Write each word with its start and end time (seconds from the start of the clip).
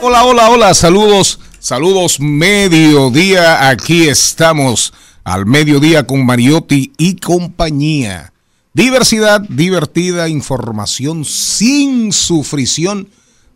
Hola, 0.00 0.24
hola, 0.24 0.50
hola, 0.50 0.74
saludos, 0.74 1.40
saludos, 1.58 2.20
mediodía, 2.20 3.68
aquí 3.68 4.08
estamos 4.08 4.94
al 5.24 5.44
mediodía 5.44 6.06
con 6.06 6.24
Mariotti 6.24 6.92
y 6.96 7.16
compañía. 7.16 8.32
Diversidad, 8.72 9.40
divertida, 9.40 10.28
información 10.28 11.24
sin 11.24 12.12
sufrición, 12.12 13.08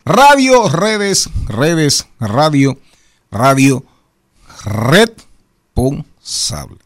radio, 0.05 0.69
redes, 0.69 1.31
redes, 1.47 2.09
radio, 2.19 2.77
radio, 3.31 3.85
responsable. 4.65 6.79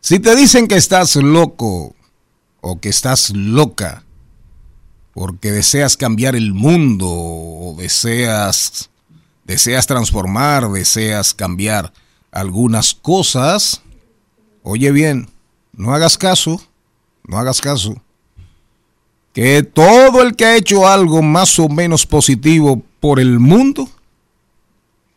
Si 0.00 0.20
te 0.20 0.36
dicen 0.36 0.68
que 0.68 0.76
estás 0.76 1.16
loco 1.16 1.96
o 2.60 2.80
que 2.80 2.88
estás 2.88 3.30
loca, 3.30 4.04
porque 5.20 5.52
deseas 5.52 5.98
cambiar 5.98 6.34
el 6.34 6.54
mundo 6.54 7.06
o 7.06 7.74
deseas 7.76 8.88
deseas 9.44 9.86
transformar, 9.86 10.70
deseas 10.70 11.34
cambiar 11.34 11.92
algunas 12.32 12.94
cosas, 12.94 13.82
oye 14.62 14.90
bien, 14.92 15.28
no 15.74 15.92
hagas 15.92 16.16
caso, 16.16 16.62
no 17.24 17.36
hagas 17.36 17.60
caso. 17.60 18.00
Que 19.34 19.62
todo 19.62 20.22
el 20.22 20.36
que 20.36 20.46
ha 20.46 20.56
hecho 20.56 20.88
algo 20.88 21.20
más 21.20 21.58
o 21.58 21.68
menos 21.68 22.06
positivo 22.06 22.82
por 22.98 23.20
el 23.20 23.40
mundo, 23.40 23.90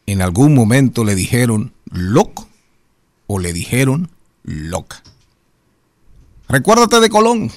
en 0.06 0.22
algún 0.22 0.54
momento 0.54 1.06
le 1.06 1.16
dijeron 1.16 1.72
loco 1.86 2.50
o 3.26 3.40
le 3.40 3.54
dijeron 3.54 4.12
loca. 4.44 5.02
Recuérdate 6.50 7.00
de 7.00 7.10
Colón, 7.10 7.54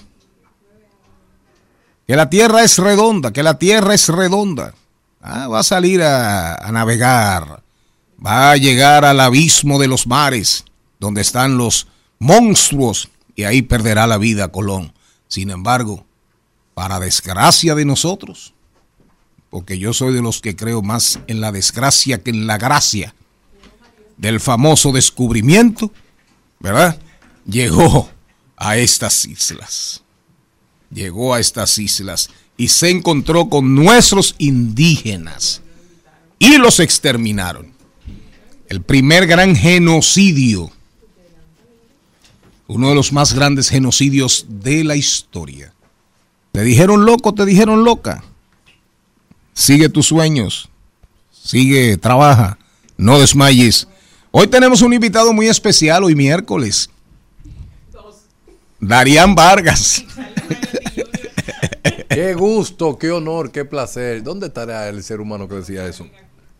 que 2.07 2.17
la 2.17 2.31
tierra 2.31 2.63
es 2.63 2.79
redonda, 2.79 3.33
que 3.33 3.43
la 3.43 3.59
tierra 3.59 3.95
es 3.95 4.09
redonda. 4.09 4.75
Ah, 5.21 5.49
va 5.49 5.61
a 5.61 5.65
salir 5.65 6.03
a, 6.03 6.55
a, 6.55 6.71
navegar, 6.73 7.63
va 8.25 8.53
a 8.53 8.57
llegar 8.57 9.05
al 9.05 9.21
abismo 9.21 9.79
de 9.79 9.89
los 9.89 10.07
mares, 10.07 10.65
donde 11.01 11.21
están 11.21 11.59
los 11.59 11.89
monstruos, 12.19 13.09
y 13.35 13.45
ahí 13.45 13.63
perderá 13.63 14.07
la 14.07 14.19
vida 14.19 14.49
Colón. 14.49 14.93
Sin 15.29 15.51
embargo, 15.51 16.07
para 16.75 17.01
desgracia 17.01 17.75
de 17.75 17.85
nosotros, 17.85 18.55
porque 19.51 19.79
yo 19.79 19.93
soy 19.93 20.15
de 20.15 20.23
los 20.23 20.41
que 20.41 20.55
creo 20.55 20.83
más 20.83 21.19
en 21.27 21.41
la 21.41 21.51
desgracia 21.51 22.23
que 22.23 22.31
en 22.31 22.47
la 22.47 22.59
gracia 22.59 23.15
del 24.17 24.41
famoso 24.41 24.93
descubrimiento, 24.93 25.93
¿verdad? 26.61 26.99
Llegó 27.47 28.11
a 28.57 28.77
estas 28.77 29.25
islas. 29.25 30.03
Llegó 30.91 31.35
a 31.35 31.41
estas 31.41 31.79
islas 31.79 32.31
y 32.57 32.69
se 32.69 32.91
encontró 32.91 33.49
con 33.49 33.75
nuestros 33.75 34.35
indígenas 34.39 35.63
y 36.39 36.59
los 36.59 36.81
exterminaron. 36.81 37.73
El 38.69 38.83
primer 38.83 39.27
gran 39.27 39.55
genocidio, 39.55 40.71
uno 42.67 42.89
de 42.89 42.95
los 42.95 43.13
más 43.13 43.33
grandes 43.33 43.69
genocidios 43.69 44.47
de 44.49 44.85
la 44.85 44.97
historia. 44.97 45.73
Te 46.53 46.65
dijeron 46.65 47.05
loco, 47.05 47.35
te 47.35 47.45
dijeron 47.45 47.85
loca. 47.85 48.25
Sigue 49.55 49.89
tus 49.89 50.07
sueños, 50.07 50.69
sigue, 51.31 51.97
trabaja, 51.97 52.59
no 52.97 53.19
desmayes. 53.19 53.87
Hoy 54.31 54.49
tenemos 54.49 54.83
un 54.83 54.93
invitado 54.93 55.33
muy 55.33 55.49
especial, 55.49 56.05
hoy 56.05 56.15
miércoles. 56.15 56.91
Darían 58.81 59.35
Vargas. 59.35 60.05
Qué 62.17 62.33
gusto, 62.33 62.97
qué 62.97 63.11
honor, 63.11 63.53
qué 63.53 63.67
placer. 63.67 64.23
¿Dónde 64.23 64.47
estará 64.47 64.89
el 64.89 65.03
ser 65.03 65.21
humano 65.21 65.49
que 65.49 65.57
decía 65.57 65.87
eso? 65.87 66.07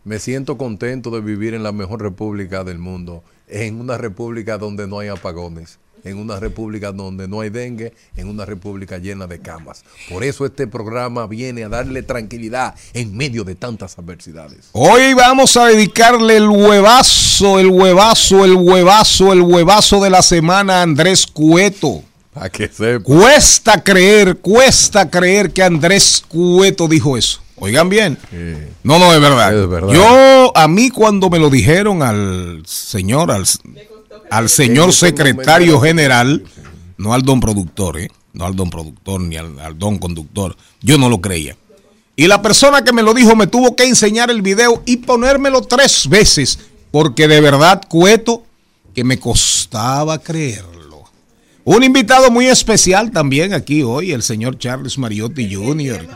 Me 0.03 0.19
siento 0.19 0.55
contento 0.55 1.09
de 1.09 1.19
vivir 1.19 1.55
en 1.55 1.63
la 1.63 1.71
mejor 1.71 1.99
república 1.99 2.63
del 2.63 2.77
mundo, 2.77 3.23
en 3.47 3.81
una 3.81 3.97
república 3.97 4.59
donde 4.59 4.85
no 4.85 4.99
hay 4.99 5.07
apagones, 5.07 5.79
en 6.03 6.19
una 6.19 6.39
república 6.39 6.91
donde 6.91 7.27
no 7.27 7.41
hay 7.41 7.49
dengue, 7.49 7.91
en 8.15 8.27
una 8.29 8.45
república 8.45 8.99
llena 8.99 9.25
de 9.25 9.39
camas. 9.39 9.83
Por 10.11 10.23
eso 10.23 10.45
este 10.45 10.67
programa 10.67 11.25
viene 11.25 11.63
a 11.63 11.69
darle 11.69 12.03
tranquilidad 12.03 12.75
en 12.93 13.17
medio 13.17 13.43
de 13.43 13.55
tantas 13.55 13.97
adversidades. 13.97 14.69
Hoy 14.73 15.15
vamos 15.15 15.57
a 15.57 15.65
dedicarle 15.65 16.37
el 16.37 16.49
huevazo, 16.49 17.57
el 17.57 17.71
huevazo, 17.71 18.45
el 18.45 18.53
huevazo, 18.53 19.33
el 19.33 19.41
huevazo 19.41 20.03
de 20.03 20.11
la 20.11 20.21
semana 20.21 20.81
a 20.81 20.83
Andrés 20.83 21.25
Cueto. 21.25 22.03
A 22.41 22.49
que 22.49 22.67
sepa. 22.67 23.03
Cuesta 23.03 23.83
creer, 23.83 24.37
cuesta 24.37 25.09
creer 25.09 25.51
que 25.51 25.63
Andrés 25.63 26.23
Cueto 26.27 26.87
dijo 26.87 27.17
eso. 27.17 27.41
Oigan 27.59 27.89
bien. 27.89 28.17
Sí. 28.29 28.55
No, 28.83 28.99
no, 28.99 29.13
es 29.13 29.19
verdad. 29.19 29.57
Es 29.57 29.67
verdad. 29.67 29.93
Yo, 29.93 30.55
a 30.55 30.67
mí 30.67 30.89
cuando 30.89 31.29
me 31.29 31.39
lo 31.39 31.49
dijeron 31.49 32.03
al 32.03 32.63
señor, 32.65 33.31
al, 33.31 33.45
al 34.29 34.49
señor 34.49 34.93
secretario 34.93 35.79
general, 35.81 36.43
no 36.97 37.13
al 37.13 37.23
don 37.23 37.39
productor, 37.39 37.99
¿eh? 37.99 38.09
No 38.33 38.45
al 38.45 38.55
don 38.55 38.69
productor 38.69 39.21
ni 39.21 39.37
al, 39.37 39.59
al 39.59 39.77
don 39.77 39.97
conductor. 39.97 40.55
Yo 40.81 40.97
no 40.97 41.09
lo 41.09 41.19
creía. 41.19 41.57
Y 42.15 42.27
la 42.27 42.41
persona 42.41 42.83
que 42.83 42.93
me 42.93 43.03
lo 43.03 43.13
dijo 43.13 43.35
me 43.35 43.47
tuvo 43.47 43.75
que 43.75 43.85
enseñar 43.85 44.29
el 44.29 44.41
video 44.41 44.81
y 44.85 44.97
ponérmelo 44.97 45.61
tres 45.61 46.07
veces, 46.09 46.59
porque 46.91 47.27
de 47.27 47.41
verdad, 47.41 47.81
Cueto, 47.87 48.43
que 48.93 49.03
me 49.03 49.19
costaba 49.19 50.17
creerlo. 50.17 50.76
Un 51.69 51.83
invitado 51.83 52.31
muy 52.31 52.45
especial 52.47 53.11
también 53.11 53.53
aquí 53.53 53.83
hoy, 53.83 54.13
el 54.13 54.23
señor 54.23 54.57
Charles 54.57 54.97
Mariotti 54.97 55.53
Jr. 55.53 56.07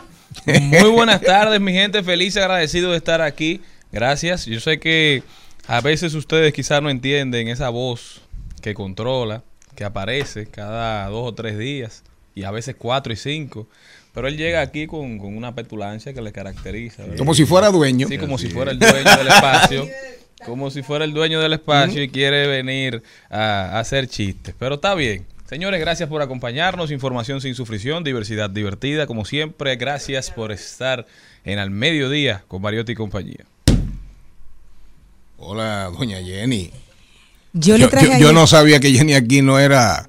Muy 0.46 0.90
buenas 0.90 1.20
tardes, 1.20 1.60
mi 1.60 1.74
gente. 1.74 2.02
Feliz 2.02 2.36
y 2.36 2.38
agradecido 2.38 2.92
de 2.92 2.96
estar 2.96 3.20
aquí. 3.20 3.60
Gracias. 3.92 4.46
Yo 4.46 4.60
sé 4.60 4.80
que 4.80 5.22
a 5.66 5.82
veces 5.82 6.14
ustedes 6.14 6.54
quizás 6.54 6.80
no 6.80 6.88
entienden 6.88 7.48
esa 7.48 7.68
voz 7.68 8.22
que 8.62 8.72
controla, 8.72 9.42
que 9.74 9.84
aparece 9.84 10.46
cada 10.46 11.06
dos 11.08 11.28
o 11.28 11.34
tres 11.34 11.58
días, 11.58 12.02
y 12.34 12.44
a 12.44 12.50
veces 12.50 12.74
cuatro 12.78 13.12
y 13.12 13.16
cinco. 13.16 13.68
Pero 14.14 14.28
él 14.28 14.38
llega 14.38 14.62
aquí 14.62 14.86
con, 14.86 15.18
con 15.18 15.36
una 15.36 15.54
petulancia 15.54 16.14
que 16.14 16.22
le 16.22 16.32
caracteriza. 16.32 17.02
¿verdad? 17.02 17.18
Como 17.18 17.34
si 17.34 17.44
fuera 17.44 17.68
dueño. 17.68 18.08
Sí, 18.08 18.16
como 18.16 18.38
si 18.38 18.48
fuera 18.48 18.70
el 18.70 18.78
dueño 18.78 19.16
del 19.18 19.28
espacio. 19.28 19.86
Como 20.46 20.70
si 20.70 20.82
fuera 20.82 21.04
el 21.04 21.12
dueño 21.12 21.40
del 21.40 21.52
espacio 21.52 22.02
y 22.02 22.08
quiere 22.08 22.46
venir 22.46 23.02
a, 23.28 23.76
a 23.76 23.80
hacer 23.80 24.08
chistes. 24.08 24.54
Pero 24.58 24.76
está 24.76 24.94
bien. 24.94 25.26
Señores, 25.52 25.80
gracias 25.80 26.08
por 26.08 26.22
acompañarnos. 26.22 26.90
Información 26.90 27.42
sin 27.42 27.54
sufrición, 27.54 28.04
diversidad 28.04 28.48
divertida. 28.48 29.06
Como 29.06 29.26
siempre, 29.26 29.76
gracias 29.76 30.30
por 30.30 30.50
estar 30.50 31.06
en 31.44 31.58
Al 31.58 31.68
Mediodía 31.68 32.42
con 32.48 32.62
Mariotti 32.62 32.92
y 32.92 32.94
compañía. 32.94 33.44
Hola, 35.36 35.90
doña 35.92 36.22
Jenny. 36.22 36.70
Yo, 37.52 37.76
Yo, 37.76 37.84
le 37.84 37.88
traje 37.88 38.06
yo- 38.06 38.12
ayer- 38.14 38.22
yo 38.28 38.32
no 38.32 38.46
sabía 38.46 38.80
que 38.80 38.92
Jenny 38.92 39.12
aquí 39.12 39.42
no 39.42 39.58
era 39.58 40.08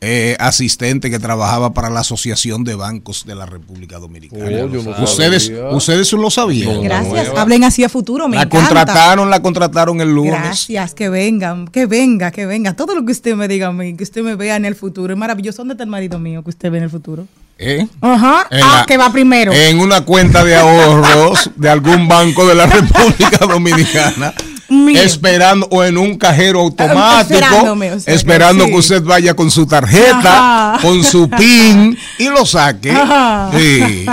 eh, 0.00 0.36
asistente 0.38 1.10
que 1.10 1.18
trabajaba 1.18 1.72
para 1.72 1.88
la 1.88 2.00
Asociación 2.00 2.64
de 2.64 2.74
Bancos 2.74 3.24
de 3.24 3.34
la 3.34 3.46
República 3.46 3.98
Dominicana. 3.98 4.44
Oh, 4.44 4.68
no 4.68 5.04
ustedes, 5.04 5.50
ustedes 5.72 6.12
lo 6.12 6.30
sabían. 6.30 6.74
No, 6.74 6.82
Gracias. 6.82 7.28
Hablen 7.36 7.64
así 7.64 7.82
a 7.82 7.88
futuro, 7.88 8.28
me 8.28 8.36
la 8.36 8.42
encanta. 8.42 8.66
contrataron, 8.66 9.30
la 9.30 9.40
contrataron 9.40 10.00
el 10.00 10.14
lunes. 10.14 10.32
Gracias, 10.32 10.94
que 10.94 11.08
vengan, 11.08 11.68
que 11.68 11.86
venga, 11.86 12.30
que 12.30 12.44
venga. 12.44 12.74
Todo 12.74 12.94
lo 12.94 13.04
que 13.06 13.12
usted 13.12 13.34
me 13.34 13.48
diga 13.48 13.68
a 13.68 13.72
mí, 13.72 13.96
que 13.96 14.04
usted 14.04 14.22
me 14.22 14.34
vea 14.34 14.56
en 14.56 14.66
el 14.66 14.74
futuro. 14.74 15.12
Es 15.14 15.18
maravilloso. 15.18 15.58
¿Dónde 15.58 15.74
está 15.74 15.84
el 15.84 15.90
marido 15.90 16.18
mío 16.18 16.44
que 16.44 16.50
usted 16.50 16.70
ve 16.70 16.78
en 16.78 16.84
el 16.84 16.90
futuro? 16.90 17.26
¿Eh? 17.58 17.86
Ajá. 18.02 18.46
En 18.50 18.62
ah, 18.62 18.78
la- 18.80 18.86
que 18.86 18.98
va 18.98 19.10
primero. 19.10 19.50
En 19.52 19.80
una 19.80 20.02
cuenta 20.02 20.44
de 20.44 20.56
ahorros 20.56 21.50
de 21.56 21.70
algún 21.70 22.06
banco 22.06 22.46
de 22.46 22.54
la 22.54 22.66
República 22.66 23.46
Dominicana. 23.46 24.34
Esperando 24.68 25.68
o 25.70 25.84
en 25.84 25.96
un 25.96 26.16
cajero 26.18 26.60
automático, 26.60 27.34
Esperándome, 27.38 27.92
o 27.92 28.00
sea 28.00 28.14
esperando 28.14 28.64
que, 28.64 28.70
sí. 28.72 28.76
usted 28.78 29.02
vaya 29.02 29.34
con 29.34 29.50
su 29.50 29.66
tarjeta, 29.66 30.74
Ajá. 30.74 30.82
con 30.82 31.02
su 31.04 31.28
PIN 31.30 31.96
y 32.18 32.24
lo 32.28 32.44
saque. 32.44 32.92
Sí. 33.56 34.06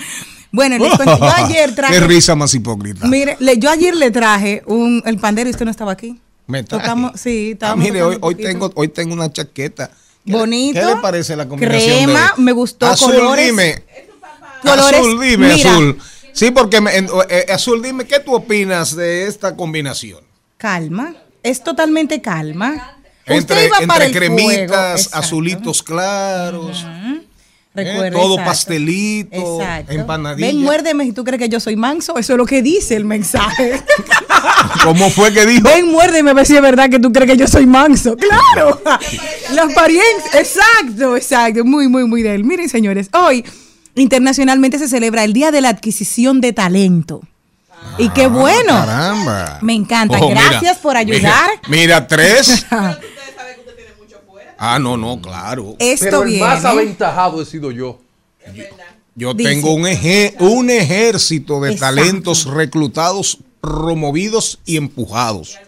bueno, 0.52 0.78
les 0.78 0.94
cuento, 0.96 1.18
yo 1.18 1.32
ayer 1.36 1.74
traje. 1.74 1.94
Qué 1.94 2.00
risa 2.00 2.34
más 2.34 2.54
hipócrita. 2.54 3.06
Mire, 3.06 3.36
le- 3.40 3.58
yo 3.58 3.70
ayer 3.70 3.94
le 3.94 4.10
traje 4.10 4.62
un, 4.66 5.02
el 5.04 5.18
pandero 5.18 5.48
y 5.48 5.52
usted 5.52 5.64
no 5.64 5.70
estaba 5.70 5.92
aquí. 5.92 6.18
Me 6.46 6.62
traje. 6.64 6.82
Tocamos, 6.82 7.12
sí, 7.20 7.56
Ah, 7.60 7.76
mire, 7.76 8.02
hoy, 8.02 8.18
hoy 8.20 8.34
tengo, 8.34 8.72
hoy 8.74 8.88
tengo 8.88 9.12
una 9.14 9.30
chaqueta. 9.32 9.90
¿Qué 10.24 10.32
le- 10.32 10.38
Bonito. 10.38 10.80
¿Qué 10.80 10.86
le 10.86 10.96
parece 10.96 11.36
la 11.36 11.46
combinación? 11.46 12.04
Crema, 12.04 12.32
de- 12.36 12.42
me 12.42 12.52
gustó, 12.52 12.86
Azul, 12.86 13.14
colores. 13.14 13.46
dime. 13.46 13.82
Colores, 14.62 15.00
Azul, 15.00 15.20
dime, 15.20 15.54
mira. 15.54 15.70
Azul. 15.72 15.98
Sí, 16.32 16.50
porque 16.50 16.80
me- 16.80 16.96
en- 16.96 17.08
eh, 17.28 17.46
Azul, 17.52 17.82
dime, 17.82 18.06
¿qué 18.06 18.20
tú 18.20 18.34
opinas 18.34 18.94
de 18.96 19.26
esta 19.26 19.56
combinación? 19.56 20.20
Calma. 20.56 21.14
Es 21.42 21.62
totalmente 21.64 22.20
calma. 22.20 22.96
Usted 23.22 23.34
Entre, 23.36 23.66
iba 23.66 23.76
para 23.86 24.04
entre 24.06 24.26
el 24.26 24.32
cremitas, 24.34 25.10
azulitos 25.12 25.82
claros, 25.82 26.84
Recuerda, 27.72 28.08
Eh, 28.08 28.10
todo 28.10 28.32
exacto. 28.34 28.50
pastelito, 28.50 29.60
Exacto. 29.60 29.92
empanadilla. 29.92 30.48
Ven, 30.48 30.58
muérdeme 30.60 31.04
si 31.04 31.12
tú 31.12 31.22
crees 31.22 31.40
que 31.40 31.48
yo 31.48 31.60
soy 31.60 31.76
manso. 31.76 32.18
Eso 32.18 32.32
es 32.32 32.36
lo 32.36 32.44
que 32.44 32.62
dice 32.62 32.96
el 32.96 33.04
mensaje. 33.04 33.80
¿Cómo 34.82 35.08
fue 35.08 35.32
que 35.32 35.46
dijo? 35.46 35.68
Ven, 35.68 35.86
muérdeme 35.88 36.30
a 36.32 36.34
ver 36.34 36.46
si 36.46 36.56
es 36.56 36.62
verdad 36.62 36.90
que 36.90 36.98
tú 36.98 37.12
crees 37.12 37.30
que 37.30 37.36
yo 37.36 37.46
soy 37.46 37.66
manso. 37.66 38.16
Claro. 38.16 38.82
La 39.54 39.62
apariencia. 39.62 40.40
Exacto, 40.40 41.16
exacto. 41.16 41.64
Muy, 41.64 41.86
muy, 41.86 42.04
muy 42.06 42.22
de 42.24 42.34
él. 42.34 42.42
Miren, 42.42 42.68
señores, 42.68 43.08
hoy 43.12 43.44
internacionalmente 44.00 44.78
se 44.78 44.88
celebra 44.88 45.24
el 45.24 45.32
Día 45.32 45.50
de 45.50 45.60
la 45.60 45.68
Adquisición 45.70 46.40
de 46.40 46.52
Talento. 46.52 47.20
Y 47.98 48.08
qué 48.10 48.26
bueno. 48.26 48.72
Ah, 48.74 48.84
Caramba. 48.86 49.58
Me 49.62 49.74
encanta. 49.74 50.18
Oh, 50.20 50.28
mira, 50.28 50.42
Gracias 50.50 50.78
por 50.78 50.96
ayudar. 50.96 51.50
Mira, 51.68 52.00
mira, 52.00 52.06
tres. 52.06 52.66
Ah, 54.62 54.78
no, 54.78 54.98
no, 54.98 55.18
claro. 55.22 55.74
Esto 55.78 56.04
Pero 56.04 56.22
el 56.22 56.28
viene. 56.28 56.44
más 56.44 56.62
aventajado 56.66 57.40
he 57.40 57.46
sido 57.46 57.70
yo. 57.70 57.98
Yo 59.14 59.32
Dice. 59.32 59.48
tengo 59.50 59.72
un, 59.72 59.84
eje- 59.86 60.34
un 60.38 60.68
ejército 60.68 61.60
de 61.60 61.72
Exacto. 61.72 61.96
talentos 61.96 62.44
reclutados, 62.44 63.38
promovidos 63.62 64.58
y 64.66 64.76
empujados. 64.76 65.58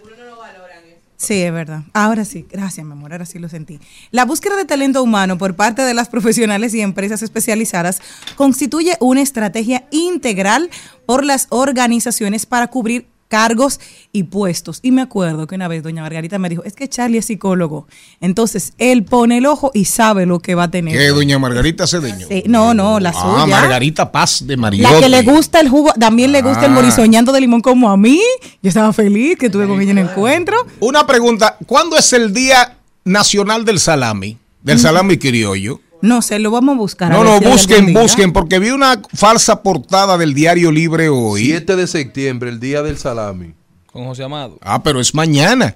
Sí, 1.23 1.41
es 1.41 1.53
verdad. 1.53 1.85
Ahora 1.93 2.25
sí, 2.25 2.45
gracias, 2.51 2.85
mi 2.85 2.91
amor, 2.91 3.13
ahora 3.13 3.27
sí 3.27 3.39
lo 3.39 3.49
sentí. 3.49 3.79
La 4.11 4.25
búsqueda 4.25 4.57
de 4.57 4.65
talento 4.65 5.01
humano 5.01 5.39
por 5.39 5.55
parte 5.55 5.83
de 5.83 5.95
las 5.95 6.09
profesionales 6.11 6.75
y 6.75 6.81
empresas 6.81 7.23
especializadas 7.23 8.03
constituye 8.35 8.97
una 8.99 9.23
estrategia 9.23 9.87
integral 9.93 10.69
por 11.07 11.25
las 11.25 11.47
organizaciones 11.51 12.45
para 12.45 12.67
cubrir 12.67 13.07
cargos 13.33 13.81
y 14.13 14.25
puestos. 14.25 14.79
Y 14.83 14.93
me 14.93 15.01
acuerdo 15.01 15.47
que 15.47 15.55
una 15.55 15.67
vez 15.67 15.83
doña 15.83 16.03
Margarita 16.03 16.39
me 16.39 16.51
dijo, 16.51 16.65
es 16.65 16.75
que 16.75 16.87
Charlie 16.87 17.17
es 17.17 17.25
psicólogo. 17.25 17.87
Entonces, 18.21 18.75
él 18.77 19.05
pone 19.05 19.39
el 19.39 19.47
ojo 19.47 19.71
y 19.73 19.87
sabe 19.87 20.27
lo 20.27 20.41
que 20.41 20.55
va 20.55 20.65
a 20.65 20.71
tener. 20.71 20.95
¿Qué, 20.99 21.09
doña 21.09 21.39
Margarita 21.39 21.87
Cedeño? 21.87 22.27
Sí, 22.29 22.43
no, 22.47 22.75
no, 22.75 23.01
la 23.01 23.15
suya. 23.15 23.45
Ah, 23.45 23.47
Margarita 23.47 24.13
Paz 24.13 24.47
de 24.47 24.59
Mariotti. 24.59 24.93
La 24.93 25.01
que 25.01 25.09
le 25.09 25.23
gusta 25.23 25.61
el 25.61 25.71
jugo, 25.71 25.95
también 25.99 26.31
le 26.31 26.43
gusta 26.43 26.67
el 26.67 26.73
Ah. 26.73 26.75
morisoñando 26.75 27.33
de 27.33 27.41
limón 27.41 27.63
como 27.63 27.89
a 27.91 27.97
mí. 27.97 28.21
Yo 28.63 28.69
estaba 28.69 28.93
feliz 28.93 29.39
que 29.39 29.49
tuve 29.49 29.67
con 29.67 29.81
ella 29.81 29.93
en 29.93 29.99
el 29.99 30.09
encuentro. 30.09 30.55
Una 30.81 31.07
pregunta, 31.07 31.57
¿cuándo 31.65 31.97
es 31.97 32.13
el 32.13 32.35
Día 32.35 32.77
Nacional 33.05 33.65
del 33.65 33.81
Salami? 33.81 34.37
Del 34.63 34.79
salami 34.79 35.17
criollo. 35.17 35.81
No 36.03 36.21
sé, 36.21 36.39
lo 36.39 36.51
vamos 36.51 36.75
a 36.75 36.79
buscar. 36.79 37.11
No, 37.11 37.25
no, 37.25 37.39
si 37.39 37.45
busquen, 37.47 37.95
busquen, 37.95 38.33
porque 38.33 38.59
vi 38.59 38.71
una 38.71 39.01
falsa 39.15 39.63
portada 39.63 40.19
del 40.19 40.35
Diario 40.35 40.71
Libre 40.71 41.09
hoy. 41.09 41.47
7 41.47 41.77
de 41.77 41.87
septiembre, 41.87 42.51
el 42.51 42.61
día 42.61 42.83
del 42.83 42.99
salami. 42.99 43.55
Con 43.93 44.07
José 44.07 44.25
Amado. 44.25 44.59
Ah, 44.63 44.83
pero 44.83 45.01
es 45.01 45.15
mañana. 45.15 45.75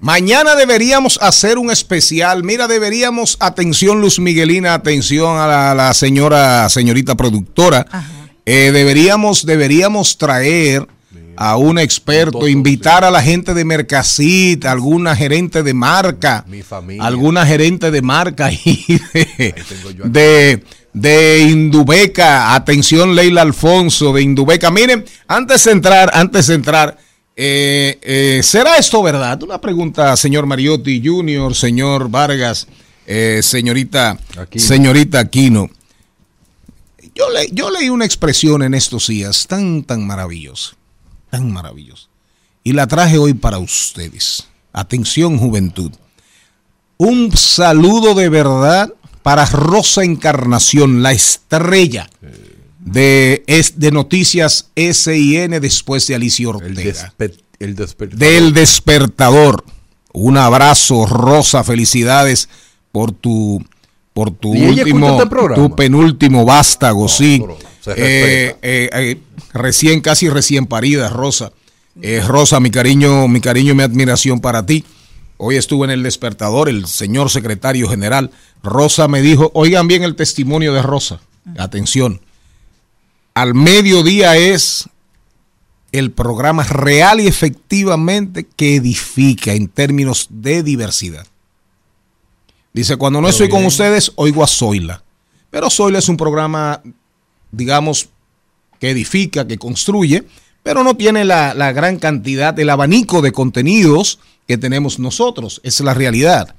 Mañana 0.00 0.54
deberíamos 0.54 1.18
hacer 1.22 1.58
un 1.58 1.70
especial. 1.70 2.44
Mira, 2.44 2.68
deberíamos, 2.68 3.36
atención 3.40 4.00
Luz 4.00 4.18
Miguelina, 4.18 4.74
atención 4.74 5.38
a 5.38 5.46
la, 5.46 5.74
la 5.74 5.94
señora, 5.94 6.68
señorita 6.68 7.16
productora. 7.16 7.86
Eh, 8.44 8.70
deberíamos, 8.72 9.46
deberíamos 9.46 10.18
traer 10.18 10.86
a 11.36 11.56
un 11.56 11.78
experto, 11.78 12.46
invitar 12.48 13.04
a 13.04 13.10
la 13.10 13.22
gente 13.22 13.54
de 13.54 13.64
Mercasita, 13.64 14.70
alguna 14.72 15.14
gerente 15.16 15.62
de 15.62 15.74
marca, 15.74 16.44
Mi 16.48 16.62
familia. 16.62 17.04
alguna 17.04 17.44
gerente 17.46 17.90
de 17.90 18.02
marca 18.02 18.50
y 18.52 18.84
de, 19.12 19.54
de, 20.04 20.64
de 20.92 21.40
Indubeca, 21.50 22.54
atención 22.54 23.14
Leila 23.14 23.42
Alfonso 23.42 24.12
de 24.12 24.22
Indubeca. 24.22 24.70
Miren, 24.70 25.04
antes 25.28 25.64
de 25.64 25.72
entrar, 25.72 26.10
antes 26.14 26.46
de 26.46 26.54
entrar, 26.54 26.98
eh, 27.36 27.98
eh, 28.02 28.40
¿será 28.44 28.76
esto 28.78 29.02
verdad? 29.02 29.42
Una 29.42 29.60
pregunta, 29.60 30.16
señor 30.16 30.46
Mariotti 30.46 31.02
Junior, 31.04 31.54
señor 31.54 32.08
Vargas, 32.10 32.68
eh, 33.06 33.40
señorita, 33.42 34.16
Aquino. 34.38 34.64
señorita 34.64 35.18
Aquino. 35.18 35.68
Yo, 37.14 37.30
le- 37.30 37.48
yo 37.52 37.70
leí 37.70 37.88
una 37.90 38.04
expresión 38.04 38.62
en 38.62 38.74
estos 38.74 39.06
días 39.06 39.46
tan, 39.46 39.84
tan 39.84 40.04
maravillosa, 40.06 40.74
tan 41.34 41.52
maravillosa. 41.52 42.06
Y 42.62 42.72
la 42.74 42.86
traje 42.86 43.18
hoy 43.18 43.34
para 43.34 43.58
ustedes. 43.58 44.46
Atención, 44.72 45.36
juventud. 45.36 45.90
Un 46.96 47.36
saludo 47.36 48.14
de 48.14 48.28
verdad 48.28 48.92
para 49.24 49.44
Rosa 49.46 50.04
Encarnación, 50.04 51.02
la 51.02 51.10
estrella 51.10 52.08
de, 52.78 53.42
es, 53.48 53.80
de 53.80 53.90
Noticias 53.90 54.70
SIN 54.76 55.50
después 55.60 56.06
de 56.06 56.14
Alicia 56.14 56.44
El, 56.44 56.48
Ortega. 56.56 57.12
despe- 57.18 57.40
el 57.58 57.74
despertador. 57.74 58.18
Del 58.20 58.52
despertador. 58.52 59.64
Un 60.12 60.36
abrazo, 60.36 61.06
Rosa, 61.06 61.64
felicidades 61.64 62.48
por 62.92 63.10
tu 63.10 63.60
por 64.12 64.30
tu 64.30 64.54
¿Y 64.54 64.58
ella 64.66 64.84
último, 64.84 65.20
este 65.20 65.54
tu 65.56 65.74
penúltimo 65.74 66.44
vástago, 66.44 67.08
sí. 67.08 67.38
pero 67.40 67.58
se 67.58 67.66
Eh, 67.86 68.56
eh, 68.62 68.90
eh, 68.92 69.18
recién, 69.52 70.00
casi 70.00 70.28
recién 70.28 70.66
parida, 70.66 71.08
Rosa. 71.08 71.52
Eh, 72.00 72.22
Rosa, 72.26 72.60
mi 72.60 72.70
cariño, 72.70 73.28
mi 73.28 73.40
cariño 73.40 73.72
y 73.72 73.76
mi 73.76 73.82
admiración 73.82 74.40
para 74.40 74.66
ti. 74.66 74.84
Hoy 75.36 75.56
estuve 75.56 75.84
en 75.84 75.90
el 75.90 76.02
despertador, 76.02 76.68
el 76.68 76.86
señor 76.86 77.30
secretario 77.30 77.88
general. 77.88 78.30
Rosa 78.62 79.08
me 79.08 79.20
dijo, 79.20 79.50
oigan 79.54 79.88
bien 79.88 80.02
el 80.02 80.16
testimonio 80.16 80.72
de 80.72 80.82
Rosa. 80.82 81.20
Atención. 81.58 82.20
Al 83.34 83.54
mediodía 83.54 84.36
es 84.36 84.88
el 85.92 86.10
programa 86.10 86.64
real 86.64 87.20
y 87.20 87.26
efectivamente 87.26 88.46
que 88.56 88.76
edifica 88.76 89.52
en 89.52 89.68
términos 89.68 90.26
de 90.30 90.62
diversidad. 90.62 91.26
Dice, 92.72 92.96
cuando 92.96 93.20
no 93.20 93.28
estoy 93.28 93.48
con 93.48 93.64
ustedes, 93.64 94.10
oigo 94.16 94.42
a 94.42 94.48
Zoila. 94.48 95.04
Pero 95.50 95.70
Zoila 95.70 96.00
es 96.00 96.08
un 96.08 96.16
programa, 96.16 96.82
digamos, 97.56 98.08
que 98.80 98.90
edifica, 98.90 99.46
que 99.46 99.58
construye, 99.58 100.24
pero 100.62 100.82
no 100.82 100.96
tiene 100.96 101.24
la, 101.24 101.54
la 101.54 101.72
gran 101.72 101.98
cantidad, 101.98 102.58
el 102.58 102.70
abanico 102.70 103.22
de 103.22 103.32
contenidos 103.32 104.18
que 104.46 104.58
tenemos 104.58 104.98
nosotros. 104.98 105.60
Es 105.64 105.80
la 105.80 105.94
realidad. 105.94 106.54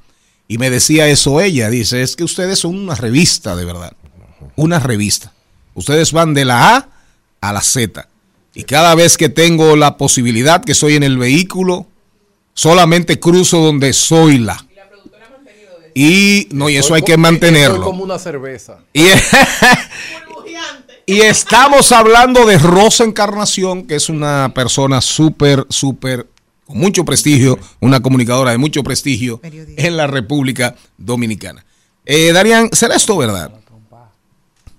Y 0.48 0.58
me 0.58 0.70
decía 0.70 1.08
eso 1.08 1.42
ella, 1.42 1.70
dice, 1.70 2.02
es 2.02 2.16
que 2.16 2.24
ustedes 2.24 2.60
son 2.60 2.78
una 2.78 2.96
revista 2.96 3.56
de 3.56 3.66
verdad. 3.66 3.94
Una 4.56 4.80
revista. 4.80 5.34
Ustedes 5.74 6.12
van 6.12 6.34
de 6.34 6.46
la 6.46 6.76
A 6.76 6.90
a 7.42 7.54
la 7.54 7.62
Z. 7.62 8.08
Y 8.54 8.64
cada 8.64 8.96
vez 8.96 9.18
que 9.18 9.30
tengo 9.30 9.76
la 9.76 9.98
posibilidad 9.98 10.64
que 10.64 10.74
soy 10.74 10.96
en 10.96 11.04
el 11.04 11.18
vehículo, 11.18 11.88
solamente 12.54 13.20
cruzo 13.20 13.60
donde 13.60 13.92
soy 13.92 14.38
la. 14.38 14.66
Y 15.94 16.48
no, 16.52 16.70
y 16.70 16.76
eso 16.76 16.94
hay 16.94 17.04
que 17.04 17.18
mantenerlo. 17.18 17.84
como 17.84 18.04
una 18.04 18.20
cerveza. 18.20 18.80
Y, 18.94 19.06
y 21.06 21.22
estamos 21.22 21.92
hablando 21.92 22.46
de 22.46 22.58
Rosa 22.58 23.04
Encarnación, 23.04 23.84
que 23.86 23.96
es 23.96 24.10
una 24.10 24.52
persona 24.54 25.02
súper, 25.02 25.66
súper, 25.70 26.28
con 26.66 26.78
mucho 26.78 27.06
prestigio, 27.06 27.60
una 27.80 28.00
comunicadora 28.02 28.52
de 28.52 28.58
mucho 28.58 28.84
prestigio 28.84 29.40
en 29.44 29.98
la 29.98 30.08
República 30.08 30.76
Dominicana. 30.98 31.66
Eh, 32.06 32.32
Darían, 32.32 32.70
¿será 32.72 32.96
esto 32.96 33.18
verdad? 33.18 33.52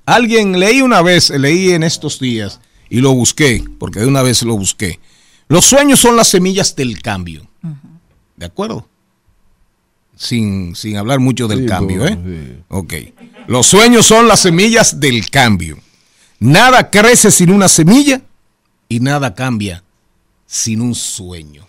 Alguien 0.04 0.58
leí 0.60 0.82
una 0.82 1.02
vez, 1.02 1.30
leí 1.30 1.72
en 1.72 1.82
estos 1.82 2.20
días 2.20 2.60
y 2.88 3.00
lo 3.00 3.12
busqué, 3.12 3.64
porque 3.78 4.00
de 4.00 4.06
una 4.06 4.22
vez 4.22 4.42
lo 4.42 4.56
busqué. 4.56 5.00
Los 5.48 5.64
sueños 5.64 6.00
son 6.00 6.16
las 6.16 6.28
semillas 6.28 6.76
del 6.76 7.00
cambio. 7.02 7.46
¿De 8.36 8.46
acuerdo? 8.46 8.88
Sin, 10.16 10.74
sin 10.76 10.96
hablar 10.96 11.18
mucho 11.20 11.46
del 11.48 11.60
Sí, 11.60 11.66
cambio, 11.66 11.98
no, 11.98 12.06
¿eh? 12.06 12.18
sí. 12.24 12.62
Ok. 12.68 12.94
Los 13.48 13.66
sueños 13.66 14.06
son 14.06 14.28
las 14.28 14.40
semillas 14.40 14.98
del 15.00 15.28
cambio. 15.30 15.78
Nada 16.38 16.90
crece 16.90 17.30
sin 17.30 17.50
una 17.50 17.68
semilla 17.68 18.20
y 18.88 19.00
nada 19.00 19.34
cambia 19.34 19.82
sin 20.46 20.80
un 20.80 20.94
sueño. 20.94 21.66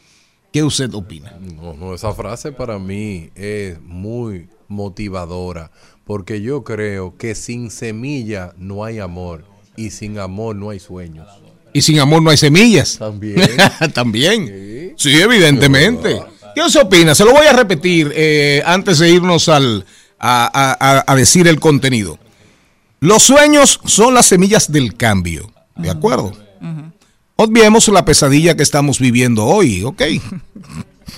¿Qué 0.52 0.64
usted 0.64 0.94
opina? 0.94 1.34
No, 1.56 1.74
no, 1.74 1.94
esa 1.94 2.14
frase 2.14 2.52
para 2.52 2.80
mí 2.80 3.30
es 3.36 3.80
muy 3.82 4.48
motivadora, 4.68 5.72
porque 6.06 6.42
yo 6.42 6.64
creo 6.64 7.16
que 7.18 7.36
sin 7.36 7.70
semilla 7.72 8.54
no 8.58 8.84
hay 8.84 9.00
amor 9.00 9.46
y 9.76 9.92
sin 9.92 10.20
amor 10.20 10.56
no 10.56 10.70
hay 10.72 10.80
sueños. 10.80 11.28
Y 11.74 11.82
sin 11.82 12.00
amor 12.00 12.22
no 12.22 12.30
hay 12.32 12.38
semillas. 12.38 12.98
También. 12.98 13.42
También. 13.94 14.94
Sí, 14.98 15.12
evidentemente. 15.22 16.20
¿Qué 16.56 16.62
usted 16.62 16.82
opina? 16.82 17.14
Se 17.14 17.24
lo 17.24 17.34
voy 17.34 17.46
a 17.46 17.54
repetir 17.54 18.12
eh, 18.16 18.64
antes 18.66 18.98
de 19.00 19.12
irnos 19.12 19.48
al, 19.48 19.86
a- 20.18 20.50
a- 20.80 21.04
a 21.12 21.16
decir 21.16 21.48
el 21.48 21.60
contenido. 21.60 22.18
Los 23.00 23.24
sueños 23.24 23.80
son 23.86 24.14
las 24.14 24.26
semillas 24.26 24.72
del 24.72 24.96
cambio. 24.96 25.52
¿De 25.76 25.90
acuerdo? 25.90 26.34
Obviemos 27.36 27.88
la 27.90 28.04
pesadilla 28.04 28.56
que 28.56 28.64
estamos 28.64 29.00
viviendo 29.00 29.46
hoy, 29.46 29.84
¿ok? 29.84 30.02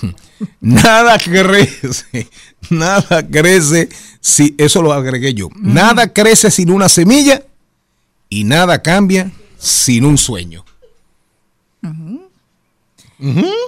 Nada 0.60 1.18
crece, 1.18 2.28
nada 2.70 3.26
crece, 3.26 3.88
si, 4.20 4.54
eso 4.56 4.82
lo 4.82 4.92
agregué 4.92 5.34
yo, 5.34 5.50
nada 5.56 6.12
crece 6.12 6.50
sin 6.50 6.70
una 6.70 6.88
semilla 6.88 7.42
y 8.30 8.44
nada 8.44 8.80
cambia 8.80 9.30
sin 9.58 10.06
un 10.06 10.16
sueño. 10.16 10.64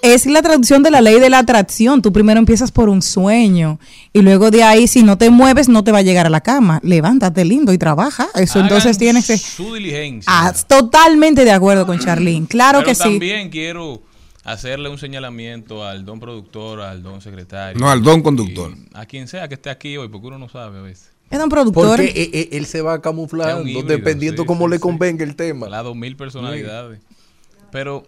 Es 0.03 0.27
la 0.27 0.43
traducción 0.43 0.83
de 0.83 0.91
la 0.91 1.01
ley 1.01 1.21
de 1.21 1.31
la 1.31 1.39
atracción. 1.39 2.03
Tú 2.03 2.13
primero 2.13 2.39
empiezas 2.39 2.73
por 2.73 2.89
un 2.89 3.03
sueño 3.03 3.79
y 4.13 4.23
luego 4.23 4.51
de 4.51 4.63
ahí, 4.63 4.87
si 4.87 5.03
no 5.03 5.19
te 5.19 5.31
mueves, 5.31 5.69
no 5.69 5.85
te 5.85 5.93
va 5.93 5.99
a 5.99 6.03
llegar 6.03 6.27
a 6.27 6.31
la 6.31 6.41
cama. 6.41 6.81
Levántate 6.83 7.45
lindo 7.45 7.73
y 7.73 7.79
trabaja. 7.79 8.29
Eso 8.35 8.61
entonces 8.61 8.99
tienes 8.99 9.27
que... 9.27 9.37
Su 9.39 9.75
diligencia. 9.75 10.31
Ah, 10.33 10.53
totalmente 10.67 11.45
de 11.45 11.53
acuerdo 11.53 11.87
con 11.87 11.99
Charlene. 11.99 12.47
Claro 12.47 12.79
Pero 12.79 12.89
que 12.89 12.95
sí. 12.95 13.03
también 13.03 13.51
quiero 13.51 14.03
hacerle 14.45 14.89
un 14.89 14.99
señalamiento 14.99 15.85
al 15.85 16.05
don 16.05 16.21
productor, 16.21 16.81
al 16.81 17.03
don 17.03 17.21
secretario. 17.21 17.79
No, 17.79 17.91
al 17.91 18.03
don 18.03 18.23
conductor. 18.23 18.75
A 18.95 19.07
quien 19.07 19.29
sea 19.29 19.49
que 19.49 19.55
esté 19.55 19.71
aquí 19.71 19.97
hoy, 19.97 20.09
porque 20.09 20.27
uno 20.27 20.39
no 20.39 20.49
sabe 20.49 20.79
a 20.79 20.83
veces. 20.83 21.11
Es 21.31 21.43
un 21.43 21.49
productor. 21.49 21.97
Porque 21.97 22.13
eh, 22.15 22.31
eh, 22.33 22.49
él 22.53 22.67
se 22.67 22.83
va 22.83 23.01
camuflando 23.01 23.63
híbrido, 23.63 23.83
dependiendo 23.83 24.43
sí, 24.43 24.47
cómo 24.47 24.67
sí, 24.67 24.73
le 24.73 24.77
sí. 24.77 24.83
convenga 24.83 25.25
el 25.25 25.35
tema. 25.35 25.69
La 25.69 25.83
dos 25.83 25.97
mil 25.97 26.17
personalidades. 26.17 27.01
Pero 27.71 28.05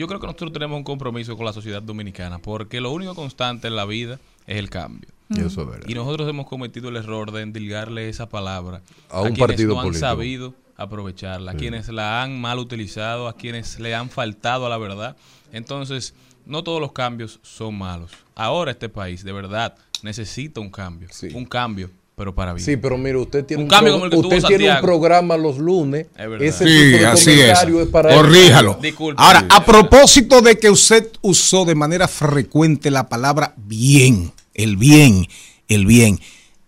yo 0.00 0.08
creo 0.08 0.18
que 0.18 0.26
nosotros 0.26 0.52
tenemos 0.52 0.78
un 0.78 0.84
compromiso 0.84 1.36
con 1.36 1.44
la 1.44 1.52
sociedad 1.52 1.82
dominicana, 1.82 2.38
porque 2.38 2.80
lo 2.80 2.90
único 2.90 3.14
constante 3.14 3.68
en 3.68 3.76
la 3.76 3.84
vida 3.84 4.18
es 4.46 4.56
el 4.56 4.70
cambio. 4.70 5.10
Y 5.28 5.40
eso 5.40 5.60
es 5.60 5.68
verdad. 5.68 5.86
Y 5.86 5.92
nosotros 5.92 6.26
hemos 6.26 6.46
cometido 6.46 6.88
el 6.88 6.96
error 6.96 7.30
de 7.32 7.42
endilgarle 7.42 8.08
esa 8.08 8.26
palabra 8.26 8.80
A 9.10 9.20
un 9.20 9.28
quienes 9.28 9.38
partido 9.38 9.74
no 9.74 9.80
han 9.80 9.86
político. 9.88 10.06
sabido 10.06 10.54
aprovecharla, 10.76 11.52
a 11.52 11.54
quienes 11.54 11.88
la 11.90 12.22
han 12.22 12.40
mal 12.40 12.58
utilizado, 12.58 13.28
a 13.28 13.36
quienes 13.36 13.78
le 13.78 13.94
han 13.94 14.08
faltado 14.08 14.64
a 14.64 14.70
la 14.70 14.78
verdad. 14.78 15.16
Entonces, 15.52 16.14
no 16.46 16.64
todos 16.64 16.80
los 16.80 16.92
cambios 16.92 17.38
son 17.42 17.76
malos. 17.76 18.12
Ahora 18.34 18.70
este 18.70 18.88
país, 18.88 19.22
de 19.22 19.32
verdad, 19.32 19.76
necesita 20.02 20.60
un 20.60 20.70
cambio. 20.70 21.08
Sí. 21.12 21.28
Un 21.34 21.44
cambio, 21.44 21.90
pero 22.20 22.34
para 22.34 22.52
bien. 22.52 22.62
Sí, 22.66 22.76
pero 22.76 22.98
mire, 22.98 23.16
usted 23.16 23.46
tiene 23.46 23.62
Un 23.62 23.64
un, 23.64 23.70
cambio 23.70 23.92
pro- 23.94 23.94
como 23.94 24.04
el 24.04 24.10
que 24.10 24.16
tuvo 24.18 24.36
usted 24.36 24.48
tiene 24.48 24.74
un 24.74 24.80
programa 24.82 25.38
los 25.38 25.56
lunes. 25.56 26.06
Es 26.18 26.28
verdad. 26.28 26.42
Ese 26.42 26.64
Sí, 26.66 26.70
tipo 26.92 26.98
de 26.98 27.06
así 27.06 27.30
es. 27.30 27.36
comentario 27.38 27.90
para 27.90 28.14
Corríjalo. 28.14 28.78
Disculpe. 28.82 29.22
Ahora, 29.22 29.46
a 29.48 29.58
es 29.58 29.64
propósito 29.64 30.42
de 30.42 30.58
que 30.58 30.68
usted 30.68 31.08
usó 31.22 31.64
de 31.64 31.74
manera 31.74 32.06
frecuente 32.08 32.90
la 32.90 33.08
palabra 33.08 33.54
bien, 33.56 34.32
el 34.52 34.76
bien, 34.76 35.26
el 35.68 35.86
bien. 35.86 36.20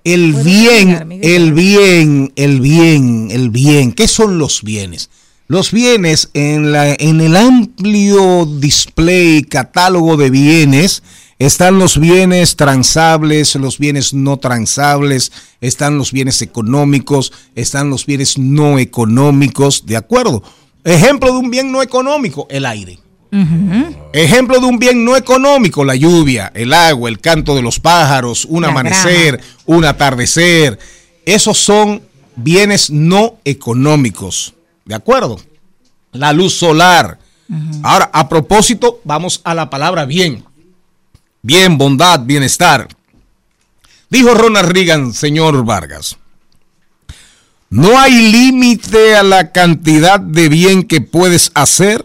El 0.05 0.33
bien, 0.33 1.21
el 1.23 1.53
bien, 1.53 2.33
el 2.37 2.61
bien, 2.63 3.29
el 3.31 3.51
bien. 3.51 3.93
¿Qué 3.93 4.09
son 4.09 4.39
los 4.39 4.63
bienes? 4.63 5.11
Los 5.49 5.71
bienes 5.71 6.31
en, 6.33 6.73
la, 6.73 6.95
en 6.99 7.21
el 7.21 7.37
amplio 7.37 8.47
display, 8.47 9.43
catálogo 9.43 10.17
de 10.17 10.31
bienes, 10.31 11.03
están 11.47 11.81
los 11.81 11.99
bienes 11.99 12.55
transables, 12.55 13.57
los 13.57 13.79
bienes 13.79 14.15
no 14.15 14.37
transables, 14.37 15.33
están 15.61 15.99
los 15.99 16.13
bienes 16.13 16.41
económicos, 16.41 17.33
están 17.57 17.91
los 17.91 18.07
bienes 18.07 18.39
no 18.39 18.79
económicos, 18.79 19.85
¿de 19.85 19.97
acuerdo? 19.97 20.45
Ejemplo 20.85 21.33
de 21.33 21.39
un 21.39 21.51
bien 21.51 21.73
no 21.73 21.83
económico, 21.83 22.47
el 22.49 22.65
aire. 22.65 23.01
Ejemplo 24.13 24.61
de 24.61 24.67
un 24.67 24.79
bien 24.79 25.05
no 25.05 25.17
económico, 25.17 25.85
la 25.85 25.97
lluvia, 25.97 26.53
el 26.55 26.73
agua, 26.73 27.09
el 27.09 27.19
canto 27.19 27.57
de 27.57 27.63
los 27.63 27.81
pájaros, 27.81 28.45
un 28.45 28.63
La 28.63 28.69
amanecer, 28.69 29.39
grama. 29.39 29.49
un 29.67 29.85
atardecer. 29.85 30.79
Esos 31.27 31.59
son 31.59 32.03
bienes 32.37 32.89
no 32.91 33.39
económicos. 33.45 34.55
¿De 34.85 34.95
acuerdo? 34.95 35.41
La 36.13 36.33
luz 36.33 36.55
solar. 36.55 37.19
Ahora, 37.83 38.11
a 38.13 38.29
propósito, 38.29 39.01
vamos 39.03 39.41
a 39.45 39.55
la 39.55 39.71
palabra 39.71 40.05
bien. 40.05 40.45
Bien, 41.43 41.77
bondad, 41.77 42.21
bienestar. 42.21 42.89
Dijo 44.11 44.35
Ronald 44.35 44.71
Reagan, 44.71 45.13
señor 45.13 45.65
Vargas. 45.65 46.17
No 47.71 47.99
hay 47.99 48.31
límite 48.31 49.17
a 49.17 49.23
la 49.23 49.51
cantidad 49.51 50.21
de 50.21 50.49
bien 50.49 50.83
que 50.85 51.01
puedes 51.01 51.51
hacer 51.55 52.05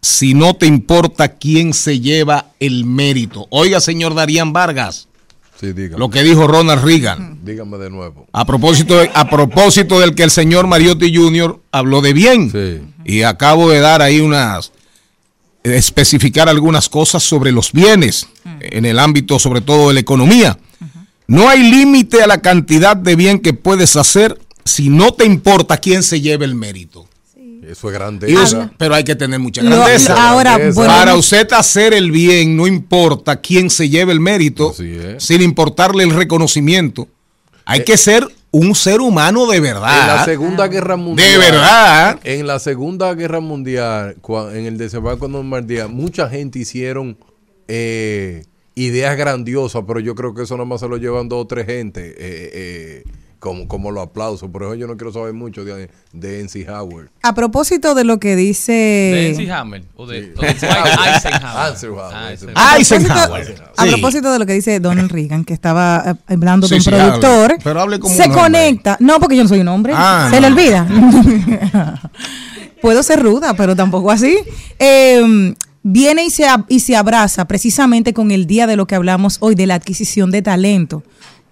si 0.00 0.34
no 0.34 0.54
te 0.54 0.66
importa 0.66 1.28
quién 1.36 1.74
se 1.74 2.00
lleva 2.00 2.46
el 2.60 2.84
mérito. 2.84 3.46
Oiga, 3.50 3.80
señor 3.80 4.14
Darían 4.14 4.52
Vargas, 4.52 5.08
Sí, 5.60 5.72
lo 5.96 6.10
que 6.10 6.24
dijo 6.24 6.48
Ronald 6.48 6.82
Reagan. 6.84 7.38
Dígame 7.44 7.78
de 7.78 7.88
nuevo. 7.88 8.26
A 8.32 8.44
propósito, 8.44 8.96
de- 8.98 9.12
a 9.14 9.30
propósito 9.30 10.00
del 10.00 10.16
que 10.16 10.24
el 10.24 10.32
señor 10.32 10.66
Mariotti 10.66 11.14
Jr. 11.14 11.60
habló 11.70 12.00
de 12.00 12.12
bien. 12.12 12.50
Sí. 12.50 12.82
Y 13.04 13.22
acabo 13.22 13.70
de 13.70 13.78
dar 13.78 14.02
ahí 14.02 14.18
unas, 14.20 14.72
especificar 15.64 16.48
algunas 16.48 16.88
cosas 16.88 17.22
sobre 17.22 17.52
los 17.52 17.72
bienes, 17.72 18.26
en 18.60 18.84
el 18.84 18.98
ámbito 18.98 19.38
sobre 19.38 19.60
todo 19.60 19.88
de 19.88 19.94
la 19.94 20.00
economía. 20.00 20.58
No 21.26 21.48
hay 21.48 21.62
límite 21.62 22.22
a 22.22 22.26
la 22.26 22.40
cantidad 22.42 22.96
de 22.96 23.16
bien 23.16 23.38
que 23.38 23.52
puedes 23.54 23.96
hacer 23.96 24.38
si 24.64 24.88
no 24.88 25.12
te 25.14 25.24
importa 25.24 25.76
quién 25.78 26.02
se 26.02 26.20
lleve 26.20 26.44
el 26.44 26.54
mérito. 26.54 27.06
Eso 27.68 27.88
es 27.88 27.94
grande. 27.94 28.30
Y 28.30 28.34
us- 28.36 28.56
pero 28.76 28.94
hay 28.94 29.04
que 29.04 29.14
tener 29.14 29.38
mucha 29.38 29.62
Lo- 29.62 29.70
grandeza. 29.76 30.30
ahora, 30.30 30.56
Grandeza. 30.58 30.84
Para 30.86 31.14
usted 31.14 31.46
hacer 31.52 31.94
el 31.94 32.10
bien, 32.10 32.56
no 32.56 32.66
importa 32.66 33.40
quién 33.40 33.70
se 33.70 33.88
lleve 33.88 34.12
el 34.12 34.18
mérito, 34.20 34.74
sin 35.18 35.42
importarle 35.42 36.02
el 36.02 36.10
reconocimiento. 36.10 37.08
Hay 37.64 37.84
que 37.84 37.96
ser 37.96 38.26
un 38.52 38.74
ser 38.74 39.00
humano 39.00 39.46
de 39.46 39.56
En 39.56 39.64
la 39.64 39.80
verdad. 39.80 40.24
Segunda 40.26 40.68
Guerra 40.68 40.96
Mundial. 40.96 41.28
De 41.28 41.38
verdad. 41.38 42.20
En 42.22 42.46
la 42.46 42.58
Segunda 42.58 43.12
Guerra 43.14 43.40
Mundial, 43.40 44.16
en 44.52 44.66
el 44.66 44.78
desembarco 44.78 45.26
en 45.26 45.32
Normandía, 45.32 45.88
mucha 45.88 46.28
gente 46.28 46.58
hicieron 46.58 47.16
eh, 47.66 48.44
ideas 48.74 49.16
grandiosas, 49.16 49.84
pero 49.86 50.00
yo 50.00 50.14
creo 50.14 50.34
que 50.34 50.42
eso 50.42 50.56
nomás 50.56 50.80
se 50.80 50.88
lo 50.88 50.98
llevan 50.98 51.28
dos 51.28 51.42
o 51.42 51.46
tres 51.46 51.66
gente, 51.66 52.08
eh, 52.10 52.14
eh, 52.18 53.04
como, 53.42 53.66
como 53.66 53.90
los 53.90 54.04
aplausos. 54.04 54.48
Por 54.50 54.62
eso 54.62 54.76
yo 54.76 54.86
no 54.86 54.96
quiero 54.96 55.12
saber 55.12 55.32
mucho 55.32 55.64
de, 55.64 55.90
de 56.12 56.38
N.C. 56.40 56.64
Howard. 56.70 57.08
A 57.22 57.34
propósito 57.34 57.92
de 57.96 58.04
lo 58.04 58.20
que 58.20 58.36
¿De 58.36 58.36
dice... 58.36 59.32
Nancy 59.34 59.50
Hammer 59.50 59.82
o 59.96 60.06
de, 60.06 60.32
o 60.36 60.40
de 60.40 60.54
Dwight 60.54 60.62
Eisenhower? 60.62 61.68
Eisenhower. 61.68 62.14
Ah, 62.54 62.76
A 62.76 62.78
propósito, 62.78 63.12
a 63.76 63.84
Sí. 63.84 63.90
propósito 63.90 64.32
de 64.32 64.38
lo 64.38 64.46
que 64.46 64.52
dice 64.52 64.78
Donald 64.78 65.10
Reagan, 65.10 65.44
que 65.44 65.54
estaba 65.54 66.04
eh, 66.06 66.14
hablando 66.32 66.68
Sí, 66.68 66.74
de 66.74 66.78
un 66.78 66.82
sí, 66.84 66.90
productor, 66.90 67.50
hable. 67.52 67.58
Pero 67.64 67.80
hable 67.80 67.98
como 67.98 68.14
se 68.14 68.22
un 68.22 68.26
hombre. 68.28 68.42
conecta. 68.42 68.96
No, 69.00 69.18
porque 69.18 69.36
yo 69.36 69.42
no 69.42 69.48
soy 69.48 69.58
un 69.58 69.68
hombre. 69.68 69.92
Ah, 69.96 70.28
se 70.30 70.40
le 70.40 70.48
no. 70.48 70.54
olvida. 70.56 70.86
Puedo 72.80 73.02
ser 73.02 73.22
ruda, 73.22 73.54
pero 73.54 73.74
tampoco 73.76 74.10
así. 74.12 74.36
Eh, 74.78 75.54
viene 75.82 76.24
y 76.24 76.30
se, 76.30 76.46
y 76.68 76.80
se 76.80 76.96
abraza 76.96 77.46
precisamente 77.46 78.12
con 78.12 78.30
el 78.30 78.46
día 78.46 78.66
de 78.68 78.76
lo 78.76 78.86
que 78.86 78.94
hablamos 78.94 79.38
hoy, 79.40 79.54
de 79.54 79.66
la 79.66 79.74
adquisición 79.74 80.30
de 80.30 80.42
talento. 80.42 81.02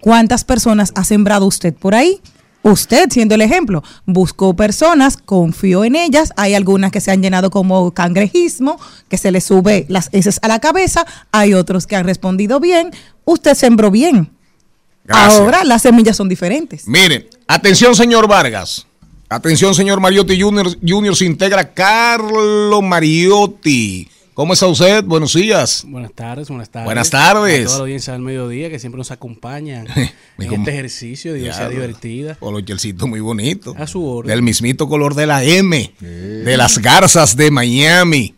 ¿Cuántas 0.01 0.43
personas 0.43 0.91
ha 0.95 1.03
sembrado 1.03 1.45
usted 1.45 1.73
por 1.73 1.95
ahí? 1.95 2.19
Usted, 2.63 3.09
siendo 3.09 3.33
el 3.35 3.41
ejemplo, 3.41 3.83
buscó 4.05 4.55
personas, 4.55 5.17
confió 5.17 5.83
en 5.83 5.95
ellas. 5.95 6.31
Hay 6.37 6.53
algunas 6.53 6.91
que 6.91 7.01
se 7.01 7.09
han 7.09 7.23
llenado 7.23 7.49
como 7.49 7.91
cangrejismo, 7.91 8.79
que 9.09 9.17
se 9.17 9.31
le 9.31 9.41
sube 9.41 9.85
las 9.89 10.09
heces 10.11 10.39
a 10.43 10.47
la 10.47 10.59
cabeza. 10.59 11.05
Hay 11.31 11.53
otros 11.53 11.87
que 11.87 11.95
han 11.95 12.05
respondido 12.05 12.59
bien. 12.59 12.91
Usted 13.25 13.55
sembró 13.55 13.89
bien. 13.89 14.31
Gracias. 15.03 15.39
Ahora 15.39 15.63
las 15.63 15.81
semillas 15.81 16.17
son 16.17 16.29
diferentes. 16.29 16.87
Miren, 16.87 17.27
atención 17.47 17.95
señor 17.95 18.27
Vargas. 18.27 18.85
Atención 19.29 19.73
señor 19.73 19.99
Mariotti 19.99 20.39
Junior, 20.39 20.67
Junior 20.85 21.15
se 21.15 21.25
integra 21.25 21.73
Carlo 21.73 22.81
Mariotti. 22.81 24.07
¿Cómo 24.33 24.53
está 24.53 24.65
usted? 24.67 25.03
Buenos 25.03 25.33
días. 25.33 25.83
Buenas 25.85 26.13
tardes, 26.13 26.47
buenas 26.47 26.69
tardes. 26.69 26.85
Buenas 26.85 27.09
tardes. 27.09 27.63
A 27.63 27.65
toda 27.65 27.77
la 27.79 27.81
audiencia 27.83 28.13
del 28.13 28.21
mediodía 28.21 28.69
que 28.69 28.79
siempre 28.79 28.97
nos 28.97 29.11
acompañan 29.11 29.87
Mi 30.37 30.45
en 30.45 30.53
este 30.53 30.71
ejercicio 30.71 31.33
de 31.33 31.39
diversidad 31.39 31.69
Diablo. 31.69 31.87
divertida. 31.87 32.35
Colochercito 32.35 33.07
muy 33.07 33.19
bonito. 33.19 33.75
A 33.77 33.87
su 33.87 34.05
orden. 34.05 34.29
Del 34.29 34.41
mismito 34.41 34.87
color 34.87 35.15
de 35.15 35.27
la 35.27 35.43
M. 35.43 35.93
De 35.99 36.55
las 36.55 36.77
garzas 36.79 37.35
de 37.35 37.51
Miami. 37.51 38.35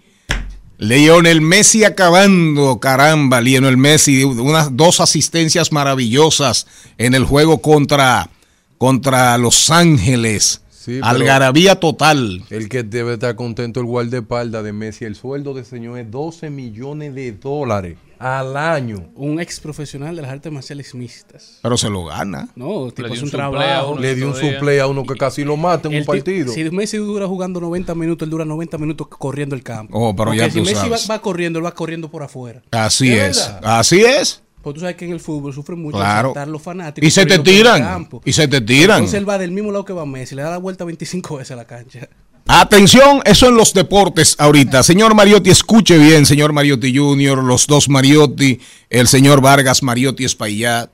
Lionel 0.79 1.41
Messi 1.41 1.83
acabando, 1.83 2.79
caramba, 2.79 3.39
Lionel 3.39 3.77
Messi, 3.77 4.23
unas 4.23 4.75
dos 4.75 4.99
asistencias 4.99 5.71
maravillosas 5.71 6.65
en 6.97 7.13
el 7.13 7.23
juego 7.23 7.59
contra, 7.59 8.29
contra 8.79 9.37
Los 9.37 9.69
Ángeles. 9.69 10.62
Sí, 10.83 10.99
Algarabía 11.01 11.79
total. 11.79 12.43
El 12.49 12.67
que 12.67 12.83
debe 12.83 13.13
estar 13.13 13.35
contento 13.35 13.79
el 13.79 13.85
guardaespaldas 13.85 14.63
de 14.63 14.73
Messi. 14.73 15.05
El 15.05 15.15
sueldo 15.15 15.53
de 15.53 15.61
ese 15.61 15.71
señor 15.71 15.97
es 15.99 16.11
12 16.11 16.49
millones 16.49 17.15
de 17.15 17.31
dólares 17.31 17.97
al 18.19 18.55
año. 18.57 19.09
Un 19.15 19.39
ex 19.39 19.59
profesional 19.61 20.15
de 20.15 20.21
las 20.21 20.31
artes 20.31 20.51
marciales 20.51 20.93
mixtas. 20.93 21.59
Pero 21.61 21.77
se 21.77 21.89
lo 21.89 22.03
gana. 22.05 22.49
No, 22.55 22.91
tipo 22.91 23.07
es 23.07 23.19
un 23.19 23.25
un 23.25 23.31
suplé 23.31 23.43
a 23.43 23.49
trabajo. 23.49 23.91
uno. 23.93 24.01
Le 24.01 24.15
dio 24.15 24.27
un 24.27 24.35
suple 24.35 24.81
a 24.81 24.87
uno 24.87 25.05
que 25.05 25.15
casi 25.15 25.43
lo 25.45 25.55
mata 25.55 25.87
en 25.87 25.95
un 25.95 26.01
ti- 26.01 26.05
partido. 26.07 26.51
Si 26.53 26.63
Messi 26.69 26.97
dura 26.97 27.27
jugando 27.27 27.61
90 27.61 27.95
minutos, 27.95 28.25
él 28.25 28.29
dura 28.29 28.43
90 28.43 28.77
minutos 28.77 29.07
corriendo 29.07 29.55
el 29.55 29.63
campo. 29.63 29.97
Oh, 29.97 30.13
pero 30.13 30.25
Porque 30.31 30.37
ya 30.39 30.49
si 30.49 30.59
tú 30.59 30.65
Messi 30.65 30.73
va, 30.89 30.97
sabes. 30.97 31.09
va 31.09 31.19
corriendo, 31.21 31.59
él 31.59 31.65
va 31.65 31.73
corriendo 31.73 32.11
por 32.11 32.23
afuera. 32.23 32.61
Así 32.71 33.11
¿Es 33.13 33.37
es. 33.37 33.47
verdad? 33.53 33.79
Así 33.79 34.01
es. 34.01 34.42
Porque 34.63 34.75
tú 34.75 34.79
sabes 34.79 34.95
que 34.95 35.05
en 35.05 35.11
el 35.11 35.19
fútbol 35.19 35.53
sufren 35.53 35.79
mucho 35.81 35.97
Claro. 35.97 36.33
los 36.47 36.61
fanáticos. 36.61 37.05
Y 37.05 37.11
se 37.11 37.25
te 37.25 37.37
tiran. 37.39 37.81
campo. 37.83 38.21
Y 38.25 38.31
se 38.33 38.47
te 38.47 38.61
tiran. 38.61 38.99
Entonces 38.99 39.19
él 39.19 39.29
va 39.29 39.37
del 39.37 39.51
mismo 39.51 39.71
lado 39.71 39.83
que 39.85 39.93
va 39.93 40.05
Messi, 40.05 40.33
le 40.35 40.41
da 40.41 40.49
la 40.51 40.57
vuelta 40.57 40.85
25 40.85 41.35
veces 41.37 41.51
a 41.51 41.55
la 41.57 41.65
cancha. 41.65 42.07
Atención, 42.47 43.21
eso 43.25 43.47
en 43.47 43.55
los 43.55 43.73
deportes 43.73 44.35
ahorita. 44.37 44.83
Señor 44.83 45.15
Mariotti, 45.15 45.49
escuche 45.49 45.97
bien, 45.97 46.25
señor 46.25 46.51
Mariotti 46.53 46.95
Jr., 46.95 47.43
los 47.43 47.67
dos 47.67 47.87
Mariotti, 47.89 48.59
el 48.89 49.07
señor 49.07 49.41
Vargas 49.41 49.83
Mariotti 49.83 50.25
Espaillat, 50.25 50.89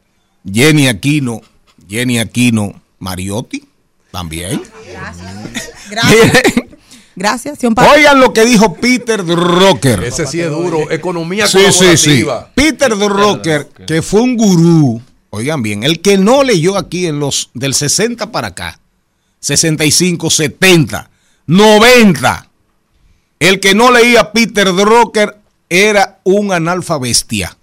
Jenny 0.51 0.87
Aquino, 0.87 1.41
Jenny 1.87 2.19
Aquino 2.19 2.79
Mariotti, 2.99 3.63
también. 4.11 4.61
Gracias. 4.91 5.71
Gracias. 5.89 6.43
Pablo. 7.75 7.91
Oigan 7.93 8.19
lo 8.19 8.33
que 8.33 8.45
dijo 8.45 8.73
Peter 8.75 9.23
Drucker. 9.23 10.03
Ese 10.03 10.25
sí 10.25 10.39
es 10.39 10.49
duro. 10.49 10.89
Economía 10.89 11.47
Sí, 11.47 11.59
sí, 11.71 11.97
sí. 11.97 12.25
Peter 12.55 12.95
Drucker, 12.97 13.67
que 13.87 14.01
fue 14.01 14.21
un 14.21 14.37
gurú, 14.37 15.01
oigan 15.29 15.61
bien, 15.61 15.83
el 15.83 16.01
que 16.01 16.17
no 16.17 16.43
leyó 16.43 16.77
aquí 16.77 17.05
en 17.05 17.19
los 17.19 17.49
del 17.53 17.73
60 17.73 18.31
para 18.31 18.49
acá, 18.49 18.79
65, 19.39 20.29
70, 20.29 21.09
90, 21.47 22.49
el 23.39 23.59
que 23.59 23.73
no 23.73 23.91
leía 23.91 24.31
Peter 24.31 24.73
Drucker 24.73 25.37
era 25.69 26.19
un 26.23 26.51
analfabestia. 26.51 27.55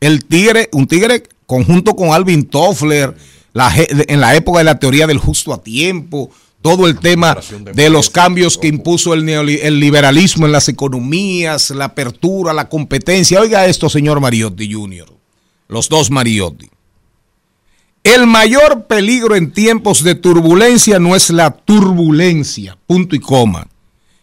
El 0.00 0.24
tigre, 0.24 0.68
un 0.72 0.86
tigre 0.86 1.24
conjunto 1.46 1.96
con 1.96 2.12
Alvin 2.12 2.46
Toffler, 2.46 3.14
la 3.52 3.72
en 3.76 4.20
la 4.20 4.34
época 4.34 4.58
de 4.58 4.64
la 4.64 4.78
teoría 4.78 5.06
del 5.06 5.18
justo 5.18 5.52
a 5.54 5.62
tiempo, 5.62 6.30
todo 6.64 6.86
el 6.86 6.98
tema 6.98 7.36
de 7.74 7.90
los 7.90 8.08
cambios 8.08 8.56
que 8.56 8.68
impuso 8.68 9.12
el, 9.12 9.28
el 9.28 9.78
liberalismo 9.78 10.46
en 10.46 10.52
las 10.52 10.70
economías, 10.70 11.68
la 11.68 11.84
apertura, 11.84 12.54
la 12.54 12.70
competencia. 12.70 13.38
Oiga 13.38 13.66
esto, 13.66 13.90
señor 13.90 14.18
Mariotti 14.18 14.72
Jr., 14.72 15.12
los 15.68 15.90
dos 15.90 16.10
Mariotti. 16.10 16.70
El 18.02 18.26
mayor 18.26 18.86
peligro 18.86 19.36
en 19.36 19.52
tiempos 19.52 20.02
de 20.02 20.14
turbulencia 20.14 20.98
no 20.98 21.14
es 21.14 21.28
la 21.28 21.50
turbulencia, 21.50 22.78
punto 22.86 23.14
y 23.14 23.20
coma, 23.20 23.66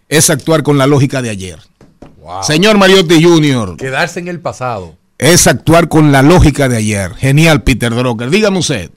es 0.09 0.31
actuar 0.31 0.63
con 0.63 0.79
la 0.79 0.87
lógica 0.87 1.21
de 1.21 1.29
ayer. 1.29 1.59
Wow. 2.23 2.43
Señor 2.43 2.79
Mariotti 2.79 3.23
Jr., 3.23 3.77
Quedarse 3.77 4.19
en 4.19 4.27
el 4.27 4.39
pasado. 4.39 4.95
es 5.19 5.45
actuar 5.45 5.89
con 5.89 6.11
la 6.11 6.23
lógica 6.23 6.67
de 6.67 6.77
ayer. 6.77 7.13
Genial, 7.13 7.61
Peter 7.61 7.93
Drucker. 7.93 8.31
Dígame 8.31 8.57
usted. 8.57 8.89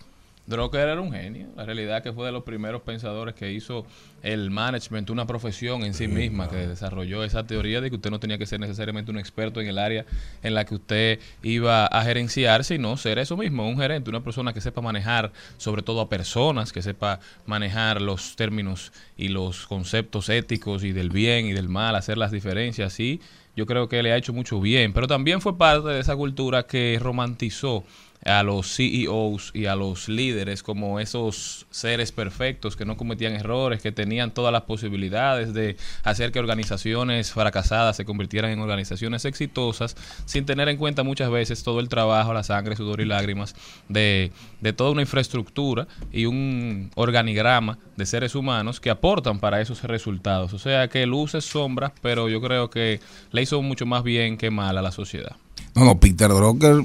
Drucker 0.46 0.88
era 0.88 1.00
un 1.00 1.12
genio. 1.12 1.48
La 1.57 1.64
realidad 1.64 2.02
que 2.02 2.12
fue 2.12 2.26
de 2.26 2.33
los 2.33 2.42
primeros 2.42 2.83
pensadores 2.83 3.35
que 3.35 3.52
hizo 3.52 3.87
el 4.22 4.50
management, 4.50 5.09
una 5.09 5.26
profesión 5.26 5.85
en 5.85 5.94
sí 5.94 6.07
misma, 6.07 6.48
que 6.48 6.66
desarrolló 6.66 7.24
esa 7.24 7.46
teoría 7.46 7.80
de 7.80 7.88
que 7.88 7.96
usted 7.96 8.11
no 8.11 8.20
tenía 8.20 8.37
que 8.37 8.44
ser 8.44 8.61
necesariamente 8.61 9.11
un 9.11 9.18
experto 9.18 9.61
en 9.61 9.68
el 9.68 9.78
área 9.78 10.04
en 10.42 10.54
la 10.54 10.64
que 10.66 10.74
usted 10.74 11.18
iba 11.42 11.87
a 11.87 12.02
gerenciar, 12.02 12.64
sino 12.64 12.96
ser 12.96 13.18
eso 13.18 13.37
mismo, 13.37 13.66
un 13.66 13.78
gerente, 13.78 14.11
una 14.11 14.22
persona 14.22 14.52
que 14.52 14.61
sepa 14.61 14.83
manejar 14.83 15.33
sobre 15.57 15.83
todo 15.83 16.00
a 16.02 16.09
personas, 16.09 16.72
que 16.72 16.83
sepa 16.83 17.20
manejar 17.46 18.02
los 18.02 18.37
términos 18.37 18.92
y 19.16 19.28
los 19.28 19.66
conceptos 19.66 20.28
éticos 20.28 20.85
y 20.85 20.92
del 20.92 21.11
bien 21.11 21.46
y 21.46 21.52
del 21.52 21.68
mal, 21.68 21.96
hacer 21.96 22.18
las 22.18 22.33
diferencias, 22.33 23.00
y 23.00 23.20
yo 23.57 23.66
creo 23.66 23.88
que 23.88 24.02
le 24.02 24.12
ha 24.12 24.16
hecho 24.16 24.33
mucho 24.33 24.61
bien, 24.61 24.92
pero 24.92 25.07
también 25.07 25.40
fue 25.40 25.57
parte 25.57 25.88
de 25.88 26.00
esa 26.00 26.16
cultura 26.16 26.66
que 26.66 26.98
romantizó 27.00 27.85
a 28.24 28.42
los 28.42 28.74
CEOs 28.74 29.50
y 29.54 29.66
a 29.66 29.76
los 29.76 30.08
líderes 30.08 30.62
como 30.62 30.98
esos 31.00 31.66
seres 31.70 32.12
perfectos 32.12 32.76
que 32.76 32.84
no 32.84 32.96
cometían 32.96 33.34
errores, 33.34 33.82
que 33.82 33.92
tenían 33.92 34.30
todas 34.30 34.52
las 34.52 34.62
posibilidades 34.62 35.52
de 35.52 35.76
hacer 36.02 36.32
que 36.32 36.38
organizaciones 36.38 37.32
fracasadas 37.32 37.96
se 37.96 38.04
convirtieran 38.04 38.50
en 38.50 38.60
organizaciones 38.60 39.24
exitosas, 39.24 39.96
sin 40.24 40.46
tener 40.46 40.68
en 40.68 40.76
cuenta 40.76 41.02
muchas 41.02 41.30
veces 41.30 41.62
todo 41.62 41.80
el 41.80 41.88
trabajo, 41.88 42.32
la 42.32 42.42
sangre, 42.42 42.76
sudor 42.76 43.00
y 43.00 43.04
lágrimas 43.04 43.54
de, 43.88 44.32
de 44.60 44.72
toda 44.72 44.90
una 44.90 45.02
infraestructura 45.02 45.87
y 46.12 46.26
un 46.26 46.90
organigrama 46.94 47.78
de 47.96 48.06
seres 48.06 48.34
humanos 48.34 48.80
que 48.80 48.90
aportan 48.90 49.38
para 49.38 49.60
esos 49.60 49.82
resultados. 49.82 50.52
O 50.54 50.58
sea 50.58 50.88
que 50.88 51.06
luces, 51.06 51.44
sombras, 51.44 51.92
pero 52.00 52.28
yo 52.28 52.40
creo 52.40 52.70
que 52.70 53.00
le 53.32 53.42
hizo 53.42 53.60
mucho 53.62 53.87
más 53.87 54.02
bien 54.02 54.37
que 54.38 54.50
mal 54.50 54.78
a 54.78 54.82
la 54.82 54.92
sociedad. 54.92 55.37
No, 55.74 55.84
no, 55.84 55.98
Peter 55.98 56.28
Drucker, 56.28 56.84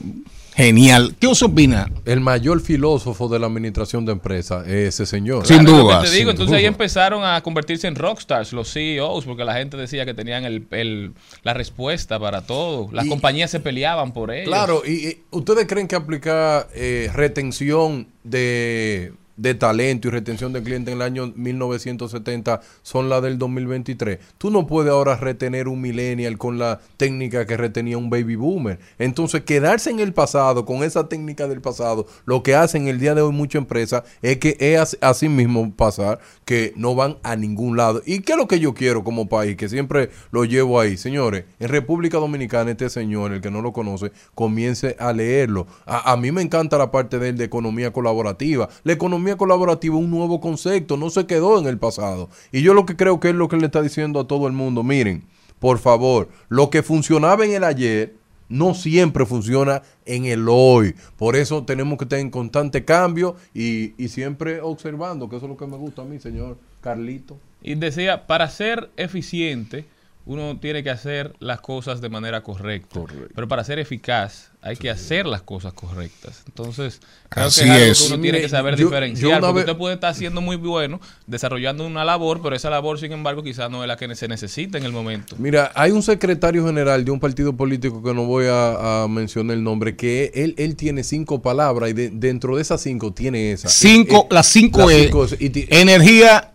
genial. 0.63 1.15
¿Qué 1.19 1.27
os 1.27 1.41
opina? 1.41 1.89
El 2.05 2.19
mayor 2.19 2.59
filósofo 2.59 3.29
de 3.29 3.39
la 3.39 3.47
administración 3.47 4.05
de 4.05 4.11
empresas 4.11 4.67
es 4.67 4.89
ese 4.95 5.05
señor. 5.05 5.45
Sin 5.47 5.63
Claro, 5.63 5.77
duda, 5.83 6.01
que 6.01 6.09
te 6.09 6.15
digo, 6.15 6.31
sin 6.31 6.35
entonces 6.35 6.57
ahí 6.57 6.65
empezaron 6.65 7.23
a 7.23 7.41
convertirse 7.41 7.87
en 7.87 7.95
rockstars 7.95 8.51
los 8.51 8.71
CEOs 8.73 9.23
porque 9.23 9.45
la 9.45 9.53
gente 9.53 9.77
decía 9.77 10.05
que 10.05 10.13
tenían 10.13 10.43
el, 10.43 10.67
el- 10.71 11.13
la 11.43 11.53
respuesta 11.53 12.19
para 12.19 12.41
todo. 12.41 12.89
Las 12.91 13.05
Y- 13.05 13.09
compañías 13.09 13.49
se 13.51 13.59
peleaban 13.61 14.11
por 14.11 14.31
ellos. 14.31 14.47
Claro, 14.49 14.81
y, 14.85 15.07
y 15.07 15.17
ustedes 15.31 15.65
creen 15.65 15.87
que 15.87 15.95
aplicar 15.95 16.67
eh, 16.75 17.09
retención 17.13 18.07
de, 18.25 19.13
de 19.39 19.55
talento 19.55 20.07
y 20.07 20.11
retención 20.11 20.51
de 20.51 20.61
cliente 20.61 20.91
en 20.91 20.97
el 20.97 21.01
año 21.01 21.31
1970 21.35 22.61
son 22.81 23.09
las 23.09 23.21
del 23.21 23.37
2023. 23.37 24.19
Tú 24.37 24.51
no 24.51 24.67
puedes 24.67 24.91
ahora 24.91 25.15
retener 25.15 25.67
un 25.67 25.81
millennial 25.81 26.37
con 26.37 26.59
la 26.59 26.79
técnica 26.97 27.45
que 27.45 27.55
retenía 27.57 27.97
un 27.97 28.09
baby 28.09 28.35
boomer. 28.35 28.79
Entonces, 28.97 29.41
quedarse 29.43 29.89
en 29.91 29.99
el 29.99 30.13
pasado 30.13 30.65
con 30.65 30.83
esa 30.83 31.07
técnica 31.07 31.47
del 31.47 31.61
pasado, 31.61 32.05
lo 32.25 32.43
que 32.43 32.55
hacen 32.55 32.87
el 32.87 32.99
día 32.99 33.15
de 33.15 33.21
hoy 33.21 33.31
muchas 33.31 33.61
empresas 33.61 34.03
es 34.21 34.37
que 34.37 34.57
es 34.59 34.79
as- 34.79 34.97
así 35.01 35.29
mismo 35.29 35.73
pasar 35.73 36.19
que 36.45 36.73
no 36.75 36.95
van 36.95 37.17
a 37.23 37.35
ningún 37.35 37.77
lado. 37.77 38.01
¿Y 38.05 38.19
qué 38.19 38.33
es 38.33 38.37
lo 38.37 38.47
que 38.47 38.59
yo 38.59 38.73
quiero 38.73 39.03
como 39.03 39.29
país? 39.29 39.55
Que 39.55 39.69
siempre 39.69 40.09
lo 40.31 40.43
llevo 40.45 40.79
ahí. 40.79 40.97
Señores, 40.97 41.45
en 41.59 41.69
República 41.69 42.17
Dominicana 42.17 42.71
este 42.71 42.89
señor, 42.89 43.31
el 43.33 43.41
que 43.41 43.51
no 43.51 43.61
lo 43.61 43.71
conoce, 43.71 44.11
comience 44.35 44.95
a 44.99 45.13
leerlo. 45.13 45.67
A, 45.85 46.11
a 46.11 46.17
mí 46.17 46.31
me 46.31 46.41
encanta 46.41 46.77
la 46.77 46.91
parte 46.91 47.19
de 47.19 47.29
él 47.29 47.37
de 47.37 47.45
economía 47.45 47.93
colaborativa. 47.93 48.67
La 48.83 48.93
economía 48.93 49.28
colaborativa 49.37 49.95
es 49.95 50.03
un 50.03 50.11
nuevo 50.11 50.39
concepto, 50.39 50.97
no 50.97 51.09
se 51.09 51.25
quedó 51.25 51.59
en 51.59 51.67
el 51.67 51.77
pasado. 51.77 52.29
Y 52.51 52.61
yo 52.61 52.73
lo 52.73 52.85
que 52.85 52.95
creo 52.95 53.19
que 53.19 53.29
es 53.29 53.35
lo 53.35 53.47
que 53.47 53.57
le 53.57 53.65
está 53.65 53.81
diciendo 53.81 54.19
a 54.19 54.27
todo 54.27 54.47
el 54.47 54.53
mundo, 54.53 54.83
miren, 54.83 55.23
por 55.59 55.79
favor, 55.79 56.29
lo 56.47 56.69
que 56.69 56.83
funcionaba 56.83 57.45
en 57.45 57.53
el 57.53 57.63
ayer 57.63 58.15
no 58.49 58.73
siempre 58.73 59.25
funciona 59.25 59.83
en 60.05 60.25
el 60.25 60.47
hoy. 60.49 60.95
Por 61.17 61.35
eso 61.35 61.63
tenemos 61.63 61.97
que 61.97 62.05
estar 62.05 62.19
en 62.19 62.31
constante 62.31 62.83
cambio 62.83 63.35
y, 63.53 63.93
y 64.03 64.09
siempre 64.09 64.61
observando, 64.61 65.29
que 65.29 65.37
eso 65.37 65.45
es 65.45 65.51
lo 65.51 65.57
que 65.57 65.67
me 65.67 65.77
gusta 65.77 66.01
a 66.01 66.05
mí, 66.05 66.19
señor 66.19 66.57
Carlito. 66.81 67.37
Y 67.61 67.75
decía, 67.75 68.25
para 68.25 68.49
ser 68.49 68.89
eficiente, 68.97 69.85
uno 70.29 70.59
tiene 70.61 70.83
que 70.83 70.91
hacer 70.91 71.33
las 71.39 71.59
cosas 71.59 72.01
de 72.01 72.09
manera 72.09 72.43
correcta. 72.43 72.99
Pero 73.33 73.47
para 73.47 73.63
ser 73.63 73.79
eficaz, 73.79 74.51
hay 74.61 74.75
que 74.75 74.91
hacer 74.91 75.25
las 75.25 75.41
cosas 75.41 75.73
correctas. 75.73 76.43
Entonces, 76.45 76.99
creo 77.29 77.47
Así 77.47 77.61
que 77.61 77.65
es 77.65 77.71
algo 77.73 77.85
es. 77.91 77.97
que 78.01 78.07
uno 78.09 78.17
Mire, 78.17 78.31
tiene 78.33 78.41
que 78.45 78.49
saber 78.49 78.75
yo- 78.75 78.85
diferenciar. 78.85 79.39
porque 79.39 79.53
vez- 79.55 79.63
usted 79.65 79.77
puede 79.77 79.95
estar 79.95 80.13
siendo 80.13 80.39
muy 80.41 80.55
bueno, 80.55 81.01
desarrollando 81.25 81.83
una 81.87 82.05
labor, 82.05 82.41
pero 82.43 82.55
esa 82.55 82.69
labor, 82.69 82.99
sin 82.99 83.11
embargo, 83.11 83.41
quizás 83.41 83.71
no 83.71 83.81
es 83.83 83.87
la 83.87 83.97
que 83.97 84.13
se 84.15 84.27
necesita 84.27 84.77
en 84.77 84.83
el 84.85 84.91
momento. 84.91 85.35
Mira, 85.39 85.71
hay 85.73 85.89
un 85.89 86.03
secretario 86.03 86.63
general 86.63 87.03
de 87.03 87.09
un 87.09 87.19
partido 87.19 87.53
político 87.53 88.03
que 88.03 88.13
no 88.13 88.25
voy 88.25 88.45
a, 88.45 89.03
a 89.03 89.07
mencionar 89.07 89.57
el 89.57 89.63
nombre, 89.63 89.95
que 89.95 90.31
él, 90.35 90.53
él 90.59 90.75
tiene 90.75 91.03
cinco 91.03 91.41
palabras 91.41 91.89
y 91.89 91.93
de- 91.93 92.09
dentro 92.11 92.55
de 92.57 92.61
esas 92.61 92.79
cinco 92.81 93.11
tiene 93.13 93.51
esa. 93.53 93.67
Cinco, 93.67 94.27
Eh, 94.29 94.33
las 94.35 94.45
cinco 94.45 94.81
las 94.81 94.91
es 94.91 95.03
cinco 95.05 95.23
es- 95.25 95.35
energía, 95.71 96.51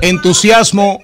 entusiasmo, 0.00 1.00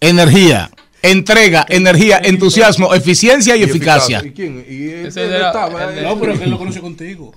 energía. 0.00 0.70
Entrega, 1.04 1.64
energía, 1.68 2.18
entusiasmo, 2.22 2.94
eficiencia 2.94 3.56
y, 3.56 3.62
eficacia. 3.62 4.22
¿Y 4.24 4.30
quién? 4.32 4.64
¿Y 4.68 4.88
él- 4.88 5.06
Ese 5.06 5.24
él 5.24 5.30
de 5.30 5.38
la- 5.38 5.46
estaba, 5.48 5.94
eh? 5.94 6.02
No, 6.02 6.18
pero 6.18 6.36
que 6.38 6.44
él 6.44 6.50
lo 6.50 6.58
conoce 6.58 6.80
contigo. 6.80 7.32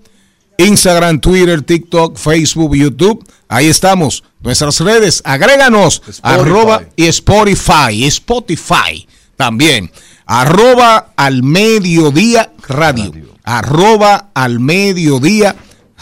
Instagram, 0.57 1.19
Twitter, 1.19 1.61
TikTok, 1.61 2.17
Facebook, 2.17 2.75
YouTube. 2.75 3.23
Ahí 3.47 3.67
estamos. 3.67 4.23
Nuestras 4.41 4.79
redes, 4.79 5.21
agréganos. 5.23 6.01
Spotify. 6.07 6.21
Arroba 6.23 6.81
y 6.95 7.05
Spotify. 7.05 8.05
Spotify 8.05 9.07
también. 9.35 9.91
Arroba 10.25 11.13
al 11.15 11.43
mediodía 11.43 12.51
radio. 12.67 13.11
Arroba 13.43 14.31
al 14.33 14.59
mediodía 14.59 15.55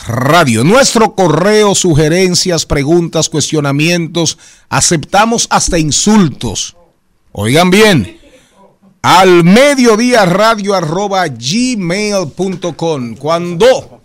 radio. 0.08 0.64
Nuestro 0.64 1.14
correo, 1.14 1.76
sugerencias, 1.76 2.66
preguntas, 2.66 3.30
cuestionamientos. 3.30 4.38
Aceptamos 4.70 5.48
hasta 5.50 5.78
insultos. 5.78 6.76
Oigan 7.32 7.70
bien 7.70 8.20
al 9.06 9.44
mediodía 9.44 10.26
radio 10.26 10.74
arroba 10.74 11.28
gmail.com. 11.28 13.16
Cuando 13.18 14.02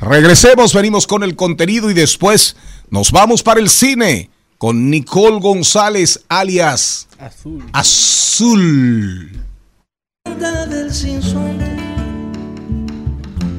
regresemos, 0.00 0.74
venimos 0.74 1.06
con 1.06 1.22
el 1.22 1.36
contenido 1.36 1.90
y 1.90 1.94
después 1.94 2.56
nos 2.90 3.12
vamos 3.12 3.42
para 3.42 3.60
el 3.60 3.68
cine 3.68 4.30
con 4.58 4.90
Nicole 4.90 5.40
González, 5.40 6.24
alias 6.28 7.08
Azul. 7.18 7.64
Azul. 7.72 9.30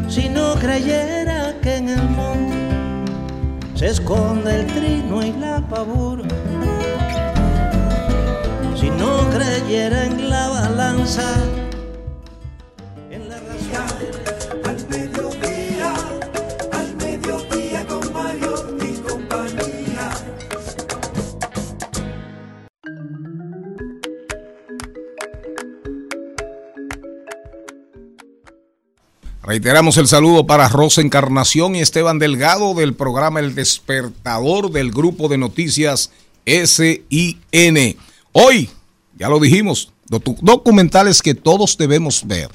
si 0.09 0.29
no 0.29 0.55
creyera 0.55 1.59
que 1.61 1.75
en 1.75 1.89
el 1.89 2.09
monte 2.09 2.55
se 3.75 3.87
esconde 3.87 4.61
el 4.61 4.67
trino 4.67 5.23
y 5.23 5.31
la 5.33 5.65
pavura 5.67 6.27
si 8.79 8.89
no 8.89 9.29
creyera 9.29 10.05
en 10.05 10.29
la 10.29 10.49
balanza 10.49 11.33
Reiteramos 29.59 29.97
el 29.97 30.07
saludo 30.07 30.47
para 30.47 30.69
Rosa 30.69 31.01
Encarnación 31.01 31.75
y 31.75 31.81
Esteban 31.81 32.17
Delgado 32.17 32.73
del 32.75 32.93
programa 32.93 33.41
El 33.41 33.55
Despertador 33.55 34.71
del 34.71 34.89
grupo 34.89 35.27
de 35.27 35.37
noticias 35.37 36.11
SIN. 36.45 37.97
Hoy, 38.31 38.69
ya 39.17 39.27
lo 39.27 39.37
dijimos, 39.37 39.91
docu- 40.09 40.37
documentales 40.39 41.21
que 41.21 41.35
todos 41.35 41.77
debemos 41.77 42.25
ver. 42.25 42.47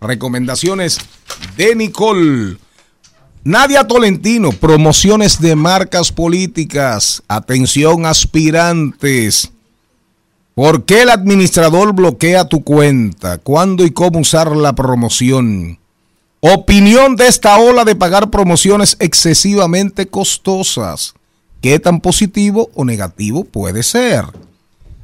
Recomendaciones 0.00 0.98
de 1.56 1.74
Nicole. 1.74 2.56
Nadia 3.42 3.88
Tolentino, 3.88 4.52
promociones 4.52 5.40
de 5.40 5.56
marcas 5.56 6.12
políticas. 6.12 7.20
Atención 7.26 8.06
aspirantes. 8.06 9.50
¿Por 10.54 10.84
qué 10.84 11.02
el 11.02 11.10
administrador 11.10 11.94
bloquea 11.94 12.44
tu 12.44 12.62
cuenta? 12.62 13.38
¿Cuándo 13.38 13.84
y 13.84 13.90
cómo 13.90 14.20
usar 14.20 14.54
la 14.54 14.72
promoción? 14.76 15.80
Opinión 16.46 17.16
de 17.16 17.26
esta 17.26 17.58
ola 17.58 17.86
de 17.86 17.96
pagar 17.96 18.28
promociones 18.28 18.98
excesivamente 19.00 20.08
costosas. 20.08 21.14
¿Qué 21.62 21.78
tan 21.78 22.02
positivo 22.02 22.68
o 22.74 22.84
negativo 22.84 23.44
puede 23.44 23.82
ser? 23.82 24.26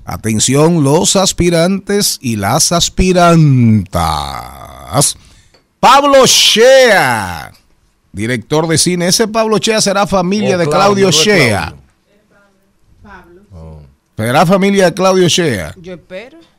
Atención 0.05 0.85
los 0.85 1.17
aspirantes 1.17 2.19
y 2.21 2.37
las 2.37 2.73
aspirantas. 2.73 3.89
Pablo 5.81 6.27
Shea, 6.27 7.53
director 8.13 8.69
de 8.69 8.77
cine. 8.77 9.09
Ese 9.09 9.27
Pablo 9.27 9.57
Shea 9.57 9.81
será 9.81 10.07
familia 10.07 10.57
Oh, 10.57 10.59
de 10.59 10.67
Claudio, 10.67 10.79
Claudio 10.79 11.09
es 11.09 11.15
Shea. 11.15 11.75
Claudio. 13.01 13.87
Será 14.15 14.45
familia 14.45 14.85
de 14.85 14.93
Claudio 14.93 15.27
Shea. 15.27 15.75
Yo 15.81 15.95
espero. 15.95 16.50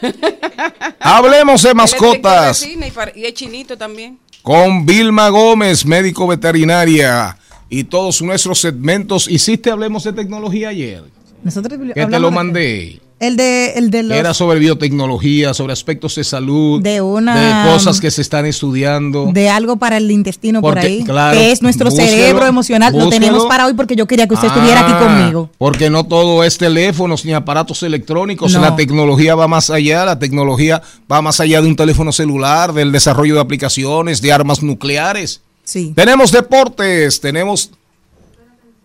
Hablemos 1.00 1.62
de 1.62 1.68
de 1.70 1.74
mascotas. 1.74 2.66
y, 2.66 3.24
es 3.24 3.34
chinito 3.34 3.76
también. 3.76 4.18
con 4.42 4.84
Vilma 4.86 5.28
Gómez, 5.28 5.84
médico 5.84 6.26
veterinaria, 6.26 7.36
y 7.68 7.84
todos 7.84 8.20
nuestros 8.22 8.60
segmentos. 8.60 9.28
Hiciste 9.28 9.70
Hablemos 9.70 10.04
de 10.04 10.12
Tecnología 10.12 10.70
ayer, 10.70 11.04
Nosotros 11.42 11.78
que 11.94 12.06
te 12.06 12.18
lo 12.18 12.28
de- 12.28 12.34
mandé. 12.34 13.00
El 13.20 13.36
de, 13.36 13.74
el 13.76 13.90
de 13.90 14.02
los... 14.02 14.16
Era 14.16 14.32
sobre 14.32 14.58
biotecnología, 14.58 15.52
sobre 15.52 15.74
aspectos 15.74 16.14
de 16.14 16.24
salud, 16.24 16.82
De 16.82 17.02
una- 17.02 17.66
de 17.66 17.70
cosas 17.70 18.00
que 18.00 18.10
se 18.10 18.22
están 18.22 18.46
estudiando. 18.46 19.28
de 19.30 19.50
algo 19.50 19.76
para 19.76 19.98
el 19.98 20.10
intestino 20.10 20.62
por 20.62 20.72
Porque, 20.72 20.86
ahí, 20.86 21.04
claro, 21.04 21.38
que 21.38 21.52
es 21.52 21.60
nuestro 21.60 21.90
búsquelo, 21.90 22.08
cerebro 22.10 22.46
emocional. 22.46 22.96
Lo 22.96 23.10
tenemos 23.10 23.44
para 23.44 23.66
hoy 23.66 23.74
porque 23.74 23.94
yo 23.94 24.06
quería 24.06 24.26
que 24.26 24.32
usted 24.32 24.48
estuviera 24.48 24.80
aquí 24.80 24.92
Ah, 24.94 24.98
conmigo. 24.98 25.50
Porque 25.58 25.90
no 25.90 26.04
todo 26.04 26.42
es 26.44 26.56
teléfonos 26.56 27.26
ni 27.26 27.34
aparatos 27.34 27.82
electrónicos. 27.82 28.54
No. 28.54 28.60
La 28.62 28.74
tecnología 28.74 29.34
va 29.34 29.46
más 29.46 29.68
allá. 29.68 30.06
La 30.06 30.18
tecnología 30.18 30.80
va 31.12 31.20
más 31.20 31.40
allá 31.40 31.60
de 31.60 31.68
un 31.68 31.76
teléfono 31.76 32.12
celular, 32.12 32.72
del 32.72 32.90
desarrollo 32.90 33.34
de 33.34 33.40
aplicaciones, 33.42 34.22
de 34.22 34.32
armas 34.32 34.62
nucleares. 34.62 35.42
Sí. 35.62 35.92
Tenemos 35.94 36.32
deportes, 36.32 37.20
tenemos 37.20 37.70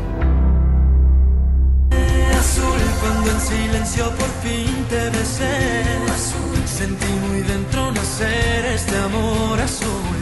Azul 2.38 2.80
cuando 3.02 3.32
en 3.32 3.42
silencio 3.42 4.12
por 4.12 4.30
fin 4.44 4.86
te 4.88 5.10
besé. 5.18 5.82
Azul 6.14 6.62
sentí 6.68 7.12
muy 7.28 7.42
dentro 7.42 7.92
nacer 7.92 8.66
este 8.66 8.96
amor 8.98 9.60
azul. 9.60 10.19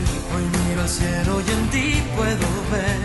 Miro 0.77 1.41
y 1.41 1.51
en 1.51 1.69
ti 1.71 2.03
puedo 2.15 2.47
ver 2.71 2.99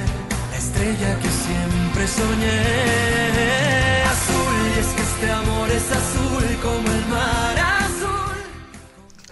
la 0.50 0.56
estrella 0.58 1.18
que 1.20 1.28
siempre 1.28 2.06
soñé. 2.06 4.02
Azul 4.04 4.54
y 4.76 4.78
es 4.78 4.86
que 4.88 5.00
este 5.00 5.30
amor 5.30 5.70
es 5.70 5.90
azul 5.90 6.44
como 6.62 6.92
el 6.92 7.06
mar 7.06 7.58
azul. 7.58 8.36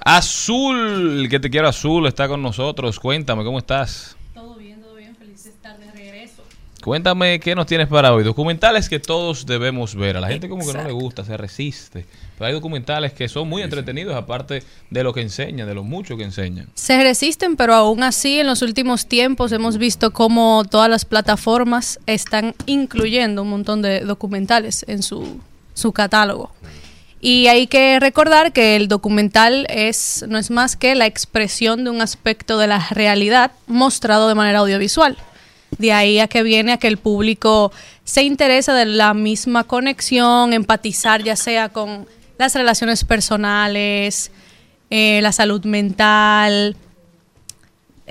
Azul, 0.03 1.29
que 1.29 1.39
te 1.39 1.51
quiero 1.51 1.69
azul, 1.69 2.07
está 2.07 2.29
con 2.29 2.41
nosotros. 2.41 2.99
Cuéntame, 2.99 3.45
¿cómo 3.45 3.59
estás? 3.59 4.17
Todo 4.33 4.55
bien, 4.57 4.81
todo 4.81 4.95
bien, 4.95 5.15
feliz 5.17 5.45
de 5.45 5.51
estar 5.51 5.79
de 5.79 5.91
regreso. 5.91 6.43
Cuéntame 6.91 7.39
qué 7.39 7.55
nos 7.55 7.67
tienes 7.67 7.87
para 7.87 8.13
hoy. 8.13 8.25
Documentales 8.25 8.89
que 8.89 8.99
todos 8.99 9.47
debemos 9.47 9.95
ver. 9.95 10.17
A 10.17 10.21
la 10.21 10.27
gente 10.27 10.49
como 10.49 10.67
que 10.67 10.73
no 10.73 10.83
le 10.83 10.91
gusta, 10.91 11.25
se 11.25 11.37
resiste. 11.37 12.05
Pero 12.37 12.49
hay 12.49 12.53
documentales 12.53 13.13
que 13.13 13.29
son 13.29 13.49
muy 13.49 13.63
entretenidos, 13.63 14.17
aparte 14.17 14.65
de 14.91 15.05
lo 15.05 15.15
que 15.15 15.21
enseñan, 15.21 15.69
de 15.69 15.75
lo 15.77 15.85
mucho 15.85 16.17
que 16.17 16.25
enseñan. 16.25 16.67
Se 16.75 17.01
resisten, 17.01 17.55
pero 17.55 17.75
aún 17.75 18.03
así 18.03 18.41
en 18.41 18.49
los 18.49 18.63
últimos 18.63 19.07
tiempos 19.07 19.53
hemos 19.53 19.79
visto 19.79 20.11
cómo 20.11 20.65
todas 20.69 20.91
las 20.91 21.05
plataformas 21.05 22.01
están 22.07 22.57
incluyendo 22.67 23.43
un 23.43 23.51
montón 23.51 23.83
de 23.83 24.01
documentales 24.01 24.85
en 24.89 25.05
su, 25.05 25.41
su 25.75 25.93
catálogo. 25.93 26.53
Y 27.21 27.47
hay 27.47 27.69
que 27.69 28.01
recordar 28.01 28.53
que 28.53 28.75
el 28.75 28.89
documental 28.89 29.65
es 29.71 30.25
no 30.29 30.39
es 30.39 30.51
más 30.51 30.75
que 30.75 30.97
la 30.97 31.07
expresión 31.07 31.85
de 31.85 31.91
un 31.91 32.01
aspecto 32.01 32.59
de 32.59 32.67
la 32.67 32.85
realidad 32.91 33.53
mostrado 33.69 34.27
de 34.27 34.35
manera 34.35 34.59
audiovisual. 34.59 35.17
De 35.79 35.93
ahí 35.93 36.19
a 36.19 36.29
que 36.29 36.43
viene 36.43 36.73
a 36.73 36.77
que 36.79 36.89
el 36.89 36.97
público 36.97 37.73
se 38.05 38.23
interesa 38.23 38.75
de 38.75 38.87
la 38.87 39.15
misma 39.15 39.65
conexión, 39.65 40.53
empatizar 40.53 41.23
ya 41.23 41.37
sea 41.37 41.69
con 41.69 42.07
las 42.39 42.55
relaciones 42.55 43.05
personales, 43.05 44.33
eh, 44.91 45.21
la 45.23 45.33
salud 45.33 45.65
mental, 45.65 46.77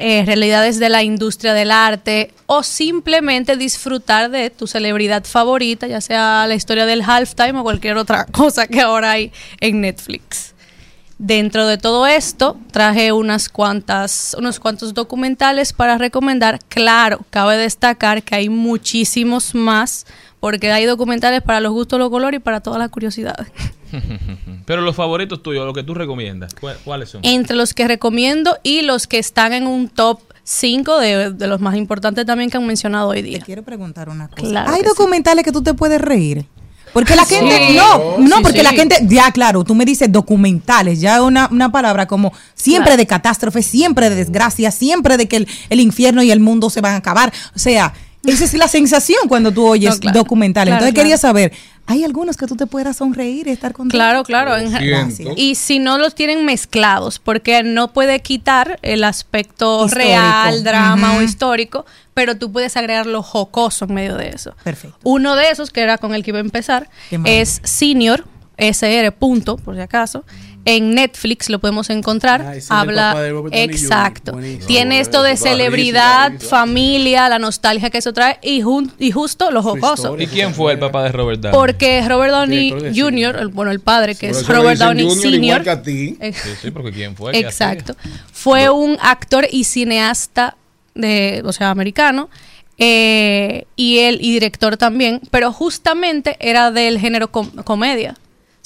eh, 0.02 0.24
realidades 0.26 0.80
de 0.80 0.88
la 0.88 1.04
industria 1.04 1.54
del 1.54 1.72
arte 1.72 2.32
o 2.45 2.63
simplemente 2.63 3.58
disfrutar 3.58 4.32
de 4.32 4.50
tu 4.50 4.65
celebridad 4.65 5.26
favorita, 5.26 5.88
ya 5.88 6.00
sea 6.00 6.48
la 6.48 6.56
historia 6.56 6.86
del 6.86 7.02
halftime 7.02 7.60
o 7.60 7.63
cualquier 7.63 7.98
otra 7.98 8.26
cosa 8.32 8.67
que 8.67 8.80
ahora 8.80 9.12
hay 9.12 9.34
en 9.60 9.82
Netflix. 9.82 10.54
Dentro 11.22 11.68
de 11.68 11.78
todo 11.78 12.08
esto, 12.08 12.58
traje 12.72 13.12
unas 13.12 13.50
cuantas, 13.50 14.36
unos 14.40 14.58
cuantos 14.60 14.94
documentales 14.94 15.74
para 15.74 15.98
recomendar. 15.98 16.60
Claro, 16.70 17.20
cabe 17.30 17.58
destacar 17.58 18.24
que 18.24 18.36
hay 18.36 18.48
muchísimos 18.48 19.54
más, 19.54 20.06
porque 20.40 20.72
hay 20.72 20.86
documentales 20.86 21.42
para 21.42 21.60
los 21.60 21.74
gustos, 21.74 22.00
los 22.00 22.10
colores 22.10 22.38
y 22.40 22.42
para 22.42 22.62
todas 22.62 22.80
las 22.80 22.88
curiosidades. 22.90 23.48
Pero 24.66 24.82
los 24.82 24.96
favoritos 24.96 25.44
tuyos, 25.44 25.66
lo 25.66 25.74
que 25.74 25.84
tú 25.84 25.94
recomiendas, 25.94 26.54
¿cuál- 26.54 26.78
¿cuáles 26.86 27.10
son? 27.10 27.20
Entre 27.26 27.58
los 27.58 27.74
que 27.74 27.86
recomiendo 27.88 28.58
y 28.64 28.84
los 28.84 29.06
que 29.06 29.20
están 29.20 29.52
en 29.52 29.68
un 29.68 29.90
top 29.90 30.22
5 30.44 31.00
de, 31.00 31.32
de 31.32 31.48
los 31.48 31.60
más 31.60 31.76
importantes 31.76 32.26
también 32.26 32.50
que 32.50 32.58
han 32.58 32.66
mencionado 32.66 33.10
hoy 33.10 33.22
día. 33.24 33.42
quiero 33.46 33.64
preguntar 33.64 34.08
una 34.10 34.30
cosa. 34.30 34.42
Claro 34.42 34.72
Hay 34.72 34.82
que 34.84 34.88
sí. 34.90 34.96
documentales 34.98 35.44
que 35.44 35.52
tú 35.52 35.62
te 35.62 35.74
puedes 35.74 36.00
reír. 36.00 36.46
Porque 36.93 37.15
la 37.15 37.25
Sí. 37.25 37.36
gente, 37.36 37.73
no, 37.75 38.17
no, 38.17 38.38
Sí, 38.38 38.43
porque 38.43 38.58
sí. 38.60 38.63
la 38.63 38.71
gente, 38.71 38.97
ya 39.08 39.32
claro, 39.32 39.63
tú 39.63 39.75
me 39.75 39.86
dices 39.86 40.12
documentales, 40.12 40.99
ya 40.99 41.21
una, 41.21 41.47
una 41.52 41.71
palabra 41.71 42.08
como 42.08 42.32
siempre 42.56 42.89
Claro. 42.91 42.97
de 42.97 43.08
catástrofe, 43.08 43.62
siempre 43.62 44.10
de 44.10 44.15
desgracia, 44.15 44.71
siempre 44.71 45.17
de 45.17 45.28
que 45.28 45.38
el, 45.38 45.47
el 45.69 45.80
infierno 45.80 46.23
y 46.23 46.32
el 46.32 46.39
mundo 46.39 46.69
se 46.69 46.82
van 46.82 46.93
a 46.93 46.97
acabar. 46.97 47.32
O 47.56 47.60
sea, 47.60 47.93
esa 48.25 48.43
es 48.43 48.54
la 48.56 48.67
sensación 48.67 49.28
cuando 49.28 49.52
tú 49.52 49.65
oyes 49.67 49.95
No, 49.95 49.99
claro. 49.99 50.19
documentales. 50.19 50.71
Claro, 50.73 50.86
Entonces 50.86 51.02
quería 51.04 51.17
saber, 51.17 51.52
¿hay 51.89 52.04
algunos 52.04 52.38
que 52.38 52.45
tú 52.45 52.56
te 52.56 52.67
puedas 52.67 52.97
sonreír 52.97 53.47
y 53.47 53.49
estar 53.49 53.73
contento? 53.73 53.97
Claro, 53.97 54.23
claro. 54.23 54.54
y 55.36 55.56
si 55.56 55.80
no 55.80 55.97
los 55.97 56.13
tienen 56.13 56.45
mezclados, 56.45 57.17
porque 57.17 57.63
no 57.63 57.93
puede 57.93 58.19
quitar 58.19 58.78
el 58.84 59.04
aspecto 59.04 59.86
Histórico. 59.86 60.08
real, 60.08 60.63
drama 60.63 61.17
o 61.17 61.23
histórico, 61.23 61.88
pero 62.13 62.38
tú 62.38 62.52
puedes 62.52 62.78
agregar 62.78 63.08
lo 63.08 63.23
jocoso 63.23 63.86
en 63.86 63.95
medio 63.95 64.17
de 64.17 64.30
eso. 64.30 64.56
Perfecto. 64.63 64.99
Uno 65.04 65.36
de 65.36 65.49
esos, 65.49 65.71
que 65.71 65.82
era 65.82 65.97
con 65.97 66.13
el 66.13 66.23
que 66.23 66.30
iba 66.30 66.38
a 66.38 66.41
empezar, 66.41 66.91
es 67.25 67.60
Senior, 67.63 68.23
SR, 68.58 69.12
punto, 69.12 69.58
por 69.58 69.73
si 69.75 69.82
acaso. 69.82 70.25
En 70.72 70.94
Netflix 70.94 71.50
lo 71.50 71.58
podemos 71.60 71.90
encontrar. 71.90 72.42
Ah, 72.42 72.54
Habla. 72.70 73.10
papá 73.14 73.22
de 73.24 73.30
Robert 73.32 73.54
Downey 73.56 73.68
Jr. 73.70 73.82
Exacto. 73.82 74.32
Buenísimo. 74.34 74.68
Tiene 74.68 75.00
esto 75.00 75.24
de 75.24 75.36
celebridad, 75.36 76.40
familia, 76.40 77.28
la 77.28 77.40
nostalgia 77.40 77.90
que 77.90 77.98
eso 77.98 78.14
trae 78.14 78.38
y, 78.44 78.62
jun- 78.62 78.92
y 79.00 79.12
justo 79.12 79.50
lo 79.50 79.64
jocoso. 79.64 80.16
¿Y 80.20 80.28
quién 80.28 80.54
fue 80.54 80.74
el 80.74 80.80
papá 80.80 81.04
de 81.04 81.12
Robert 81.12 81.40
Downey? 81.42 81.58
Porque 81.58 82.08
Robert 82.08 82.32
Downey 82.32 82.72
Jr., 82.96 83.36
el- 83.40 83.48
bueno, 83.48 83.72
el 83.72 83.80
padre, 83.80 84.14
que 84.16 84.30
es 84.30 84.48
Robert 84.48 84.80
Downey 84.80 85.10
Sr. 85.10 85.64
Eh, 86.20 86.34
Sí, 86.34 86.50
sí, 86.62 86.72
porque 86.72 86.92
quién 86.92 87.16
fue. 87.16 87.32
¿Qué 87.32 87.40
Exacto. 87.40 87.96
Fue 88.32 88.70
un 88.70 88.98
actor 89.02 89.48
y 89.52 89.64
cineasta 89.64 90.56
de, 90.94 91.42
o 91.46 91.52
sea, 91.52 91.72
americano. 91.72 92.30
eh, 92.78 93.66
y 93.76 93.98
él 94.00 94.20
y 94.22 94.32
director 94.32 94.78
también, 94.78 95.20
pero 95.32 95.52
justamente 95.52 96.38
era 96.40 96.72
del 96.72 96.98
género 97.00 97.30
com- 97.30 97.52
comedia. 97.66 98.16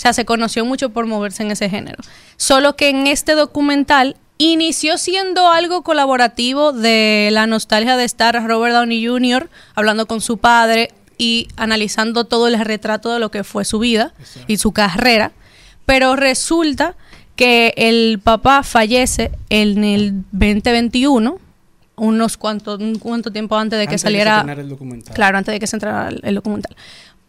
O 0.03 0.05
sea, 0.05 0.11
se 0.11 0.25
conoció 0.25 0.65
mucho 0.65 0.89
por 0.89 1.05
moverse 1.05 1.43
en 1.43 1.51
ese 1.51 1.69
género. 1.69 2.03
Solo 2.35 2.75
que 2.75 2.89
en 2.89 3.07
este 3.07 3.35
documental 3.35 4.17
inició 4.37 4.97
siendo 4.97 5.49
algo 5.49 5.81
colaborativo 5.81 6.73
de 6.73 7.29
la 7.31 7.47
nostalgia 7.47 7.95
de 7.95 8.03
estar 8.03 8.35
Robert 8.45 8.75
Downey 8.75 9.07
Jr. 9.07 9.49
hablando 9.75 10.05
con 10.05 10.19
su 10.19 10.39
padre 10.39 10.91
y 11.17 11.47
analizando 11.55 12.25
todo 12.25 12.49
el 12.49 12.59
retrato 12.59 13.13
de 13.13 13.19
lo 13.19 13.31
que 13.31 13.45
fue 13.45 13.63
su 13.63 13.79
vida 13.79 14.11
y 14.45 14.57
su 14.57 14.73
carrera. 14.73 15.31
Pero 15.85 16.17
resulta 16.17 16.97
que 17.37 17.73
el 17.77 18.19
papá 18.21 18.63
fallece 18.63 19.31
en 19.49 19.85
el 19.85 20.23
2021, 20.33 21.39
unos 21.95 22.35
cuantos, 22.35 22.81
un 22.81 22.99
cuanto 22.99 23.31
tiempo 23.31 23.55
antes 23.55 23.79
de 23.79 23.85
que 23.87 23.93
Antes 23.93 24.03
de 24.03 24.09
que 24.09 24.19
saliera. 24.25 24.61
el 24.61 24.67
documental. 24.67 25.15
Claro, 25.15 25.37
antes 25.37 25.53
de 25.53 25.61
que 25.61 25.67
se 25.67 25.77
entrara 25.77 26.09
el, 26.09 26.19
el 26.23 26.35
documental. 26.35 26.75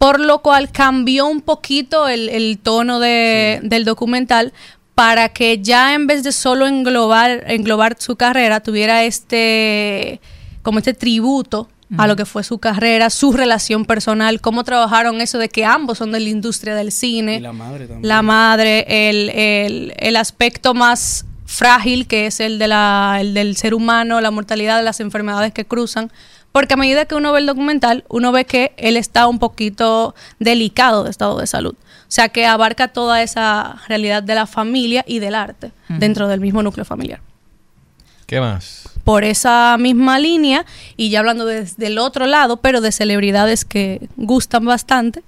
Por 0.05 0.21
lo 0.21 0.41
cual 0.43 0.71
cambió 0.71 1.27
un 1.27 1.41
poquito 1.41 2.09
el, 2.09 2.29
el 2.29 2.59
tono 2.59 3.01
de- 3.01 3.61
del 3.63 3.85
documental 3.87 4.53
para 4.95 5.31
que 5.31 5.61
ya 5.63 5.95
en 5.95 6.07
vez 6.07 6.23
de 6.23 6.31
solo 6.33 6.67
englobar, 6.67 7.45
englobar 7.47 7.97
su 7.99 8.15
carrera, 8.17 8.61
tuviera 8.61 9.03
este 9.05 10.21
como 10.63 10.79
este 10.79 10.93
tributo 10.95 11.69
a 11.97 12.07
lo 12.07 12.17
que 12.17 12.25
fue 12.25 12.43
su 12.43 12.59
carrera, 12.59 13.09
su 13.09 13.33
relación 13.33 13.85
personal, 13.85 14.41
cómo 14.41 14.65
trabajaron 14.65 15.21
eso 15.21 15.39
de 15.39 15.49
que 15.49 15.65
ambos 15.65 15.99
son 15.99 16.11
de 16.13 16.21
la 16.21 16.29
industria 16.29 16.75
del 16.75 16.91
cine 16.93 17.37
Y 17.37 17.41
la 17.41 17.53
madre 17.53 17.87
también. 17.87 18.09
la 18.09 18.23
madre, 18.23 19.09
el, 19.09 19.31
el- 19.31 19.95
el 19.97 20.17
aspecto 20.17 20.75
más 20.75 21.25
frágil 21.47 22.07
que 22.07 22.27
es 22.27 22.41
el, 22.41 22.59
de 22.59 22.69
la, 22.69 23.19
el 23.21 23.33
del 23.33 23.57
ser 23.57 23.75
humano, 23.75 24.21
la 24.21 24.31
mortalidad 24.31 24.77
de 24.79 24.83
las 24.83 25.01
enfermedades 25.01 25.53
que 25.53 25.65
cruzan. 25.67 26.11
Porque 26.55 26.75
a 26.75 26.77
medida 26.77 27.05
que 27.05 27.17
uno 27.17 27.33
ve 27.33 27.41
el 27.41 27.47
documental, 27.47 28.05
uno 28.09 28.31
ve 28.31 28.45
que 28.45 28.75
él 28.77 28.97
está 28.97 29.27
un 29.27 29.41
poquito 29.41 30.15
delicado 30.39 31.03
de 31.03 31.11
estado 31.11 31.37
de 31.41 31.49
salud. 31.49 31.75
O 31.75 32.13
sea, 32.15 32.29
que 32.29 32.47
abarca 32.47 32.87
toda 32.87 33.23
esa 33.23 33.83
realidad 33.89 34.23
de 34.23 34.37
la 34.37 34.47
familia 34.47 35.05
y 35.05 35.19
del 35.19 35.35
arte 35.35 35.73
dentro 35.89 36.29
del 36.29 36.39
mismo 36.39 36.63
núcleo 36.63 36.85
familiar 36.85 37.21
¿Qué 38.27 38.39
más? 38.39 38.89
por 39.03 39.25
esa 39.25 39.77
misma 39.81 40.21
línea 40.21 40.65
y 40.97 41.11
ya 41.11 41.19
hablando 41.19 41.45
desde 41.45 41.89
el 41.89 41.99
otro 41.99 42.27
lado, 42.27 42.59
pero 42.59 42.81
de 42.81 42.93
celebridades 42.93 43.65
que 43.65 44.09
gustan 44.17 44.65
bastante. 44.65 45.25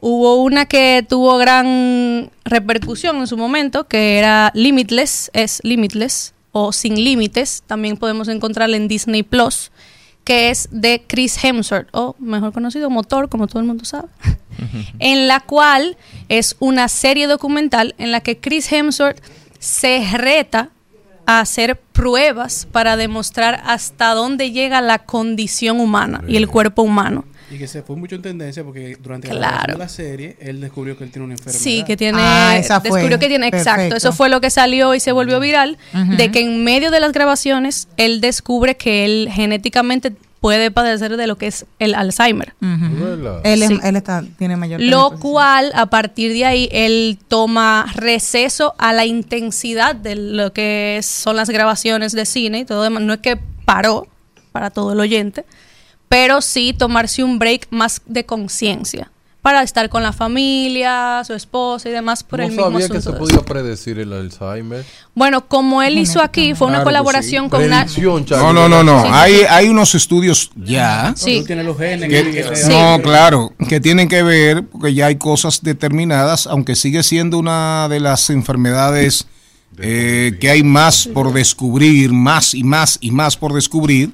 Hubo 0.00 0.36
una 0.36 0.64
que 0.64 1.04
tuvo 1.06 1.36
gran 1.36 2.30
repercusión 2.46 3.18
en 3.18 3.26
su 3.26 3.36
momento, 3.36 3.84
que 3.88 4.18
era 4.18 4.50
Limitless, 4.54 5.30
es 5.34 5.60
Limitless 5.64 6.32
o 6.52 6.72
Sin 6.72 6.94
Límites, 6.94 7.62
también 7.66 7.98
podemos 7.98 8.28
encontrarla 8.28 8.78
en 8.78 8.88
Disney 8.88 9.22
Plus, 9.22 9.70
que 10.24 10.50
es 10.50 10.68
de 10.70 11.04
Chris 11.06 11.42
Hemsworth, 11.42 11.88
o 11.92 12.14
mejor 12.18 12.52
conocido 12.52 12.90
Motor, 12.90 13.28
como 13.28 13.46
todo 13.46 13.60
el 13.60 13.66
mundo 13.66 13.84
sabe 13.84 14.08
en 14.98 15.28
la 15.28 15.40
cual 15.40 15.96
es 16.28 16.56
una 16.60 16.88
serie 16.88 17.26
documental 17.26 17.94
en 17.98 18.12
la 18.12 18.20
que 18.20 18.38
Chris 18.38 18.70
Hemsworth 18.70 19.22
se 19.58 20.06
reta 20.16 20.70
a 21.26 21.40
hacer 21.40 21.78
pruebas 21.78 22.66
para 22.70 22.96
demostrar 22.96 23.62
hasta 23.64 24.14
dónde 24.14 24.50
llega 24.50 24.80
la 24.80 25.00
condición 25.00 25.80
humana 25.80 26.22
y 26.26 26.36
el 26.36 26.48
cuerpo 26.48 26.82
humano. 26.82 27.24
Y 27.52 27.58
que 27.58 27.68
se 27.68 27.82
fue 27.82 27.96
mucho 27.96 28.16
en 28.16 28.22
tendencia 28.22 28.64
porque 28.64 28.96
durante 29.02 29.28
la 29.28 29.34
Claro. 29.34 29.52
grabación 29.52 29.76
de 29.78 29.78
la 29.84 29.88
serie 29.88 30.36
él 30.40 30.60
descubrió 30.60 30.96
que 30.96 31.04
él 31.04 31.10
tiene 31.10 31.24
una 31.26 31.34
enfermedad. 31.34 31.58
Sí, 31.60 31.84
que 31.86 31.96
tiene. 31.96 32.18
Ah, 32.20 32.56
esa 32.58 32.80
fue. 32.80 32.90
descubrió 32.90 33.18
que 33.18 33.28
tiene. 33.28 33.48
Exacto. 33.48 33.94
Eso 33.96 34.12
fue 34.12 34.28
lo 34.28 34.40
que 34.40 34.48
salió 34.50 34.94
y 34.94 35.00
se 35.00 35.12
volvió 35.12 35.38
viral. 35.40 35.76
De 36.16 36.30
que 36.30 36.40
en 36.40 36.64
medio 36.64 36.90
de 36.90 37.00
las 37.00 37.12
grabaciones, 37.12 37.88
él 37.96 38.20
descubre 38.20 38.76
que 38.76 39.04
él 39.04 39.28
genéticamente 39.30 40.12
puede 40.40 40.70
padecer 40.72 41.16
de 41.16 41.26
lo 41.28 41.36
que 41.38 41.46
es 41.46 41.66
el 41.78 41.94
Alzheimer. 41.94 42.54
Él, 43.44 43.62
es- 43.62 43.68
Sí. 43.68 43.78
él 43.84 43.94
está, 43.96 44.24
tiene 44.38 44.56
mayor 44.56 44.80
Lo 44.80 45.12
cual, 45.20 45.70
a 45.74 45.86
partir 45.86 46.32
de 46.32 46.44
ahí, 46.44 46.68
él 46.72 47.18
toma 47.28 47.86
receso 47.94 48.74
a 48.78 48.92
la 48.92 49.04
intensidad 49.06 49.94
de 49.94 50.16
lo 50.16 50.52
que 50.52 50.98
son 51.02 51.36
las 51.36 51.48
grabaciones 51.50 52.10
de 52.12 52.24
cine 52.26 52.60
y 52.60 52.64
todo 52.64 52.82
demás. 52.82 53.02
No 53.02 53.12
es 53.12 53.20
que 53.20 53.38
paró 53.64 54.08
para 54.50 54.70
todo 54.70 54.94
el 54.94 55.00
oyente, 55.00 55.44
pero 56.12 56.42
sí 56.42 56.74
tomarse 56.76 57.24
un 57.24 57.38
break 57.38 57.68
más 57.70 58.02
de 58.04 58.26
conciencia 58.26 59.10
para 59.40 59.62
estar 59.62 59.88
con 59.88 60.02
la 60.02 60.12
familia, 60.12 61.22
su 61.26 61.32
esposa 61.32 61.88
y 61.88 61.92
demás 61.92 62.22
por 62.22 62.40
no 62.40 62.44
el 62.44 62.50
mismo 62.50 62.70
sabía 62.70 62.88
que 62.90 63.00
se 63.00 63.12
podía 63.12 63.40
predecir 63.40 63.98
el 63.98 64.12
Alzheimer. 64.12 64.84
Bueno, 65.14 65.48
como 65.48 65.82
él 65.82 65.96
hizo 65.96 66.20
aquí, 66.20 66.54
fue 66.54 66.66
una 66.66 66.76
Claro 66.76 66.90
colaboración 66.90 67.44
sí. 67.46 67.50
con 67.50 67.64
una... 67.64 67.86
No, 68.36 68.52
no, 68.52 68.68
no, 68.68 68.84
no. 68.84 69.02
Sí. 69.04 69.08
Hay, 69.10 69.34
hay 69.48 69.68
unos 69.68 69.94
estudios 69.94 70.50
ya. 70.54 71.14
Que- 72.10 72.44
Sí. 72.56 72.68
No, 72.68 73.00
claro, 73.02 73.54
que 73.70 73.80
tienen 73.80 74.06
que 74.06 74.22
ver, 74.22 74.66
porque 74.66 74.92
ya 74.92 75.06
hay 75.06 75.16
cosas 75.16 75.62
determinadas, 75.62 76.46
aunque 76.46 76.76
sigue 76.76 77.02
siendo 77.02 77.38
una 77.38 77.88
de 77.88 78.00
las 78.00 78.28
enfermedades 78.28 79.26
eh, 79.78 80.36
que 80.38 80.50
hay 80.50 80.62
más 80.62 81.06
por 81.08 81.32
descubrir, 81.32 82.12
más 82.12 82.52
y 82.52 82.64
más 82.64 82.98
y 83.00 83.10
más 83.10 83.38
por 83.38 83.54
descubrir, 83.54 84.10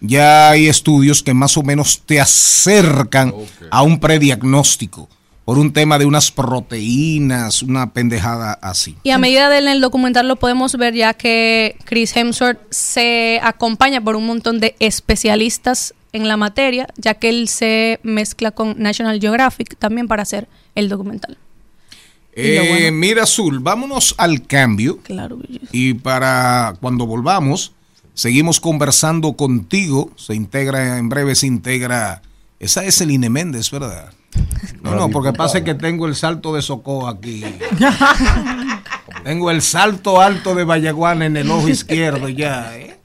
ya 0.00 0.50
hay 0.50 0.68
estudios 0.68 1.22
que 1.22 1.34
más 1.34 1.56
o 1.56 1.62
menos 1.62 2.00
te 2.04 2.20
acercan 2.20 3.34
a 3.70 3.82
un 3.82 3.98
prediagnóstico 4.00 5.08
por 5.44 5.58
un 5.58 5.72
tema 5.72 5.98
de 5.98 6.04
unas 6.04 6.30
proteínas, 6.30 7.62
una 7.62 7.90
pendejada 7.92 8.52
así. 8.60 8.96
Y 9.02 9.10
a 9.10 9.18
medida 9.18 9.48
de 9.48 9.58
en 9.58 9.68
el 9.68 9.80
documental 9.80 10.28
lo 10.28 10.36
podemos 10.36 10.76
ver 10.76 10.92
ya 10.94 11.14
que 11.14 11.76
Chris 11.84 12.14
Hemsworth 12.14 12.60
se 12.70 13.40
acompaña 13.42 14.00
por 14.02 14.14
un 14.16 14.26
montón 14.26 14.60
de 14.60 14.76
especialistas 14.78 15.94
en 16.12 16.28
la 16.28 16.36
materia, 16.36 16.88
ya 16.96 17.14
que 17.14 17.28
él 17.30 17.48
se 17.48 17.98
mezcla 18.02 18.50
con 18.50 18.74
National 18.78 19.20
Geographic 19.20 19.76
también 19.78 20.06
para 20.06 20.22
hacer 20.22 20.48
el 20.74 20.88
documental. 20.88 21.38
Eh, 22.34 22.66
bueno- 22.68 22.96
Mira, 22.96 23.22
Azul, 23.24 23.58
vámonos 23.58 24.14
al 24.18 24.46
cambio. 24.46 24.98
Claro. 25.02 25.38
Y 25.72 25.94
para 25.94 26.74
cuando 26.80 27.06
volvamos, 27.06 27.72
seguimos 28.18 28.58
conversando 28.60 29.34
contigo. 29.34 30.10
Se 30.16 30.34
integra, 30.34 30.98
en 30.98 31.08
breve 31.08 31.34
se 31.36 31.46
integra. 31.46 32.20
Esa 32.58 32.84
es 32.84 33.00
el 33.00 33.12
Ine 33.12 33.30
Méndez, 33.30 33.70
¿verdad? 33.70 34.12
No, 34.82 34.94
no, 34.96 35.08
porque 35.10 35.32
pasa 35.32 35.62
que 35.62 35.74
tengo 35.74 36.06
el 36.06 36.16
salto 36.16 36.52
de 36.54 36.60
Socó 36.62 37.06
aquí. 37.08 37.44
tengo 39.24 39.50
el 39.50 39.62
salto 39.62 40.20
alto 40.20 40.54
de 40.54 40.64
Vallaguana 40.64 41.26
en 41.26 41.36
el 41.36 41.50
ojo 41.50 41.68
izquierdo 41.68 42.28
ya, 42.28 42.76
¿eh? 42.76 42.98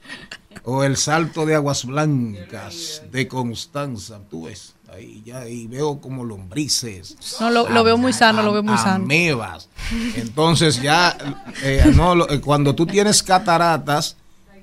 O 0.64 0.82
el 0.82 0.96
salto 0.96 1.44
de 1.46 1.54
Aguas 1.54 1.84
Blancas 1.84 3.02
de 3.12 3.28
Constanza, 3.28 4.18
tú 4.30 4.44
ves. 4.46 4.74
Ahí 4.92 5.22
ya, 5.26 5.46
y 5.48 5.66
veo 5.66 6.00
como 6.00 6.24
lombrices. 6.24 7.16
No, 7.40 7.50
lo, 7.50 7.68
lo 7.68 7.82
veo 7.84 7.98
muy 7.98 8.12
sano, 8.12 8.42
lo 8.42 8.52
veo 8.52 8.62
muy 8.62 8.76
sano. 8.78 9.04
amebas. 9.04 9.68
Entonces 10.14 10.80
ya, 10.80 11.16
eh, 11.62 11.90
no, 11.94 12.14
lo- 12.14 12.30
eh, 12.30 12.40
cuando 12.40 12.74
tú 12.76 12.86
tienes 12.86 13.22
cataratas, 13.22 14.16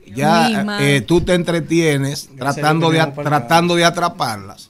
ya 0.06 0.66
eh, 0.80 1.02
tú 1.02 1.22
te 1.22 1.34
entretienes 1.34 2.30
tratando 2.38 2.90
de, 2.90 3.00
a- 3.02 3.14
tratando 3.14 3.76
de 3.76 3.86
atraparlas. 3.86 4.70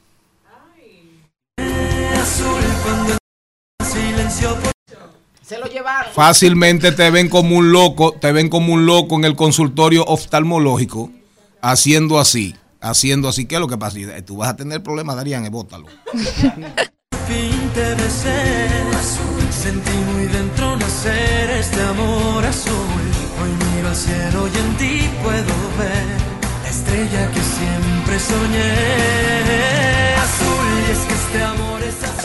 Se 5.45 5.57
lo 5.59 5.65
llevaron. 5.65 6.13
Fácilmente 6.13 6.91
te 6.93 7.09
ven 7.11 7.27
como 7.27 7.57
un 7.57 7.71
loco, 7.71 8.13
te 8.13 8.31
ven 8.31 8.47
como 8.49 8.73
un 8.73 8.85
loco 8.85 9.15
en 9.15 9.25
el 9.25 9.35
consultorio 9.35 10.03
oftalmológico, 10.05 11.11
haciendo 11.61 12.19
así, 12.19 12.55
haciendo 12.79 13.27
así. 13.27 13.45
¿Qué 13.45 13.55
es 13.55 13.61
lo 13.61 13.67
que 13.67 13.77
pasa? 13.77 13.97
Eh, 13.99 14.21
Tú 14.21 14.37
vas 14.37 14.49
a 14.49 14.55
tener 14.55 14.81
problemas, 14.81 15.15
Darían, 15.17 15.45
eh, 15.45 15.49
bótalo. 15.49 15.87
Sentí 19.51 19.91
muy 20.13 20.25
dentro 20.25 20.75
nacer 20.77 21.49
este 21.51 21.81
amor 21.81 22.45
azul 22.45 23.10
al 23.91 23.97
cielo 23.97 24.47
y 24.47 24.57
en 24.57 24.77
ti 24.77 25.09
puedo 25.21 25.55
ver 25.77 26.07
La 26.63 26.69
estrella 26.69 27.29
que 27.33 27.41
siempre 27.41 28.19
soñé. 28.19 28.71
Azul 30.25 30.67
y 30.79 30.91
es 30.93 30.99
que 31.07 31.13
este 31.13 31.43
amor 31.43 31.81
es 31.83 31.97
azul 32.03 32.20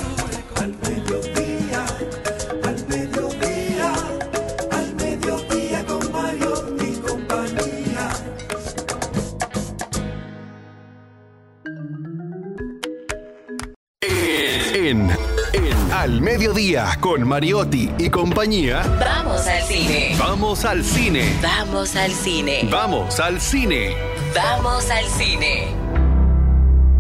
Con 17.01 17.27
Mariotti 17.27 17.91
y 17.97 18.11
compañía. 18.11 18.83
Vamos 19.01 19.47
al 19.47 19.63
cine. 19.63 20.15
Vamos 20.19 20.65
al 20.67 20.85
cine. 20.85 21.39
Vamos 21.41 21.97
al 21.97 22.11
cine. 22.13 22.69
Vamos 22.71 23.19
al 23.19 23.41
cine. 23.41 23.97
Vamos 24.35 24.91
al 24.91 25.07
cine. 25.07 25.69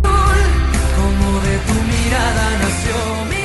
Como 0.02 1.40
de 1.40 1.58
tu 1.58 1.74
mirada 1.74 2.58
nació 2.58 3.35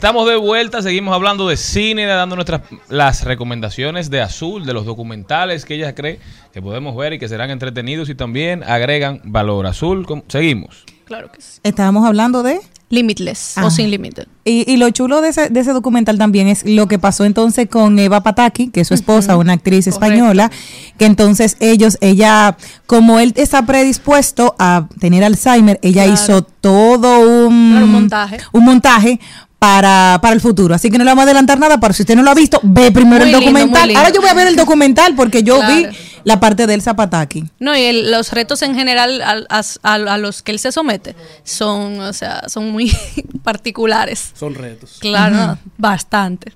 Estamos 0.00 0.26
de 0.26 0.36
vuelta, 0.36 0.80
seguimos 0.80 1.14
hablando 1.14 1.46
de 1.46 1.58
cine, 1.58 2.06
dando 2.06 2.34
nuestras 2.34 2.62
las 2.88 3.22
recomendaciones 3.22 4.08
de 4.08 4.22
Azul, 4.22 4.64
de 4.64 4.72
los 4.72 4.86
documentales 4.86 5.66
que 5.66 5.74
ella 5.74 5.94
cree 5.94 6.18
que 6.54 6.62
podemos 6.62 6.96
ver 6.96 7.12
y 7.12 7.18
que 7.18 7.28
serán 7.28 7.50
entretenidos 7.50 8.08
y 8.08 8.14
también 8.14 8.62
agregan 8.62 9.20
valor. 9.24 9.66
Azul, 9.66 10.06
¿cómo? 10.06 10.24
seguimos. 10.26 10.84
Claro 11.04 11.30
que 11.30 11.42
sí. 11.42 11.60
Estábamos 11.64 12.06
hablando 12.06 12.42
de... 12.42 12.60
Limitless 12.88 13.56
o 13.62 13.70
sin 13.70 13.90
límite. 13.90 14.26
Y, 14.42 14.64
y 14.72 14.78
lo 14.78 14.88
chulo 14.90 15.20
de 15.20 15.28
ese, 15.28 15.50
de 15.50 15.60
ese 15.60 15.72
documental 15.74 16.16
también 16.16 16.48
es 16.48 16.64
lo 16.64 16.88
que 16.88 16.98
pasó 16.98 17.26
entonces 17.26 17.68
con 17.68 17.98
Eva 17.98 18.22
Pataki, 18.22 18.70
que 18.70 18.80
es 18.80 18.88
su 18.88 18.94
esposa, 18.94 19.36
una 19.36 19.52
actriz 19.52 19.86
española, 19.86 20.50
que 20.98 21.04
entonces 21.04 21.56
ellos, 21.60 21.98
ella, 22.00 22.56
como 22.86 23.20
él 23.20 23.34
está 23.36 23.66
predispuesto 23.66 24.56
a 24.58 24.88
tener 24.98 25.22
Alzheimer, 25.24 25.78
ella 25.82 26.04
Claro. 26.04 26.14
hizo 26.14 26.42
todo 26.42 27.20
un, 27.46 27.70
Claro, 27.70 27.84
un 27.84 27.92
montaje. 27.92 28.38
un 28.52 28.64
montaje 28.64 29.20
para, 29.60 30.18
para 30.22 30.34
el 30.34 30.40
futuro. 30.40 30.74
Así 30.74 30.90
que 30.90 30.98
no 30.98 31.04
le 31.04 31.10
vamos 31.10 31.20
a 31.22 31.24
adelantar 31.26 31.60
nada, 31.60 31.78
pero 31.78 31.92
si 31.94 32.02
usted 32.02 32.16
no 32.16 32.22
lo 32.22 32.30
ha 32.30 32.34
visto, 32.34 32.58
ve 32.64 32.90
primero 32.90 33.24
Muy 33.24 33.32
el 33.34 33.40
documental. 33.40 33.86
lindo. 33.88 34.00
Ahora 34.00 34.12
yo 34.12 34.20
voy 34.20 34.30
a 34.30 34.34
ver 34.34 34.48
el 34.48 34.56
documental 34.56 35.14
porque 35.14 35.42
yo 35.42 35.58
Claro. 35.58 35.74
vi 35.74 35.86
la 36.24 36.40
parte 36.40 36.66
de 36.66 36.74
Elsa 36.74 36.96
Pataki. 36.96 37.44
No, 37.60 37.76
y 37.76 37.82
el- 37.82 38.10
los 38.10 38.32
retos 38.32 38.62
en 38.62 38.74
general 38.74 39.20
al- 39.22 39.46
as- 39.50 39.78
a, 39.82 39.94
a 39.94 40.18
los 40.18 40.42
que 40.42 40.52
él 40.52 40.58
se 40.58 40.72
somete 40.72 41.14
son, 41.44 42.00
o 42.00 42.12
sea, 42.14 42.48
son 42.48 42.70
muy 42.72 42.90
particulares. 43.44 44.32
Son 44.34 44.54
retos. 44.54 44.96
Claro, 44.98 45.58
bastante. 45.76 46.54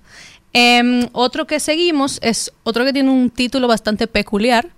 Em, 0.55 1.07
otro 1.13 1.47
que 1.47 1.61
seguimos 1.61 2.19
es 2.23 2.53
otro 2.63 2.85
que 2.87 2.93
tiene 2.95 3.11
un 3.11 3.29
título 3.29 3.69
bastante 3.69 4.07
peculiar, 4.07 4.69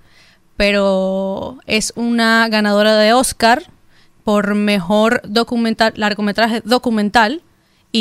pero 0.57 1.59
es 1.67 1.93
una 1.97 2.49
ganadora 2.49 2.97
de 2.97 3.13
Oscar 3.13 3.63
por 4.25 4.55
mejor 4.57 5.21
documental, 5.25 5.93
largometraje 5.97 6.61
documental 6.65 7.43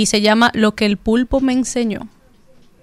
y 0.01 0.05
se 0.08 0.21
llama 0.21 0.51
Lo 0.53 0.75
que 0.75 0.86
el 0.86 0.97
pulpo 0.97 1.39
me 1.41 1.53
enseñó 1.53 2.08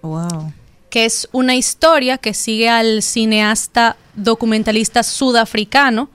Wow. 0.03 0.53
que 0.91 1.05
es 1.05 1.29
una 1.33 1.55
historia 1.57 2.19
que 2.19 2.35
sigue 2.35 2.69
al 2.69 3.03
cineasta 3.03 3.97
documentalista 4.15 5.03
sudafricano, 5.03 6.11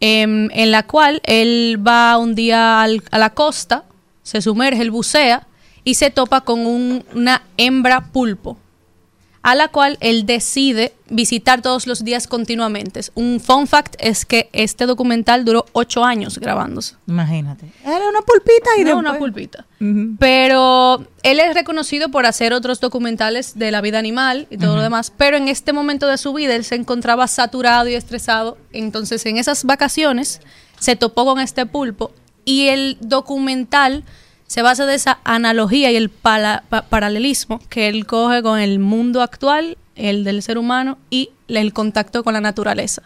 em, 0.00 0.48
en 0.52 0.70
la 0.70 0.84
cual 0.84 1.20
él 1.24 1.82
va 1.84 2.16
un 2.18 2.34
día 2.34 2.82
al- 2.82 3.02
a 3.10 3.18
la 3.18 3.30
costa, 3.30 3.84
se 4.22 4.40
sumerge, 4.40 4.80
él 4.82 4.90
bucea 4.90 5.46
y 5.84 5.94
se 5.94 6.10
topa 6.10 6.42
con 6.42 6.66
un- 6.66 7.04
una 7.14 7.42
hembra 7.56 8.00
pulpo, 8.12 8.56
a 9.50 9.54
la 9.54 9.68
cual 9.68 9.96
él 10.00 10.26
decide 10.26 10.92
visitar 11.08 11.62
todos 11.62 11.86
los 11.86 12.04
días 12.04 12.26
continuamente. 12.26 13.00
Un 13.14 13.40
fun 13.40 13.66
fact 13.66 13.94
es 13.98 14.26
que 14.26 14.50
este 14.52 14.84
documental 14.84 15.46
duró 15.46 15.64
ocho 15.72 16.04
años 16.04 16.38
grabándose. 16.38 16.96
Imagínate. 17.06 17.72
Era 17.82 18.08
una 18.10 18.20
pulpita 18.20 18.70
y 18.76 18.80
No, 18.80 18.84
después- 18.96 18.98
una 19.08 19.18
pulpita. 19.18 19.66
Pero 20.18 21.06
él 21.22 21.40
es 21.40 21.54
reconocido 21.54 22.10
por 22.10 22.26
hacer 22.26 22.52
otros 22.52 22.80
documentales 22.80 23.58
de 23.58 23.70
la 23.70 23.80
vida 23.80 23.98
animal 23.98 24.46
y 24.50 24.58
todo 24.58 24.76
lo 24.76 24.82
demás. 24.82 25.12
Pero 25.16 25.38
en 25.38 25.48
este 25.48 25.72
momento 25.72 26.06
de 26.08 26.18
su 26.18 26.34
vida 26.34 26.54
él 26.54 26.64
se 26.64 26.74
encontraba 26.74 27.26
saturado 27.26 27.88
y 27.88 27.94
estresado. 27.94 28.58
Entonces 28.72 29.24
en 29.24 29.38
esas 29.38 29.64
vacaciones 29.64 30.40
se 30.78 30.94
topó 30.96 31.24
con 31.24 31.40
este 31.40 31.64
pulpo 31.64 32.12
y 32.44 32.68
el 32.68 32.98
documental 33.00 34.04
se 34.48 34.62
basa 34.62 34.84
de 34.86 34.94
esa 34.96 35.18
analogía 35.22 35.92
y 35.92 35.96
el 35.96 36.08
pala- 36.08 36.64
pa- 36.68 36.82
paralelismo 36.82 37.60
que 37.68 37.86
él 37.88 38.04
coge 38.06 38.42
con 38.42 38.58
el 38.58 38.80
mundo 38.80 39.22
actual, 39.22 39.78
el 39.94 40.24
del 40.24 40.42
ser 40.42 40.58
humano 40.58 40.98
y 41.10 41.30
el 41.46 41.72
contacto 41.72 42.24
con 42.24 42.32
la 42.34 42.40
naturaleza. 42.40 43.02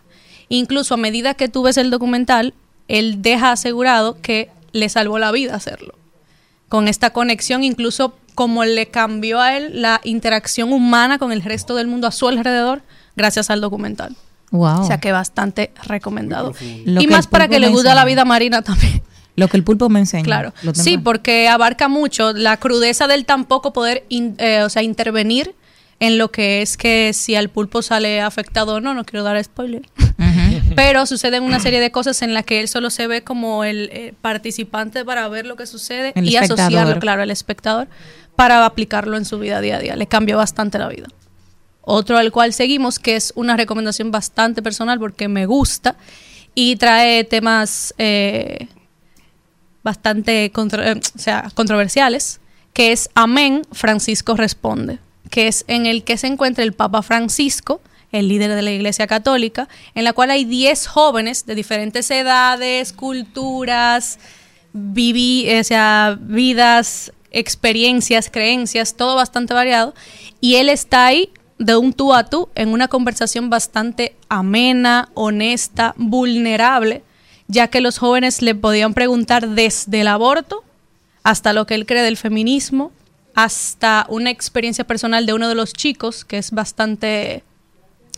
Incluso 0.49 0.95
a 0.95 0.97
medida 0.97 1.35
que 1.35 1.49
tú 1.49 1.63
ves 1.63 1.77
el 1.77 1.91
documental, 1.91 2.55
él 2.89 3.21
deja 3.23 3.53
asegurado 3.53 4.17
que 4.23 4.51
le 4.73 4.89
salvó 4.89 5.19
la 5.19 5.31
vida 5.33 5.55
hacerlo 5.55 5.95
con 6.69 6.89
esta 6.89 7.11
conexión, 7.11 7.63
incluso 7.65 8.17
como 8.35 8.65
le 8.65 8.87
cambió 8.87 9.41
a 9.43 9.57
él 9.59 9.83
la 9.83 10.01
interacción 10.05 10.73
humana 10.73 11.19
con 11.19 11.31
el 11.33 11.43
resto 11.43 11.75
del 11.75 11.87
mundo 11.87 12.07
a 12.07 12.13
su 12.13 12.29
alrededor, 12.29 12.81
gracias 13.15 13.51
al 13.51 13.61
documental. 13.61 14.17
Wow. 14.53 14.81
O 14.83 14.87
sea 14.87 14.99
que 14.99 15.13
bastante 15.13 15.71
recomendado. 15.85 16.53
Y 17.03 17.07
más 17.09 17.27
para 17.27 17.49
que 17.49 17.59
le 17.61 17.67
me 17.67 17.73
guste 17.73 17.89
la 17.95 18.05
vida 18.07 18.25
marina 18.25 18.63
también. 18.63 19.03
Lo 19.37 19.49
que 19.49 19.57
el 19.57 19.65
pulpo 19.65 19.89
me 19.89 20.01
enseña. 20.01 20.25
Claro. 20.25 20.53
Sí, 20.75 20.99
porque 20.99 21.49
abarca 21.49 21.89
mucho 21.89 22.33
la 22.33 22.57
crudeza 22.59 23.07
del 23.07 23.25
tampoco 23.25 23.73
poder 23.73 24.05
in- 24.09 24.35
eh, 24.39 24.63
o 24.63 24.69
sea, 24.69 24.83
intervenir 24.83 25.55
en 26.01 26.19
lo 26.19 26.31
que 26.33 26.63
es 26.63 26.77
que 26.77 27.13
si 27.15 27.35
al 27.37 27.49
pulpo 27.49 27.81
sale 27.81 28.21
afectado 28.21 28.75
o 28.75 28.81
no, 28.81 28.93
no 28.93 29.05
quiero 29.05 29.23
dar 29.25 29.43
spoiler. 29.43 29.83
Pero 30.77 31.07
suceden 31.07 31.43
una 31.45 31.61
serie 31.61 31.81
de 31.81 31.91
cosas 31.91 32.21
en 32.23 32.35
las 32.35 32.45
que 32.45 32.61
él 32.61 32.69
solo 32.69 32.91
se 32.91 33.07
ve 33.07 33.23
como 33.23 33.65
el 33.65 33.89
eh, 33.93 34.15
participante 34.21 35.05
para 35.05 35.29
ver 35.29 35.47
lo 35.47 35.57
que 35.57 35.67
sucede 35.67 36.13
El 36.15 36.25
y 36.29 36.35
espectador. 36.37 36.61
asociarlo, 36.73 37.01
claro, 37.01 37.23
al 37.23 37.31
espectador 37.31 37.89
para 38.37 38.65
aplicarlo 38.67 39.17
en 39.17 39.25
su 39.25 39.39
vida 39.39 39.61
día 39.61 39.77
a 39.77 39.79
día. 39.81 39.97
Le 39.97 40.07
cambió 40.07 40.37
bastante 40.39 40.79
la 40.79 40.89
vida. 40.89 41.07
Otro 41.83 42.17
al 42.19 42.31
cual 42.33 42.53
seguimos, 42.53 42.99
que 42.99 43.17
es 43.17 43.33
una 43.37 43.57
recomendación 43.57 44.11
bastante 44.11 44.63
personal 44.63 44.99
porque 44.99 45.29
me 45.29 45.47
gusta 45.47 45.97
y 46.55 46.77
trae 46.77 47.25
temas 47.25 47.93
eh, 47.99 48.69
bastante 49.83 50.45
eh, 50.47 50.53
o 50.55 51.19
sea, 51.19 51.51
controversiales, 51.55 52.41
que 52.73 52.93
es 52.93 53.11
Amén, 53.15 53.63
Francisco 53.73 54.37
responde, 54.37 54.99
que 55.31 55.49
es 55.49 55.65
en 55.69 55.87
el 55.87 56.05
que 56.05 56.17
se 56.17 56.27
encuentra 56.27 56.65
el 56.65 56.73
Papa 56.73 57.03
Francisco, 57.03 57.81
el 58.13 58.29
líder 58.29 58.55
de 58.55 58.63
la 58.63 58.71
Iglesia 58.71 59.07
Católica, 59.07 59.69
en 59.95 60.05
la 60.05 60.13
cual 60.13 60.31
hay 60.31 60.45
10 60.45 60.87
jóvenes 60.87 61.47
de 61.47 61.55
diferentes 61.55 62.11
edades, 62.11 62.93
culturas, 62.93 64.19
viví, 64.73 65.49
o 65.59 65.65
sea, 65.65 66.19
vidas, 66.21 67.13
experiencias, 67.31 68.31
creencias, 68.31 68.95
todo 68.97 69.17
bastante 69.17 69.55
variado. 69.55 69.95
Y 70.41 70.57
él 70.57 70.69
está 70.69 71.07
ahí 71.07 71.31
de 71.59 71.77
un 71.77 71.93
tú 71.93 72.13
a 72.13 72.25
tú 72.25 72.49
en 72.55 72.71
una 72.71 72.89
conversación 72.89 73.51
bastante 73.51 74.17
amena, 74.29 75.09
honesta, 75.15 75.95
vulnerable, 75.97 77.03
ya 77.53 77.69
que 77.69 77.81
los 77.81 77.99
jóvenes 77.99 78.41
le 78.43 78.55
podían 78.55 78.95
preguntar 78.95 79.49
desde 79.49 80.01
el 80.01 80.09
aborto 80.09 80.65
hasta 81.23 81.53
lo 81.53 81.67
que 81.67 81.75
él 81.75 81.85
cree 81.87 82.03
del 82.03 82.17
feminismo, 82.17 82.91
hasta 83.35 84.07
una 84.09 84.31
experiencia 84.31 84.85
personal 84.85 85.25
de 85.27 85.33
uno 85.35 85.49
de 85.49 85.55
los 85.55 85.73
chicos 85.73 86.25
que 86.25 86.39
es 86.39 86.51
bastante 86.51 87.45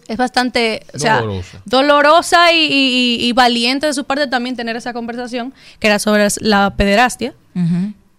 es 0.07 0.17
bastante 0.19 0.85
o 0.95 0.99
sea, 0.99 1.21
Dolorosa. 1.21 1.63
dolorosa 1.65 2.53
y, 2.53 2.57
y- 2.71 3.25
y 3.27 3.33
valiente 3.33 3.87
de 3.87 3.95
su 3.95 4.05
parte 4.05 4.27
también 4.27 4.55
tener 4.57 4.77
esa 4.77 4.93
conversación 4.93 5.55
que 5.79 5.87
era 5.87 5.99
sobre 5.99 6.27
la 6.41 6.75
pederastia 6.77 7.33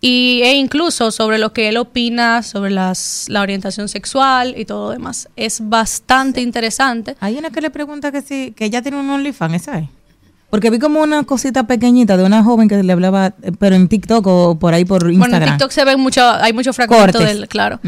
y, 0.01 0.41
e 0.43 0.53
incluso 0.55 1.11
sobre 1.11 1.37
lo 1.37 1.51
que 1.53 1.69
él 1.69 1.77
opina 1.77 2.41
sobre 2.43 2.71
las, 2.71 3.25
la 3.29 3.41
orientación 3.41 3.87
sexual 3.87 4.55
y 4.57 4.65
todo 4.65 4.85
lo 4.87 4.91
demás. 4.91 5.29
Es 5.35 5.59
bastante 5.61 6.41
interesante. 6.41 7.15
Hay 7.19 7.37
una 7.37 7.49
que 7.51 7.61
le 7.61 7.69
pregunta 7.69 8.11
que 8.11 8.21
si 8.21 8.51
que 8.51 8.65
ella 8.65 8.81
tiene 8.81 8.97
un 8.97 9.09
OnlyFans, 9.09 9.55
¿esa 9.55 9.77
es? 9.79 9.85
Porque 10.49 10.69
vi 10.69 10.79
como 10.79 11.01
una 11.01 11.23
cosita 11.23 11.67
pequeñita 11.67 12.17
de 12.17 12.23
una 12.23 12.43
joven 12.43 12.69
que 12.69 12.81
le 12.81 12.93
hablaba, 12.93 13.33
pero 13.59 13.75
en 13.75 13.87
TikTok 13.87 14.25
o 14.27 14.59
por 14.59 14.73
ahí 14.73 14.85
por 14.85 15.03
Bueno, 15.03 15.15
en 15.15 15.21
Instagram. 15.21 15.57
TikTok 15.57 15.71
se 15.71 15.83
ven 15.83 15.99
mucho, 15.99 16.23
hay 16.23 16.53
mucho 16.53 16.71
fragmento 16.71 17.19
Cortes. 17.19 17.27
del, 17.27 17.47
claro. 17.47 17.79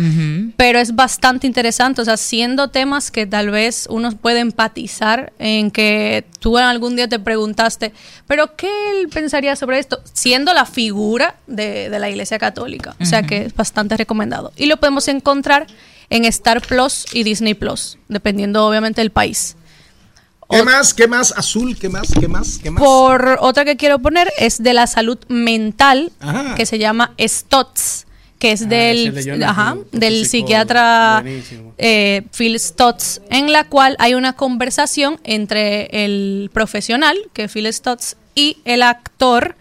Pero 0.57 0.79
es 0.79 0.95
bastante 0.95 1.47
interesante, 1.47 2.01
o 2.01 2.05
sea, 2.05 2.17
siendo 2.17 2.69
temas 2.69 3.11
que 3.11 3.25
tal 3.25 3.51
vez 3.51 3.87
uno 3.89 4.11
puede 4.11 4.39
empatizar 4.39 5.31
en 5.39 5.71
que 5.71 6.25
tú 6.39 6.57
algún 6.57 6.95
día 6.95 7.07
te 7.07 7.19
preguntaste, 7.19 7.93
pero 8.25 8.55
¿qué 8.55 8.69
él 8.91 9.09
pensaría 9.09 9.55
sobre 9.55 9.79
esto? 9.79 9.99
Siendo 10.11 10.53
la 10.53 10.65
figura 10.65 11.35
de, 11.45 11.89
de 11.89 11.99
la 11.99 12.09
Iglesia 12.09 12.39
Católica. 12.39 12.95
O 12.99 13.05
sea 13.05 13.23
que 13.23 13.45
es 13.45 13.55
bastante 13.55 13.95
recomendado. 13.97 14.51
Y 14.57 14.65
lo 14.65 14.77
podemos 14.77 15.07
encontrar 15.07 15.67
en 16.09 16.25
Star 16.25 16.61
Plus 16.61 17.05
y 17.13 17.23
Disney 17.23 17.53
Plus, 17.53 17.97
dependiendo 18.07 18.65
obviamente 18.65 19.01
del 19.01 19.11
país. 19.11 19.56
¿Qué 20.49 20.63
más? 20.63 20.93
¿Qué 20.93 21.07
más? 21.07 21.33
Azul, 21.35 21.77
¿qué 21.77 21.89
más? 21.89 22.07
¿Qué 22.19 22.27
más? 22.27 22.57
¿Qué 22.57 22.71
más? 22.71 22.81
Por 22.83 23.37
otra 23.41 23.65
que 23.65 23.75
quiero 23.75 23.99
poner 23.99 24.31
es 24.37 24.61
de 24.63 24.73
la 24.73 24.87
salud 24.87 25.17
mental, 25.27 26.11
Ajá. 26.19 26.55
que 26.55 26.65
se 26.65 26.79
llama 26.79 27.13
STOTS, 27.19 28.05
que 28.39 28.51
es 28.53 28.61
Ah, 28.61 28.65
del, 28.67 29.13
de 29.13 29.45
ajá, 29.45 29.75
Hill, 29.91 29.99
del 29.99 30.25
psiquiatra 30.25 31.23
eh, 31.77 32.23
Phil 32.35 32.57
Stotts, 32.59 33.21
en 33.29 33.51
la 33.51 33.65
cual 33.65 33.95
hay 33.99 34.13
una 34.13 34.33
conversación 34.33 35.19
entre 35.23 35.87
el 36.05 36.49
profesional, 36.53 37.17
que 37.33 37.43
es 37.45 37.51
Phil 37.51 37.71
Stotts, 37.73 38.15
y 38.35 38.57
el 38.63 38.83
actor, 38.83 39.55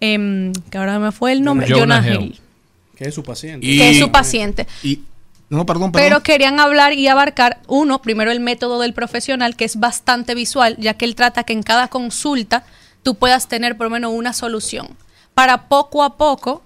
em, 0.00 0.52
que 0.70 0.78
ahora 0.78 0.98
me 0.98 1.10
fue 1.12 1.32
el 1.32 1.42
nombre, 1.42 1.66
Jonah 1.68 2.00
Jonah, 2.02 2.08
Hill. 2.08 2.20
Hill, 2.22 2.40
Que 2.96 3.08
es 3.08 3.14
su 3.14 3.22
paciente. 3.24 3.66
Y- 3.66 3.78
que 3.78 3.90
es 3.90 3.98
su 3.98 4.10
paciente. 4.12 4.66
y- 4.82 5.00
no, 5.50 5.66
perdón, 5.66 5.92
perdón. 5.92 6.08
Pero 6.08 6.22
querían 6.22 6.60
hablar 6.60 6.94
y 6.94 7.08
abarcar, 7.08 7.60
uno, 7.66 8.00
primero 8.00 8.30
el 8.30 8.40
método 8.40 8.80
del 8.80 8.94
profesional, 8.94 9.56
que 9.56 9.64
es 9.64 9.76
bastante 9.76 10.34
visual, 10.34 10.76
ya 10.78 10.94
que 10.94 11.04
él 11.04 11.14
trata 11.14 11.44
que 11.44 11.52
en 11.52 11.62
cada 11.62 11.88
consulta 11.88 12.64
tú 13.02 13.16
puedas 13.16 13.48
tener 13.48 13.76
por 13.76 13.86
lo 13.86 13.90
menos 13.90 14.12
una 14.14 14.32
solución, 14.32 14.96
para 15.34 15.68
poco 15.68 16.02
a 16.02 16.16
poco 16.16 16.62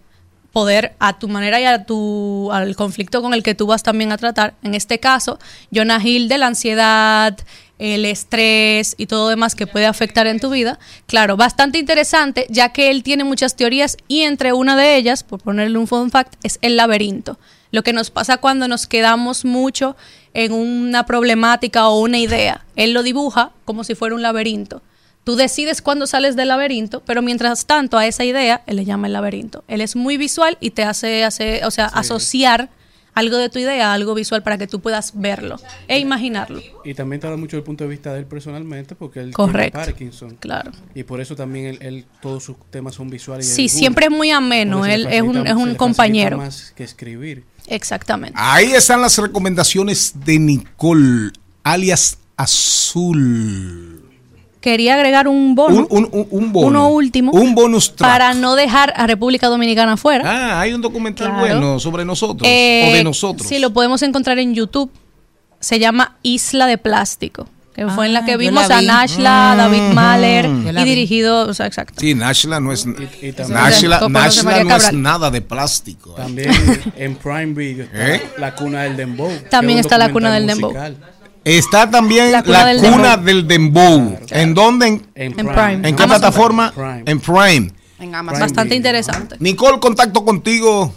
poder 0.53 0.95
a 1.01 1.19
tu 1.19 1.29
manera 1.29 1.61
y 1.61 1.65
a 1.65 1.85
tu 1.85 2.51
al 2.53 2.77
conflicto 2.77 3.21
con 3.21 3.35
el 3.35 3.43
que 3.43 3.57
tú 3.57 3.67
vas 3.67 3.83
también 3.83 4.13
a 4.13 4.19
tratar. 4.19 4.55
En 4.63 4.75
este 4.75 5.01
caso, 5.01 5.39
Jonah 5.75 6.01
Hill 6.01 6.29
de 6.29 6.39
la 6.39 6.47
ansiedad, 6.47 7.37
el 7.79 8.05
estrés 8.05 8.95
y 8.97 9.07
todo 9.07 9.29
demás 9.29 9.55
que 9.55 9.67
puede 9.67 9.87
afectar 9.87 10.27
en 10.27 10.39
tu 10.39 10.51
vida. 10.51 10.79
Claro, 11.07 11.37
bastante 11.37 11.79
interesante, 11.79 12.47
ya 12.51 12.69
que 12.69 12.91
él 12.91 13.03
tiene 13.03 13.25
muchas 13.25 13.57
teorías 13.57 13.97
y 14.07 14.23
entre 14.23 14.53
una 14.53 14.77
de 14.77 14.97
ellas, 14.97 15.25
por 15.25 15.41
ponerle 15.41 15.77
un 15.77 15.89
fun 15.89 16.11
fact, 16.11 16.35
es 16.43 16.59
el 16.63 16.77
laberinto. 16.77 17.39
Lo 17.75 17.83
que 17.83 17.93
nos 17.93 18.13
pasa 18.13 18.37
cuando 18.37 18.69
nos 18.69 18.87
quedamos 18.87 19.45
mucho 19.45 19.97
en 20.33 20.53
una 20.53 21.07
problemática 21.07 21.89
o 21.89 21.99
una 21.99 22.19
idea. 22.19 22.65
Él 22.77 22.93
lo 22.93 23.03
dibuja 23.03 23.51
como 23.65 23.83
si 23.83 23.97
fuera 23.97 24.15
un 24.15 24.23
laberinto. 24.23 24.81
Tú 25.25 25.35
decides 25.35 25.83
cuándo 25.83 26.07
sales 26.07 26.37
del 26.37 26.47
laberinto, 26.47 27.03
pero 27.05 27.21
mientras 27.21 27.67
tanto 27.67 27.99
a 27.99 28.07
esa 28.07 28.23
idea 28.23 28.63
él 28.69 28.77
le 28.77 28.85
llama 28.85 29.09
el 29.09 29.15
laberinto. 29.15 29.65
Él 29.67 29.81
es 29.81 29.97
muy 29.97 30.17
visual 30.17 30.57
y 30.61 30.71
te 30.71 30.85
hace, 30.85 31.25
hace 31.25 31.65
o 31.65 31.73
sea, 31.73 31.87
asociar 31.87 32.69
algo 33.15 33.37
de 33.39 33.49
tu 33.49 33.59
idea 33.59 33.93
algo 33.93 34.15
visual 34.15 34.43
para 34.43 34.59
que 34.59 34.67
tú 34.67 34.81
puedas 34.81 35.13
verlo 35.15 35.57
e 35.89 35.99
imaginarlo. 35.99 36.61
Y 36.85 36.95
también 36.95 37.21
te 37.21 37.27
habla 37.27 37.37
mucho 37.39 37.57
del 37.57 37.65
punto 37.65 37.85
de 37.85 37.91
vista 37.91 38.13
de 38.13 38.21
él 38.21 38.27
personalmente, 38.27 38.95
porque 38.95 39.21
él 39.21 39.33
Correcto. 39.33 39.79
tiene 39.79 39.93
Parkinson. 39.93 40.37
Claro. 40.41 40.73
Y 40.95 41.05
por 41.05 41.21
eso 41.21 41.37
también 41.37 41.67
él, 41.67 41.79
él- 41.81 42.07
todos 42.21 42.43
sus 42.45 42.57
temas 42.71 42.95
son 42.95 43.09
visuales. 43.11 43.47
y 43.49 43.55
Sí, 43.55 43.69
siempre 43.69 44.07
es 44.07 44.11
muy 44.13 44.31
ameno, 44.31 44.85
él 44.87 45.07
es 45.07 45.23
un- 45.23 45.47
es 45.47 45.55
un 45.55 45.75
compañero. 45.75 46.39
más 46.39 46.73
que 46.77 46.85
escribir. 46.85 47.45
Exactamente. 47.67 48.35
Ahí 48.37 48.73
están 48.73 49.01
las 49.01 49.17
recomendaciones 49.19 50.13
de 50.25 50.39
Nicole, 50.39 51.31
alias 51.63 52.19
Azul. 52.37 53.94
Quería 54.65 54.95
agregar 54.95 55.29
un 55.29 55.55
bono. 55.55 55.87
Un, 55.91 56.09
un- 56.11 56.27
un- 56.31 56.51
bono. 56.51 56.69
Uno 56.69 56.89
último. 56.89 57.33
Un 57.33 57.55
bonus 57.55 57.95
track. 57.95 58.11
Para 58.11 58.33
no 58.33 58.55
dejar 58.55 58.95
a 58.97 59.07
República 59.07 59.49
Dominicana 59.49 59.99
fuera. 59.99 60.25
Ah, 60.25 60.61
hay 60.63 60.73
un 60.73 60.81
documental 60.81 61.27
Claro. 61.27 61.41
bueno 61.47 61.79
sobre 61.79 62.07
nosotros 62.07 62.49
Eh, 62.51 62.89
o 62.89 62.95
de 62.95 63.05
nosotros. 63.05 63.47
Sí, 63.47 63.59
lo 63.59 63.75
podemos 63.75 64.01
encontrar 64.01 64.39
en 64.39 64.55
YouTube. 64.55 64.91
Se 65.61 65.79
llama 65.79 66.17
Isla 66.23 66.67
de 66.67 66.79
Plástico. 66.79 67.47
Que 67.75 67.89
fue 67.89 68.07
en 68.07 68.13
la 68.15 68.21
Ah, 68.21 68.25
que 68.25 68.37
vimos 68.37 68.69
la 68.69 68.79
a. 68.79 68.83
Nashla, 68.83 69.55
David 69.57 69.81
Mm. 69.91 69.95
Mahler 69.95 70.45
Yo 70.65 70.73
la 70.73 70.81
y 70.81 70.85
dirigido, 70.85 71.49
o 71.49 71.53
sea, 71.55 71.67
exacto. 71.67 71.95
Sí, 71.99 72.15
Nashla 72.15 72.61
no 72.61 72.73
es, 72.73 72.87
Y 73.21 73.33
también- 73.33 73.59
Nashla, 73.61 73.99
Con 73.99 74.15
José 74.15 74.25
Nashla 74.27 74.43
María 74.45 74.65
no 74.65 74.77
es 74.77 74.93
nada 74.93 75.31
de 75.33 75.41
plástico. 75.43 76.11
eh. 76.13 76.23
También 76.23 76.53
en 76.97 77.17
Prime 77.17 77.47
Video 77.53 77.85
está 77.87 78.15
¿Eh? 78.15 78.23
La 78.39 78.55
Cuna 78.55 78.85
del 78.85 78.97
Dembow. 78.97 79.31
También 79.51 79.81
está 79.81 79.99
La 79.99 80.11
Cuna 80.13 80.33
del 80.33 80.47
Dembow. 80.47 80.73
Está 81.45 81.91
también 81.91 82.33
La 82.33 82.43
la 82.43 82.75
cuna 82.75 82.91
cuna, 82.91 83.17
del 83.17 83.47
del 83.47 83.49
dembow. 83.49 84.19
¿En 84.31 84.55
dónde? 84.55 85.03
En, 85.15 85.33
Prime. 85.35 85.53
Prime. 85.53 85.89
¿en 85.89 85.97
qué 85.97 86.03
Amazon 86.03 86.09
plataforma? 86.09 86.73
Prime. 86.73 87.03
En 87.07 87.21
Prime. 87.21 87.73
En 87.99 88.15
Amazon. 88.15 88.41
Bastante 88.41 88.75
interesante. 88.75 89.37
Nicole, 89.41 89.79
contacto 89.79 90.25
contigo. 90.25 90.95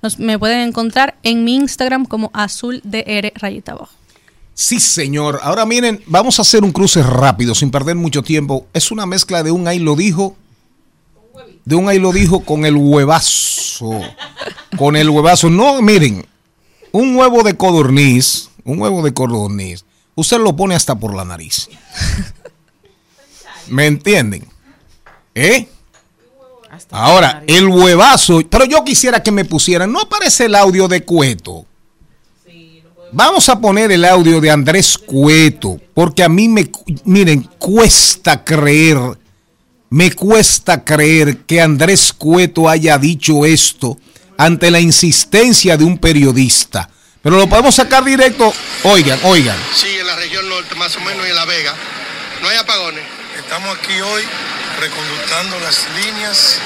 Nos, 0.00 0.18
me 0.18 0.38
pueden 0.38 0.68
encontrar 0.68 1.16
en 1.24 1.44
mi 1.44 1.56
Instagram 1.56 2.04
como 2.04 2.30
azul 2.32 2.80
DR 2.84 3.32
rayita 3.34 3.72
abajo. 3.72 3.92
Sí, 4.54 4.80
señor. 4.80 5.40
Ahora 5.42 5.66
miren, 5.66 6.02
vamos 6.06 6.38
a 6.38 6.42
hacer 6.42 6.64
un 6.64 6.72
cruce 6.72 7.02
rápido, 7.02 7.54
sin 7.54 7.70
perder 7.70 7.96
mucho 7.96 8.22
tiempo. 8.22 8.66
Es 8.72 8.90
una 8.90 9.06
mezcla 9.06 9.42
de 9.42 9.50
un 9.50 9.66
ahí 9.66 9.78
lo 9.78 9.96
dijo, 9.96 10.36
de 11.64 11.74
un 11.74 11.88
ahí 11.88 11.98
lo 11.98 12.12
dijo 12.12 12.40
con 12.40 12.64
el 12.64 12.76
huevazo. 12.76 14.00
Con 14.76 14.96
el 14.96 15.10
huevazo. 15.10 15.50
No, 15.50 15.80
miren, 15.82 16.26
un 16.92 17.16
huevo 17.16 17.42
de 17.42 17.56
codorniz, 17.56 18.50
un 18.64 18.80
huevo 18.80 19.02
de 19.02 19.14
codorniz, 19.14 19.84
usted 20.18 20.38
lo 20.38 20.54
pone 20.56 20.74
hasta 20.74 20.96
por 20.96 21.14
la 21.14 21.24
nariz. 21.24 21.68
¿Me 23.68 23.86
entienden? 23.86 24.46
¿Eh? 25.34 25.68
Ahora, 26.90 27.44
el 27.46 27.68
huevazo, 27.68 28.40
pero 28.50 28.64
yo 28.64 28.82
quisiera 28.84 29.22
que 29.22 29.30
me 29.30 29.44
pusieran, 29.44 29.92
no 29.92 30.00
aparece 30.00 30.46
el 30.46 30.54
audio 30.54 30.88
de 30.88 31.04
Cueto. 31.04 31.66
Vamos 33.12 33.48
a 33.48 33.60
poner 33.60 33.90
el 33.92 34.04
audio 34.04 34.40
de 34.40 34.50
Andrés 34.50 34.98
Cueto, 34.98 35.80
porque 35.94 36.22
a 36.22 36.28
mí 36.28 36.48
me, 36.48 36.70
miren, 37.04 37.48
cuesta 37.58 38.44
creer, 38.44 38.98
me 39.88 40.12
cuesta 40.12 40.84
creer 40.84 41.38
que 41.38 41.60
Andrés 41.60 42.12
Cueto 42.12 42.68
haya 42.68 42.98
dicho 42.98 43.46
esto 43.46 43.96
ante 44.36 44.70
la 44.70 44.80
insistencia 44.80 45.76
de 45.76 45.84
un 45.84 45.98
periodista. 45.98 46.90
Pero 47.28 47.40
lo 47.40 47.46
podemos 47.46 47.74
sacar 47.74 48.02
directo. 48.04 48.50
Oigan, 48.84 49.20
oigan. 49.24 49.54
Sí, 49.74 49.98
en 49.98 50.06
la 50.06 50.16
región 50.16 50.48
norte, 50.48 50.74
más 50.76 50.96
o 50.96 51.00
menos, 51.00 51.26
y 51.26 51.28
en 51.28 51.36
La 51.36 51.44
Vega. 51.44 51.74
No 52.40 52.48
hay 52.48 52.56
apagones. 52.56 53.04
Estamos 53.36 53.76
aquí 53.76 54.00
hoy 54.00 54.22
reconductando 54.80 55.60
las 55.60 55.86
líneas 56.02 56.56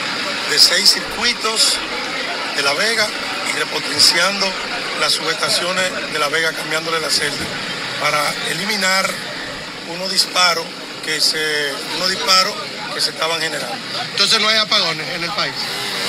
de 0.52 0.60
seis 0.60 0.90
circuitos 0.90 1.78
de 2.54 2.62
La 2.62 2.74
Vega 2.74 3.08
y 3.52 3.58
repotenciando 3.58 4.46
las 5.00 5.14
subestaciones 5.14 6.12
de 6.12 6.18
La 6.20 6.28
Vega, 6.28 6.52
cambiándole 6.52 7.00
la 7.00 7.10
celda 7.10 7.44
para 8.00 8.22
eliminar 8.52 9.10
unos 9.92 10.12
disparos 10.12 10.64
que 11.04 11.20
se, 11.20 11.72
unos 11.96 12.08
disparos 12.08 12.54
que 12.94 13.00
se 13.00 13.10
estaban 13.10 13.40
generando. 13.40 13.74
Entonces 14.12 14.40
no 14.40 14.46
hay 14.46 14.58
apagones 14.58 15.08
en 15.08 15.24
el 15.24 15.30
país. 15.32 15.54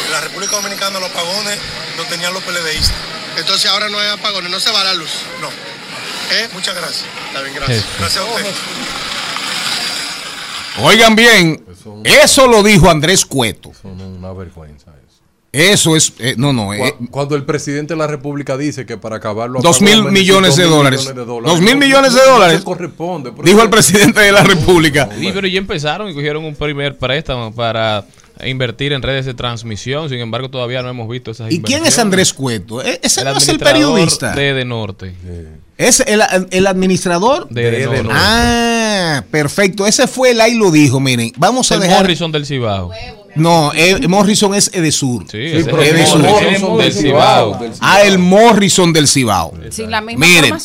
En 0.05 0.11
la 0.11 0.21
República 0.21 0.57
Dominicana 0.57 0.99
los 0.99 1.09
apagones 1.09 1.57
lo 1.97 2.03
tenían 2.03 2.35
los 2.35 2.43
PLDistas. 2.43 3.13
Entonces 3.37 3.69
ahora 3.69 3.89
no 3.89 3.97
hay 3.99 4.09
apagones, 4.09 4.49
no 4.51 4.59
se 4.59 4.71
va 4.71 4.83
la 4.83 4.93
luz. 4.93 5.09
No. 5.41 5.47
¿Eh? 5.49 6.49
Muchas 6.53 6.75
gracias. 6.75 7.05
Está 7.27 7.41
bien, 7.41 7.55
gracias. 7.55 7.85
Gracias 7.99 8.23
a 8.23 8.25
usted. 8.25 8.45
Oigan 10.81 11.15
bien, 11.15 11.63
eso 12.03 12.47
lo 12.47 12.63
dijo 12.63 12.89
Andrés 12.89 13.25
Cueto. 13.25 13.71
Son 13.79 13.99
una 14.01 14.33
vergüenza 14.33 14.91
eso. 14.91 15.21
Eso 15.51 15.95
es, 15.95 16.13
eh, 16.17 16.33
no, 16.35 16.51
no. 16.51 16.73
eh, 16.73 16.95
Cu- 16.97 17.09
Cuando 17.11 17.35
el 17.35 17.43
presidente 17.45 17.93
de 17.93 17.99
la 17.99 18.07
República 18.07 18.57
dice 18.57 18.83
que 18.87 18.97
para 18.97 19.17
acabarlo 19.17 19.59
Dos 19.61 19.81
mil 19.81 20.03
millones 20.05 20.55
de 20.55 20.63
necesita 20.63 20.75
dólares. 20.75 20.99
millones 21.01 21.15
de 21.15 21.25
Dos 21.51 21.61
mil 21.61 21.73
No, 21.75 21.79
millones 21.85 22.13
de 22.15 22.19
no, 22.21 22.25
no 22.25 22.33
dólares. 22.33 22.57
se 22.59 22.63
corresponde. 22.63 23.31
Dijo 23.43 23.57
eso- 23.57 23.63
el 23.63 23.69
presidente 23.69 24.19
de 24.21 24.31
la 24.31 24.41
República. 24.43 25.07
Sí, 25.15 25.29
pero 25.31 25.45
ya 25.47 25.59
empezaron 25.59 26.09
y 26.09 26.13
cogieron 26.15 26.43
un 26.43 26.55
primer 26.55 26.97
préstamo 26.97 27.53
para 27.53 28.03
invertir 28.45 28.93
en 28.93 29.01
redes 29.01 29.25
de 29.25 29.33
transmisión. 29.33 30.09
Sin 30.09 30.19
embargo, 30.19 30.49
todavía 30.49 30.81
no 30.81 30.89
hemos 30.89 31.07
visto 31.09 31.31
esas 31.31 31.51
¿Y 31.51 31.61
quién 31.61 31.85
es. 31.85 31.99
Andrés 31.99 32.33
Cueto? 32.33 32.81
E- 32.81 32.99
Ese 33.03 33.21
El 33.21 33.27
no 33.27 33.37
es 33.37 33.47
el 33.47 33.59
periodista. 33.59 34.33
de 34.33 34.53
De 34.53 34.65
Norte. 34.65 35.13
Es 35.77 36.01
el, 36.01 36.21
el 36.51 36.67
administrador 36.67 37.47
De 37.49 37.71
De 37.71 37.85
Norte. 37.87 38.09
Ah, 38.13 39.23
perfecto. 39.31 39.85
Ese 39.87 40.07
fue 40.07 40.31
el 40.31 40.41
ahí 40.41 40.53
lo 40.55 40.71
dijo. 40.71 40.99
Miren, 40.99 41.31
vamos 41.37 41.71
a 41.71 41.75
El 41.75 41.81
dejar. 41.81 42.01
Morrison 42.01 42.31
del 42.31 42.45
Cibao. 42.45 42.91
No, 43.35 43.71
eh, 43.73 44.07
Morrison 44.07 44.53
es 44.53 44.69
Edesur. 44.73 45.25
Sí, 45.29 45.37
ese 45.39 45.65
pero 45.65 45.81
Edesur. 45.81 46.19
Morrison 46.21 46.77
del 46.77 46.93
Cibao. 46.93 47.59
Ah, 47.79 48.01
el 48.03 48.19
Morrison 48.19 48.93
del 48.93 49.07
Cibao. 49.07 49.53
Sin 49.71 49.89
la 49.89 50.01
misma 50.01 50.25
Miren, 50.27 50.55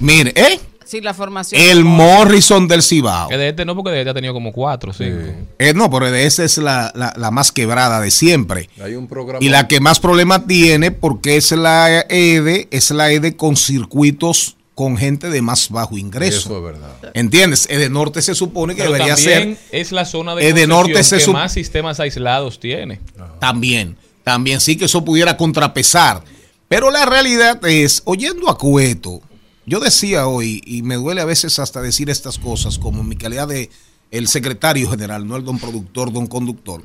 mire, 0.00 0.32
¿eh? 0.34 0.58
Sin 0.86 1.02
la 1.04 1.12
formación. 1.14 1.60
El 1.60 1.84
Morrison 1.84 2.68
del 2.68 2.82
Cibao. 2.82 3.28
Que 3.28 3.36
de 3.36 3.48
este 3.48 3.64
no, 3.64 3.74
porque 3.74 3.90
de 3.90 3.98
este 4.00 4.10
ha 4.10 4.14
tenido 4.14 4.32
como 4.32 4.52
cuatro 4.52 4.92
o 4.92 4.94
cinco. 4.94 5.18
Eh, 5.58 5.74
no, 5.74 5.90
pero 5.90 6.10
de 6.10 6.26
esa 6.26 6.44
es 6.44 6.58
la, 6.58 6.92
la- 6.94 7.12
la 7.16 7.30
más 7.32 7.50
quebrada 7.52 8.00
de 8.00 8.10
siempre. 8.12 8.70
Hay 8.80 8.94
un 8.94 9.08
programa. 9.08 9.44
Y 9.44 9.48
la 9.48 9.66
que 9.66 9.80
más 9.80 9.98
problemas 9.98 10.46
tiene 10.46 10.92
porque 10.92 11.36
es 11.36 11.50
la 11.52 12.04
EDE, 12.08 12.68
es 12.70 12.90
la 12.92 13.10
EDE 13.10 13.36
con 13.36 13.56
circuitos 13.56 14.56
con 14.74 14.96
gente 14.98 15.30
de 15.30 15.40
más 15.42 15.70
bajo 15.70 15.96
ingreso. 15.98 16.38
Eso 16.38 16.58
es 16.58 16.62
verdad. 16.62 16.90
¿Entiendes? 17.14 17.66
EDE 17.70 17.88
Norte 17.88 18.20
se 18.22 18.34
supone 18.34 18.74
que 18.74 18.82
Pero 18.82 18.92
debería 18.92 19.14
también 19.16 19.56
ser 19.56 19.80
es 19.80 19.90
la 19.90 20.04
zona 20.04 20.34
de, 20.34 20.48
Eh, 20.48 20.52
de 20.52 20.66
norte 20.66 21.02
se 21.02 21.18
que 21.18 21.32
más 21.32 21.52
sistemas 21.52 21.98
aislados 21.98 22.60
tiene. 22.60 23.00
también. 23.40 23.96
También 24.22 24.60
sí 24.60 24.76
que 24.76 24.84
eso 24.84 25.04
pudiera 25.04 25.36
contrapesar. 25.36 26.22
Pero 26.68 26.90
la 26.90 27.06
realidad 27.06 27.64
es, 27.64 28.02
oyendo 28.04 28.50
a 28.50 28.58
Cueto, 28.58 29.20
yo 29.66 29.80
decía 29.80 30.28
hoy, 30.28 30.62
y 30.64 30.82
me 30.82 30.94
duele 30.94 31.20
a 31.20 31.24
veces 31.24 31.58
hasta 31.58 31.82
decir 31.82 32.08
estas 32.08 32.38
cosas, 32.38 32.78
como 32.78 33.00
en 33.00 33.08
mi 33.08 33.16
calidad 33.16 33.48
de 33.48 33.68
el 34.12 34.28
secretario 34.28 34.88
general, 34.88 35.26
no 35.26 35.36
el 35.36 35.44
don 35.44 35.58
productor, 35.58 36.12
don 36.12 36.28
conductor, 36.28 36.82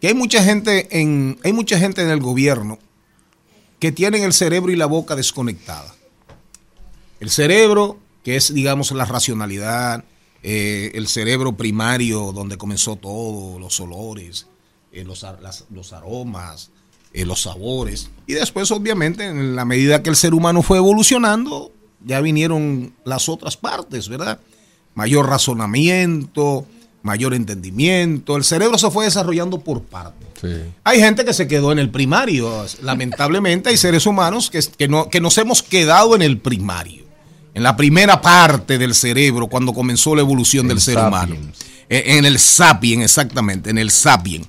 que 0.00 0.08
hay 0.08 0.14
mucha 0.14 0.42
gente 0.44 1.00
en, 1.00 1.38
hay 1.42 1.52
mucha 1.52 1.78
gente 1.78 2.02
en 2.02 2.10
el 2.10 2.20
gobierno 2.20 2.78
que 3.78 3.92
tienen 3.92 4.22
el 4.22 4.32
cerebro 4.32 4.70
y 4.70 4.76
la 4.76 4.86
boca 4.86 5.16
desconectada. 5.16 5.94
El 7.20 7.30
cerebro, 7.30 7.98
que 8.22 8.36
es, 8.36 8.52
digamos, 8.52 8.92
la 8.92 9.04
racionalidad, 9.04 10.04
eh, 10.42 10.92
el 10.94 11.08
cerebro 11.08 11.56
primario 11.56 12.32
donde 12.32 12.58
comenzó 12.58 12.96
todo, 12.96 13.58
los 13.58 13.80
olores, 13.80 14.46
eh, 14.92 15.04
los, 15.04 15.24
los 15.70 15.92
aromas, 15.92 16.70
eh, 17.12 17.24
los 17.24 17.42
sabores. 17.42 18.10
Y 18.26 18.34
después, 18.34 18.70
obviamente, 18.70 19.24
en 19.24 19.56
la 19.56 19.64
medida 19.64 20.02
que 20.02 20.10
el 20.10 20.16
ser 20.16 20.34
humano 20.34 20.62
fue 20.62 20.78
evolucionando, 20.78 21.72
ya 22.04 22.20
vinieron 22.20 22.92
las 23.04 23.28
otras 23.28 23.56
partes, 23.56 24.08
¿verdad? 24.08 24.40
Mayor 24.94 25.28
razonamiento, 25.28 26.66
mayor 27.02 27.34
entendimiento. 27.34 28.36
El 28.36 28.44
cerebro 28.44 28.78
se 28.78 28.90
fue 28.90 29.04
desarrollando 29.04 29.60
por 29.60 29.82
partes. 29.82 30.28
Hay 30.84 31.00
gente 31.00 31.24
que 31.24 31.32
se 31.32 31.48
quedó 31.48 31.72
en 31.72 31.78
el 31.78 31.90
primario. 31.90 32.64
Lamentablemente 32.82 33.70
hay 33.70 33.76
seres 33.76 34.06
humanos 34.06 34.50
que, 34.50 34.60
que 34.76 34.88
no, 34.88 35.08
que 35.08 35.20
nos 35.20 35.36
hemos 35.38 35.62
quedado 35.62 36.14
en 36.14 36.22
el 36.22 36.38
primario. 36.38 37.04
En 37.54 37.62
la 37.62 37.76
primera 37.76 38.20
parte 38.20 38.78
del 38.78 38.94
cerebro, 38.94 39.48
cuando 39.48 39.72
comenzó 39.72 40.14
la 40.14 40.20
evolución 40.20 40.68
del 40.68 40.80
ser 40.80 40.98
humano. 40.98 41.34
Eh, 41.88 42.18
En 42.18 42.24
el 42.24 42.38
sapien, 42.38 43.02
exactamente, 43.02 43.70
en 43.70 43.78
el 43.78 43.90
sapien. 43.90 44.46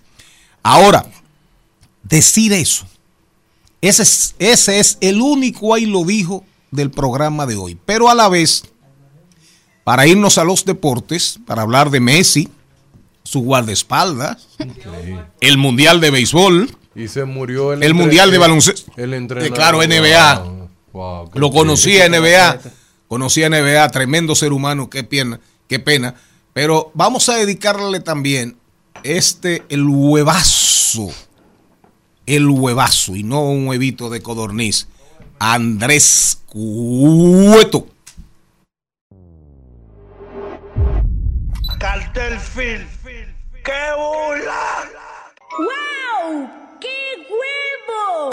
Ahora, 0.62 1.06
decir 2.04 2.54
eso, 2.54 2.86
ese 3.82 4.04
es, 4.04 4.36
ese 4.38 4.80
es 4.80 4.98
el 5.02 5.22
único 5.22 5.74
ahí 5.74 5.86
lo 5.86 6.04
dijo 6.04 6.44
del 6.72 6.92
programa 6.92 7.46
de 7.46 7.56
hoy. 7.56 7.78
Pero 7.86 8.10
a 8.10 8.16
la 8.16 8.30
vez, 8.30 8.64
para 9.84 10.08
irnos 10.08 10.38
a 10.38 10.44
los 10.44 10.66
deportes, 10.66 11.40
para 11.46 11.62
hablar 11.64 11.90
de 11.90 12.00
Messi, 12.00 12.50
su 13.24 13.42
guardaespaldas, 13.42 14.48
el 15.42 15.58
Mundial 15.58 16.02
de 16.02 16.10
Béisbol, 16.12 16.70
Y 16.96 17.08
se 17.08 17.24
murió 17.26 17.74
el, 17.74 17.94
Mundial 17.94 18.32
de 18.32 18.38
baloncesto. 18.38 18.92
El 18.98 19.14
Eh, 19.14 19.18
entrenador. 19.18 19.54
claro, 19.54 19.80
NBA. 19.84 20.68
Wow, 20.92 21.30
Lo 21.36 21.52
conocí 21.52 21.92
triste. 21.92 22.06
en 22.06 22.12
NBA. 22.14 22.60
Conocí 23.08 23.44
en 23.44 23.54
NBA, 23.54 23.90
tremendo 23.90 24.36
ser 24.36 24.52
humano, 24.54 24.90
qué 24.90 25.04
pena, 25.04 25.40
qué 25.68 25.80
pena. 25.80 26.16
Pero 26.54 26.92
vamos 26.94 27.30
a 27.30 27.36
dedicarle 27.36 28.00
también 28.00 28.58
este, 29.04 29.64
el 29.70 29.84
huevazo, 29.88 31.10
el 32.26 32.48
huevazo, 32.48 33.16
y 33.16 33.24
no 33.24 33.44
un 33.44 33.68
huevito 33.68 34.10
de 34.10 34.22
codorniz, 34.22 34.88
Andrés 35.40 36.44
Cueto. 36.48 37.88
Cartel 41.80 42.38
Film. 42.38 42.86
¡Qué 43.64 43.94
bola! 43.96 44.90
¡Wow! 45.58 46.50
¡Qué 46.82 47.26
huevo! 47.30 48.30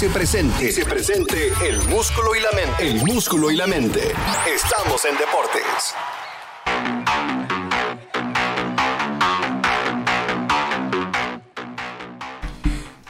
Dice 0.00 0.14
presente. 0.14 0.64
Dice 0.64 0.84
presente 0.86 1.52
el 1.68 1.76
músculo 1.88 2.34
y 2.34 2.40
la 2.40 2.50
mente. 2.52 2.88
El 2.88 3.04
músculo 3.04 3.50
y 3.50 3.56
la 3.56 3.66
mente. 3.66 4.00
Estamos 4.50 5.04
en 5.04 5.14
deportes. 5.18 5.94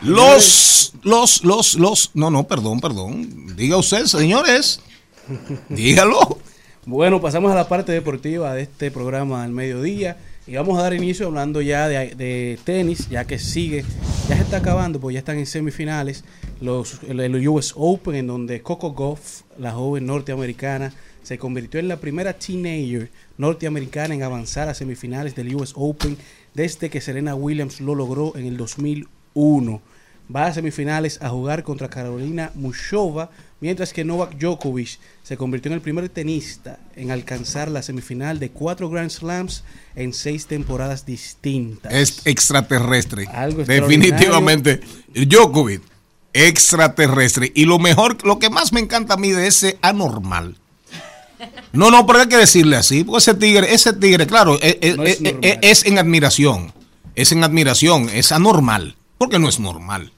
Los, 0.01 0.93
los, 1.05 1.45
los, 1.45 1.75
los, 1.77 2.11
no, 2.15 2.29
no, 2.29 2.43
perdón, 2.49 2.81
perdón. 2.81 3.55
Diga 3.55 3.77
usted, 3.77 4.07
señores. 4.07 4.81
Dígalo. 5.69 6.39
Bueno, 6.87 7.21
pasamos 7.21 7.53
a 7.53 7.55
la 7.55 7.69
parte 7.69 7.93
deportiva 7.93 8.53
de 8.55 8.63
este 8.63 8.91
programa 8.91 9.45
al 9.45 9.53
mediodía 9.53 10.17
y 10.51 10.57
vamos 10.57 10.77
a 10.81 10.83
dar 10.83 10.95
inicio 10.95 11.29
hablando 11.29 11.63
ya 11.63 11.87
de, 11.87 12.59
tenis, 12.65 13.09
ya 13.09 13.25
que 13.25 13.39
sigue, 13.39 13.85
ya 14.29 14.35
se 14.35 14.43
está 14.43 14.57
acabando, 14.57 14.99
pues 14.99 15.15
ya 15.15 15.21
están 15.21 15.39
en 15.39 15.47
semifinales 15.47 16.25
los, 16.61 16.99
el 17.07 17.49
US 17.49 17.73
Open, 17.77 18.17
en 18.17 18.27
donde 18.27 18.61
Coco 18.61 18.91
Goff, 18.91 19.43
la 19.59 19.71
joven 19.71 20.07
norteamericana, 20.07 20.93
se 21.23 21.39
convirtió 21.39 21.79
en 21.79 21.87
la 21.87 21.99
primera 21.99 22.33
teenager 22.33 23.13
norteamericana 23.39 24.13
en 24.13 24.25
avanzar 24.25 24.69
a 24.69 24.75
semifinales 24.75 25.37
del 25.37 25.55
US 25.55 25.73
Open 25.77 26.17
desde 26.53 26.91
que 26.91 27.01
Serena 27.01 27.37
Williams 27.37 27.81
lo 27.81 27.95
logró 27.95 28.35
en 28.35 28.47
el 28.47 28.57
2001. 28.57 29.81
Va 30.35 30.47
a 30.47 30.53
semifinales 30.53 31.23
a 31.23 31.29
jugar 31.29 31.63
contra 31.63 31.91
Carolina 31.91 32.51
Mushova, 32.57 33.31
mientras 33.61 33.93
que 33.93 34.05
Novak 34.05 34.37
Djokovic 34.37 34.99
se 35.23 35.37
convirtió 35.37 35.71
en 35.71 35.75
el 35.75 35.81
primer 35.81 36.09
tenista 36.09 36.79
en 36.97 37.11
alcanzar 37.11 37.71
la 37.71 37.83
semifinal 37.83 38.39
de 38.39 38.51
cuatro 38.51 38.89
Grand 38.91 39.11
Slams 39.11 39.65
en 39.95 40.13
seis 40.13 40.47
temporadas 40.47 41.07
distintas. 41.07 41.93
Es 41.93 42.23
extraterrestre. 42.25 43.27
Algo 43.33 43.65
Definitivamente. 43.65 44.81
Djokovic, 45.15 45.83
extraterrestre. 46.33 47.53
Y 47.55 47.65
lo 47.65 47.79
mejor, 47.79 48.25
lo 48.25 48.39
que 48.39 48.51
más 48.51 48.73
me 48.73 48.81
encanta 48.81 49.15
a 49.15 49.19
mí 49.19 49.31
de 49.31 49.47
ese 49.47 49.79
anormal. 49.83 50.57
No, 51.73 51.91
no, 51.91 52.07
pero 52.07 52.21
hay 52.21 52.29
que 52.29 52.37
decirle 52.37 52.77
así, 52.77 53.05
porque 53.05 53.19
ese 53.19 53.35
tigre, 53.35 53.73
ese 53.73 53.93
tigre, 53.93 54.27
claro, 54.27 54.59
eh, 54.61 54.79
eh, 54.83 54.95
No 54.97 55.05
es 55.05 55.21
eh, 55.23 55.59
es 55.63 55.87
en 55.87 55.99
admiración. 55.99 56.73
Es 57.15 57.33
en 57.33 57.45
admiración, 57.45 58.09
es 58.13 58.33
anormal. 58.33 58.97
Porque 59.19 59.39
no 59.39 59.49
es 59.49 59.61
normal. 59.61 60.13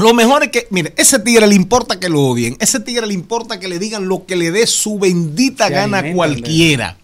Lo 0.00 0.14
mejor 0.14 0.42
es 0.42 0.50
que, 0.50 0.66
mire, 0.70 0.94
ese 0.96 1.18
tigre 1.18 1.46
le 1.46 1.54
importa 1.54 2.00
que 2.00 2.08
lo 2.08 2.22
odien, 2.22 2.56
ese 2.60 2.80
tigre 2.80 3.06
le 3.06 3.14
importa 3.14 3.60
que 3.60 3.68
le 3.68 3.78
digan 3.78 4.08
lo 4.08 4.26
que 4.26 4.36
le 4.36 4.50
dé 4.50 4.66
su 4.66 4.98
bendita 4.98 5.68
Se 5.68 5.74
gana 5.74 5.98
a 5.98 6.12
cualquiera. 6.12 6.96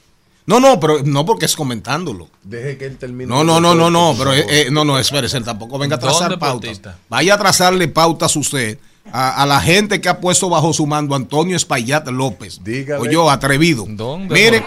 No, 0.46 0.60
no, 0.60 0.78
pero 0.78 1.02
no 1.02 1.26
porque 1.26 1.46
es 1.46 1.56
comentándolo. 1.56 2.28
Deje 2.44 2.78
que 2.78 2.86
él 2.86 2.96
termine. 2.96 3.26
No, 3.26 3.42
no, 3.42 3.60
no, 3.60 3.74
no, 3.74 3.90
no, 3.90 4.14
pero 4.16 4.32
eh, 4.32 4.46
eh, 4.48 4.68
no, 4.70 4.84
no, 4.84 4.98
espérese, 4.98 5.36
él 5.36 5.44
tampoco 5.44 5.76
venga 5.78 5.96
a 5.96 5.98
trazar 5.98 6.30
¿Dónde 6.30 6.38
pautas. 6.38 6.80
Vaya 7.08 7.34
a 7.34 7.38
trazarle 7.38 7.88
pautas 7.88 8.36
usted 8.36 8.78
a, 9.12 9.42
a 9.42 9.46
la 9.46 9.60
gente 9.60 10.00
que 10.00 10.08
ha 10.08 10.20
puesto 10.20 10.48
bajo 10.48 10.72
su 10.72 10.86
mando 10.86 11.14
Antonio 11.14 11.56
Espaillat 11.56 12.06
López. 12.08 12.60
Dígale. 12.62 13.00
O 13.08 13.10
yo, 13.10 13.30
atrevido. 13.30 13.84
¿Dónde 13.88 14.34
Mire, 14.34 14.62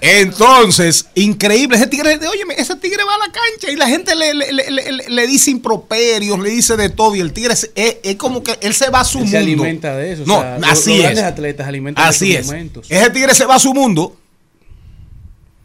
entonces, 0.00 1.06
increíble, 1.14 1.76
ese 1.76 1.86
tigre, 1.86 2.16
oye, 2.28 2.42
ese 2.56 2.74
tigre 2.76 3.04
va 3.04 3.14
a 3.14 3.18
la 3.18 3.32
cancha 3.32 3.70
y 3.72 3.76
la 3.76 3.86
gente 3.86 4.14
le, 4.16 4.34
le- 4.34 4.52
le- 4.52 4.70
le- 4.92 5.08
le 5.08 5.26
dice 5.26 5.50
improperios, 5.50 6.38
le 6.40 6.50
dice 6.50 6.76
de 6.76 6.88
todo 6.90 7.14
y 7.14 7.20
el 7.20 7.32
tigre 7.32 7.52
es, 7.54 7.70
es- 7.74 7.96
es 8.02 8.16
como 8.16 8.42
que 8.42 8.58
él 8.60 8.74
se 8.74 8.90
va 8.90 9.00
a 9.00 9.04
su 9.04 9.18
Él 9.18 9.24
mundo. 9.24 9.30
se 9.30 9.38
alimenta 9.38 9.96
de 9.96 10.12
eso. 10.12 10.22
o 10.24 10.26
No, 10.26 10.40
sea, 10.40 10.58
lo- 10.58 10.66
así 10.66 10.90
los 10.90 10.96
es. 10.98 11.02
grandes 11.04 11.24
atletas 11.24 11.68
alimentan 11.68 12.04
Así 12.04 12.28
de 12.28 12.32
es. 12.34 12.40
esos 12.40 12.52
momentos. 12.52 12.86
Ese 12.90 13.10
tigre 13.10 13.34
se 13.34 13.44
va 13.46 13.54
a 13.54 13.58
su 13.60 13.72
mundo 13.72 14.16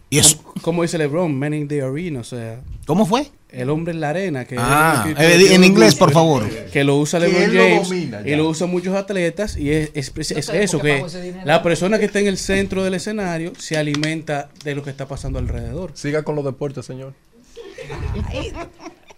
Y 0.10 0.20
eso- 0.20 0.38
Como, 0.42 0.54
como 0.62 0.82
dice 0.84 0.98
LeBron, 0.98 1.38
man 1.38 1.54
in 1.54 1.68
the 1.68 1.82
arena, 1.82 2.20
o 2.22 2.24
sea. 2.24 2.62
¿Cómo 2.86 3.06
fue? 3.06 3.30
El 3.50 3.70
hombre 3.70 3.94
en 3.94 4.00
la 4.02 4.10
arena. 4.10 4.46
Que 4.46 4.56
Ah, 4.58 5.06
es- 5.10 5.20
eh, 5.20 5.56
en 5.56 5.64
inglés, 5.64 5.96
por 5.96 6.12
favor. 6.12 6.44
Que 6.72 6.84
lo 6.84 6.98
usa 6.98 7.20
LeBron 7.20 7.54
lo 7.54 7.62
James 7.62 7.90
domina 7.90 8.22
y 8.26 8.36
lo 8.36 8.48
usan 8.50 8.70
muchos 8.70 8.96
atletas 8.96 9.58
y 9.58 9.70
es, 9.72 9.92
es- 9.94 10.12
es- 10.18 10.32
es 10.32 10.46
sé 10.46 10.64
eso, 10.64 10.80
que 10.80 11.04
la 11.46 11.62
persona 11.64 12.00
que 12.00 12.06
está 12.06 12.20
en 12.20 12.28
el 12.28 12.38
centro 12.38 12.84
del 12.84 12.94
escenario 12.94 13.54
se 13.58 13.78
alimenta 13.78 14.50
de 14.64 14.76
lo 14.76 14.84
que 14.84 14.90
está 14.90 15.08
pasando 15.08 15.40
alrededor. 15.40 15.92
Siga 15.94 16.24
con 16.24 16.36
los 16.36 16.46
deportes, 16.46 16.86
señor. 16.86 17.14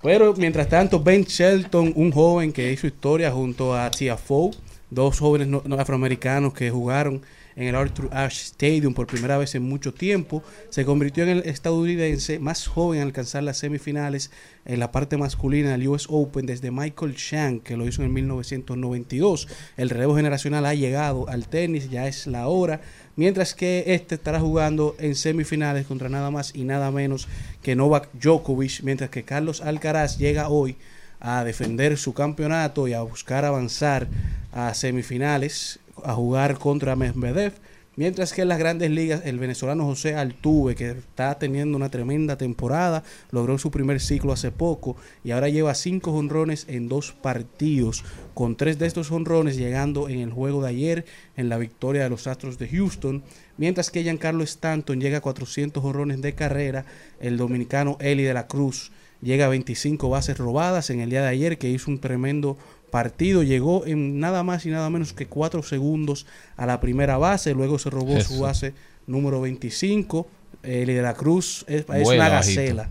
Pero 0.01 0.33
mientras 0.37 0.69
tanto, 0.69 1.01
Ben 1.01 1.23
Shelton, 1.25 1.91
un 1.95 2.11
joven 2.11 2.53
que 2.53 2.71
hizo 2.71 2.87
historia 2.87 3.31
junto 3.31 3.75
a 3.75 3.91
Tiafoe, 3.91 4.51
dos 4.89 5.19
jóvenes 5.19 5.47
no- 5.47 5.61
no- 5.65 5.75
afroamericanos 5.79 6.53
que 6.53 6.69
jugaron 6.69 7.21
en 7.60 7.68
el 7.68 7.76
Arthur 7.76 8.10
Ashe 8.14 8.45
Stadium 8.45 8.93
por 8.93 9.05
primera 9.05 9.38
vez 9.38 9.53
en 9.53 9.64
mucho 9.64 9.93
tiempo, 9.93 10.41
se 10.70 10.86
convirtió 10.86 11.24
en 11.24 11.30
el 11.30 11.39
estadounidense 11.39 12.39
más 12.39 12.66
joven 12.66 13.01
en 13.01 13.07
alcanzar 13.07 13.43
las 13.43 13.57
semifinales 13.57 14.32
en 14.64 14.80
la 14.80 14.93
parte 14.93 15.18
masculina 15.18 15.72
del 15.72 15.86
US 15.89 16.07
Open 16.10 16.45
desde 16.45 16.72
Michael 16.72 17.16
Shank, 17.16 17.64
que 17.64 17.76
lo 17.76 17.86
hizo 17.86 18.01
en 18.01 18.14
1992. 18.14 19.49
El 19.76 19.89
relevo 19.89 20.16
generacional 20.16 20.66
ha 20.66 20.74
llegado 20.74 21.28
al 21.28 21.49
tenis, 21.49 21.89
ya 21.89 22.07
es 22.07 22.28
la 22.28 22.47
hora, 22.47 22.80
mientras 23.18 23.53
que 23.53 23.84
este 23.88 24.16
estará 24.16 24.39
jugando 24.39 24.95
en 24.97 25.16
semifinales 25.16 25.86
contra 25.86 26.07
nada 26.07 26.32
más 26.32 26.55
y 26.55 26.64
nada 26.64 26.91
menos 26.91 27.28
que 27.62 27.76
Novak 27.76 28.07
Djokovic, 28.14 28.84
mientras 28.84 29.10
que 29.10 29.24
Carlos 29.24 29.60
Alcaraz 29.60 30.18
llega 30.18 30.47
hoy 30.47 30.78
a 31.20 31.43
defender 31.43 31.97
su 31.97 32.14
campeonato 32.14 32.88
y 32.88 32.93
a 32.93 33.01
buscar 33.01 33.43
avanzar 33.43 34.07
a 34.53 34.74
semifinales, 34.74 35.82
a 36.06 36.14
jugar 36.14 36.58
contra 36.58 36.95
Medvedev. 36.95 37.54
Mientras 38.00 38.32
que 38.32 38.43
en 38.43 38.47
las 38.47 38.60
grandes 38.60 38.89
ligas, 38.91 39.24
el 39.26 39.39
venezolano 39.39 39.84
José 39.84 40.16
Altuve, 40.16 40.74
que 40.74 40.91
está 40.91 41.38
teniendo 41.38 41.76
una 41.76 41.89
tremenda 41.89 42.38
temporada, 42.38 43.04
logró 43.30 43.58
su 43.58 43.72
primer 43.72 44.00
ciclo 44.00 44.32
hace 44.32 44.52
poco 44.52 44.95
y 45.22 45.32
ahora 45.32 45.50
lleva 45.50 45.76
cinco 45.76 46.14
jonrones 46.14 46.66
en 46.70 46.88
dos 46.88 47.12
partidos, 47.12 48.06
con 48.34 48.56
tres 48.56 48.80
de 48.80 48.88
estos 48.88 49.10
jonrones 49.10 49.58
llegando 49.58 50.08
en 50.08 50.20
el 50.20 50.32
juego 50.32 50.62
de 50.62 50.70
ayer 50.70 51.06
en 51.36 51.50
la 51.50 51.58
victoria 51.58 52.04
de 52.04 52.10
los 52.10 52.26
Astros 52.26 52.58
de 52.58 52.70
Houston. 52.70 53.22
Mientras 53.58 53.91
que 53.91 54.04
Giancarlo 54.04 54.45
Stanton 54.45 55.02
llega 55.02 55.18
a 55.18 55.22
400 55.22 55.84
jonrones 55.84 56.22
de 56.22 56.36
carrera, 56.36 56.86
el 57.20 57.36
dominicano 57.36 57.97
Eli 58.00 58.24
de 58.24 58.34
la 58.34 58.47
Cruz 58.47 58.93
llega 59.22 59.45
a 59.45 59.50
25 59.50 60.10
bases 60.10 60.38
robadas 60.38 60.89
en 60.89 61.02
el 61.02 61.10
día 61.10 61.22
de 61.22 61.28
ayer, 61.28 61.58
que 61.58 61.70
hizo 61.70 61.91
un 61.91 62.00
tremendo 62.00 62.58
partido. 62.89 63.43
Llegó 63.43 63.85
en 63.85 64.19
nada 64.19 64.43
más 64.43 64.65
y 64.65 64.69
nada 64.69 64.89
menos 64.89 65.13
que 65.13 65.27
4 65.27 65.63
segundos 65.63 66.25
a 66.57 66.65
la 66.65 66.79
primera 66.79 67.17
base, 67.17 67.53
luego 67.53 67.79
se 67.79 67.89
robó 67.89 68.17
Eso. 68.17 68.33
su 68.33 68.41
base 68.41 68.73
número 69.07 69.41
25. 69.41 70.27
Eli 70.63 70.93
de 70.93 71.01
la 71.01 71.13
Cruz 71.13 71.63
es, 71.67 71.85
es 71.93 72.07
una 72.07 72.29
gacela, 72.29 72.89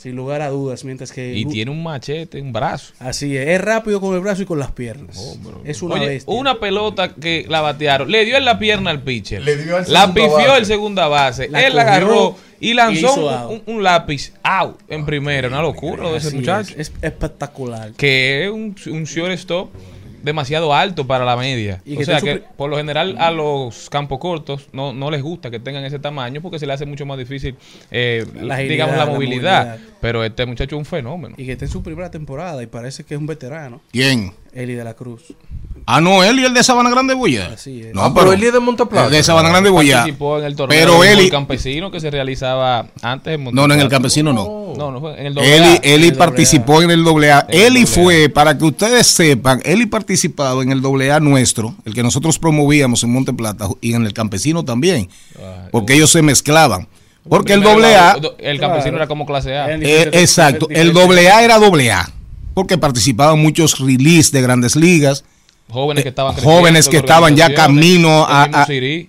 sin 0.00 0.16
lugar 0.16 0.40
a 0.40 0.48
dudas, 0.48 0.82
mientras 0.84 1.12
que... 1.12 1.34
Y 1.36 1.44
tiene 1.44 1.70
un 1.70 1.82
machete, 1.82 2.40
un 2.40 2.52
brazo. 2.54 2.94
Así 3.00 3.36
es, 3.36 3.48
es 3.48 3.60
rápido 3.60 4.00
con 4.00 4.14
el 4.14 4.20
brazo 4.20 4.40
y 4.42 4.46
con 4.46 4.58
las 4.58 4.72
piernas. 4.72 5.38
es 5.64 5.82
una 5.82 5.96
Oye, 5.96 6.06
bestia. 6.06 6.34
una 6.34 6.58
pelota 6.58 7.14
que 7.14 7.44
la 7.48 7.60
batearon, 7.60 8.10
le 8.10 8.24
dio 8.24 8.38
en 8.38 8.46
la 8.46 8.58
pierna 8.58 8.90
al 8.90 9.02
pitcher. 9.02 9.42
Le 9.42 9.56
dio 9.56 9.76
al 9.76 9.84
la 9.92 10.12
pifió 10.14 10.30
base. 10.38 10.56
el 10.58 10.64
segunda 10.66 11.06
base. 11.08 11.48
La 11.50 11.66
él 11.66 11.76
la 11.76 11.82
agarró 11.82 12.34
y 12.60 12.72
lanzó 12.74 13.14
un, 13.14 13.32
out. 13.34 13.62
un- 13.66 13.74
un 13.76 13.82
lápiz 13.82 14.32
out 14.42 14.78
en 14.88 15.04
primera. 15.04 15.48
Una 15.48 15.60
locura 15.60 16.02
lo 16.04 16.12
de 16.12 16.18
ese 16.18 16.34
muchacho. 16.34 16.74
es, 16.78 16.88
es 16.88 16.92
espectacular. 17.02 17.92
Que 17.92 18.44
es 18.46 18.50
un, 18.50 18.74
un 18.90 19.04
shortstop 19.04 19.68
demasiado 20.22 20.74
alto 20.74 21.06
para 21.06 21.24
la 21.24 21.36
media. 21.36 21.80
Y 21.84 21.94
o 21.94 21.98
que 21.98 22.04
sea 22.04 22.20
que 22.20 22.42
por 22.56 22.70
lo 22.70 22.76
general 22.76 23.16
a 23.18 23.30
los 23.30 23.88
campos 23.90 24.18
cortos 24.18 24.68
no, 24.72 24.92
no 24.92 25.10
les 25.10 25.22
gusta 25.22 25.50
que 25.50 25.58
tengan 25.60 25.84
ese 25.84 25.98
tamaño 25.98 26.40
porque 26.40 26.58
se 26.58 26.66
le 26.66 26.72
hace 26.72 26.86
mucho 26.86 27.06
más 27.06 27.18
difícil, 27.18 27.56
eh, 27.90 28.24
La 28.40 28.54
agilidad, 28.54 28.72
digamos, 28.72 28.96
la 28.96 29.04
la 29.06 29.12
movilidad. 29.12 29.66
movilidad. 29.66 29.94
Pero 30.00 30.24
este 30.24 30.46
muchacho 30.46 30.76
es 30.76 30.78
un 30.78 30.84
fenómeno. 30.86 31.34
Y 31.38 31.46
que 31.46 31.52
está 31.52 31.64
en 31.64 31.70
su 31.70 31.82
primera 31.82 32.10
temporada 32.10 32.62
y 32.62 32.66
parece 32.66 33.04
que 33.04 33.14
es 33.14 33.20
un 33.20 33.26
veterano. 33.26 33.80
¿Quién? 33.92 34.32
Eli 34.52 34.74
de 34.74 34.84
la 34.84 34.94
Cruz. 34.94 35.34
Ah, 35.92 36.00
no, 36.00 36.22
él 36.22 36.38
y 36.38 36.44
el 36.44 36.54
de 36.54 36.62
Sabana 36.62 36.88
Grande. 36.90 37.14
Así 37.52 37.82
es. 37.82 37.94
No, 37.94 38.02
Ah, 38.04 38.12
pero 38.14 38.32
él 38.32 38.42
es 38.42 38.52
de 38.52 38.60
Monteplata. 38.60 39.08
De 39.08 39.22
Sabana 39.22 39.48
Grande 39.48 39.70
Boya. 39.70 39.96
Participó 39.98 40.38
en 40.38 40.44
el 40.44 40.54
torneo 40.56 40.78
Pero 40.78 41.00
del 41.02 41.18
Eli. 41.18 41.30
campesino 41.30 41.90
que 41.90 41.98
se 42.00 42.10
realizaba 42.10 42.86
antes 43.02 43.34
en 43.34 43.44
No, 43.44 43.50
no, 43.50 43.64
en 43.64 43.70
el 43.72 43.76
Monteplata. 43.76 43.88
campesino 43.96 44.32
no. 44.32 44.74
No, 44.76 44.90
no 44.92 45.00
fue 45.00 45.18
en 45.20 45.26
el 45.26 45.38
Eli, 45.38 45.64
AA. 45.76 45.80
Eli 45.82 46.12
participó 46.12 46.80
en 46.82 46.90
el 46.92 47.02
doble 47.02 47.32
A. 47.32 47.44
En 47.48 47.58
el 47.60 47.66
Eli 47.76 47.86
fue, 47.86 48.28
para 48.28 48.56
que 48.56 48.64
ustedes 48.64 49.06
sepan, 49.08 49.60
Eli 49.64 49.86
participado 49.86 50.62
en 50.62 50.70
el 50.70 50.80
doble 50.80 51.10
A 51.10 51.18
nuestro, 51.20 51.74
el 51.84 51.92
que 51.94 52.02
nosotros 52.04 52.38
promovíamos 52.38 53.02
en 53.02 53.12
Monte 53.12 53.32
Plata 53.32 53.68
y 53.80 53.94
en 53.94 54.06
el 54.06 54.12
campesino 54.12 54.64
también, 54.64 55.08
porque 55.72 55.94
ellos 55.94 56.10
se 56.10 56.22
mezclaban. 56.22 56.86
Porque 57.28 57.52
el 57.52 57.62
doble 57.62 57.96
A, 57.96 58.16
el 58.38 58.58
campesino 58.60 58.96
era 58.96 59.06
como 59.06 59.26
clase 59.26 59.56
A. 59.58 59.74
eh, 59.74 60.08
exacto, 60.12 60.68
el 60.70 60.92
doble 60.92 61.28
A 61.30 61.42
era 61.42 61.58
doble 61.58 61.90
A, 61.92 62.08
porque 62.54 62.78
participaban 62.78 63.38
muchos 63.40 63.78
release 63.80 64.30
de 64.32 64.40
grandes 64.40 64.74
ligas, 64.76 65.24
Jóvenes 65.70 66.02
que 66.02 66.08
estaban 66.10 66.34
jóvenes 66.36 66.88
que 66.88 66.96
estaban 66.98 67.36
ya 67.36 67.54
camino 67.54 68.24
a, 68.26 68.44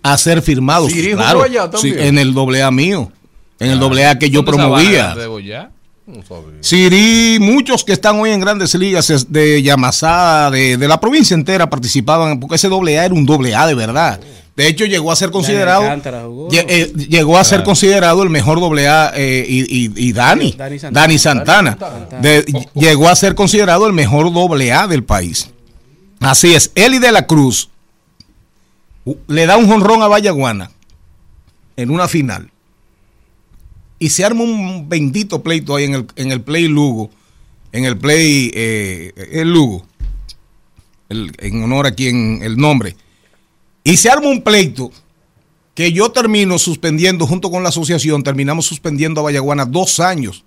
a- 0.04 0.18
ser 0.18 0.42
firmados. 0.42 0.92
Siri 0.92 1.12
jugó 1.12 1.24
claro, 1.24 1.44
allá 1.44 1.66
sí, 1.66 1.90
también. 1.90 2.00
en 2.00 2.18
el 2.20 2.34
doble 2.34 2.62
A 2.64 2.72
mío, 2.72 3.12
en 3.60 3.72
el 3.72 3.80
doble 3.80 4.06
A 4.06 4.18
que 4.20 4.30
yo 4.30 4.42
¿Dónde 4.44 4.62
Sabana 4.62 4.76
promovía. 5.16 5.70
No. 6.06 6.22
Siri, 6.62 7.38
muchos 7.40 7.84
que 7.84 7.94
están 7.94 8.20
hoy 8.20 8.32
en 8.32 8.40
grandes 8.42 8.76
ligas 8.76 9.26
de 9.30 9.62
Yamasá, 9.64 10.50
de, 10.52 10.76
de 10.78 10.88
la 10.88 11.00
provincia 11.00 11.34
entera 11.36 11.70
participaban, 11.70 12.40
porque 12.40 12.56
ese 12.56 12.68
doble 12.68 13.00
A 13.00 13.06
era 13.06 13.14
un 13.14 13.26
doble 13.26 13.56
A 13.56 13.66
de 13.68 13.76
verdad. 13.76 14.20
De 14.56 14.68
hecho, 14.68 14.86
llegó 14.86 15.12
a 15.12 15.16
ser 15.16 15.32
considerado, 15.32 15.84
eh, 16.52 16.92
llegó 17.10 17.38
a 17.38 17.44
ser 17.44 17.64
considerado 17.64 18.22
el 18.24 18.30
mejor 18.30 18.60
doble 18.60 18.88
A 18.88 19.14
eh, 19.16 19.46
y, 19.48 19.62
y- 19.62 19.92
y 19.96 20.12
Dani, 20.12 20.54
Dani 20.58 20.78
Santana. 20.78 21.02
Dani 21.02 21.18
Santana, 21.20 21.78
Dani 21.80 22.00
Santana. 22.00 22.22
De- 22.22 22.46
llegó 22.76 23.08
a 23.08 23.16
ser 23.16 23.34
considerado 23.34 23.88
el 23.88 23.94
mejor 23.94 24.32
doble 24.34 24.74
A 24.74 24.88
del 24.88 25.04
país. 25.06 25.50
Así 26.22 26.54
es, 26.54 26.72
Eli 26.76 27.00
de 27.00 27.12
la 27.12 27.26
Cruz 27.26 27.70
le 29.28 29.48
da 29.48 29.58
un 29.58 29.68
jonrón 29.68 30.04
a 30.04 30.08
Vallaguana 30.08 30.70
en 31.76 31.90
una 31.90 32.08
final 32.08 32.52
y 33.98 34.10
se 34.10 34.24
arma 34.24 34.44
un 34.44 34.88
bendito 34.88 35.42
pleito 35.42 35.76
ahí 35.76 35.86
en 35.86 35.96
el, 35.96 36.08
en 36.16 36.32
el 36.32 36.42
Play 36.42 36.68
Lugo, 36.68 37.10
en 37.72 37.86
el 37.86 37.98
Play 37.98 38.52
eh, 38.54 39.14
el 39.32 39.52
Lugo, 39.52 39.86
en 41.10 41.64
honor 41.64 41.88
a 41.88 41.92
quien 41.92 42.42
el 42.44 42.56
nombre, 42.56 42.96
y 43.84 43.98
se 43.98 44.10
arma 44.10 44.28
un 44.28 44.44
pleito 44.44 44.92
que 45.74 45.92
yo 45.92 46.12
termino 46.12 46.60
suspendiendo 46.60 47.26
junto 47.26 47.50
con 47.50 47.64
la 47.64 47.70
asociación, 47.70 48.22
terminamos 48.22 48.68
suspendiendo 48.68 49.22
a 49.22 49.24
Vallaguana 49.24 49.66
dos 49.66 50.00
años 50.00 50.44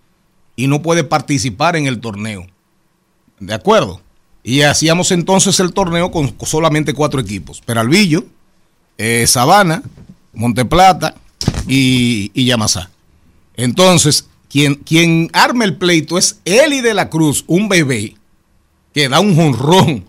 y 0.54 0.68
no 0.68 0.82
puede 0.82 1.02
participar 1.02 1.74
en 1.74 1.86
el 1.86 2.00
torneo. 2.00 2.46
¿De 3.40 3.54
acuerdo? 3.54 4.00
Y 4.46 4.60
hacíamos 4.62 5.10
entonces 5.10 5.58
el 5.58 5.72
torneo 5.72 6.10
con 6.10 6.34
solamente 6.44 6.92
cuatro 6.92 7.18
equipos. 7.20 7.60
Peralvillo, 7.62 8.24
eh, 8.98 9.26
Sabana, 9.26 9.82
Monteplata 10.34 11.14
y, 11.66 12.30
y 12.34 12.44
Yamasá. 12.44 12.90
Entonces, 13.56 14.26
quien, 14.50 14.74
quien 14.76 15.30
arma 15.32 15.64
el 15.64 15.76
pleito 15.76 16.18
es 16.18 16.40
Eli 16.44 16.80
de 16.82 16.92
la 16.94 17.08
Cruz, 17.08 17.44
un 17.46 17.68
bebé, 17.68 18.16
que 18.92 19.08
da 19.08 19.20
un 19.20 19.34
jonrón. 19.34 20.04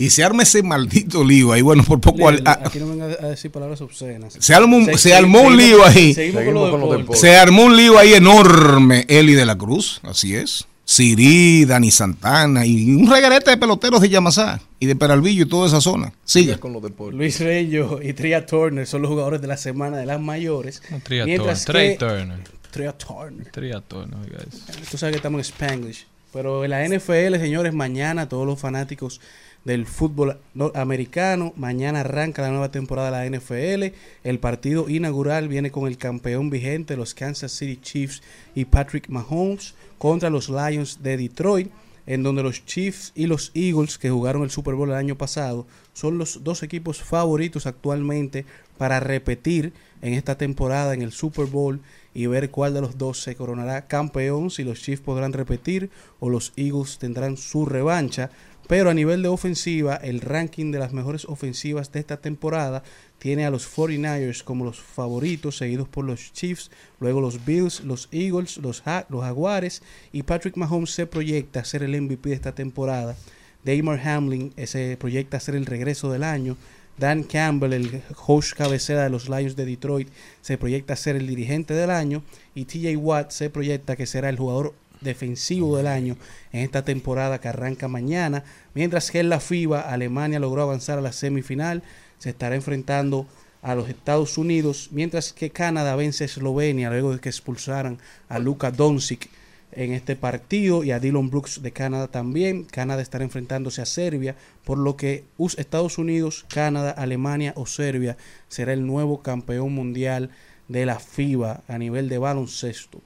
Y 0.00 0.10
se 0.10 0.22
arma 0.22 0.44
ese 0.44 0.62
maldito 0.62 1.24
lío 1.24 1.50
ahí. 1.52 1.60
Bueno, 1.60 1.82
por 1.82 2.00
poco... 2.00 2.28
al- 2.28 2.36
Lil, 2.36 2.46
a- 2.46 2.60
Aquí 2.64 2.78
no 2.78 2.88
venga 2.88 3.06
a 3.06 3.26
decir 3.30 3.50
palabras 3.50 3.80
obscenas. 3.80 4.34
se 4.38 4.54
armó 4.54 4.76
un, 4.76 4.84
Se- 4.84 4.92
se 4.92 4.98
se- 5.08 5.14
armó 5.16 5.40
un 5.40 5.56
seguimos- 5.56 5.56
lío 5.56 5.84
ahí. 5.84 6.14
Con 6.34 6.80
deportes. 6.98 7.20
Se 7.20 7.36
armó 7.36 7.64
un 7.64 7.76
lío 7.76 7.98
ahí 7.98 8.14
enorme. 8.14 9.04
Eli 9.08 9.32
de 9.34 9.44
la 9.44 9.58
Cruz, 9.58 10.00
así 10.04 10.36
es. 10.36 10.66
Siri, 10.90 11.66
Dani 11.66 11.90
Santana 11.90 12.64
y 12.64 12.94
un 12.94 13.10
regarete 13.10 13.50
de 13.50 13.58
peloteros 13.58 14.00
de 14.00 14.08
Yamasá 14.08 14.58
y 14.80 14.86
de 14.86 14.96
Peralvillo 14.96 15.42
y 15.44 15.46
toda 15.46 15.66
esa 15.66 15.82
zona. 15.82 16.14
Sigue. 16.24 16.58
con 16.58 16.72
los 16.72 16.82
deportes. 16.82 17.14
Luis 17.14 17.38
Reyo 17.40 18.00
y 18.02 18.14
Tria 18.14 18.46
Turner 18.46 18.86
son 18.86 19.02
los 19.02 19.10
jugadores 19.10 19.42
de 19.42 19.48
la 19.48 19.58
semana 19.58 19.98
de 19.98 20.06
las 20.06 20.18
mayores. 20.18 20.80
Tria 21.02 21.26
mientras 21.26 21.66
Turner, 21.66 21.90
que- 21.92 21.98
Trey 21.98 22.08
Turner. 22.08 22.38
Tria 22.70 22.92
Turner. 22.96 23.50
Tria 23.52 23.80
Turner. 23.82 24.48
Tú 24.90 24.96
sabes 24.96 25.12
que 25.12 25.16
estamos 25.18 25.38
en 25.40 25.44
Spanglish. 25.54 26.06
Pero 26.32 26.64
en 26.64 26.70
la 26.70 26.82
NFL, 26.88 27.38
señores, 27.38 27.74
mañana 27.74 28.26
todos 28.26 28.46
los 28.46 28.58
fanáticos 28.58 29.20
del 29.68 29.84
fútbol 29.84 30.38
no- 30.54 30.72
americano, 30.74 31.52
mañana 31.54 32.00
arranca 32.00 32.40
la 32.40 32.48
nueva 32.48 32.70
temporada 32.70 33.20
de 33.20 33.30
la 33.30 33.38
NFL. 33.38 33.94
El 34.24 34.38
partido 34.38 34.88
inaugural 34.88 35.46
viene 35.46 35.70
con 35.70 35.86
el 35.86 35.98
campeón 35.98 36.48
vigente, 36.48 36.96
los 36.96 37.12
Kansas 37.12 37.52
City 37.52 37.76
Chiefs 37.76 38.22
y 38.54 38.64
Patrick 38.64 39.10
Mahomes, 39.10 39.74
contra 39.98 40.30
los 40.30 40.48
Lions 40.48 41.02
de 41.02 41.18
Detroit, 41.18 41.68
en 42.06 42.22
donde 42.22 42.42
los 42.42 42.64
Chiefs 42.64 43.12
y 43.14 43.26
los 43.26 43.50
Eagles, 43.54 43.98
que 43.98 44.08
jugaron 44.08 44.42
el 44.42 44.50
Super 44.50 44.74
Bowl 44.74 44.88
el 44.88 44.96
año 44.96 45.18
pasado, 45.18 45.66
son 45.92 46.16
los 46.16 46.42
dos 46.42 46.62
equipos 46.62 47.02
favoritos 47.02 47.66
actualmente 47.66 48.46
para 48.78 49.00
repetir 49.00 49.74
en 50.00 50.14
esta 50.14 50.38
temporada 50.38 50.94
en 50.94 51.02
el 51.02 51.12
Super 51.12 51.44
Bowl 51.44 51.80
y 52.14 52.24
ver 52.26 52.50
cuál 52.50 52.72
de 52.72 52.80
los 52.80 52.96
dos 52.96 53.20
se 53.20 53.36
coronará 53.36 53.86
campeón, 53.86 54.50
si 54.50 54.64
los 54.64 54.80
Chiefs 54.80 55.02
podrán 55.02 55.34
repetir 55.34 55.90
o 56.20 56.30
los 56.30 56.54
Eagles 56.56 56.96
tendrán 56.98 57.36
su 57.36 57.66
revancha. 57.66 58.30
Pero 58.68 58.90
a 58.90 58.94
nivel 58.94 59.22
de 59.22 59.28
ofensiva, 59.28 59.96
el 59.96 60.20
ranking 60.20 60.70
de 60.70 60.78
las 60.78 60.92
mejores 60.92 61.24
ofensivas 61.24 61.90
de 61.90 62.00
esta 62.00 62.18
temporada 62.18 62.82
tiene 63.18 63.46
a 63.46 63.50
los 63.50 63.66
49ers 63.66 64.44
como 64.44 64.66
los 64.66 64.78
favoritos, 64.78 65.56
seguidos 65.56 65.88
por 65.88 66.04
los 66.04 66.34
Chiefs, 66.34 66.70
luego 67.00 67.22
los 67.22 67.46
Bills, 67.46 67.80
los 67.80 68.10
Eagles, 68.12 68.58
los, 68.58 68.82
los 69.08 69.22
Jaguares 69.22 69.82
y 70.12 70.22
Patrick 70.22 70.58
Mahomes 70.58 70.90
se 70.90 71.06
proyecta 71.06 71.60
a 71.60 71.64
ser 71.64 71.82
el 71.82 71.98
MVP 71.98 72.28
de 72.28 72.34
esta 72.34 72.54
temporada. 72.54 73.16
Damar 73.64 74.06
Hamlin 74.06 74.52
se 74.66 74.98
proyecta 74.98 75.38
a 75.38 75.40
ser 75.40 75.54
el 75.54 75.64
regreso 75.64 76.12
del 76.12 76.22
año. 76.22 76.58
Dan 76.98 77.22
Campbell, 77.22 77.72
el 77.72 78.02
coach 78.14 78.52
cabecera 78.52 79.04
de 79.04 79.10
los 79.10 79.28
Lions 79.28 79.56
de 79.56 79.64
Detroit, 79.64 80.08
se 80.42 80.58
proyecta 80.58 80.92
a 80.92 80.96
ser 80.96 81.16
el 81.16 81.26
dirigente 81.26 81.72
del 81.72 81.90
año. 81.90 82.22
Y 82.54 82.66
TJ 82.66 82.96
Watt 82.96 83.30
se 83.30 83.50
proyecta 83.50 83.96
que 83.96 84.06
será 84.06 84.28
el 84.28 84.36
jugador 84.36 84.74
defensivo 85.00 85.76
del 85.76 85.86
año 85.86 86.16
en 86.52 86.60
esta 86.60 86.84
temporada 86.84 87.40
que 87.40 87.48
arranca 87.48 87.88
mañana. 87.88 88.44
Mientras 88.74 89.10
que 89.10 89.20
en 89.20 89.28
la 89.28 89.40
FIBA, 89.40 89.80
Alemania 89.80 90.40
logró 90.40 90.62
avanzar 90.62 90.98
a 90.98 91.02
la 91.02 91.12
semifinal. 91.12 91.82
Se 92.18 92.30
estará 92.30 92.54
enfrentando 92.54 93.26
a 93.62 93.74
los 93.74 93.88
Estados 93.88 94.38
Unidos, 94.38 94.88
mientras 94.92 95.32
que 95.32 95.50
Canadá 95.50 95.96
vence 95.96 96.24
a 96.24 96.26
Eslovenia 96.26 96.90
luego 96.90 97.12
de 97.12 97.20
que 97.20 97.28
expulsaran 97.28 97.98
a 98.28 98.38
Luka 98.38 98.70
Doncic 98.70 99.28
en 99.72 99.92
este 99.92 100.16
partido 100.16 100.84
y 100.84 100.92
a 100.92 101.00
Dylan 101.00 101.30
Brooks 101.30 101.62
de 101.62 101.72
Canadá 101.72 102.08
también. 102.08 102.64
Canadá 102.64 103.02
estará 103.02 103.24
enfrentándose 103.24 103.82
a 103.82 103.86
Serbia, 103.86 104.36
por 104.64 104.78
lo 104.78 104.96
que 104.96 105.24
Estados 105.56 105.98
Unidos, 105.98 106.46
Canadá, 106.48 106.92
Alemania 106.92 107.52
o 107.56 107.66
Serbia 107.66 108.16
será 108.48 108.72
el 108.72 108.86
nuevo 108.86 109.22
campeón 109.22 109.72
mundial 109.74 110.30
de 110.68 110.86
la 110.86 110.98
FIBA 110.98 111.62
a 111.68 111.78
nivel 111.78 112.08
de 112.08 112.18
baloncesto. 112.18 113.02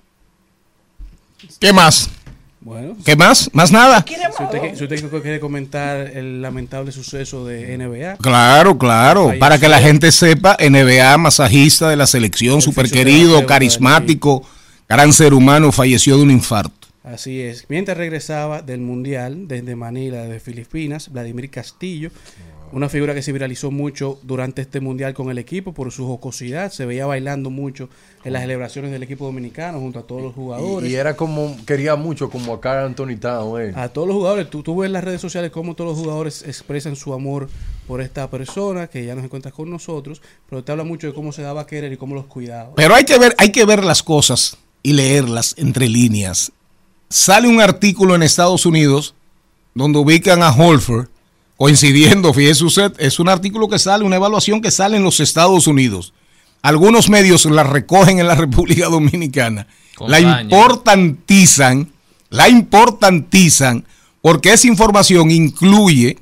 ¿Qué 1.61 1.72
más? 1.72 2.11
Bueno, 2.61 2.97
¿Qué 3.05 3.16
más? 3.16 3.51
¿Más 3.53 3.72
nada? 3.72 4.05
si 4.07 4.45
usted, 4.45 4.76
si 4.76 4.84
usted 4.84 5.22
quiere 5.22 5.40
comentar 5.40 5.99
el 5.99 6.40
lamentable 6.40 6.93
suceso 6.93 7.45
de 7.45 7.76
NBA, 7.76 8.18
Claro, 8.18 8.78
claro. 8.78 9.32
Para 9.40 9.59
que 9.59 9.68
la 9.68 9.80
gente 9.80 10.12
sepa, 10.12 10.57
NBA, 10.61 11.18
masajista 11.18 11.88
de 11.88 11.97
la 11.97 12.07
selección, 12.07 12.62
super 12.62 12.88
querido, 12.88 13.45
carismático, 13.47 14.47
gran 14.88 15.12
ser 15.12 15.34
humano, 15.34 15.72
falleció 15.72 16.16
de 16.16 16.22
un 16.22 16.30
infarto. 16.30 16.82
Así 17.03 17.40
es. 17.40 17.66
Mientras 17.68 17.97
regresaba 17.99 18.62
del 18.62 18.80
Mundial 18.80 19.49
desde 19.49 19.74
Manila, 19.74 20.22
de 20.22 20.38
Filipinas, 20.38 21.11
Vladimir 21.11 21.51
Castillo, 21.51 22.11
una 22.73 22.89
figura 22.89 23.14
que 23.14 23.23
se 23.23 23.33
viralizó 23.33 23.70
mucho 23.70 24.18
durante 24.23 24.62
este 24.62 24.81
Mundial 24.81 25.14
con 25.14 25.31
el 25.31 25.39
equipo 25.39 25.73
por 25.73 25.93
su 25.93 26.07
jocosidad, 26.07 26.73
se 26.73 26.87
veía 26.87 27.07
bailando 27.07 27.51
mucho 27.51 27.89
en 28.25 28.33
las 28.33 28.43
celebraciones 28.43 28.91
del 28.91 29.03
equipo 29.03 29.27
dominicano 29.27 29.79
junto 29.79 29.99
a 29.99 30.03
todos 30.03 30.23
los 30.23 30.35
jugadores. 30.35 30.89
Y, 30.89 30.95
y 30.95 30.97
era 30.97 31.14
como, 31.16 31.57
quería 31.66 31.97
mucho 31.97 32.31
como 32.31 32.55
a 32.55 32.61
Carl 32.61 32.87
Anthony 32.87 33.16
Town, 33.20 33.61
eh. 33.61 33.73
A 33.77 33.89
todos 33.89 34.09
los 34.09 34.16
jugadores, 34.16 34.49
tú, 34.49 34.62
tú 34.62 34.77
ves 34.77 34.87
en 34.87 34.95
las 34.95 35.05
redes 35.05 35.20
sociales 35.20 35.51
cómo 35.51 35.75
todos 35.75 35.91
los 35.91 35.99
jugadores 35.99 36.43
expresan 36.47 36.97
su 36.97 37.12
amor 37.12 37.49
por 37.87 38.01
esta 38.01 38.31
persona 38.31 38.87
que 38.87 39.05
ya 39.05 39.14
nos 39.14 39.25
encuentra 39.25 39.53
con 39.53 39.70
nosotros, 39.70 40.23
pero 40.49 40.64
te 40.64 40.73
habla 40.73 40.85
mucho 40.85 41.07
de 41.07 41.12
cómo 41.12 41.33
se 41.33 41.43
daba 41.43 41.62
a 41.62 41.66
querer 41.66 41.93
y 41.93 41.97
cómo 41.97 42.14
los 42.14 42.27
cuidaba. 42.27 42.75
Pero 42.75 42.95
hay 42.95 43.05
que 43.05 43.18
ver, 43.18 43.35
hay 43.39 43.53
que 43.53 43.64
ver 43.64 43.85
las 43.85 44.03
cosas 44.03 44.57
y 44.83 44.95
leerlas 44.95 45.55
entre 45.59 45.89
líneas. 45.89 46.53
Sale 47.09 47.49
un 47.49 47.61
artículo 47.61 48.14
en 48.14 48.23
Estados 48.23 48.64
Unidos 48.64 49.14
donde 49.75 49.99
ubican 49.99 50.43
a 50.43 50.51
Holford 50.51 51.09
coincidiendo, 51.63 52.35
fíjese 52.35 52.65
usted, 52.65 52.93
es 52.99 53.21
un 53.21 53.29
artículo 53.29 53.69
que 53.69 53.79
sale, 53.79 54.03
una 54.03 54.17
evaluación 54.17 54.61
que 54.61 54.73
sale 54.73 54.97
en 54.97 55.05
los 55.05 55.21
Estados 55.21 55.69
Unidos. 55.69 56.13
Algunos 56.61 57.09
medios 57.09 57.45
la 57.45 57.63
recogen 57.63 58.19
en 58.19 58.27
la 58.27 58.35
República 58.45 58.89
Dominicana, 58.89 59.69
la 60.01 60.19
importantizan, 60.19 61.93
la 62.31 62.49
importantizan 62.49 63.87
porque 64.21 64.53
esa 64.53 64.67
información 64.67 65.31
incluye 65.31 66.19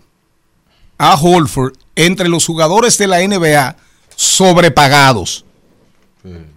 a 0.99 1.15
Holford 1.15 1.73
entre 1.97 2.29
los 2.29 2.45
jugadores 2.45 2.99
de 2.99 3.07
la 3.07 3.27
NBA 3.27 3.77
sobrepagados 4.17 5.47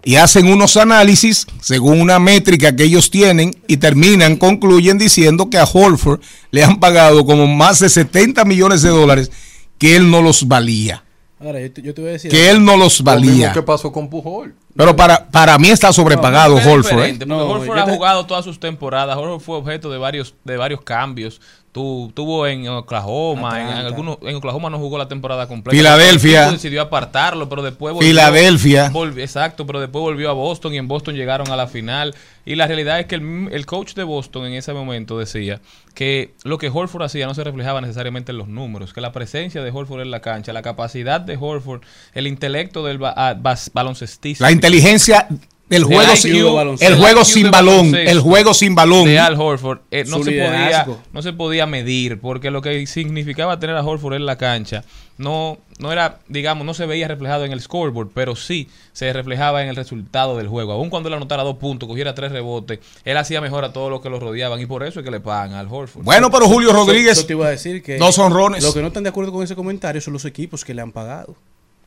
y 0.02 0.16
hacen 0.16 0.46
unos 0.48 0.76
análisis 0.76 1.46
según 1.60 2.00
una 2.00 2.18
métrica 2.18 2.76
que 2.76 2.84
ellos 2.84 3.10
tienen 3.10 3.56
y 3.66 3.78
terminan, 3.78 4.36
concluyen 4.36 4.98
diciendo 4.98 5.48
que 5.48 5.58
a 5.58 5.64
Holford 5.64 6.20
le 6.50 6.62
han 6.64 6.78
pagado 6.80 7.24
como 7.24 7.46
más 7.46 7.78
de 7.80 7.88
70 7.88 8.44
millones 8.44 8.82
de 8.82 8.90
dólares 8.90 9.30
que 9.78 9.96
él 9.96 10.10
no 10.10 10.20
los 10.22 10.46
valía. 10.46 11.02
Ahora, 11.40 11.60
yo 11.60 11.72
te, 11.72 11.82
yo 11.82 11.92
te 11.92 12.00
voy 12.00 12.10
a 12.10 12.12
decir... 12.14 12.30
Que 12.30 12.50
él 12.50 12.64
no 12.64 12.76
los 12.76 13.00
Lo 13.00 13.12
mismo 13.12 13.28
valía. 13.30 13.52
que 13.52 13.62
pasó 13.62 13.92
con 13.92 14.08
Pujol. 14.08 14.54
Pero 14.76 14.96
para, 14.96 15.28
para 15.30 15.58
mí 15.58 15.68
está 15.68 15.92
sobrepagado 15.92 16.58
Es 16.58 16.66
Holford. 16.66 17.02
¿eh? 17.04 17.16
porque 17.18 17.32
Horford 17.34 17.78
ha 17.78 17.94
jugado 17.94 18.26
todas 18.26 18.44
sus 18.44 18.58
temporadas. 18.58 19.16
Horford 19.16 19.40
fue 19.40 19.56
objeto 19.56 19.90
de 19.90 19.98
varios, 19.98 20.34
de 20.44 20.56
varios 20.56 20.80
cambios. 20.82 21.40
Tu, 21.74 22.12
tuvo 22.14 22.46
en 22.46 22.68
Oklahoma, 22.68 23.60
en, 23.60 23.66
algunos, 23.86 24.18
en 24.22 24.36
Oklahoma 24.36 24.70
no 24.70 24.78
jugó 24.78 24.96
la 24.96 25.08
temporada 25.08 25.48
completa. 25.48 25.76
Filadelfia. 25.76 26.52
Decidió 26.52 26.80
apartarlo, 26.82 27.48
pero 27.48 27.62
después 27.62 27.92
volvió. 27.92 28.08
Filadelfia. 28.08 28.90
volvió- 28.90 29.24
exacto, 29.24 29.66
pero 29.66 29.80
después 29.80 30.00
volvió 30.00 30.30
a 30.30 30.34
Boston 30.34 30.72
y 30.72 30.76
en 30.78 30.86
Boston 30.86 31.16
llegaron 31.16 31.50
a 31.50 31.56
la 31.56 31.66
final. 31.66 32.14
Y 32.46 32.54
la 32.54 32.68
realidad 32.68 33.00
es 33.00 33.06
que 33.06 33.16
el, 33.16 33.48
el 33.50 33.66
coach 33.66 33.94
de 33.94 34.04
Boston 34.04 34.46
en 34.46 34.52
ese 34.54 34.72
momento 34.72 35.18
decía 35.18 35.60
que 35.94 36.34
lo 36.44 36.58
que 36.58 36.68
Horford 36.72 37.02
hacía 37.02 37.26
no 37.26 37.34
se 37.34 37.42
reflejaba 37.42 37.80
necesariamente 37.80 38.30
en 38.30 38.38
los 38.38 38.46
números, 38.46 38.92
que 38.92 39.00
la 39.00 39.10
presencia 39.10 39.60
de 39.64 39.70
Horford 39.72 40.02
en 40.02 40.12
la 40.12 40.20
cancha, 40.20 40.52
la 40.52 40.62
capacidad 40.62 41.20
de 41.20 41.36
Horford, 41.40 41.80
el 42.12 42.28
intelecto 42.28 42.84
del 42.84 42.98
ba- 42.98 43.14
ah, 43.16 43.34
bas- 43.34 43.70
baloncestista. 43.74 44.44
La 44.44 44.52
inteligencia 44.52 45.26
El 45.70 45.84
juego, 45.84 46.12
IQ 46.12 46.16
sin- 46.18 46.32
el 46.80 46.94
juego 46.96 47.24
sin 47.24 47.50
balón, 47.50 47.94
el 47.94 48.20
juego 48.20 48.52
sin 48.54 48.74
balón. 48.74 49.04
de 49.06 49.18
Al 49.18 49.40
Horford 49.40 49.78
eh, 49.90 50.04
no 50.06 50.18
se 50.22 50.30
podía 50.32 50.86
no 51.12 51.22
se 51.22 51.32
podía 51.32 51.66
medir 51.66 52.20
porque 52.20 52.50
lo 52.50 52.60
que 52.60 52.86
significaba 52.86 53.58
tener 53.58 53.74
a 53.76 53.82
Horford 53.82 54.14
en 54.14 54.26
la 54.26 54.36
cancha 54.36 54.84
no 55.16 55.56
no 55.78 55.90
era 55.90 56.18
digamos 56.28 56.66
no 56.66 56.74
se 56.74 56.84
veía 56.86 57.08
reflejado 57.08 57.44
en 57.46 57.52
el 57.52 57.60
scoreboard 57.62 58.08
pero 58.14 58.36
sí 58.36 58.68
se 58.92 59.10
reflejaba 59.12 59.62
en 59.62 59.68
el 59.68 59.76
resultado 59.76 60.36
del 60.36 60.48
juego 60.48 60.72
aun 60.72 60.90
cuando 60.90 61.08
él 61.08 61.14
anotara 61.14 61.42
dos 61.44 61.56
puntos 61.56 61.88
cogiera 61.88 62.14
tres 62.14 62.30
rebotes 62.32 62.80
él 63.04 63.16
hacía 63.16 63.40
mejor 63.40 63.64
a 63.64 63.72
todos 63.72 63.90
los 63.90 64.00
que 64.02 64.10
lo 64.10 64.20
rodeaban 64.20 64.60
y 64.60 64.66
por 64.66 64.82
eso 64.84 65.00
es 65.00 65.04
que 65.04 65.10
le 65.10 65.20
pagan 65.20 65.54
al 65.54 65.68
Horford 65.70 66.04
Bueno, 66.04 66.30
pero 66.30 66.46
Julio 66.46 66.72
Rodríguez, 66.72 67.16
eso 67.18 67.26
te 67.26 67.32
iba 67.32 67.46
a 67.46 67.50
decir 67.50 67.82
que 67.82 67.96
dos 67.96 68.18
honrones. 68.18 68.62
Lo 68.62 68.74
que 68.74 68.80
no 68.82 68.88
están 68.88 69.02
de 69.04 69.08
acuerdo 69.08 69.32
con 69.32 69.42
ese 69.42 69.54
comentario 69.56 70.00
son 70.02 70.12
los 70.12 70.24
equipos 70.26 70.62
que 70.64 70.74
le 70.74 70.82
han 70.82 70.92
pagado. 70.92 71.34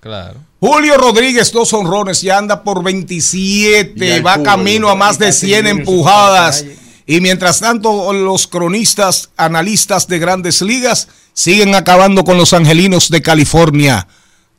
Claro 0.08 0.47
Julio 0.60 0.97
Rodríguez, 0.97 1.51
dos 1.51 1.72
honrones, 1.74 2.22
ya 2.22 2.39
anda 2.39 2.64
por 2.64 2.84
27, 2.84 3.93
Y 3.95 4.12
al 4.12 4.26
va 4.26 4.41
camino 4.41 4.89
a 4.89 4.95
más 4.95 5.20
de 5.20 5.28
Tati 5.28 5.38
100 5.38 5.55
Junior 5.55 5.64
se 5.64 5.82
empujadas. 5.82 6.66
Y 7.05 7.22
mientras 7.22 7.60
tanto, 7.60 8.12
los 8.12 8.47
cronistas, 8.47 9.30
analistas 9.38 10.08
de 10.08 10.18
grandes 10.18 10.62
ligas 10.64 11.10
siguen 11.34 11.76
acabando 11.76 12.24
con 12.24 12.38
los 12.38 12.53
angelinos 12.53 13.10
de 13.10 13.22
California. 13.22 14.08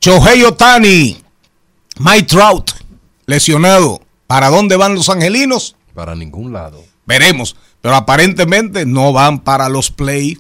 Shohei 0.01 0.45
Otani, 0.45 1.21
Mike 1.99 2.27
Trout, 2.27 2.71
lesionado. 3.27 4.01
¿Para 4.29 4.51
dónde 4.51 4.77
van 4.77 4.95
los 4.95 5.09
angelinos? 5.09 5.75
Para 5.95 6.15
ningún 6.15 6.53
lado. 6.53 6.85
Veremos. 7.07 7.57
Pero 7.81 7.97
aparentemente 7.97 8.87
no 8.87 9.13
van 9.13 9.41
para 9.41 9.69
los 9.69 9.91
play, 9.91 10.39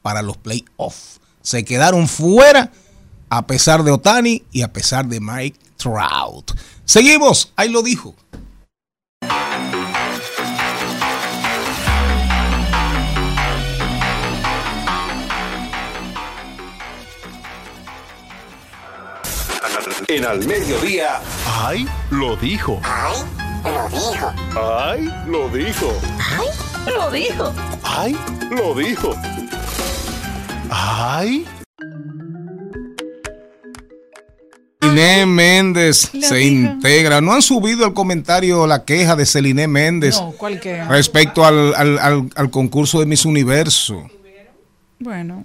para 0.00 0.22
los 0.22 0.36
playoffs. 0.36 1.20
Se 1.42 1.64
quedaron 1.64 2.06
fuera 2.08 2.70
a 3.28 3.46
pesar 3.46 3.82
de 3.82 3.90
Otani 3.90 4.44
y 4.52 4.62
a 4.62 4.72
pesar 4.72 5.06
de 5.06 5.20
Mike 5.20 5.58
Trout. 5.76 6.52
Seguimos, 6.84 7.52
ahí 7.56 7.68
lo 7.68 7.82
dijo. 7.82 8.14
En 20.08 20.24
al 20.24 20.46
mediodía. 20.46 21.20
¡Ay! 21.46 21.86
Lo 22.10 22.36
dijo. 22.36 22.80
¡Ay! 22.84 23.16
Lo 23.64 23.88
dijo. 23.88 24.32
¡Ay! 24.56 25.12
Lo 25.26 25.48
dijo. 25.48 25.92
¡Ay! 26.20 26.52
Lo 26.94 27.10
dijo. 27.10 27.54
¡Ay! 27.82 28.16
Lo 28.50 28.74
dijo. 28.74 29.14
¡Ay! 30.70 31.46
Celiné 34.90 35.26
Méndez 35.26 36.10
se 36.20 36.42
integra. 36.42 37.20
¿No 37.20 37.32
han 37.32 37.42
subido 37.42 37.86
el 37.86 37.92
comentario, 37.94 38.66
la 38.66 38.84
queja 38.84 39.16
de 39.16 39.26
Celiné 39.26 39.66
Méndez 39.68 40.16
respecto 40.88 41.44
al, 41.44 41.74
al- 41.74 41.98
al- 41.98 42.30
al 42.34 42.50
concurso 42.50 43.00
de 43.00 43.06
Miss 43.06 43.24
Universo? 43.24 44.08
Bueno, 44.98 45.44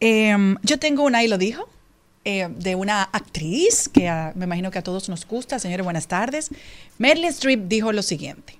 em, 0.00 0.56
yo 0.62 0.78
tengo 0.78 1.02
una, 1.04 1.22
y 1.24 1.28
lo 1.28 1.38
dijo, 1.38 1.68
eh, 2.24 2.48
de 2.56 2.74
una 2.74 3.02
actriz 3.02 3.88
que 3.88 4.08
a- 4.08 4.32
me 4.34 4.44
imagino 4.44 4.70
que 4.70 4.78
a 4.78 4.82
todos 4.82 5.08
nos 5.08 5.26
gusta. 5.26 5.58
Señores, 5.58 5.84
buenas 5.84 6.08
tardes. 6.08 6.50
Meryl 6.98 7.24
Streep 7.26 7.68
dijo 7.68 7.92
lo 7.92 8.02
siguiente. 8.02 8.58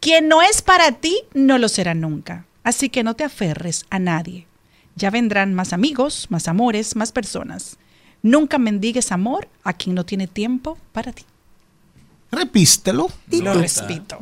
Quien 0.00 0.28
no 0.28 0.42
es 0.42 0.62
para 0.62 0.92
ti, 0.92 1.18
no 1.34 1.58
lo 1.58 1.68
será 1.68 1.94
nunca. 1.94 2.44
Así 2.64 2.88
que 2.88 3.02
no 3.02 3.14
te 3.14 3.24
aferres 3.24 3.84
a 3.90 3.98
nadie. 3.98 4.46
Ya 4.94 5.10
vendrán 5.10 5.54
más 5.54 5.72
amigos, 5.72 6.26
más 6.30 6.46
amores, 6.48 6.94
más 6.96 7.10
personas. 7.12 7.76
Nunca 8.22 8.58
mendigues 8.58 9.10
amor 9.12 9.48
a 9.64 9.72
quien 9.72 9.94
no 9.96 10.04
tiene 10.04 10.26
tiempo 10.28 10.78
para 10.92 11.12
ti. 11.12 11.24
Repístelo. 12.30 13.10
Lo 13.30 13.54
repito. 13.54 14.18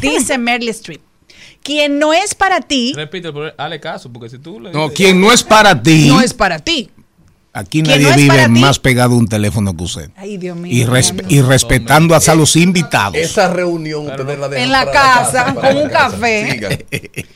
Dice 0.00 0.38
Meryl 0.38 0.68
Streep. 0.70 1.00
Quien 1.62 1.98
no 1.98 2.12
es 2.12 2.34
para 2.34 2.60
ti, 2.60 2.92
Repite, 2.94 3.32
pero 3.32 3.52
hazle 3.56 3.80
caso, 3.80 4.10
porque 4.10 4.28
si 4.30 4.38
tú 4.38 4.60
le 4.60 4.72
No, 4.72 4.88
quien 4.90 5.20
no 5.20 5.30
es 5.32 5.42
para 5.42 5.80
ti, 5.82 6.08
no 6.08 6.20
es 6.22 6.32
para 6.32 6.58
ti. 6.58 6.90
aquí 7.52 7.82
nadie 7.82 8.08
no 8.10 8.16
vive 8.16 8.44
ti- 8.44 8.48
más 8.60 8.78
pegado 8.78 9.14
a 9.14 9.18
un 9.18 9.28
teléfono 9.28 9.76
que 9.76 9.84
usted. 9.84 10.10
Ay, 10.16 10.38
Dios 10.38 10.56
mío. 10.56 10.72
Y, 10.72 10.84
respe- 10.86 11.24
y 11.28 11.42
respetando 11.42 12.14
hasta 12.14 12.34
los 12.34 12.56
invitados. 12.56 13.16
Esa 13.16 13.52
reunión 13.52 14.06
ustedes 14.06 14.38
la 14.38 14.48
dejan 14.48 14.64
En 14.64 14.72
la 14.72 14.90
casa, 14.90 15.54
con 15.54 15.62
la 15.62 15.70
un 15.82 15.88
casa. 15.90 16.10
café. 16.16 16.86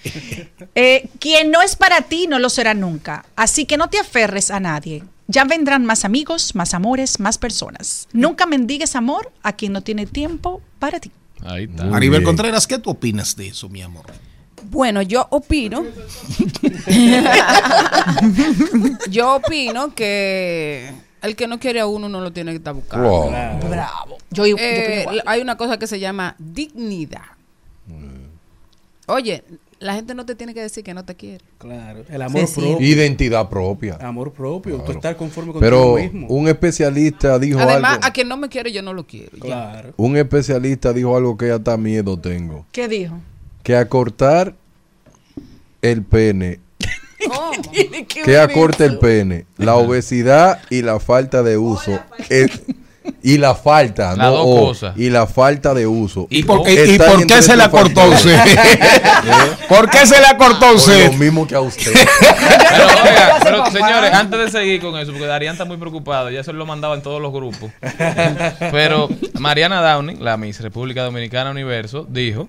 Eh, 0.76 1.08
quien 1.20 1.50
no 1.52 1.62
es 1.62 1.76
para 1.76 2.00
ti 2.02 2.26
no 2.26 2.38
lo 2.40 2.48
será 2.48 2.74
nunca. 2.74 3.24
Así 3.36 3.64
que 3.64 3.76
no 3.76 3.88
te 3.90 3.98
aferres 4.00 4.50
a 4.50 4.58
nadie. 4.58 5.04
Ya 5.26 5.44
vendrán 5.44 5.86
más 5.86 6.04
amigos, 6.04 6.54
más 6.54 6.74
amores, 6.74 7.18
más 7.18 7.38
personas. 7.38 8.08
Nunca 8.12 8.46
mendigues 8.46 8.94
amor 8.94 9.32
a 9.42 9.54
quien 9.54 9.72
no 9.72 9.80
tiene 9.82 10.06
tiempo 10.06 10.60
para 10.78 11.00
ti. 11.00 11.10
Ahí 11.42 11.64
está. 11.64 11.84
Maribel 11.84 12.22
Contreras, 12.22 12.66
¿qué 12.66 12.78
tú 12.78 12.90
opinas 12.90 13.34
de 13.36 13.48
eso, 13.48 13.68
mi 13.68 13.82
amor? 13.82 14.04
Bueno, 14.70 15.02
yo 15.02 15.26
opino. 15.30 15.84
yo 19.10 19.36
opino 19.36 19.94
que 19.94 20.92
el 21.22 21.36
que 21.36 21.46
no 21.46 21.58
quiere 21.58 21.80
a 21.80 21.86
uno 21.86 22.08
no 22.08 22.20
lo 22.20 22.32
tiene 22.32 22.52
que 22.52 22.58
estar 22.58 22.74
buscando. 22.74 23.08
Wow. 23.08 23.30
Bravo. 23.68 24.18
Yo, 24.30 24.44
Eh, 24.46 25.06
hay 25.26 25.40
una 25.40 25.56
cosa 25.56 25.78
que 25.78 25.86
se 25.86 26.00
llama 26.00 26.34
dignidad. 26.38 27.22
Oye, 29.06 29.44
la 29.80 29.94
gente 29.94 30.14
no 30.14 30.24
te 30.26 30.34
tiene 30.34 30.54
que 30.54 30.60
decir 30.60 30.82
que 30.84 30.94
no 30.94 31.04
te 31.04 31.14
quiere. 31.14 31.44
Claro, 31.58 32.04
el 32.08 32.22
amor 32.22 32.46
Sí, 32.46 32.54
sí. 32.54 32.60
propio. 32.60 32.86
Identidad 32.86 33.48
propia. 33.48 33.96
Amor 34.00 34.32
propio, 34.32 34.78
tú 34.82 34.92
estar 34.92 35.16
conforme 35.16 35.52
contigo 35.52 35.60
Pero 35.60 35.96
mismo. 35.96 36.26
un 36.28 36.48
especialista 36.48 37.38
dijo 37.38 37.58
Además, 37.60 37.94
algo. 37.94 38.06
a 38.06 38.10
quien 38.12 38.28
no 38.28 38.36
me 38.36 38.48
quiere, 38.48 38.72
yo 38.72 38.82
no 38.82 38.92
lo 38.92 39.06
quiero. 39.06 39.32
ya. 39.36 39.40
Claro. 39.42 39.94
Un 39.96 40.16
especialista 40.16 40.92
dijo 40.92 41.16
algo 41.16 41.36
que 41.36 41.50
hasta 41.50 41.76
miedo 41.76 42.18
tengo. 42.18 42.66
¿Qué 42.72 42.88
dijo? 42.88 43.18
Que 43.62 43.76
acortar 43.76 44.54
el 45.82 46.02
pene, 46.02 46.60
¿Cómo? 47.26 47.52
que 48.24 48.38
acorte 48.38 48.84
el 48.84 48.98
pene, 48.98 49.46
la 49.56 49.76
obesidad 49.76 50.60
y 50.70 50.82
la 50.82 50.98
falta 51.00 51.42
de 51.42 51.56
uso. 51.58 51.98
eh, 52.30 52.48
y 53.22 53.38
la 53.38 53.54
falta, 53.54 54.10
Las 54.10 54.18
no 54.18 54.30
dos 54.32 54.44
o, 54.46 54.66
cosas. 54.66 54.96
y 54.96 55.10
la 55.10 55.26
falta 55.26 55.74
de 55.74 55.86
uso. 55.86 56.26
¿Y 56.30 56.42
por, 56.44 56.68
y- 56.68 56.72
y 56.74 56.76
Están 56.76 57.10
por 57.12 57.20
entre 57.22 57.36
qué 57.36 57.42
se 57.42 57.56
la 57.56 57.70
cortó 57.70 58.02
usted? 58.10 58.38
¿Por 59.68 59.90
qué 59.90 60.06
se 60.06 60.20
la 60.20 60.36
cortó 60.36 60.74
usted? 60.74 61.12
lo 61.12 61.18
mismo 61.18 61.46
que 61.46 61.54
a 61.54 61.60
usted. 61.60 61.92
Pero, 62.70 62.86
oiga, 62.86 63.38
pero, 63.42 63.66
señores, 63.70 64.12
antes 64.12 64.38
de 64.40 64.50
seguir 64.50 64.80
con 64.80 64.98
eso, 64.98 65.12
porque 65.12 65.26
Darían 65.26 65.52
está 65.52 65.64
muy 65.64 65.76
preocupado, 65.76 66.30
ya 66.30 66.42
se 66.42 66.52
lo 66.52 66.66
mandaba 66.66 66.94
en 66.94 67.02
todos 67.02 67.20
los 67.22 67.32
grupos. 67.32 67.70
Pero 68.70 69.08
Mariana 69.38 69.80
Downing, 69.80 70.22
la 70.24 70.36
Miss 70.36 70.60
República 70.60 71.02
Dominicana 71.02 71.50
Universo, 71.50 72.06
dijo: 72.08 72.48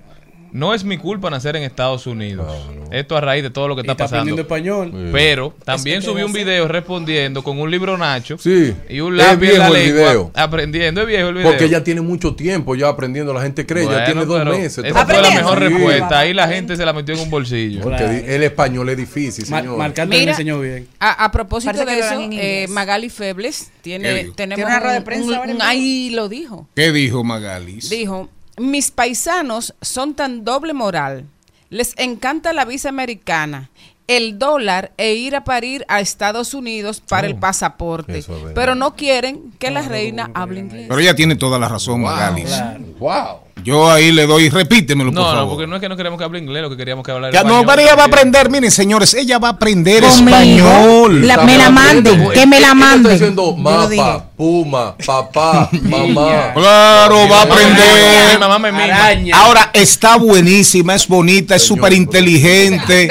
No 0.51 0.73
es 0.73 0.83
mi 0.85 0.97
culpa 0.97 1.29
nacer 1.29 1.55
en 1.57 1.63
Estados 1.63 2.07
Unidos. 2.07 2.47
Esto 2.91 3.17
a 3.17 3.21
raíz 3.21 3.43
de 3.43 3.49
todo 3.49 3.67
lo 3.67 3.75
que 3.75 3.81
Y 3.81 3.83
está 3.83 3.91
está 3.91 4.03
pasando. 4.05 4.21
aprendiendo 4.33 4.41
español. 4.41 5.09
Pero 5.11 5.53
también 5.65 5.97
Es 5.99 6.05
que 6.05 6.11
subió 6.11 6.25
un 6.25 6.31
video 6.33 6.67
respondiendo 6.67 7.43
con 7.43 7.59
un 7.59 7.69
libro 7.69 7.97
Nacho 7.97 8.37
Sí. 8.37 8.73
y 8.89 8.99
un 9.01 9.19
Es 9.19 9.25
lápiz 9.25 9.49
en 9.49 9.59
la 9.59 9.67
el 9.67 9.73
lengua, 9.73 10.09
video. 10.11 10.31
aprendiendo. 10.33 11.01
Es 11.01 11.07
viejo 11.07 11.27
el 11.29 11.33
video. 11.35 11.49
Porque 11.49 11.65
ella 11.65 11.83
tiene 11.83 12.01
mucho 12.01 12.35
tiempo 12.35 12.75
ya 12.75 12.87
aprendiendo. 12.87 13.33
La 13.33 13.41
gente 13.41 13.65
cree, 13.65 13.83
Bueno, 13.85 13.99
ya 13.99 14.05
tiene 14.05 14.25
dos 14.25 14.45
meses. 14.45 14.85
Esa 14.85 15.05
fue 15.05 15.21
la 15.21 15.29
mejor 15.31 15.57
Sí. 15.57 15.63
respuesta. 15.65 16.19
Ahí 16.19 16.33
la 16.33 16.47
gente 16.47 16.77
se 16.77 16.85
la 16.85 16.93
metió 16.93 17.15
en 17.15 17.21
un 17.21 17.29
bolsillo. 17.29 17.81
Porque 17.81 18.35
el 18.35 18.43
español 18.43 18.87
es 18.89 18.97
difícil, 18.97 19.45
Mar- 19.49 19.63
señor. 19.63 20.07
Mira, 20.07 20.31
enseñó 20.31 20.59
bien. 20.61 20.87
A, 20.99 21.25
a 21.25 21.31
propósito 21.31 21.73
Parece 21.73 21.91
de 21.91 21.99
eso, 21.99 22.29
eh. 22.31 22.67
Magali 22.69 23.09
Febles 23.09 23.71
¿Qué 23.75 23.81
tiene, 23.81 24.31
tenemos 24.35 24.55
¿Tiene 24.55 24.65
una 24.65 24.79
rueda 24.79 24.93
de 24.93 25.01
prensa 25.01 25.41
un- 25.41 25.49
un- 25.51 25.61
ahí 25.61 26.11
lo 26.11 26.29
dijo. 26.29 26.67
¿Qué 26.75 26.91
dijo 26.91 27.23
Magalis? 27.23 27.89
Dijo, 27.89 28.29
mis 28.57 28.91
paisanos 28.91 29.73
son 29.81 30.13
tan 30.13 30.43
doble 30.43 30.73
moral, 30.73 31.25
les 31.69 31.93
encanta 31.97 32.53
la 32.53 32.65
visa 32.65 32.89
americana, 32.89 33.69
el 34.07 34.37
dólar 34.37 34.91
e 34.97 35.13
ir 35.15 35.35
a 35.35 35.43
parir 35.43 35.83
a 35.87 35.99
Estados 35.99 36.53
Unidos 36.53 37.01
para 37.01 37.27
el 37.27 37.35
pasaporte, 37.35 38.17
es 38.19 38.27
verdad. 38.27 38.51
pero 38.53 38.75
no 38.75 38.95
quieren 38.95 39.51
que 39.59 39.71
la 39.71 39.81
reina 39.81 40.29
hable 40.33 40.59
inglés. 40.59 40.85
Pero 40.87 40.99
ella 40.99 41.15
tiene 41.15 41.35
toda 41.35 41.57
la 41.57 41.67
razón, 41.67 42.01
Magalis. 42.01 42.51
Wow. 42.99 43.44
Yo 43.65 43.91
ahí 43.91 44.11
le 44.11 44.27
doy, 44.27 44.49
repítemelo, 44.49 45.11
por 45.11 45.19
No, 45.21 45.27
no, 45.27 45.37
favor. 45.39 45.49
porque 45.55 45.67
no 45.67 45.75
es 45.75 45.81
que 45.81 45.89
no 45.89 45.97
queremos 45.97 46.19
que 46.19 46.23
hable 46.23 46.37
inglés, 46.39 46.61
lo 46.61 46.69
que 46.69 46.77
queríamos 46.77 47.03
que 47.03 47.11
hablara 47.11 47.33
Ya, 47.33 47.43
no, 47.43 47.65
pero 47.65 47.81
ella 47.81 47.95
va 47.95 48.03
a 48.03 48.05
aprender, 48.05 48.49
miren 48.49 48.69
señores, 48.69 49.13
ella 49.15 49.39
va 49.39 49.47
a 49.47 49.51
aprender 49.51 50.03
Conmigo. 50.03 50.27
español. 50.29 51.27
La- 51.27 51.37
me 51.37 51.57
la 51.57 51.71
manden, 51.71 52.29
que 52.29 52.45
me 52.45 52.59
la 52.59 52.73
manden. 52.75 53.13
Diciendo 53.13 53.55
mapa, 53.57 54.23
puma, 54.37 54.95
papá, 55.03 55.67
mamá. 55.81 56.53
Claro, 56.53 57.27
va 57.27 57.39
a 57.39 57.43
aprender. 57.43 58.39
mamá 58.39 58.59
me 58.59 58.71
mima. 58.71 58.83
Araña. 58.85 59.35
Ahora 59.35 59.71
está 59.73 60.15
buenísima, 60.17 60.93
es 60.93 61.07
bonita, 61.07 61.55
es 61.55 61.63
súper 61.65 61.93
inteligente. 61.93 63.09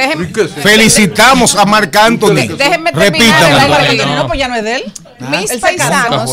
Felicitamos 0.62 1.56
a 1.56 1.64
Marc 1.64 1.94
Anthony. 1.96 2.46
Déjenme 2.56 2.92
terminar 2.92 4.06
no. 4.06 4.16
no, 4.16 4.26
pues 4.28 4.38
ya 4.38 4.48
no 4.48 4.54
es 4.54 4.62
de 4.64 4.76
él. 4.76 4.84
Mis 5.30 5.50
casó. 5.50 5.54
Nunca 5.54 5.60
paisanos. 5.60 6.30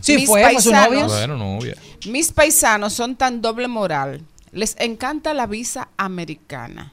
Sí, 0.00 0.16
Mis 0.16 0.26
fue, 0.26 0.60
su 0.60 0.72
novio. 0.72 1.06
Bueno, 1.06 1.36
novia. 1.36 1.74
Mis 2.06 2.32
paisanos 2.32 2.92
son 2.92 3.16
tan 3.16 3.40
doble 3.40 3.68
moral, 3.68 4.22
les 4.52 4.76
encanta 4.78 5.34
la 5.34 5.46
visa 5.46 5.88
americana, 5.96 6.92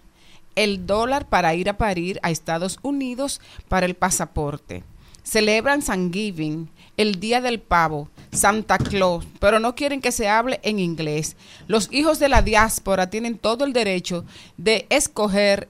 el 0.56 0.86
dólar 0.86 1.28
para 1.28 1.54
ir 1.54 1.70
a 1.70 1.78
parir 1.78 2.20
a 2.24 2.32
Estados 2.32 2.80
Unidos 2.82 3.42
para 3.68 3.86
el 3.86 3.96
pasaporte. 3.96 4.84
Celebran 5.24 5.82
Thanksgiving, 5.82 6.70
el 6.98 7.20
Día 7.20 7.42
del 7.42 7.60
Pavo, 7.60 8.10
Santa 8.32 8.78
Claus, 8.78 9.26
pero 9.40 9.60
no 9.60 9.76
quieren 9.76 10.02
que 10.02 10.12
se 10.12 10.28
hable 10.28 10.60
en 10.64 10.80
inglés. 10.80 11.36
Los 11.68 11.90
hijos 11.92 12.18
de 12.20 12.30
la 12.30 12.42
diáspora 12.42 13.10
tienen 13.10 13.38
todo 13.38 13.66
el 13.66 13.74
derecho 13.74 14.26
de 14.58 14.88
escoger 14.90 15.70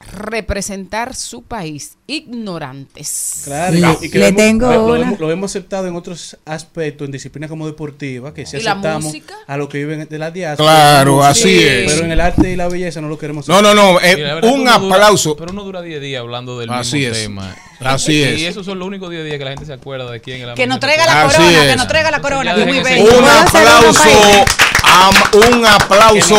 representar 0.00 1.14
su 1.14 1.42
país. 1.42 1.92
Ignorantes. 2.06 3.42
Claro, 3.44 3.72
Le- 3.74 4.06
y 4.06 4.10
que 4.10 4.18
le 4.18 4.24
lo 4.24 4.26
hemos- 4.28 4.36
tengo 4.42 4.72
lo, 4.72 4.84
una. 4.94 5.02
hemos, 5.06 5.20
lo 5.20 5.30
hemos 5.30 5.50
aceptado 5.50 5.86
en 5.88 5.96
otros 5.96 6.36
aspectos, 6.44 7.04
en 7.06 7.12
disciplinas 7.12 7.50
como 7.50 7.66
deportiva, 7.66 8.32
que 8.32 8.46
si 8.46 8.56
¿Y 8.56 8.60
la 8.60 8.72
aceptamos 8.72 9.12
a 9.46 9.56
los 9.56 9.68
que 9.68 9.78
viven 9.78 10.06
de 10.08 10.18
la 10.18 10.30
diáspora. 10.30 10.70
Claro, 10.70 11.22
así 11.24 11.42
Sí. 11.42 11.58
es. 11.62 11.92
Pero 11.92 12.04
en 12.06 12.12
el 12.12 12.20
arte 12.20 12.50
y 12.52 12.56
la 12.56 12.68
belleza 12.68 13.00
no 13.00 13.08
lo 13.08 13.18
queremos 13.18 13.48
No, 13.48 13.60
no, 13.60 13.74
no, 13.74 14.00
eh, 14.00 14.14
verdad 14.16 14.44
un 14.50 14.60
dura- 14.60 14.74
aplauso. 14.76 15.36
pero 15.36 15.52
uno 15.52 15.64
dura 15.64 15.82
10 15.82 16.00
días 16.00 16.20
hablando 16.20 16.58
del 16.58 16.70
Así 16.70 16.96
mismo 16.98 17.12
es. 17.14 17.22
tema. 17.22 17.56
Así 17.80 18.12
y, 18.12 18.22
es. 18.22 18.38
Y 18.40 18.46
esos 18.46 18.64
son 18.64 18.78
los 18.78 18.88
únicos 18.88 19.10
10 19.10 19.24
días 19.24 19.38
que 19.38 19.44
la 19.44 19.50
gente 19.50 19.66
se 19.66 19.72
acuerda 19.72 20.10
de 20.10 20.20
quién 20.20 20.40
es 20.40 20.46
la 20.46 20.54
Que 20.54 20.66
nos 20.66 20.80
traiga 20.80 21.04
la 21.06 21.28
corona, 21.28 21.66
que 21.66 21.76
nos 21.76 21.88
traiga 21.88 22.10
la 22.10 22.20
corona, 22.20 22.54
que 22.54 22.60
es 22.62 22.66
muy 22.66 22.78
Entonces, 22.78 23.04
bello. 23.04 23.18
Un 23.18 23.22
¿Puedo 23.24 23.38
hacer 23.38 23.62
una 23.62 23.76
aplauso, 23.78 24.44
un 25.50 25.66
aplauso 25.66 26.36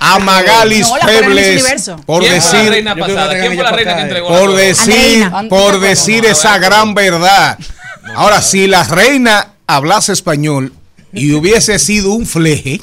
a 0.00 0.18
Magalis 0.18 0.88
No, 0.88 0.96
la 0.96 1.00
corona 1.00 1.12
es 1.12 1.18
Febles 1.24 1.52
universo. 1.62 1.96
por 2.06 2.22
¿Quién 2.22 2.42
fue 2.42 2.82
la 2.82 2.94
decir, 2.94 3.98
entregó 3.98 4.28
por 4.28 4.54
decir, 4.54 5.30
por 5.48 5.80
decir 5.80 6.26
esa 6.26 6.58
gran 6.58 6.94
verdad. 6.94 7.58
Ahora, 8.14 8.40
si 8.42 8.66
la 8.66 8.84
reina 8.84 9.52
hablase 9.66 10.12
español 10.12 10.72
y 11.12 11.32
hubiese 11.32 11.78
sido 11.78 12.12
un 12.12 12.26
fleje, 12.26 12.80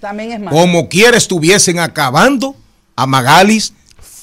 También 0.00 0.32
es 0.32 0.40
malo. 0.40 0.56
como 0.56 0.88
quiera 0.88 1.16
estuviesen 1.16 1.78
acabando 1.78 2.56
a 2.96 3.06
Magalis 3.06 3.72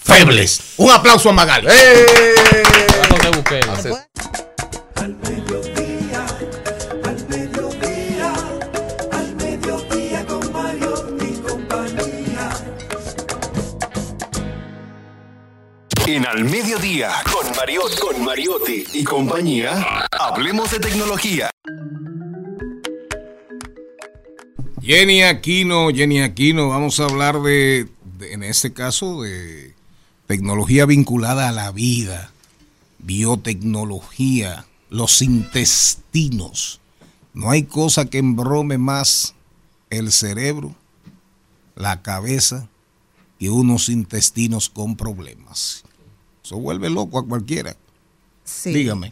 Febles. 0.03 0.59
Un 0.77 0.91
aplauso 0.91 1.29
a 1.29 1.33
Magalis. 1.33 1.71
Vamos 3.09 3.27
En 16.07 16.25
Al 16.25 16.45
Mediodía, 16.45 17.11
con 17.31 17.45
Mariot, 17.57 17.99
con 17.99 18.23
Mariotti 18.23 18.85
y 18.93 19.03
compañía, 19.03 20.07
hablemos 20.11 20.71
de 20.71 20.79
tecnología. 20.79 21.49
Jenny 24.81 25.23
Aquino, 25.23 25.89
Jenny 25.89 26.21
Aquino, 26.21 26.69
vamos 26.69 26.99
a 27.01 27.05
hablar 27.05 27.41
de, 27.41 27.89
de- 28.19 28.33
en 28.33 28.43
este 28.43 28.71
caso, 28.71 29.21
de 29.23 29.75
tecnología 30.27 30.85
vinculada 30.85 31.49
a 31.49 31.51
la 31.51 31.71
vida, 31.71 32.31
biotecnología, 32.99 34.65
los 34.89 35.21
intestinos. 35.21 36.79
No 37.33 37.51
hay 37.51 37.63
cosa 37.63 38.05
que 38.05 38.19
embrome 38.19 38.77
más 38.77 39.35
el 39.89 40.13
cerebro, 40.13 40.73
la 41.75 42.01
cabeza, 42.01 42.69
que 43.39 43.49
unos 43.49 43.89
intestinos 43.89 44.69
con 44.69 44.95
problemas. 44.95 45.83
Eso 46.47 46.55
vuelve 46.55 46.89
loco 46.89 47.19
a 47.19 47.27
cualquiera. 47.27 47.75
Sí. 48.45 48.73
Dígame. 48.73 49.11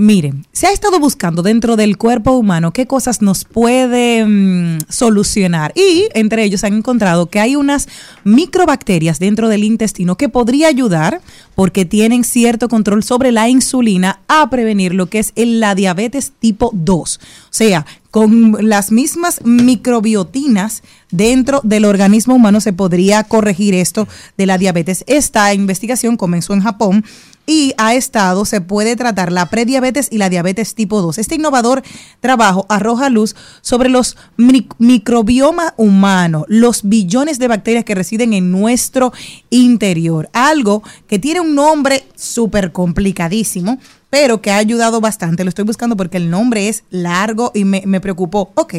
Miren, 0.00 0.46
se 0.52 0.68
ha 0.68 0.70
estado 0.70 1.00
buscando 1.00 1.42
dentro 1.42 1.74
del 1.74 1.98
cuerpo 1.98 2.30
humano 2.30 2.72
qué 2.72 2.86
cosas 2.86 3.20
nos 3.20 3.44
puede 3.44 4.24
mm, 4.24 4.82
solucionar 4.88 5.72
y 5.74 6.06
entre 6.14 6.44
ellos 6.44 6.62
han 6.62 6.74
encontrado 6.74 7.26
que 7.26 7.40
hay 7.40 7.56
unas 7.56 7.88
microbacterias 8.22 9.18
dentro 9.18 9.48
del 9.48 9.64
intestino 9.64 10.16
que 10.16 10.28
podría 10.28 10.68
ayudar 10.68 11.20
porque 11.56 11.84
tienen 11.84 12.22
cierto 12.22 12.68
control 12.68 13.02
sobre 13.02 13.32
la 13.32 13.48
insulina 13.48 14.20
a 14.28 14.48
prevenir 14.50 14.94
lo 14.94 15.06
que 15.06 15.18
es 15.18 15.32
la 15.34 15.74
diabetes 15.74 16.32
tipo 16.38 16.70
2. 16.74 17.20
O 17.20 17.48
sea, 17.50 17.84
con 18.12 18.56
las 18.68 18.92
mismas 18.92 19.44
microbiotinas 19.44 20.84
dentro 21.10 21.60
del 21.64 21.84
organismo 21.84 22.36
humano 22.36 22.60
se 22.60 22.72
podría 22.72 23.24
corregir 23.24 23.74
esto 23.74 24.06
de 24.36 24.46
la 24.46 24.58
diabetes. 24.58 25.02
Esta 25.08 25.52
investigación 25.54 26.16
comenzó 26.16 26.54
en 26.54 26.60
Japón 26.60 27.04
y 27.48 27.72
ha 27.78 27.94
estado, 27.94 28.44
se 28.44 28.60
puede 28.60 28.94
tratar 28.94 29.32
la 29.32 29.46
prediabetes 29.46 30.08
y 30.12 30.18
la 30.18 30.28
diabetes 30.28 30.74
tipo 30.74 31.00
2. 31.00 31.16
Este 31.16 31.36
innovador 31.36 31.82
trabajo 32.20 32.66
arroja 32.68 33.08
luz 33.08 33.34
sobre 33.62 33.88
los 33.88 34.18
mi- 34.36 34.68
microbioma 34.78 35.72
humano, 35.78 36.44
los 36.46 36.82
billones 36.86 37.38
de 37.38 37.48
bacterias 37.48 37.84
que 37.84 37.94
residen 37.94 38.34
en 38.34 38.52
nuestro 38.52 39.14
interior. 39.48 40.28
Algo 40.34 40.82
que 41.06 41.18
tiene 41.18 41.40
un 41.40 41.54
nombre 41.54 42.04
súper 42.14 42.70
complicadísimo, 42.70 43.78
pero 44.10 44.42
que 44.42 44.50
ha 44.50 44.58
ayudado 44.58 45.00
bastante. 45.00 45.42
Lo 45.42 45.48
estoy 45.48 45.64
buscando 45.64 45.96
porque 45.96 46.18
el 46.18 46.28
nombre 46.28 46.68
es 46.68 46.84
largo 46.90 47.50
y 47.54 47.64
me, 47.64 47.82
me 47.86 48.00
preocupó. 48.02 48.52
Ok, 48.56 48.74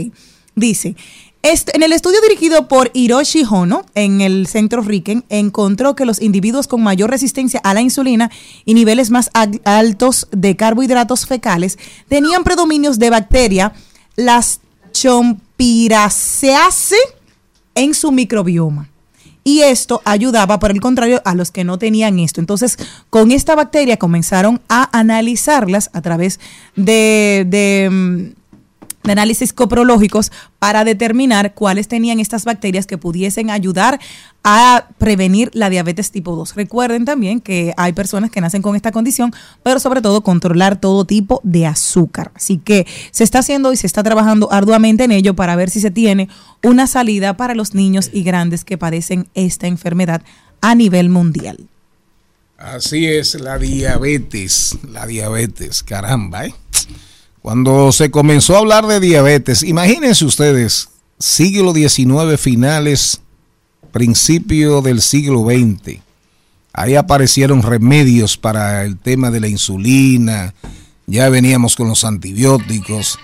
dice, 0.55 0.95
en 1.41 1.83
el 1.83 1.93
estudio 1.93 2.21
dirigido 2.21 2.67
por 2.67 2.91
Hiroshi 2.93 3.43
Hono 3.49 3.85
en 3.95 4.21
el 4.21 4.47
centro 4.47 4.81
Riken, 4.81 5.23
encontró 5.29 5.95
que 5.95 6.05
los 6.05 6.21
individuos 6.21 6.67
con 6.67 6.83
mayor 6.83 7.09
resistencia 7.09 7.61
a 7.63 7.73
la 7.73 7.81
insulina 7.81 8.29
y 8.65 8.73
niveles 8.73 9.09
más 9.09 9.29
al- 9.33 9.61
altos 9.63 10.27
de 10.31 10.55
carbohidratos 10.55 11.25
fecales 11.25 11.77
tenían 12.07 12.43
predominios 12.43 12.99
de 12.99 13.09
bacteria, 13.09 13.73
las 14.15 14.59
Champiraceae, 14.91 16.97
en 17.75 17.93
su 17.93 18.11
microbioma. 18.11 18.89
Y 19.43 19.61
esto 19.61 20.01
ayudaba, 20.03 20.59
por 20.59 20.71
el 20.71 20.81
contrario, 20.81 21.21
a 21.25 21.33
los 21.35 21.51
que 21.51 21.63
no 21.63 21.77
tenían 21.79 22.19
esto. 22.19 22.41
Entonces, 22.41 22.77
con 23.09 23.31
esta 23.31 23.55
bacteria 23.55 23.97
comenzaron 23.97 24.61
a 24.67 24.89
analizarlas 24.97 25.89
a 25.93 26.01
través 26.01 26.39
de, 26.75 27.45
de, 27.47 27.89
mm, 27.89 28.38
de 29.03 29.11
análisis 29.11 29.53
coprológicos 29.53 30.31
para 30.59 30.83
determinar 30.83 31.53
cuáles 31.53 31.87
tenían 31.87 32.19
estas 32.19 32.45
bacterias 32.45 32.85
que 32.85 32.97
pudiesen 32.97 33.49
ayudar 33.49 33.99
a 34.43 34.87
prevenir 34.97 35.51
la 35.53 35.69
diabetes 35.69 36.11
tipo 36.11 36.35
2. 36.35 36.55
Recuerden 36.55 37.05
también 37.05 37.41
que 37.41 37.73
hay 37.77 37.93
personas 37.93 38.31
que 38.31 38.41
nacen 38.41 38.61
con 38.61 38.75
esta 38.75 38.91
condición, 38.91 39.33
pero 39.63 39.79
sobre 39.79 40.01
todo 40.01 40.21
controlar 40.21 40.79
todo 40.79 41.05
tipo 41.05 41.41
de 41.43 41.65
azúcar. 41.65 42.31
Así 42.35 42.57
que 42.57 42.85
se 43.11 43.23
está 43.23 43.39
haciendo 43.39 43.73
y 43.73 43.77
se 43.77 43.87
está 43.87 44.03
trabajando 44.03 44.51
arduamente 44.51 45.03
en 45.03 45.11
ello 45.11 45.35
para 45.35 45.55
ver 45.55 45.69
si 45.69 45.79
se 45.81 45.91
tiene 45.91 46.29
una 46.63 46.87
salida 46.87 47.37
para 47.37 47.55
los 47.55 47.73
niños 47.73 48.09
y 48.13 48.23
grandes 48.23 48.63
que 48.65 48.77
padecen 48.77 49.27
esta 49.33 49.67
enfermedad 49.67 50.21
a 50.61 50.75
nivel 50.75 51.09
mundial. 51.09 51.67
Así 52.57 53.05
es, 53.05 53.35
la 53.35 53.57
diabetes, 53.57 54.77
la 54.89 55.07
diabetes, 55.07 55.81
caramba, 55.81 56.45
¿eh? 56.45 56.53
Cuando 57.41 57.91
se 57.91 58.11
comenzó 58.11 58.55
a 58.55 58.59
hablar 58.59 58.85
de 58.87 58.99
diabetes, 58.99 59.63
imagínense 59.63 60.25
ustedes, 60.25 60.89
siglo 61.17 61.73
XIX 61.73 62.39
finales, 62.39 63.21
principio 63.91 64.81
del 64.81 65.01
siglo 65.01 65.45
XX, 65.45 65.99
ahí 66.73 66.95
aparecieron 66.95 67.61
remedios 67.61 68.37
para 68.37 68.83
el 68.83 68.97
tema 68.97 69.31
de 69.31 69.39
la 69.39 69.47
insulina, 69.47 70.53
ya 71.07 71.29
veníamos 71.29 71.75
con 71.75 71.87
los 71.87 72.03
antibióticos. 72.03 73.17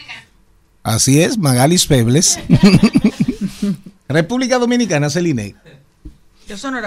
Así 0.81 1.21
es, 1.21 1.37
Magalis 1.37 1.85
Febles. 1.85 2.39
República 4.07 4.59
Dominicana, 4.59 5.09
Celine. 5.09 5.55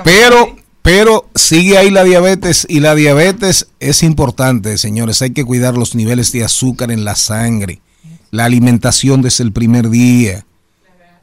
Pero, 0.05 0.57
pero 0.83 1.29
sigue 1.35 1.76
ahí 1.79 1.91
la 1.91 2.05
diabetes 2.05 2.66
y 2.68 2.81
la 2.81 2.95
diabetes 2.95 3.68
es 3.81 4.03
importante, 4.03 4.79
señores. 4.79 5.20
Hay 5.22 5.31
que 5.33 5.45
cuidar 5.45 5.76
los 5.76 5.95
niveles 5.95 6.33
de 6.33 6.45
azúcar 6.45 6.91
en 6.91 7.05
la 7.05 7.14
sangre. 7.14 7.81
La 8.31 8.45
alimentación 8.45 9.22
desde 9.22 9.45
el 9.45 9.53
primer 9.53 9.91
día. 9.91 10.45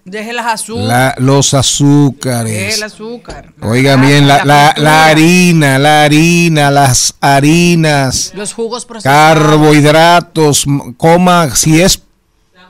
Deje 0.04 0.34
las 0.34 0.46
azúcares. 0.46 0.88
La- 0.88 1.16
los 1.18 1.48
Deje 1.48 1.58
azúcares. 1.58 2.76
el 2.78 2.84
azúcar. 2.84 3.54
Oigan 3.62 4.02
bien, 4.02 4.28
la, 4.28 4.46
la- 4.46 4.74
la 4.78 5.06
harina, 5.08 5.80
la 5.80 6.04
harina, 6.04 6.70
las 6.70 7.16
harinas, 7.22 8.32
Los 8.36 8.54
jugos 8.54 8.86
procesados. 8.86 9.40
carbohidratos, 9.40 10.66
coma, 10.98 11.56
si 11.56 11.82
es, 11.82 12.02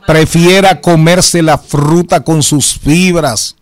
prefiera 0.07 0.79
comerse 0.79 1.41
la 1.41 1.57
fruta 1.57 2.21
con 2.21 2.41
sus 2.41 2.77
fibras 2.79 3.55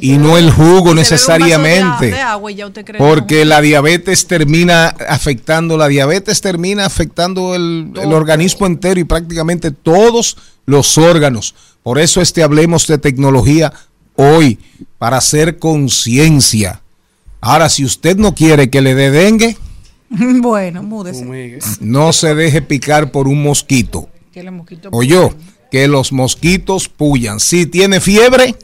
y 0.00 0.18
no 0.18 0.36
el 0.38 0.50
jugo 0.50 0.90
de- 0.90 0.94
necesariamente. 0.96 2.06
de 2.06 2.20
agua 2.20 2.50
y 2.52 2.54
ya 2.56 2.66
usted 2.66 2.84
cree 2.84 2.98
Porque 2.98 3.44
la 3.44 3.60
diabetes 3.60 4.26
termina 4.26 4.88
afectando, 5.08 5.76
la 5.76 5.88
diabetes 5.88 6.40
termina 6.40 6.84
afectando 6.86 7.54
el, 7.54 7.90
el 8.00 8.12
organismo 8.12 8.66
entero 8.66 8.98
y 9.00 9.04
prácticamente 9.04 9.70
todos 9.70 10.36
los 10.66 10.98
órganos. 10.98 11.54
Por 11.82 11.98
eso 11.98 12.20
este 12.20 12.42
hablemos 12.42 12.86
de 12.86 12.98
tecnología 12.98 13.72
hoy, 14.16 14.58
para 14.98 15.18
hacer 15.18 15.58
conciencia. 15.58 16.80
Ahora, 17.40 17.68
si 17.68 17.84
usted 17.84 18.16
no 18.16 18.34
quiere 18.34 18.70
que 18.70 18.80
le 18.80 18.94
dé 18.94 19.10
dengue, 19.10 19.56
bueno, 20.10 20.82
múdese. 20.82 21.24
no 21.80 22.12
se 22.12 22.34
deje 22.34 22.62
picar 22.62 23.10
por 23.10 23.28
un 23.28 23.42
mosquito. 23.42 24.08
Que 24.32 24.42
los 24.42 24.54
mosquitos- 24.54 24.90
O 24.92 25.02
yo, 25.02 25.32
que 25.70 25.86
los 25.88 26.12
mosquitos 26.12 26.88
pullan. 26.88 27.38
Si 27.40 27.66
tiene 27.66 28.00
fiebre, 28.00 28.54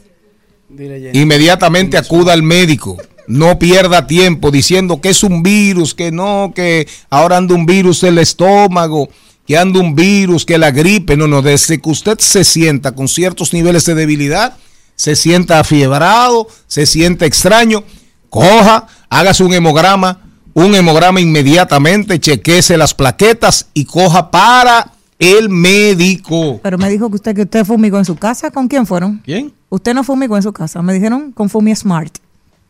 inmediatamente 1.13 1.97
acuda 1.97 2.33
al 2.33 2.43
médico. 2.43 2.97
No 3.27 3.59
pierda 3.59 4.07
tiempo 4.07 4.51
diciendo 4.51 4.99
que 4.99 5.09
es 5.09 5.23
un 5.23 5.43
virus, 5.43 5.93
que 5.93 6.11
no, 6.11 6.51
que 6.55 6.87
ahora 7.09 7.37
anda 7.37 7.55
un 7.55 7.65
virus 7.65 8.03
en 8.03 8.09
el 8.09 8.19
estómago, 8.19 9.09
que 9.45 9.57
anda 9.57 9.79
un 9.79 9.95
virus, 9.95 10.45
que 10.45 10.57
la 10.57 10.71
gripe. 10.71 11.15
No, 11.15 11.27
no, 11.27 11.41
desde 11.41 11.79
que 11.79 11.89
usted 11.89 12.17
se 12.19 12.43
sienta 12.43 12.93
con 12.93 13.07
ciertos 13.07 13.53
niveles 13.53 13.85
de 13.85 13.95
debilidad, 13.95 14.57
se 14.95 15.15
sienta 15.15 15.59
afiebrado, 15.59 16.47
se 16.67 16.85
siente 16.85 17.25
extraño, 17.25 17.83
coja, 18.29 18.87
hágase 19.09 19.43
un 19.43 19.53
hemograma, 19.53 20.19
un 20.53 20.75
hemograma 20.75 21.21
inmediatamente, 21.21 22.19
chequese 22.19 22.77
las 22.77 22.93
plaquetas 22.93 23.67
y 23.73 23.85
coja 23.85 24.29
para 24.29 24.91
el 25.19 25.49
médico. 25.49 26.59
Pero 26.63 26.77
me 26.77 26.89
dijo 26.89 27.09
que 27.09 27.15
usted 27.15 27.35
que 27.35 27.43
usted 27.43 27.63
fumigó 27.63 27.97
en 27.99 28.05
su 28.05 28.15
casa. 28.15 28.51
¿Con 28.51 28.67
quién 28.67 28.85
fueron? 28.85 29.21
¿Quién? 29.23 29.53
Usted 29.71 29.93
no 29.93 30.03
fumigó 30.03 30.35
en 30.35 30.43
su 30.43 30.51
casa. 30.51 30.81
Me 30.81 30.91
dijeron 30.93 31.31
con 31.31 31.49
Fumi 31.49 31.73
Smart. 31.73 32.17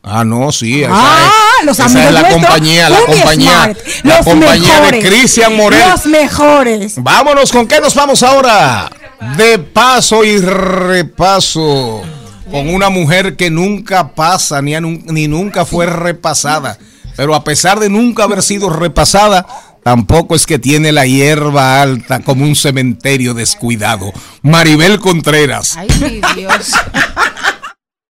Ah, 0.03 0.23
no, 0.23 0.51
sí. 0.51 0.83
esa 0.83 0.91
Ah, 0.93 1.29
es, 1.59 1.65
los 1.65 1.79
esa 1.79 1.85
amigos 1.85 2.05
es 2.05 2.13
la 2.13 2.21
nuestros, 2.21 2.45
compañía, 2.45 2.89
la 2.89 2.99
compañía, 2.99 3.51
Smart, 3.51 3.77
la 4.03 4.17
los 4.17 4.25
compañía 4.25 4.75
de 4.75 4.81
mejores, 4.81 5.05
Cristian 5.05 5.55
Morel. 5.57 5.89
Los 5.89 6.05
mejores. 6.05 7.03
Vámonos, 7.03 7.51
¿con 7.51 7.67
qué 7.67 7.81
nos 7.81 7.95
vamos 7.95 8.21
ahora? 8.21 8.91
De 9.35 9.57
paso 9.57 10.23
y 10.23 10.39
repaso. 10.39 12.03
Con 12.51 12.69
una 12.69 12.89
mujer 12.89 13.35
que 13.35 13.49
nunca 13.49 14.13
pasa 14.13 14.61
ni, 14.61 14.75
a 14.75 14.81
ni 14.81 15.27
nunca 15.27 15.65
fue 15.65 15.87
repasada. 15.87 16.77
Pero 17.15 17.33
a 17.33 17.43
pesar 17.43 17.79
de 17.79 17.89
nunca 17.89 18.25
haber 18.25 18.43
sido 18.43 18.69
repasada, 18.69 19.47
tampoco 19.83 20.35
es 20.35 20.45
que 20.45 20.59
tiene 20.59 20.91
la 20.91 21.05
hierba 21.05 21.81
alta 21.81 22.19
como 22.21 22.43
un 22.45 22.55
cementerio 22.55 23.33
descuidado. 23.33 24.11
Maribel 24.41 24.99
Contreras. 24.99 25.77
Ay, 25.77 25.87
mi 26.01 26.21
Dios. 26.35 26.71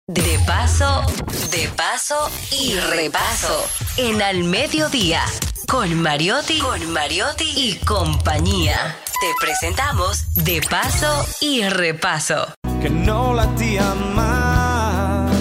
De 0.08 0.38
paso, 0.46 1.02
de 1.52 1.70
paso 1.70 2.30
y 2.52 2.74
repaso. 2.76 3.66
En 3.98 4.22
Al 4.22 4.44
Mediodía, 4.44 5.22
con 5.68 6.02
Mariotti, 6.02 6.60
con 6.60 6.92
Mariotti 6.92 7.46
y 7.56 7.76
compañía. 7.86 8.98
Te 9.22 9.28
presentamos 9.40 10.34
De 10.44 10.62
paso 10.70 11.26
y 11.40 11.64
repaso. 11.64 12.48
que 12.82 12.90
no 12.90 13.34
latía 13.34 13.94
más. 14.14 15.32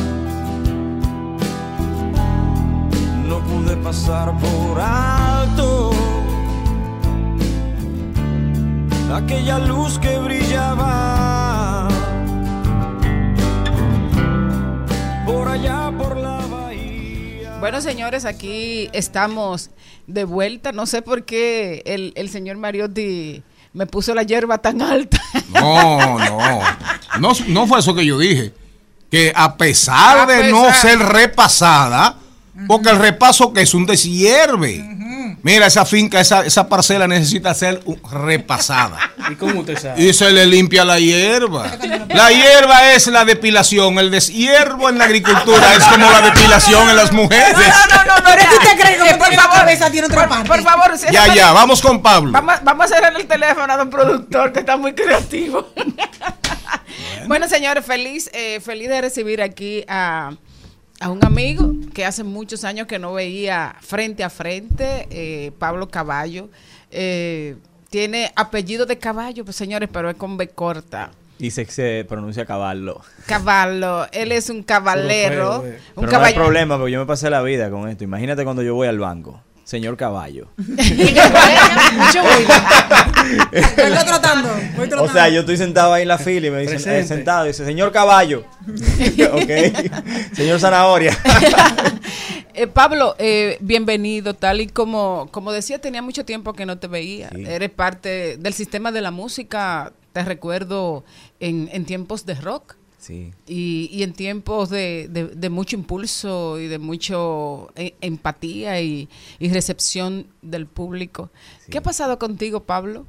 No 3.27 3.41
pude 3.41 3.77
pasar 3.79 4.33
por 4.39 4.81
alto 4.81 5.32
aquella 9.13 9.59
luz 9.59 9.99
que 9.99 10.19
brillaba 10.19 11.89
por 15.27 15.49
allá 15.49 15.93
por 15.97 16.17
la 16.17 16.39
bahía. 16.47 17.59
Bueno, 17.61 17.81
señores, 17.81 18.25
aquí 18.25 18.89
estamos 18.93 19.71
de 20.07 20.25
vuelta. 20.25 20.73
No 20.73 20.87
sé 20.87 21.03
por 21.03 21.25
qué 21.25 21.83
el, 21.85 22.13
el 22.17 22.31
señor 22.31 22.57
Mariotti 22.57 23.43
me 23.73 23.87
puso 23.87 24.15
la 24.15 24.23
hierba 24.23 24.59
tan 24.59 24.83
alta. 24.83 25.21
No, 25.53 26.19
no. 26.19 26.61
No, 27.21 27.33
no 27.49 27.67
fue 27.67 27.79
eso 27.79 27.95
que 27.95 28.07
yo 28.07 28.19
dije. 28.19 28.53
Que 29.11 29.33
a 29.37 29.57
pesar 29.59 30.21
A 30.21 30.27
de 30.27 30.51
no 30.51 30.73
ser 30.73 30.99
repasada, 30.99 32.17
Porque 32.67 32.91
el 32.91 32.99
repaso 32.99 33.53
que 33.53 33.63
es 33.63 33.73
un 33.75 33.87
deshierve. 33.87 34.85
Mira, 35.43 35.67
esa 35.67 35.85
finca, 35.85 36.21
esa, 36.21 36.45
esa 36.47 36.69
parcela 36.69 37.09
necesita 37.09 37.53
ser 37.55 37.81
un- 37.85 38.01
repasada. 38.13 38.99
¿Y 39.31 39.35
cómo 39.35 39.61
usted 39.61 39.77
sabe? 39.77 40.01
Y 40.01 40.13
se 40.13 40.31
le 40.31 40.47
limpia 40.47 40.85
la 40.85 41.01
hierba. 41.01 41.67
La 42.11 42.31
hierba 42.31 42.93
es 42.93 43.09
la 43.09 43.25
depilación. 43.25 43.99
El 43.99 44.11
deshiervo 44.13 44.89
en 44.89 44.99
la 44.99 45.05
agricultura 45.07 45.75
es 45.75 45.83
como 45.85 46.09
la 46.11 46.21
depilación 46.21 46.89
en 46.91 46.95
las 46.97 47.11
mujeres. 47.13 47.57
No, 47.57 47.97
no, 47.97 48.17
no, 48.17 48.25
Pero 48.25 48.41
es 48.43 48.47
que 48.49 48.55
usted 48.55 48.81
cree 48.81 48.97
que 49.09 49.15
por 49.17 49.35
favor, 49.35 49.57
cabeza 49.59 49.91
tiene 49.91 50.07
otra 50.07 50.29
parte. 50.29 50.47
Por 50.49 50.63
favor, 50.63 50.97
si 50.99 51.07
Ya, 51.13 51.25
esa- 51.25 51.35
ya, 51.35 51.53
vamos 51.53 51.81
con 51.83 52.01
Pablo. 52.03 52.31
Vamos, 52.33 52.55
vamos 52.63 52.87
a 52.87 52.89
cerrar 52.95 53.17
el 53.17 53.27
teléfono 53.27 53.73
a 53.73 53.77
don 53.79 53.91
productor 53.91 54.53
que 54.53 54.61
está 54.61 54.77
muy 54.77 54.95
creativo. 54.95 55.73
bueno, 57.27 57.49
señores, 57.49 57.85
feliz, 57.85 58.31
eh, 58.33 58.61
feliz 58.65 58.89
de 58.89 59.01
recibir 59.01 59.43
aquí 59.43 59.85
a, 59.89 60.31
a 61.03 61.11
un 61.11 61.25
amigo 61.25 61.75
que 61.93 62.05
hace 62.05 62.23
muchos 62.23 62.65
años 62.65 62.87
que 62.87 62.99
no 62.99 63.13
veía 63.13 63.75
frente 63.81 64.23
a 64.23 64.31
frente, 64.31 65.09
eh, 65.11 65.51
Pablo 65.59 65.89
Caballo. 65.89 66.49
Eh, 66.91 67.57
tiene 67.91 68.33
apellido 68.37 68.87
de 68.87 68.97
caballo, 68.99 69.45
pues 69.45 69.57
señores, 69.57 69.89
pero 69.93 70.09
es 70.09 70.17
con 70.17 70.37
B 70.37 70.49
corta. 70.49 71.11
Y 71.39 71.51
se, 71.51 71.65
se 71.67 72.07
pronuncia 72.09 72.47
caballo. 72.47 73.01
Caballo, 73.27 74.07
él 74.13 74.31
es 74.33 74.49
un 74.49 74.63
caballero, 74.63 75.61
un 75.61 75.63
Pero 75.63 75.79
no 75.97 76.03
hay 76.07 76.11
caballo. 76.13 76.35
problema 76.37 76.79
porque 76.79 76.93
yo 76.93 77.01
me 77.01 77.07
pasé 77.07 77.29
la 77.31 77.43
vida 77.43 77.69
con 77.69 77.89
esto. 77.89 78.05
Imagínate 78.05 78.45
cuando 78.45 78.63
yo 78.63 78.75
voy 78.75 78.87
al 78.87 78.99
banco. 79.01 79.41
Señor 79.65 79.97
caballo. 79.97 80.49
Voy 80.57 80.67
tratando. 84.05 84.49
Voy 84.77 84.89
O 84.99 85.09
sea, 85.09 85.29
yo 85.29 85.41
estoy 85.41 85.57
sentado 85.57 85.93
ahí 85.93 86.03
en 86.03 86.09
la 86.09 86.19
fila 86.19 86.49
y 86.49 86.51
me 86.51 86.59
dicen, 86.61 86.75
Presente. 86.77 87.01
eh, 87.01 87.05
sentado, 87.05 87.45
y 87.45 87.49
dice, 87.49 87.65
señor 87.65 87.93
caballo. 87.93 88.45
ok. 89.33 89.51
Señor 90.35 90.59
zanahoria. 90.61 91.17
Eh, 92.55 92.67
Pablo, 92.67 93.15
eh, 93.19 93.57
bienvenido. 93.61 94.35
Tal 94.35 94.61
y 94.61 94.67
como, 94.67 95.29
como 95.31 95.53
decía, 95.53 95.79
tenía 95.81 96.03
mucho 96.03 96.25
tiempo 96.25 96.53
que 96.53 96.67
no 96.67 96.79
te 96.79 96.87
veía. 96.87 97.31
Sí. 97.35 97.45
Eres 97.47 97.71
parte 97.71 98.37
del 98.39 98.53
sistema 98.53 98.93
de 98.93 99.01
la 99.01 99.11
música. 99.11 99.93
Te 100.13 100.23
recuerdo 100.25 101.05
en, 101.41 101.71
en 101.73 101.87
tiempos 101.87 102.27
de 102.27 102.35
rock 102.35 102.77
Sí. 103.03 103.33
y, 103.49 103.91
y 103.93 104.05
en 104.05 104.13
tiempos 104.13 104.71
de, 104.71 105.09
de- 105.11 105.27
de 105.27 105.51
mucho 105.51 105.75
impulso 105.75 106.61
y 106.61 106.69
de 106.69 106.79
mucho 106.79 107.73
eh, 107.75 107.95
empatía 108.01 108.81
y, 108.81 109.09
y 109.41 109.49
recepción 109.53 110.29
del 110.41 110.67
público. 110.67 111.29
¿Qué 111.69 111.79
ha 111.79 111.83
pasado 111.83 112.17
contigo, 112.21 112.63
Pablo? 112.63 113.05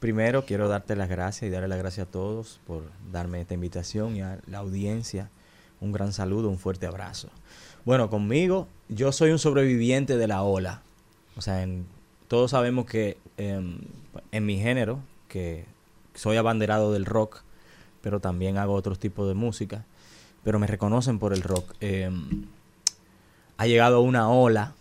Primero 0.00 0.44
quiero 0.44 0.68
darte 0.68 0.96
las 0.96 1.08
gracias 1.08 1.48
y 1.48 1.50
darle 1.50 1.68
las 1.68 1.78
gracias 1.78 2.08
a 2.08 2.10
todos 2.10 2.60
por 2.66 2.82
darme 3.10 3.40
esta 3.40 3.54
invitación 3.54 4.16
y 4.16 4.20
a 4.20 4.38
la 4.46 4.58
audiencia. 4.58 5.30
Un 5.80 5.92
gran 5.92 6.12
saludo, 6.12 6.50
un 6.50 6.58
fuerte 6.58 6.86
abrazo. 6.86 7.28
Bueno, 7.86 8.10
conmigo, 8.10 8.68
yo 8.90 9.12
soy 9.12 9.30
un 9.30 9.38
sobreviviente 9.38 10.16
de 10.18 10.26
la 10.28 10.42
ola. 10.42 10.82
O 11.36 11.40
sea, 11.40 11.62
en- 11.62 11.86
todos 12.28 12.50
sabemos 12.50 12.84
que 12.84 13.16
em, 13.38 13.78
en 14.30 14.44
mi 14.44 14.58
género, 14.58 15.00
que 15.28 15.64
soy 16.14 16.36
abanderado 16.36 16.92
del 16.92 17.06
rock, 17.06 17.42
pero 18.02 18.20
también 18.20 18.58
hago 18.58 18.74
otros 18.74 18.98
tipos 18.98 19.28
de 19.28 19.34
música, 19.34 19.84
pero 20.44 20.58
me 20.58 20.66
reconocen 20.66 21.18
por 21.18 21.32
el 21.32 21.42
rock. 21.42 21.74
Em, 21.80 22.46
ha 23.56 23.66
llegado 23.66 24.00
una 24.00 24.28
ola 24.28 24.74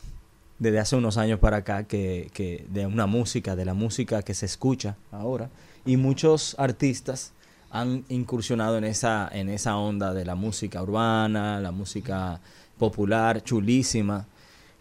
desde 0.60 0.80
hace 0.80 0.96
unos 0.96 1.18
años 1.18 1.40
para 1.40 1.58
acá 1.58 1.84
que, 1.84 2.30
que 2.34 2.66
de 2.70 2.86
una 2.86 3.06
música, 3.06 3.56
de 3.56 3.66
la 3.66 3.74
música 3.74 4.24
que 4.24 4.34
se 4.34 4.46
escucha 4.46 4.98
ahora, 5.12 5.50
y 5.86 5.98
muchos 5.98 6.56
artistas 6.60 7.32
han 7.72 8.04
incursionado 8.10 8.78
en 8.78 8.84
esa, 8.84 9.30
en 9.32 9.50
esa 9.50 9.78
onda 9.78 10.14
de 10.14 10.26
la 10.26 10.36
música 10.36 10.84
urbana, 10.84 11.60
la 11.60 11.72
música 11.72 12.40
popular, 12.78 13.44
chulísima. 13.44 14.26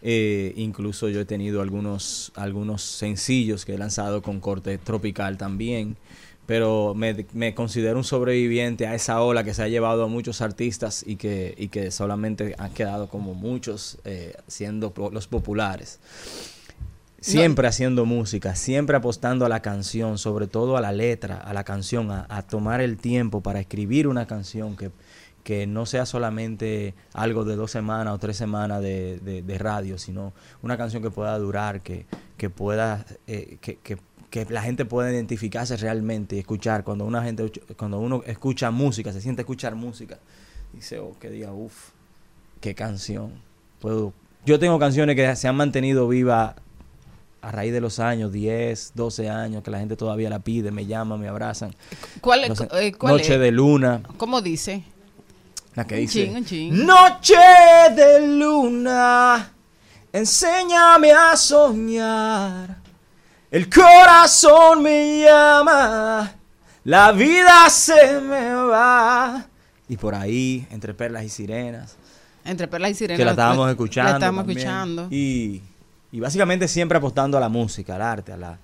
Eh, 0.03 0.53
incluso 0.57 1.07
yo 1.09 1.21
he 1.21 1.25
tenido 1.25 1.61
algunos, 1.61 2.31
algunos 2.35 2.81
sencillos 2.81 3.65
que 3.65 3.75
he 3.75 3.77
lanzado 3.77 4.21
con 4.21 4.39
corte 4.41 4.77
tropical 4.77 5.37
también. 5.37 5.95
Pero 6.51 6.93
me, 6.93 7.25
me 7.31 7.55
considero 7.55 7.97
un 7.97 8.03
sobreviviente 8.03 8.85
a 8.85 8.93
esa 8.93 9.21
ola 9.21 9.45
que 9.45 9.53
se 9.53 9.63
ha 9.63 9.69
llevado 9.69 10.03
a 10.03 10.07
muchos 10.07 10.41
artistas 10.41 11.01
y 11.07 11.15
que, 11.15 11.55
y 11.57 11.69
que 11.69 11.91
solamente 11.91 12.55
han 12.57 12.71
quedado 12.73 13.07
como 13.07 13.33
muchos 13.33 13.99
eh, 14.03 14.33
siendo 14.49 14.93
los 15.13 15.27
populares. 15.27 15.99
Siempre 17.21 17.69
haciendo 17.69 18.03
música, 18.05 18.53
siempre 18.55 18.97
apostando 18.97 19.45
a 19.45 19.49
la 19.49 19.61
canción, 19.61 20.17
sobre 20.17 20.47
todo 20.47 20.75
a 20.75 20.81
la 20.81 20.91
letra, 20.91 21.37
a 21.37 21.53
la 21.53 21.63
canción, 21.63 22.11
a, 22.11 22.25
a 22.27 22.41
tomar 22.41 22.81
el 22.81 22.97
tiempo 22.97 23.39
para 23.39 23.61
escribir 23.61 24.09
una 24.09 24.27
canción 24.27 24.75
que, 24.75 24.91
que 25.45 25.67
no 25.67 25.85
sea 25.85 26.05
solamente 26.05 26.95
algo 27.13 27.45
de 27.45 27.55
dos 27.55 27.71
semanas 27.71 28.13
o 28.13 28.17
tres 28.17 28.35
semanas 28.35 28.81
de, 28.81 29.19
de- 29.19 29.41
de 29.41 29.57
radio, 29.57 29.97
sino 29.97 30.33
una 30.61 30.75
canción 30.77 31.01
que 31.01 31.11
pueda 31.11 31.37
durar, 31.37 31.79
que, 31.79 32.05
que 32.35 32.49
pueda, 32.49 33.05
eh, 33.25 33.55
que, 33.61 33.77
que- 33.77 33.97
que 34.31 34.45
la 34.45 34.63
gente 34.63 34.85
pueda 34.85 35.11
identificarse 35.11 35.75
realmente 35.77 36.37
y 36.37 36.39
escuchar. 36.39 36.83
Cuando 36.85 37.05
una 37.05 37.21
gente, 37.21 37.51
cuando 37.77 37.99
uno 37.99 38.23
escucha 38.25 38.71
música, 38.71 39.11
se 39.11 39.21
siente 39.21 39.41
escuchar 39.41 39.75
música, 39.75 40.17
dice, 40.73 40.99
oh, 40.99 41.15
que 41.19 41.29
diga, 41.29 41.51
uff, 41.51 41.89
qué 42.61 42.73
canción. 42.73 43.33
Puedo, 43.79 44.13
yo 44.45 44.57
tengo 44.57 44.79
canciones 44.79 45.17
que 45.17 45.35
se 45.35 45.47
han 45.49 45.57
mantenido 45.57 46.07
vivas 46.07 46.55
a 47.41 47.51
raíz 47.51 47.73
de 47.73 47.81
los 47.81 47.99
años, 47.99 48.31
10, 48.31 48.93
12 48.95 49.29
años, 49.29 49.63
que 49.63 49.71
la 49.71 49.79
gente 49.79 49.97
todavía 49.97 50.29
la 50.29 50.39
pide, 50.39 50.71
me 50.71 50.85
llaman, 50.85 51.19
me 51.19 51.27
abrazan. 51.27 51.75
¿Cuál, 52.21 52.45
eh, 52.45 52.93
cuál 52.93 53.13
Noche 53.17 53.33
es? 53.33 53.39
de 53.39 53.51
luna, 53.51 54.01
¿Cómo 54.17 54.41
dice? 54.41 54.83
la 55.75 55.85
que 55.85 55.95
Un 55.95 56.01
dice. 56.01 56.29
un. 56.69 56.85
Noche 56.85 57.35
de 57.95 58.27
luna, 58.37 59.51
enséñame 60.13 61.11
a 61.11 61.35
soñar. 61.35 62.80
El 63.51 63.69
corazón 63.69 64.81
me 64.81 65.21
llama, 65.23 66.33
la 66.85 67.11
vida 67.11 67.69
se 67.69 68.19
me 68.21 68.53
va. 68.53 69.45
Y 69.89 69.97
por 69.97 70.15
ahí, 70.15 70.65
entre 70.71 70.93
perlas 70.93 71.25
y 71.25 71.29
sirenas, 71.29 71.97
Entre 72.45 72.67
perlas 72.69 72.91
y 72.91 72.95
sirenas. 72.95 73.19
que 73.19 73.25
la 73.25 73.31
estábamos 73.31 73.65
la- 73.65 73.71
escuchando. 73.71 74.09
La 74.11 74.15
estábamos 74.17 74.39
también. 74.45 74.57
escuchando. 74.59 75.07
Y, 75.11 75.61
y 76.13 76.19
básicamente 76.21 76.67
siempre 76.69 76.97
apostando 76.97 77.37
a 77.37 77.41
la 77.41 77.49
música, 77.49 77.95
al 77.95 78.01
arte, 78.01 78.31
a 78.31 78.37
la, 78.37 78.57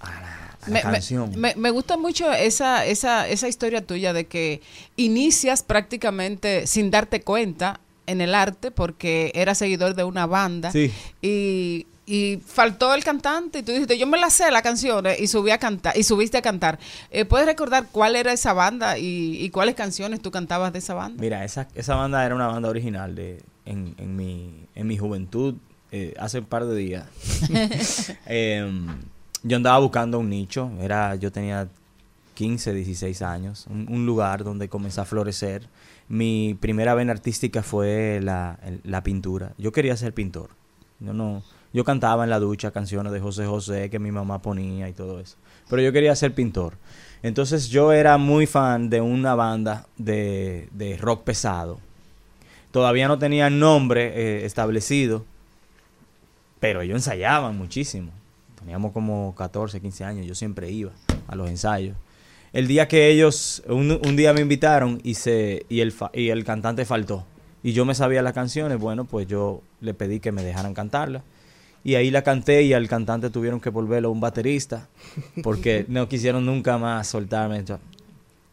a 0.00 0.10
la, 0.10 0.18
a 0.18 0.20
la 0.60 0.66
me, 0.68 0.72
me- 0.72 0.80
canción. 0.82 1.30
me- 1.38 1.54
me 1.54 1.70
gusta 1.70 1.98
mucho 1.98 2.32
esa, 2.32 2.86
esa, 2.86 3.28
esa 3.28 3.48
historia 3.48 3.86
tuya 3.86 4.14
de 4.14 4.26
que 4.26 4.62
inicias 4.96 5.62
prácticamente 5.62 6.66
sin 6.66 6.90
darte 6.90 7.20
cuenta 7.20 7.80
en 8.06 8.22
el 8.22 8.34
arte 8.34 8.70
porque 8.70 9.30
eras 9.34 9.58
seguidor 9.58 9.94
de 9.94 10.04
una 10.04 10.24
banda 10.26 10.72
Sí. 10.72 10.90
y, 11.20 11.86
y 12.06 12.38
faltó 12.44 12.94
el 12.94 13.02
cantante 13.02 13.60
y 13.60 13.62
tú 13.62 13.72
dijiste 13.72 13.96
yo 13.96 14.06
me 14.06 14.18
la 14.18 14.28
sé 14.28 14.50
la 14.50 14.60
canción 14.60 15.06
eh, 15.06 15.16
y 15.18 15.26
subí 15.26 15.50
a 15.50 15.58
cantar 15.58 15.96
y 15.96 16.02
subiste 16.02 16.36
a 16.36 16.42
cantar 16.42 16.78
Eh, 17.10 17.24
puedes 17.24 17.46
recordar 17.46 17.86
cuál 17.90 18.14
era 18.14 18.32
esa 18.32 18.52
banda 18.52 18.98
y, 18.98 19.38
y 19.42 19.50
cuáles 19.50 19.74
canciones 19.74 20.20
tú 20.20 20.30
cantabas 20.30 20.72
de 20.72 20.80
esa 20.80 20.94
banda 20.94 21.20
Mira, 21.20 21.44
esa, 21.44 21.66
esa 21.74 21.94
banda 21.94 22.24
era 22.24 22.34
una 22.34 22.48
banda 22.48 22.68
original 22.68 23.14
de 23.14 23.40
en, 23.64 23.94
en, 23.98 24.16
mi, 24.16 24.66
en 24.74 24.86
mi 24.86 24.98
juventud, 24.98 25.54
eh, 25.90 26.14
hace 26.18 26.40
un 26.40 26.44
par 26.44 26.66
de 26.66 26.76
días. 26.76 27.06
Em, 28.26 28.86
yo 29.42 29.56
andaba 29.56 29.78
buscando 29.78 30.18
un 30.18 30.28
nicho, 30.28 30.70
era 30.80 31.14
yo 31.16 31.30
tenía 31.32 31.68
15, 32.34 32.74
16 32.74 33.22
años, 33.22 33.66
un, 33.68 33.86
un 33.90 34.06
lugar 34.06 34.44
donde 34.44 34.68
comencé 34.68 35.00
a 35.00 35.04
florecer. 35.04 35.68
Mi 36.08 36.54
primera 36.60 36.94
vena 36.94 37.12
artística 37.12 37.62
fue 37.62 38.20
la, 38.22 38.58
la 38.82 39.02
pintura. 39.02 39.52
Yo 39.56 39.72
quería 39.72 39.96
ser 39.96 40.12
pintor. 40.12 40.50
Yo 41.00 41.12
no, 41.12 41.42
yo 41.74 41.84
cantaba 41.84 42.24
en 42.24 42.30
la 42.30 42.38
ducha 42.40 42.70
canciones 42.70 43.12
de 43.12 43.20
José 43.20 43.44
José 43.44 43.90
que 43.90 43.98
mi 43.98 44.10
mamá 44.10 44.40
ponía 44.40 44.88
y 44.88 44.94
todo 44.94 45.20
eso. 45.20 45.36
Pero 45.68 45.82
yo 45.82 45.92
quería 45.92 46.16
ser 46.16 46.34
pintor. 46.34 46.78
Entonces 47.22 47.68
yo 47.68 47.92
era 47.92 48.16
muy 48.16 48.46
fan 48.46 48.88
de 48.88 49.02
una 49.02 49.34
banda 49.34 49.86
de, 49.98 50.68
de 50.72 50.96
rock 50.96 51.24
pesado. 51.24 51.80
Todavía 52.70 53.08
no 53.08 53.18
tenía 53.18 53.50
nombre 53.50 54.12
eh, 54.14 54.46
establecido, 54.46 55.24
pero 56.60 56.80
ellos 56.80 56.96
ensayaban 56.96 57.56
muchísimo. 57.56 58.10
Teníamos 58.58 58.92
como 58.92 59.34
14, 59.36 59.80
15 59.80 60.04
años, 60.04 60.26
yo 60.26 60.34
siempre 60.34 60.70
iba 60.70 60.92
a 61.28 61.34
los 61.36 61.48
ensayos. 61.50 61.96
El 62.52 62.66
día 62.68 62.88
que 62.88 63.08
ellos, 63.10 63.62
un, 63.68 63.90
un 64.06 64.16
día 64.16 64.32
me 64.32 64.40
invitaron 64.40 65.00
y, 65.02 65.14
se, 65.14 65.66
y, 65.68 65.80
el, 65.80 65.92
fa- 65.92 66.10
y 66.14 66.28
el 66.30 66.44
cantante 66.44 66.84
faltó. 66.84 67.26
Y 67.62 67.72
yo 67.72 67.84
me 67.84 67.94
sabía 67.94 68.22
las 68.22 68.32
canciones, 68.32 68.78
bueno, 68.78 69.04
pues 69.04 69.26
yo 69.26 69.62
le 69.80 69.92
pedí 69.94 70.20
que 70.20 70.32
me 70.32 70.42
dejaran 70.44 70.72
cantarla. 70.74 71.22
Y 71.84 71.96
ahí 71.96 72.10
la 72.10 72.22
canté 72.22 72.62
y 72.62 72.72
al 72.72 72.88
cantante 72.88 73.28
tuvieron 73.28 73.60
que 73.60 73.68
volverlo 73.68 74.10
un 74.10 74.20
baterista 74.20 74.88
porque 75.42 75.84
no 75.88 76.08
quisieron 76.08 76.46
nunca 76.46 76.78
más 76.78 77.06
soltarme. 77.06 77.62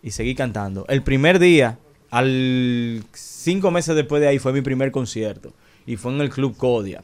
Y 0.03 0.11
seguí 0.11 0.35
cantando. 0.35 0.85
El 0.89 1.01
primer 1.01 1.39
día, 1.39 1.79
al 2.09 3.03
cinco 3.13 3.71
meses 3.71 3.95
después 3.95 4.21
de 4.21 4.27
ahí, 4.27 4.39
fue 4.39 4.51
mi 4.51 4.61
primer 4.61 4.91
concierto. 4.91 5.53
Y 5.85 5.95
fue 5.95 6.11
en 6.13 6.19
el 6.19 6.29
Club 6.29 6.57
Codia. 6.57 7.01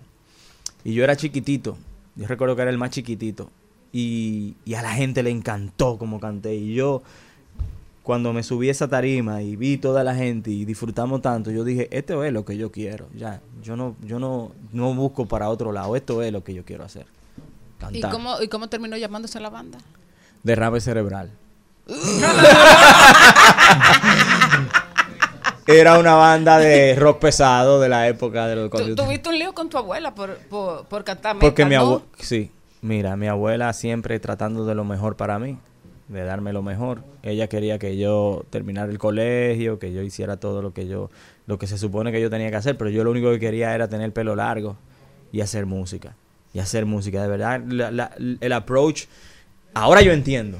Y 0.83 0.93
yo 0.93 1.03
era 1.03 1.15
chiquitito. 1.15 1.77
Yo 2.15 2.27
recuerdo 2.27 2.55
que 2.55 2.63
era 2.63 2.71
el 2.71 2.77
más 2.77 2.89
chiquitito. 2.89 3.49
Y, 3.93 4.55
y 4.65 4.73
a 4.73 4.81
la 4.81 4.91
gente 4.91 5.23
le 5.23 5.29
encantó 5.29 5.97
como 5.97 6.19
canté. 6.19 6.55
Y 6.55 6.73
yo, 6.73 7.03
cuando 8.07 8.31
me 8.31 8.41
subí 8.41 8.69
a 8.69 8.71
esa 8.71 8.87
tarima 8.87 9.41
y 9.41 9.57
vi 9.57 9.77
toda 9.77 10.01
la 10.01 10.15
gente 10.15 10.49
y 10.49 10.63
disfrutamos 10.63 11.21
tanto, 11.21 11.51
yo 11.51 11.65
dije, 11.65 11.89
esto 11.91 12.23
es 12.23 12.31
lo 12.31 12.45
que 12.45 12.55
yo 12.55 12.71
quiero. 12.71 13.09
Ya, 13.13 13.41
yo 13.61 13.75
no, 13.75 13.97
yo 14.01 14.17
no, 14.17 14.53
no 14.71 14.93
busco 14.93 15.25
para 15.25 15.49
otro 15.49 15.73
lado. 15.73 15.93
Esto 15.93 16.23
es 16.23 16.31
lo 16.31 16.41
que 16.41 16.53
yo 16.53 16.63
quiero 16.63 16.85
hacer. 16.85 17.05
¿Y 17.91 17.99
Cantar. 17.99 18.11
cómo, 18.11 18.41
¿Y 18.41 18.47
cómo 18.47 18.69
terminó 18.69 18.95
llamándose 18.95 19.41
la 19.41 19.49
banda? 19.49 19.79
Derrame 20.41 20.79
cerebral. 20.79 21.31
Era 25.67 25.99
una 25.99 26.15
banda 26.15 26.59
de 26.59 26.95
rock 26.95 27.19
pesado 27.19 27.81
de 27.81 27.89
la 27.89 28.07
época 28.07 28.47
de 28.47 28.55
los 28.55 28.71
¿Tú, 28.71 28.95
tuviste 28.95 29.27
un 29.27 29.37
lío 29.37 29.53
con 29.53 29.67
tu 29.67 29.77
abuela 29.77 30.15
por, 30.15 30.37
por, 30.47 30.85
por 30.85 31.03
cantar 31.03 31.37
Porque 31.39 31.65
mi 31.65 31.75
¿no? 31.75 31.81
abuela, 31.81 32.05
sí, 32.19 32.51
mira, 32.81 33.17
mi 33.17 33.27
abuela 33.27 33.73
siempre 33.73 34.17
tratando 34.21 34.65
de 34.65 34.75
lo 34.75 34.85
mejor 34.85 35.17
para 35.17 35.39
mí, 35.39 35.57
de 36.07 36.23
darme 36.23 36.53
lo 36.53 36.61
mejor. 36.61 37.03
Ella 37.23 37.47
quería 37.47 37.79
que 37.79 37.97
yo 37.97 38.45
terminara 38.49 38.91
el 38.91 38.97
colegio, 38.97 39.79
que 39.79 39.93
yo 39.93 40.01
hiciera 40.01 40.37
todo 40.37 40.61
lo 40.61 40.73
que 40.73 40.87
yo, 40.87 41.09
lo 41.45 41.57
que 41.57 41.67
se 41.67 41.77
supone 41.77 42.11
que 42.11 42.21
yo 42.21 42.29
tenía 42.29 42.49
que 42.49 42.55
hacer, 42.55 42.77
pero 42.77 42.89
yo 42.89 43.03
lo 43.03 43.11
único 43.11 43.29
que 43.31 43.39
quería 43.39 43.73
era 43.75 43.87
tener 43.87 44.05
el 44.05 44.13
pelo 44.13 44.35
largo 44.35 44.77
y 45.31 45.41
hacer 45.41 45.65
música. 45.65 46.15
Y 46.53 46.59
hacer 46.59 46.85
música, 46.85 47.21
de 47.21 47.27
verdad, 47.27 47.61
el 48.41 48.53
approach, 48.53 49.05
ahora 49.73 50.01
yo 50.01 50.11
entiendo, 50.11 50.59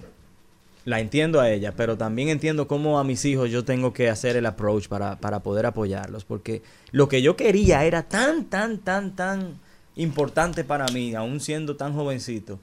la 0.86 1.00
entiendo 1.00 1.40
a 1.40 1.50
ella, 1.50 1.74
pero 1.76 1.98
también 1.98 2.30
entiendo 2.30 2.68
cómo 2.68 3.00
a 3.00 3.04
mis 3.04 3.26
hijos 3.26 3.50
yo 3.50 3.64
tengo 3.66 3.94
que 3.94 4.10
hacer 4.10 4.36
el 4.36 4.46
approach 4.46 4.88
para, 4.88 5.18
para 5.18 5.40
poder 5.40 5.66
apoyarlos, 5.66 6.24
porque 6.24 6.62
lo 6.92 7.08
que 7.08 7.22
yo 7.22 7.36
quería 7.36 7.86
era 7.86 8.04
tan, 8.04 8.46
tan, 8.46 8.80
tan, 8.80 9.16
tan 9.16 9.60
importante 9.96 10.64
para 10.64 10.86
mí, 10.88 11.16
aún 11.16 11.40
siendo 11.40 11.76
tan 11.76 11.94
jovencito, 11.94 12.60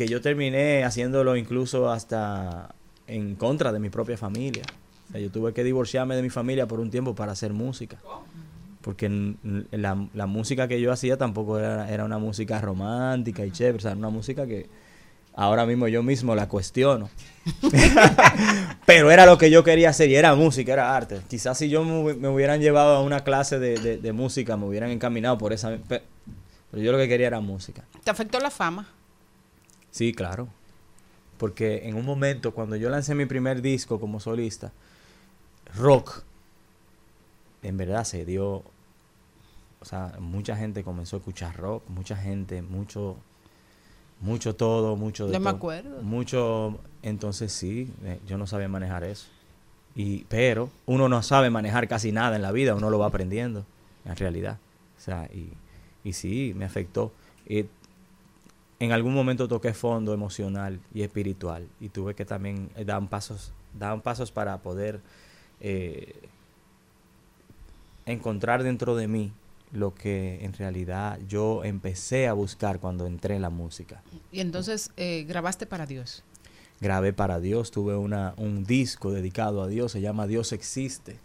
que 0.00 0.08
yo 0.08 0.22
terminé 0.22 0.82
haciéndolo 0.82 1.36
incluso 1.36 1.90
hasta 1.90 2.74
en 3.06 3.34
contra 3.34 3.70
de 3.70 3.78
mi 3.80 3.90
propia 3.90 4.16
familia. 4.16 4.62
Yo 5.12 5.30
tuve 5.30 5.52
que 5.52 5.62
divorciarme 5.62 6.16
de 6.16 6.22
mi 6.22 6.30
familia 6.30 6.66
por 6.66 6.80
un 6.80 6.88
tiempo 6.90 7.14
para 7.14 7.32
hacer 7.32 7.52
música. 7.52 7.98
Porque 8.80 9.34
la, 9.72 10.26
música 10.26 10.68
que 10.68 10.80
yo 10.80 10.90
hacía 10.90 11.18
tampoco 11.18 11.58
era, 11.58 11.90
era 11.92 12.06
una 12.06 12.16
música 12.16 12.58
romántica 12.62 13.44
y 13.44 13.50
chévere, 13.50 13.76
o 13.76 13.80
sea, 13.80 13.90
era 13.90 13.98
una 13.98 14.08
música 14.08 14.46
que 14.46 14.70
ahora 15.34 15.66
mismo 15.66 15.86
yo 15.86 16.02
mismo 16.02 16.34
la 16.34 16.48
cuestiono. 16.48 17.10
Pero 18.86 19.10
era 19.10 19.26
lo 19.26 19.36
que 19.36 19.50
yo 19.50 19.62
quería 19.62 19.90
hacer 19.90 20.08
y 20.08 20.14
era 20.14 20.34
música, 20.34 20.72
era 20.72 20.96
arte. 20.96 21.20
Quizás 21.28 21.58
si 21.58 21.68
yo 21.68 21.84
me, 21.84 21.92
hubi- 21.92 22.16
me 22.16 22.28
hubieran 22.28 22.62
llevado 22.62 22.96
a 22.96 23.02
una 23.02 23.22
clase 23.22 23.58
de, 23.58 24.12
música, 24.14 24.56
me 24.56 24.64
hubieran 24.64 24.88
encaminado 24.88 25.36
por 25.36 25.52
esa... 25.52 25.76
pe- 25.76 26.04
Pero 26.70 26.82
yo 26.82 26.90
lo 26.90 26.96
que 26.96 27.06
quería 27.06 27.26
era 27.26 27.40
música. 27.40 27.84
¿Te 28.02 28.10
afectó 28.10 28.40
la 28.40 28.50
fama? 28.50 28.88
Sí, 29.90 30.12
claro. 30.12 30.48
Porque 31.38 31.88
en 31.88 31.96
un 31.96 32.04
momento, 32.04 32.52
cuando 32.52 32.76
yo 32.76 32.90
lancé 32.90 33.14
mi 33.14 33.26
primer 33.26 33.62
disco 33.62 33.98
como 33.98 34.20
solista, 34.20 34.72
rock, 35.74 36.22
en 37.62 37.76
verdad 37.76 38.04
se 38.04 38.24
dio. 38.24 38.62
O 39.80 39.84
sea, 39.84 40.12
mucha 40.18 40.56
gente 40.56 40.84
comenzó 40.84 41.16
a 41.16 41.18
escuchar 41.20 41.56
rock, 41.56 41.82
mucha 41.88 42.14
gente, 42.14 42.60
mucho, 42.60 43.16
mucho 44.20 44.54
todo, 44.54 44.96
mucho 44.96 45.26
de 45.26 45.32
Yo 45.32 45.40
me 45.40 45.48
acuerdo. 45.48 46.02
Mucho, 46.02 46.78
entonces 47.02 47.50
sí, 47.50 47.90
eh, 48.04 48.20
yo 48.26 48.36
no 48.36 48.46
sabía 48.46 48.68
manejar 48.68 49.04
eso. 49.04 49.28
Y, 49.94 50.24
pero 50.24 50.68
uno 50.84 51.08
no 51.08 51.22
sabe 51.22 51.48
manejar 51.48 51.88
casi 51.88 52.12
nada 52.12 52.36
en 52.36 52.42
la 52.42 52.52
vida, 52.52 52.74
uno 52.74 52.90
lo 52.90 52.98
va 52.98 53.06
aprendiendo, 53.06 53.64
en 54.04 54.16
realidad. 54.16 54.58
O 54.98 55.00
sea, 55.00 55.26
y, 55.32 55.54
y 56.04 56.12
sí, 56.12 56.52
me 56.54 56.66
afectó. 56.66 57.12
Y 57.48 57.64
en 58.80 58.92
algún 58.92 59.14
momento 59.14 59.46
toqué 59.46 59.74
fondo 59.74 60.14
emocional 60.14 60.80
y 60.92 61.02
espiritual 61.02 61.68
y 61.80 61.90
tuve 61.90 62.14
que 62.14 62.24
también 62.24 62.70
eh, 62.74 62.84
dar 62.84 63.06
pasos, 63.08 63.52
dar 63.78 64.00
pasos 64.00 64.32
para 64.32 64.56
poder 64.58 65.00
eh, 65.60 66.14
encontrar 68.06 68.62
dentro 68.62 68.96
de 68.96 69.06
mí 69.06 69.32
lo 69.70 69.94
que 69.94 70.42
en 70.42 70.54
realidad 70.54 71.18
yo 71.28 71.62
empecé 71.62 72.26
a 72.26 72.32
buscar 72.32 72.80
cuando 72.80 73.06
entré 73.06 73.36
en 73.36 73.42
la 73.42 73.50
música. 73.50 74.02
Y 74.32 74.40
entonces 74.40 74.90
eh, 74.96 75.24
grabaste 75.28 75.66
para 75.66 75.86
Dios. 75.86 76.24
Grabé 76.80 77.12
para 77.12 77.38
Dios, 77.38 77.70
tuve 77.70 77.94
una, 77.94 78.32
un 78.38 78.64
disco 78.64 79.12
dedicado 79.12 79.62
a 79.62 79.68
Dios, 79.68 79.92
se 79.92 80.00
llama 80.00 80.26
Dios 80.26 80.52
existe. 80.52 81.18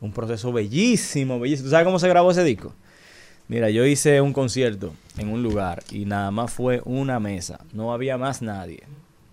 Un 0.00 0.12
proceso 0.12 0.52
bellísimo, 0.52 1.38
bellísimo. 1.38 1.66
¿Tú 1.66 1.70
sabes 1.70 1.84
cómo 1.84 1.98
se 1.98 2.08
grabó 2.08 2.30
ese 2.30 2.44
disco? 2.44 2.72
Mira, 3.48 3.70
yo 3.70 3.86
hice 3.86 4.20
un 4.20 4.34
concierto 4.34 4.92
en 5.16 5.30
un 5.30 5.42
lugar 5.42 5.82
y 5.90 6.04
nada 6.04 6.30
más 6.30 6.52
fue 6.52 6.82
una 6.84 7.18
mesa. 7.18 7.60
No 7.72 7.94
había 7.94 8.18
más 8.18 8.42
nadie. 8.42 8.82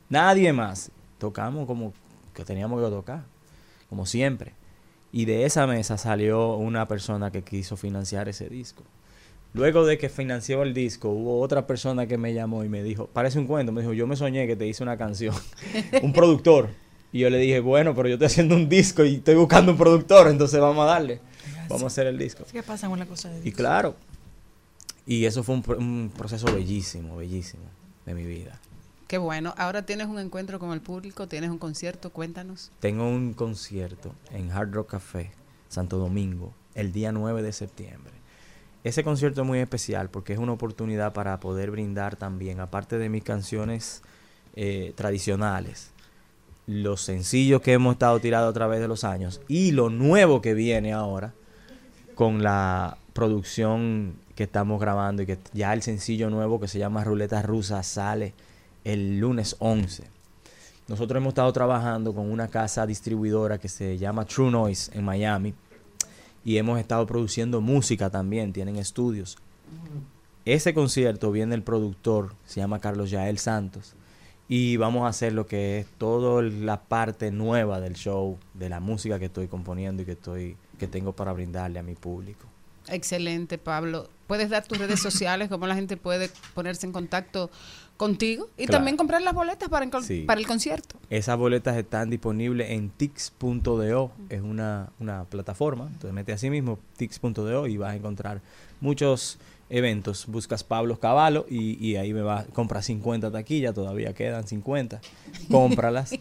Nadie 0.09 0.53
más. 0.53 0.89
Tocamos 1.17 1.67
como 1.67 1.93
que 2.33 2.45
teníamos 2.45 2.81
que 2.81 2.89
tocar, 2.89 3.23
como 3.89 4.05
siempre. 4.05 4.53
Y 5.11 5.25
de 5.25 5.45
esa 5.45 5.67
mesa 5.67 5.97
salió 5.97 6.55
una 6.55 6.87
persona 6.87 7.29
que 7.29 7.41
quiso 7.41 7.75
financiar 7.75 8.29
ese 8.29 8.47
disco. 8.47 8.83
Luego 9.53 9.85
de 9.85 9.97
que 9.97 10.09
financió 10.09 10.63
el 10.63 10.73
disco, 10.73 11.09
hubo 11.09 11.39
otra 11.41 11.67
persona 11.67 12.07
que 12.07 12.17
me 12.17 12.33
llamó 12.33 12.63
y 12.63 12.69
me 12.69 12.83
dijo, 12.83 13.07
parece 13.07 13.39
un 13.39 13.47
cuento, 13.47 13.71
me 13.71 13.81
dijo, 13.81 13.93
yo 13.93 14.07
me 14.07 14.17
soñé 14.17 14.47
que 14.47 14.57
te 14.57 14.67
hice 14.67 14.83
una 14.83 14.97
canción, 14.97 15.33
un 16.01 16.11
productor. 16.11 16.69
Y 17.13 17.19
yo 17.19 17.29
le 17.29 17.37
dije, 17.37 17.61
bueno, 17.61 17.95
pero 17.95 18.09
yo 18.09 18.15
estoy 18.15 18.25
haciendo 18.27 18.55
un 18.55 18.67
disco 18.67 19.05
y 19.05 19.15
estoy 19.15 19.35
buscando 19.35 19.71
un 19.71 19.77
productor, 19.77 20.27
entonces 20.27 20.59
vamos 20.59 20.83
a 20.83 20.91
darle, 20.91 21.21
vamos 21.69 21.83
a 21.83 21.87
hacer 21.87 22.07
el 22.07 22.17
disco. 22.17 22.43
¿Qué 22.51 22.63
pasa 22.63 22.87
con 22.87 22.99
la 22.99 23.05
cosa 23.05 23.29
de 23.29 23.39
Y 23.39 23.41
Dios? 23.43 23.55
claro, 23.55 23.95
y 25.05 25.25
eso 25.25 25.43
fue 25.43 25.55
un, 25.55 25.63
un 25.77 26.11
proceso 26.15 26.45
bellísimo, 26.53 27.17
bellísimo 27.17 27.63
de 28.05 28.13
mi 28.13 28.25
vida. 28.25 28.59
Qué 29.07 29.17
bueno. 29.19 29.53
Ahora 29.57 29.85
tienes 29.85 30.07
un 30.07 30.17
encuentro 30.17 30.57
con 30.59 30.71
el 30.71 30.81
público, 30.81 31.27
tienes 31.27 31.51
un 31.51 31.59
concierto, 31.59 32.09
cuéntanos. 32.09 32.71
Tengo 32.79 33.07
un 33.07 33.33
concierto 33.33 34.13
en 34.31 34.51
Hard 34.51 34.71
Rock 34.73 34.91
Café, 34.91 35.31
Santo 35.69 35.97
Domingo, 35.97 36.53
el 36.73 36.91
día 36.91 37.11
9 37.11 37.43
de 37.43 37.53
septiembre. 37.53 38.13
Ese 38.83 39.03
concierto 39.03 39.41
es 39.41 39.47
muy 39.47 39.59
especial 39.59 40.09
porque 40.09 40.33
es 40.33 40.39
una 40.39 40.53
oportunidad 40.53 41.13
para 41.13 41.39
poder 41.39 41.71
brindar 41.71 42.15
también, 42.15 42.59
aparte 42.59 42.97
de 42.97 43.09
mis 43.09 43.23
canciones 43.23 44.01
eh, 44.55 44.93
tradicionales, 44.95 45.91
los 46.67 47.01
sencillos 47.01 47.61
que 47.61 47.73
hemos 47.73 47.93
estado 47.93 48.19
tirando 48.19 48.47
a 48.47 48.53
través 48.53 48.79
de 48.79 48.87
los 48.87 49.03
años 49.03 49.39
y 49.47 49.71
lo 49.71 49.89
nuevo 49.89 50.41
que 50.41 50.53
viene 50.55 50.93
ahora 50.93 51.33
con 52.15 52.41
la 52.41 52.97
producción 53.13 54.15
que 54.35 54.43
estamos 54.43 54.79
grabando 54.79 55.21
y 55.21 55.25
que 55.25 55.37
ya 55.53 55.73
el 55.73 55.81
sencillo 55.81 56.29
nuevo 56.29 56.59
que 56.59 56.67
se 56.67 56.79
llama 56.79 57.03
Ruleta 57.03 57.41
Rusa 57.41 57.83
sale 57.83 58.33
el 58.83 59.19
lunes 59.19 59.55
11. 59.59 60.03
Nosotros 60.87 61.17
hemos 61.19 61.31
estado 61.31 61.51
trabajando 61.51 62.13
con 62.13 62.29
una 62.31 62.47
casa 62.47 62.85
distribuidora 62.85 63.57
que 63.57 63.69
se 63.69 63.97
llama 63.97 64.25
True 64.25 64.51
Noise 64.51 64.91
en 64.97 65.03
Miami 65.03 65.53
y 66.43 66.57
hemos 66.57 66.79
estado 66.79 67.05
produciendo 67.07 67.59
música 67.59 68.09
también, 68.09 68.53
tienen 68.53 68.75
estudios. 68.75 69.37
Ese 70.45 70.75
concierto 70.75 71.31
viene 71.31 71.55
el 71.55 71.63
productor, 71.63 72.35
se 72.45 72.59
llama 72.59 72.79
Carlos 72.79 73.09
Yael 73.09 73.39
Santos, 73.39 73.95
y 74.47 74.77
vamos 74.77 75.05
a 75.05 75.07
hacer 75.07 75.33
lo 75.33 75.47
que 75.47 75.79
es 75.79 75.87
toda 75.97 76.43
la 76.43 76.81
parte 76.81 77.31
nueva 77.31 77.79
del 77.79 77.95
show, 77.95 78.37
de 78.53 78.69
la 78.69 78.79
música 78.79 79.17
que 79.17 79.25
estoy 79.25 79.47
componiendo 79.47 80.03
y 80.03 80.05
que 80.05 80.11
estoy 80.11 80.55
que 80.75 80.87
tengo 80.87 81.13
para 81.13 81.31
brindarle 81.33 81.79
a 81.79 81.83
mi 81.83 81.95
público. 81.95 82.45
Excelente, 82.87 83.57
Pablo. 83.57 84.09
¿Puedes 84.27 84.49
dar 84.49 84.63
tus 84.65 84.77
redes 84.77 84.99
sociales? 84.99 85.49
¿Cómo 85.49 85.65
la 85.67 85.75
gente 85.75 85.97
puede 85.97 86.29
ponerse 86.53 86.85
en 86.85 86.91
contacto 86.93 87.49
contigo? 87.97 88.49
Y 88.57 88.65
Claro. 88.65 88.77
también 88.79 88.97
comprar 88.97 89.21
las 89.23 89.33
boletas 89.33 89.69
para, 89.69 89.85
el 89.85 90.03
Sí. 90.03 90.21
para 90.27 90.39
el 90.39 90.45
concierto. 90.47 90.95
Esas 91.09 91.37
boletas 91.37 91.77
están 91.77 92.09
disponibles 92.09 92.69
en 92.69 92.89
tix.do, 92.89 94.11
es 94.29 94.41
una, 94.41 94.89
una 94.99 95.23
plataforma. 95.25 95.85
Entonces 95.87 96.13
mete 96.13 96.31
así 96.33 96.49
mismo 96.49 96.77
tix.do 96.97 97.67
y 97.67 97.77
vas 97.77 97.93
a 97.93 97.95
encontrar 97.95 98.41
muchos 98.81 99.39
eventos. 99.69 100.25
Buscas 100.27 100.63
Pablo 100.63 100.99
Caballo 100.99 101.45
y, 101.49 101.83
y 101.85 101.95
ahí 101.95 102.13
me 102.13 102.21
vas, 102.21 102.45
compras 102.53 102.85
50 102.85 103.31
taquillas, 103.31 103.73
todavía 103.73 104.13
quedan 104.13 104.47
50. 104.47 105.01
Cómpralas. 105.51 106.11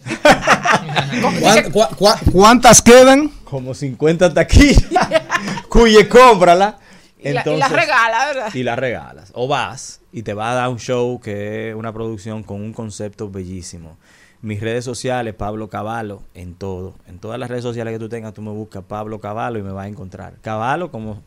¿Cuán- 1.40 1.64
cua- 1.72 1.88
cua- 1.90 2.18
¿Cuántas 2.32 2.82
quedan? 2.82 3.28
Como 3.44 3.74
50 3.74 4.32
taquillas. 4.34 4.84
Cuye, 5.68 6.08
cómprala. 6.08 6.78
Y 7.18 7.32
la- 7.32 7.42
y 7.46 7.56
la 7.56 7.68
regala, 7.68 8.26
¿verdad? 8.26 8.54
Y 8.54 8.62
la 8.62 8.76
regalas. 8.76 9.30
O 9.34 9.48
vas 9.48 10.00
y 10.12 10.22
te 10.22 10.34
va 10.34 10.50
a 10.52 10.54
dar 10.54 10.68
un 10.68 10.78
show 10.78 11.20
que 11.20 11.70
es 11.70 11.74
una 11.74 11.92
producción 11.92 12.42
con 12.42 12.60
un 12.60 12.72
concepto 12.72 13.30
bellísimo. 13.30 13.96
Mis 14.42 14.60
redes 14.60 14.84
sociales, 14.84 15.34
Pablo 15.34 15.70
Caballo, 15.70 16.22
en 16.34 16.54
todo. 16.54 16.94
En 17.06 17.18
todas 17.18 17.38
las 17.38 17.48
redes 17.48 17.62
sociales 17.62 17.94
que 17.94 17.98
tú 17.98 18.10
tengas, 18.10 18.34
tú 18.34 18.42
me 18.42 18.50
buscas 18.50 18.84
Pablo 18.86 19.18
Caballo 19.20 19.58
y 19.58 19.62
me 19.62 19.72
vas 19.72 19.86
a 19.86 19.88
encontrar. 19.88 20.34
Caballo, 20.42 20.90
como 20.90 21.22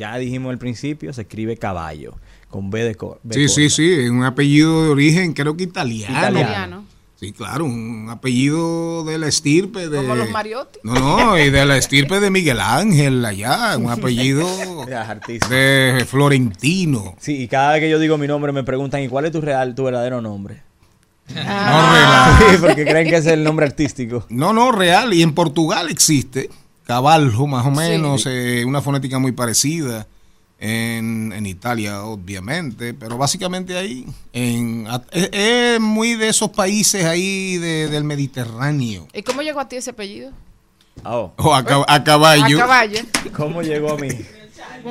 ya 0.00 0.16
dijimos 0.16 0.50
al 0.50 0.58
principio, 0.58 1.12
se 1.12 1.22
escribe 1.22 1.58
caballo, 1.58 2.16
con 2.48 2.70
B 2.70 2.82
de 2.82 2.94
cor. 2.94 3.20
B 3.22 3.34
Sí, 3.34 3.48
sí, 3.48 3.68
sí, 3.68 4.08
un 4.08 4.24
apellido 4.24 4.84
de 4.84 4.90
origen 4.90 5.34
creo 5.34 5.56
que 5.56 5.64
italiano. 5.64 6.18
Italiano. 6.18 6.84
Sí, 7.16 7.32
claro, 7.32 7.66
un 7.66 8.08
apellido 8.08 9.04
de 9.04 9.18
la 9.18 9.28
estirpe 9.28 9.90
de... 9.90 9.98
Como 9.98 10.14
los 10.14 10.30
Mariotti. 10.30 10.78
No, 10.84 10.94
no, 10.94 11.38
y 11.38 11.50
de 11.50 11.66
la 11.66 11.76
estirpe 11.76 12.18
de 12.18 12.30
Miguel 12.30 12.60
Ángel 12.60 13.22
allá, 13.22 13.76
un 13.76 13.90
apellido 13.90 14.48
de 14.86 16.06
Florentino. 16.08 17.14
Sí, 17.20 17.42
y 17.42 17.48
cada 17.48 17.72
vez 17.72 17.82
que 17.82 17.90
yo 17.90 17.98
digo 17.98 18.16
mi 18.16 18.26
nombre 18.26 18.52
me 18.52 18.64
preguntan, 18.64 19.02
¿y 19.02 19.08
cuál 19.08 19.26
es 19.26 19.32
tu 19.32 19.42
real, 19.42 19.74
tu 19.74 19.84
verdadero 19.84 20.22
nombre? 20.22 20.62
No 21.28 21.42
relajo. 21.42 22.44
Sí, 22.50 22.56
porque 22.58 22.84
creen 22.86 23.08
que 23.10 23.16
es 23.16 23.26
el 23.26 23.44
nombre 23.44 23.66
artístico. 23.66 24.24
No, 24.30 24.54
no, 24.54 24.72
real. 24.72 25.12
Y 25.12 25.22
en 25.22 25.34
Portugal 25.34 25.90
existe 25.90 26.48
caballo, 26.94 27.46
más 27.46 27.64
o 27.66 27.70
menos, 27.70 28.22
Sí. 28.22 28.28
eh, 28.30 28.64
una 28.66 28.80
fonética 28.82 29.18
muy 29.18 29.32
parecida. 29.32 30.06
En, 30.62 31.32
en 31.32 31.46
Italia, 31.46 32.02
obviamente, 32.04 32.92
pero 32.92 33.16
básicamente 33.16 33.78
ahí, 33.78 34.04
en, 34.34 34.86
es, 35.10 35.30
es 35.32 35.80
muy 35.80 36.16
de 36.16 36.28
esos 36.28 36.50
países 36.50 37.06
ahí 37.06 37.56
de- 37.56 37.88
del 37.88 38.04
Mediterráneo. 38.04 39.08
¿Y 39.14 39.22
cómo 39.22 39.40
llegó 39.40 39.58
a 39.60 39.68
ti 39.68 39.76
ese 39.76 39.88
apellido? 39.90 40.32
Oh. 41.02 41.32
O 41.38 41.54
a, 41.54 41.64
a 41.88 42.04
caballo. 42.04 42.58
A 42.58 42.60
caballo. 42.60 43.00
¿Cómo 43.34 43.62
llegó 43.62 43.92
a 43.94 43.96
mí? 43.96 44.08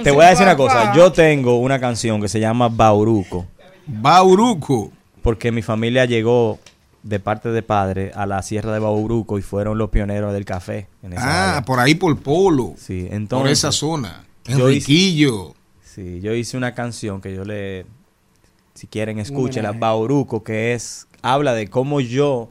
Te 0.03 0.09
voy 0.09 0.26
a 0.26 0.30
decir 0.30 0.43
una 0.47 0.57
cosa. 0.57 0.91
Yo 0.95 1.11
tengo 1.11 1.59
una 1.59 1.80
canción 1.80 2.19
que 2.19 2.30
se 2.30 2.39
llama 2.39 2.67
Bauruco. 2.67 3.45
Bauruco. 3.85 4.91
Porque 5.21 5.51
mi 5.51 5.61
familia 5.61 6.05
llegó 6.05 6.57
de 7.03 7.19
parte 7.19 7.49
de 7.49 7.61
padre 7.63 8.11
a 8.15 8.26
la 8.26 8.41
sierra 8.41 8.73
de 8.73 8.80
Bauruco 8.80 9.39
y 9.39 9.41
fueron 9.41 9.77
los 9.77 9.89
pioneros 9.89 10.34
del 10.34 10.45
café. 10.45 10.88
En 11.01 11.13
esa 11.13 11.23
Ah, 11.26 11.49
área. 11.51 11.61
por 11.65 11.80
ahí 11.80 11.95
por 11.95 12.17
Polo. 12.19 12.73
Sí, 12.77 13.07
entonces. 13.09 13.43
por 13.43 13.49
esa 13.49 13.71
zona. 13.71 14.26
yo 14.45 14.67
Enriquillo. 14.67 15.53
Sí, 15.84 16.19
yo 16.21 16.34
hice 16.34 16.57
una 16.57 16.73
canción 16.76 17.19
que 17.21 17.34
yo 17.35 17.43
le, 17.45 17.85
si 18.73 18.88
quieren, 18.88 19.19
escúchenla, 19.19 19.69
homenaje. 19.71 19.80
Bauruco, 19.91 20.43
que 20.43 20.73
es, 20.73 21.07
habla 21.21 21.53
de 21.53 21.67
cómo 21.69 21.99
yo, 22.01 22.49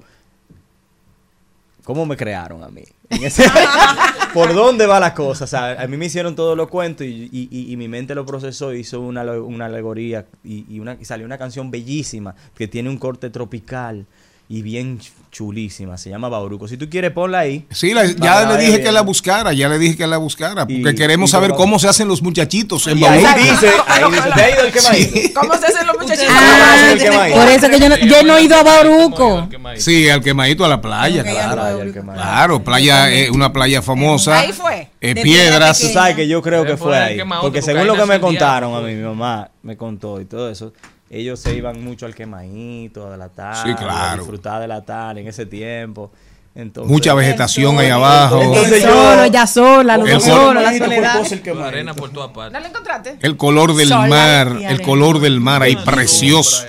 cómo 1.84 2.04
me 2.06 2.16
crearon 2.16 2.62
a 2.62 2.68
mí. 2.68 2.82
En 3.10 3.24
ese- 3.24 3.44
por 4.34 4.52
dónde 4.54 4.86
va 4.86 5.00
la 5.00 5.14
cosa. 5.14 5.44
O 5.44 5.46
sea, 5.46 5.80
a 5.80 5.86
mí 5.86 5.96
me 5.96 6.06
hicieron 6.06 6.34
todos 6.34 6.56
los 6.56 6.68
cuentos 6.68 7.06
y, 7.06 7.28
y- 7.32 7.48
y- 7.50 7.72
y 7.72 7.76
mi 7.76 7.88
mente 7.88 8.14
lo 8.14 8.26
procesó, 8.26 8.74
hizo 8.74 9.00
una, 9.00 9.22
una 9.40 9.66
alegoría 9.66 10.26
y, 10.44 10.64
y 10.68 10.80
una, 10.80 10.96
y 11.00 11.04
salió 11.04 11.24
una 11.24 11.38
canción 11.38 11.70
bellísima 11.70 12.34
que 12.54 12.68
tiene 12.68 12.88
un 12.90 12.98
corte 12.98 13.30
tropical 13.30 14.06
y 14.48 14.62
bien 14.62 14.98
ch- 14.98 15.10
chulísima. 15.30 15.98
Se 15.98 16.08
llama 16.08 16.28
Bauruco. 16.30 16.66
Si 16.68 16.78
tú 16.78 16.88
quieres, 16.88 17.10
ponla 17.10 17.40
ahí. 17.40 17.66
Sí, 17.70 17.92
la- 17.92 18.06
ya 18.06 18.46
le 18.46 18.56
dije 18.56 18.72
bien. 18.72 18.84
que 18.84 18.92
la 18.92 19.02
buscara, 19.02 19.52
ya 19.52 19.68
le 19.68 19.78
dije 19.78 19.94
que 19.96 20.06
la 20.06 20.16
buscara, 20.16 20.66
porque 20.66 20.90
Y- 20.90 20.94
queremos 20.94 21.28
y 21.28 21.32
saber 21.32 21.52
cómo 21.52 21.78
se 21.78 21.86
hacen 21.86 22.08
los 22.08 22.22
muchachitos 22.22 22.86
en 22.86 22.98
Y 22.98 23.04
ahí 23.04 23.22
Bauruco. 23.22 23.50
dice, 23.50 23.70
ahí 23.86 24.04
dice, 24.10 24.30
¿te 24.34 24.42
ha 24.42 24.50
ido 24.50 24.64
el 24.64 24.72
quemadito? 24.72 25.40
¿Cómo 25.40 25.54
se 25.58 25.66
hacen 25.66 25.86
los 25.86 25.96
muchachitos? 26.00 26.32
Ah, 26.34 26.92
el 26.92 26.98
quemadito. 26.98 27.36
Por 27.38 27.48
eso 27.48 27.68
que 27.68 27.78
yo 27.80 27.88
no, 27.90 27.96
yo 27.98 28.22
no 28.22 28.36
he 28.38 28.42
ido 28.42 28.56
a 28.56 28.62
Bauruco. 28.62 29.48
Sí, 29.76 30.08
al 30.08 30.22
quemadito 30.22 30.64
a 30.64 30.68
la 30.68 30.80
playa, 30.80 31.22
claro. 31.22 31.92
Claro, 32.14 32.64
playa, 32.64 33.12
eh, 33.12 33.30
una 33.30 33.52
playa 33.52 33.82
famosa. 33.82 34.38
Ahí 34.40 34.52
fue. 34.52 34.88
eh, 35.02 35.14
piedras. 35.14 35.78
Tú 35.80 35.88
sabes 35.88 36.16
que 36.16 36.26
yo 36.26 36.40
creo 36.40 36.64
que 36.64 36.76
fue 36.78 36.96
ahí. 36.96 37.20
Porque 37.42 37.60
según 37.60 37.86
lo 37.86 37.96
que 37.96 38.06
me 38.06 38.18
contaron 38.18 38.74
a 38.74 38.80
mí, 38.80 38.94
mi 38.94 39.02
mamá 39.02 39.50
me 39.62 39.76
contó 39.76 40.20
y 40.20 40.24
todo 40.24 40.50
eso, 40.50 40.72
ellos 41.10 41.40
se 41.40 41.54
iban 41.56 41.82
mucho 41.82 42.06
al 42.06 42.14
quemadito, 42.14 43.12
a 43.12 43.16
la 43.16 43.28
tarde, 43.28 43.70
Sí, 43.72 43.74
claro. 43.76 43.96
a 43.96 44.16
disfrutar 44.16 44.60
de 44.60 44.68
la 44.68 44.84
tarde 44.84 45.20
en 45.22 45.28
ese 45.28 45.46
tiempo. 45.46 46.10
Entonces, 46.54 46.90
Mucha 46.90 47.14
vegetación 47.14 47.78
ahí 47.78 47.88
abajo. 47.88 48.42
Entonces 48.42 48.82
yo- 48.82 48.88
Solo, 48.90 49.22
ella 49.22 49.46
sola, 49.46 49.96
los 49.96 50.08
El 50.08 50.20
solos, 50.20 50.54
la 50.62 50.76
soledad. 50.76 51.32
el 51.32 51.40
quemadito. 51.42 51.64
Arena 51.68 51.94
por. 51.94 52.12
¿No 52.12 52.60
lo 52.60 52.66
encontraste? 52.66 53.16
El 53.20 53.36
color 53.36 53.76
del 53.76 53.88
Sol, 53.88 54.08
mar, 54.08 54.48
el 54.58 54.66
arena. 54.66 54.84
color 54.84 55.20
del 55.20 55.38
mar 55.40 55.62
ahí 55.62 55.76
precioso. 55.76 56.64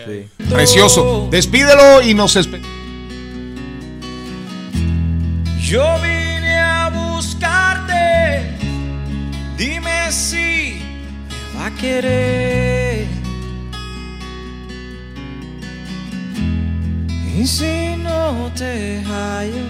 Precioso. 0.49 1.28
Despídelo 1.32 2.03
y 2.03 2.14
nos 2.14 2.36
espe- 2.36 2.61
Yo 5.60 5.84
vine 6.02 6.60
a 6.60 6.90
buscarte, 6.90 8.56
dime 9.57 10.11
si 10.11 10.82
me 11.53 11.60
va 11.60 11.66
a 11.68 11.72
querer. 11.72 13.18
Y 17.40 17.48
si 17.48 17.95
no 17.95 18.52
te 18.53 19.02
hallo, 19.06 19.64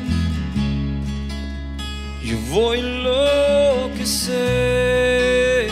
yo 2.24 2.36
voy 2.50 2.82
lo 2.82 3.92
que 3.96 4.08
sé. 4.08 5.68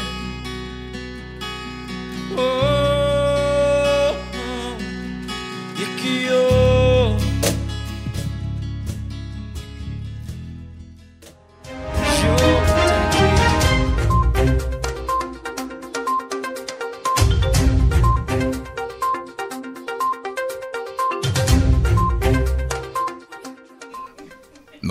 Oh, 2.38 2.77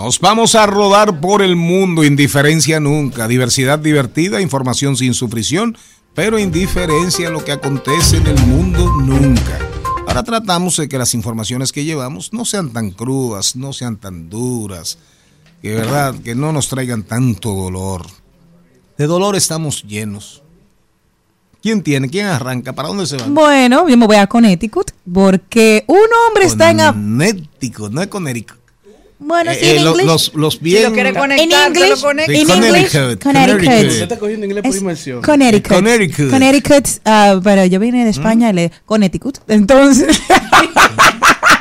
Nos 0.06 0.20
vamos 0.20 0.54
a 0.54 0.66
rodar 0.66 1.20
por 1.20 1.42
el 1.42 1.56
mundo, 1.56 2.04
indiferencia 2.04 2.78
nunca, 2.78 3.26
diversidad 3.26 3.80
divertida, 3.80 4.40
información 4.40 4.96
sin 4.96 5.14
sufrición, 5.14 5.76
pero 6.14 6.38
indiferencia 6.38 7.26
a 7.26 7.32
lo 7.32 7.44
que 7.44 7.50
acontece 7.50 8.18
en 8.18 8.28
el 8.28 8.38
mundo 8.46 8.88
nunca. 9.02 9.58
Ahora 10.06 10.22
tratamos 10.22 10.76
de 10.76 10.88
que 10.88 10.96
las 10.96 11.12
informaciones 11.14 11.72
que 11.72 11.82
llevamos 11.82 12.32
no 12.32 12.44
sean 12.44 12.70
tan 12.70 12.92
crudas, 12.92 13.56
no 13.56 13.72
sean 13.72 13.96
tan 13.96 14.30
duras, 14.30 14.96
que 15.60 15.74
verdad, 15.74 16.14
que 16.22 16.36
no 16.36 16.52
nos 16.52 16.68
traigan 16.68 17.02
tanto 17.02 17.52
dolor. 17.52 18.06
De 18.96 19.08
dolor 19.08 19.34
estamos 19.34 19.82
llenos. 19.82 20.44
¿Quién 21.60 21.82
tiene? 21.82 22.08
¿Quién 22.08 22.26
arranca? 22.26 22.74
¿Para 22.74 22.90
dónde 22.90 23.06
se 23.06 23.16
van? 23.16 23.34
Bueno, 23.34 23.88
yo 23.88 23.96
me 23.96 24.06
voy 24.06 24.18
a 24.18 24.28
Connecticut 24.28 24.92
porque 25.12 25.82
un 25.88 26.06
hombre 26.28 26.44
está 26.44 26.70
en... 26.70 26.78
Connecticut, 26.78 27.90
no 27.90 28.02
es 28.02 28.06
Connecticut. 28.06 28.65
Bueno, 29.18 29.50
Eh, 29.50 29.56
sí, 29.58 29.64
eh, 29.66 29.76
en 29.76 29.84
lo- 29.84 29.90
inglés. 29.92 30.06
los, 30.06 30.34
los 30.34 30.60
bien... 30.60 30.94
En 30.98 31.06
English, 31.06 31.24
Sí, 31.36 31.46
in 31.46 31.52
English, 31.52 32.02
Connecticut, 32.02 33.22
Connecticut. 33.22 33.64
Usted 33.88 34.02
está 34.02 34.18
cogiendo 34.18 34.44
inglés 34.46 34.62
por 34.62 34.74
Es 34.74 34.80
inmersión. 34.80 35.22
Connecticut. 35.22 35.72
Connecticut. 35.76 36.30
Connecticut, 36.30 36.86
ah, 37.06 37.40
pero 37.42 37.64
yo 37.64 37.80
vine 37.80 38.04
de 38.04 38.10
España, 38.10 38.52
le- 38.52 38.70
Connecticut. 38.84 39.38
Entonces, 39.48 40.20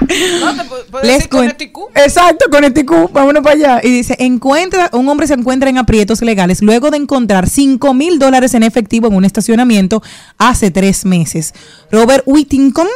No, 0.07 0.53
te 0.55 0.61
pu- 0.69 0.85
puedes 0.91 1.07
les 1.07 1.15
decir 1.17 1.29
Connecticut. 1.29 1.85
Exacto, 1.95 2.45
Connecticut, 2.51 3.11
vámonos 3.11 3.41
para 3.43 3.55
allá. 3.55 3.79
Y 3.83 3.89
dice, 3.91 4.15
encuentra, 4.19 4.89
un 4.93 5.07
hombre 5.09 5.25
se 5.25 5.33
encuentra 5.33 5.69
en 5.69 5.77
aprietos 5.77 6.21
legales 6.21 6.61
luego 6.61 6.91
de 6.91 6.97
encontrar 6.97 7.49
5 7.49 7.93
mil 7.93 8.19
dólares 8.19 8.53
en 8.53 8.63
efectivo 8.63 9.07
en 9.07 9.15
un 9.15 9.25
estacionamiento 9.25 10.03
hace 10.37 10.69
tres 10.71 11.05
meses. 11.05 11.53
Robert 11.91 12.23
Whittington 12.27 12.87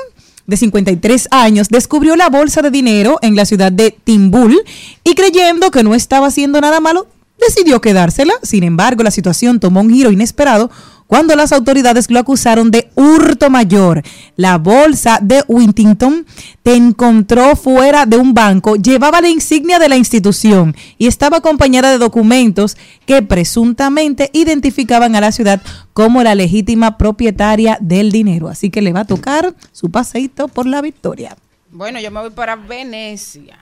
de 0.49 0.57
53 0.57 1.27
años, 1.31 1.69
descubrió 1.69 2.15
la 2.15 2.29
bolsa 2.29 2.61
de 2.61 2.71
dinero 2.71 3.17
en 3.21 3.35
la 3.35 3.45
ciudad 3.45 3.71
de 3.71 3.91
Timbul 3.91 4.59
y 5.03 5.15
creyendo 5.15 5.71
que 5.71 5.83
no 5.83 5.95
estaba 5.95 6.27
haciendo 6.27 6.59
nada 6.59 6.79
malo, 6.79 7.07
decidió 7.39 7.79
quedársela. 7.81 8.33
Sin 8.41 8.63
embargo, 8.63 9.03
la 9.03 9.11
situación 9.11 9.59
tomó 9.59 9.81
un 9.81 9.89
giro 9.89 10.11
inesperado 10.11 10.69
cuando 11.09 11.35
las 11.35 11.51
autoridades 11.53 12.11
lo 12.11 12.19
acusaron 12.19 12.69
de 12.69 12.91
hurto 12.93 13.49
mayor. 13.49 14.03
La 14.35 14.59
bolsa 14.59 15.17
de 15.19 15.43
Whittington 15.47 16.23
te 16.61 16.75
encontró 16.75 17.55
fuera 17.55 18.05
de 18.05 18.15
un 18.15 18.35
banco, 18.35 18.75
llevaba 18.75 19.19
la 19.19 19.27
insignia 19.27 19.79
de 19.79 19.89
la 19.89 19.97
institución 19.97 20.75
y 20.99 21.07
estaba 21.07 21.37
acompañada 21.37 21.89
de 21.89 21.97
documentos 21.97 22.77
que 23.07 23.23
presuntamente 23.23 24.29
identificaban 24.33 25.15
a 25.15 25.21
la 25.21 25.31
ciudad 25.31 25.63
como 25.93 26.21
la 26.21 26.35
legítima 26.35 26.95
propietaria 26.99 27.79
del 27.81 28.11
dinero. 28.11 28.47
Así 28.47 28.69
que 28.69 28.83
le 28.83 28.93
va 28.93 28.99
a 28.99 29.05
tocar 29.05 29.55
su 29.71 29.89
paseíto 29.89 30.47
por 30.47 30.67
la 30.67 30.79
victoria. 30.79 31.35
Bueno, 31.71 31.99
yo 31.99 32.11
me 32.11 32.19
voy 32.19 32.29
para 32.29 32.55
Venecia. 32.55 33.57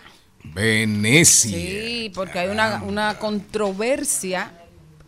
Venecia. 0.54 1.58
Sí, 1.58 2.12
porque 2.14 2.40
hay 2.40 2.50
una, 2.50 2.84
una 2.84 3.18
controversia 3.18 4.52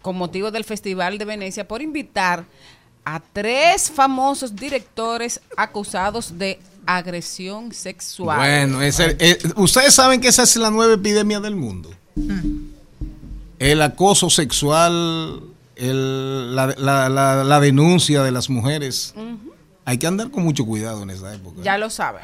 con 0.01 0.17
motivo 0.17 0.51
del 0.51 0.63
Festival 0.63 1.17
de 1.17 1.25
Venecia 1.25 1.67
por 1.67 1.81
invitar 1.81 2.45
a 3.05 3.19
tres 3.33 3.89
famosos 3.91 4.55
directores 4.55 5.41
acusados 5.57 6.37
de 6.37 6.59
agresión 6.85 7.73
sexual. 7.73 8.37
Bueno, 8.37 8.81
eh, 8.81 9.37
ustedes 9.55 9.93
saben 9.93 10.21
que 10.21 10.27
esa 10.27 10.43
es 10.43 10.55
la 10.57 10.69
nueva 10.71 10.93
epidemia 10.93 11.39
del 11.39 11.55
mundo. 11.55 11.89
El 13.59 13.81
acoso 13.81 14.29
sexual, 14.29 15.41
el- 15.75 16.55
la, 16.55 16.67
la- 16.77 17.09
la- 17.09 17.43
la 17.43 17.59
denuncia 17.59 18.23
de 18.23 18.31
las 18.31 18.49
mujeres. 18.49 19.13
Hay 19.85 19.97
que 19.97 20.07
andar 20.07 20.29
con 20.31 20.43
mucho 20.43 20.65
cuidado 20.65 21.01
en 21.03 21.09
esa 21.09 21.33
época. 21.33 21.61
Ya 21.63 21.77
lo 21.77 21.89
sabe. 21.89 22.19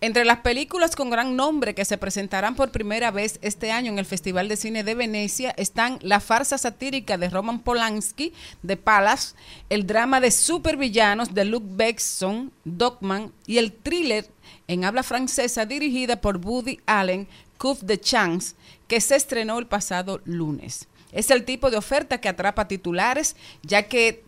Entre 0.00 0.24
las 0.24 0.38
películas 0.40 0.94
con 0.94 1.10
gran 1.10 1.34
nombre 1.34 1.74
que 1.74 1.84
se 1.84 1.98
presentarán 1.98 2.54
por 2.54 2.70
primera 2.70 3.10
vez 3.10 3.40
este 3.42 3.72
año 3.72 3.90
en 3.90 3.98
el 3.98 4.04
Festival 4.04 4.46
de 4.46 4.56
Cine 4.56 4.84
de 4.84 4.94
Venecia 4.94 5.52
están 5.56 5.98
la 6.02 6.20
farsa 6.20 6.56
satírica 6.56 7.18
de 7.18 7.28
Roman 7.28 7.58
Polanski, 7.58 8.32
de 8.62 8.76
Palace, 8.76 9.34
el 9.68 9.88
drama 9.88 10.20
de 10.20 10.30
supervillanos 10.30 11.34
de 11.34 11.44
Luke 11.44 11.66
Besson, 11.70 12.52
Dogman 12.64 13.32
y 13.44 13.58
el 13.58 13.72
thriller 13.72 14.28
en 14.68 14.84
habla 14.84 15.02
francesa 15.02 15.66
dirigida 15.66 16.20
por 16.20 16.36
Woody 16.36 16.78
Allen, 16.86 17.26
Coup 17.58 17.80
de 17.80 17.98
Chance, 17.98 18.54
que 18.86 19.00
se 19.00 19.16
estrenó 19.16 19.58
el 19.58 19.66
pasado 19.66 20.20
lunes. 20.24 20.86
Es 21.10 21.32
el 21.32 21.44
tipo 21.44 21.72
de 21.72 21.76
oferta 21.76 22.20
que 22.20 22.28
atrapa 22.28 22.68
titulares, 22.68 23.34
ya 23.62 23.84
que 23.84 24.22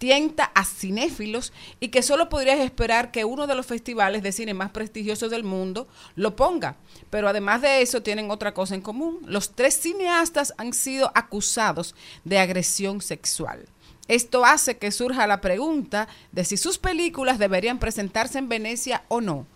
tienta 0.00 0.50
a 0.54 0.64
cinéfilos 0.64 1.52
y 1.78 1.88
que 1.88 2.02
solo 2.02 2.30
podrías 2.30 2.58
esperar 2.60 3.10
que 3.10 3.26
uno 3.26 3.46
de 3.46 3.54
los 3.54 3.66
festivales 3.66 4.22
de 4.22 4.32
cine 4.32 4.54
más 4.54 4.70
prestigiosos 4.70 5.30
del 5.30 5.44
mundo 5.44 5.88
lo 6.16 6.34
ponga. 6.36 6.76
Pero 7.10 7.28
además 7.28 7.60
de 7.60 7.82
eso 7.82 8.02
tienen 8.02 8.30
otra 8.30 8.54
cosa 8.54 8.74
en 8.74 8.80
común. 8.80 9.18
Los 9.26 9.50
tres 9.50 9.78
cineastas 9.78 10.54
han 10.56 10.72
sido 10.72 11.12
acusados 11.14 11.94
de 12.24 12.38
agresión 12.38 13.02
sexual. 13.02 13.66
Esto 14.08 14.46
hace 14.46 14.78
que 14.78 14.90
surja 14.90 15.26
la 15.26 15.42
pregunta 15.42 16.08
de 16.32 16.46
si 16.46 16.56
sus 16.56 16.78
películas 16.78 17.38
deberían 17.38 17.78
presentarse 17.78 18.38
en 18.38 18.48
Venecia 18.48 19.04
o 19.08 19.20
no. 19.20 19.46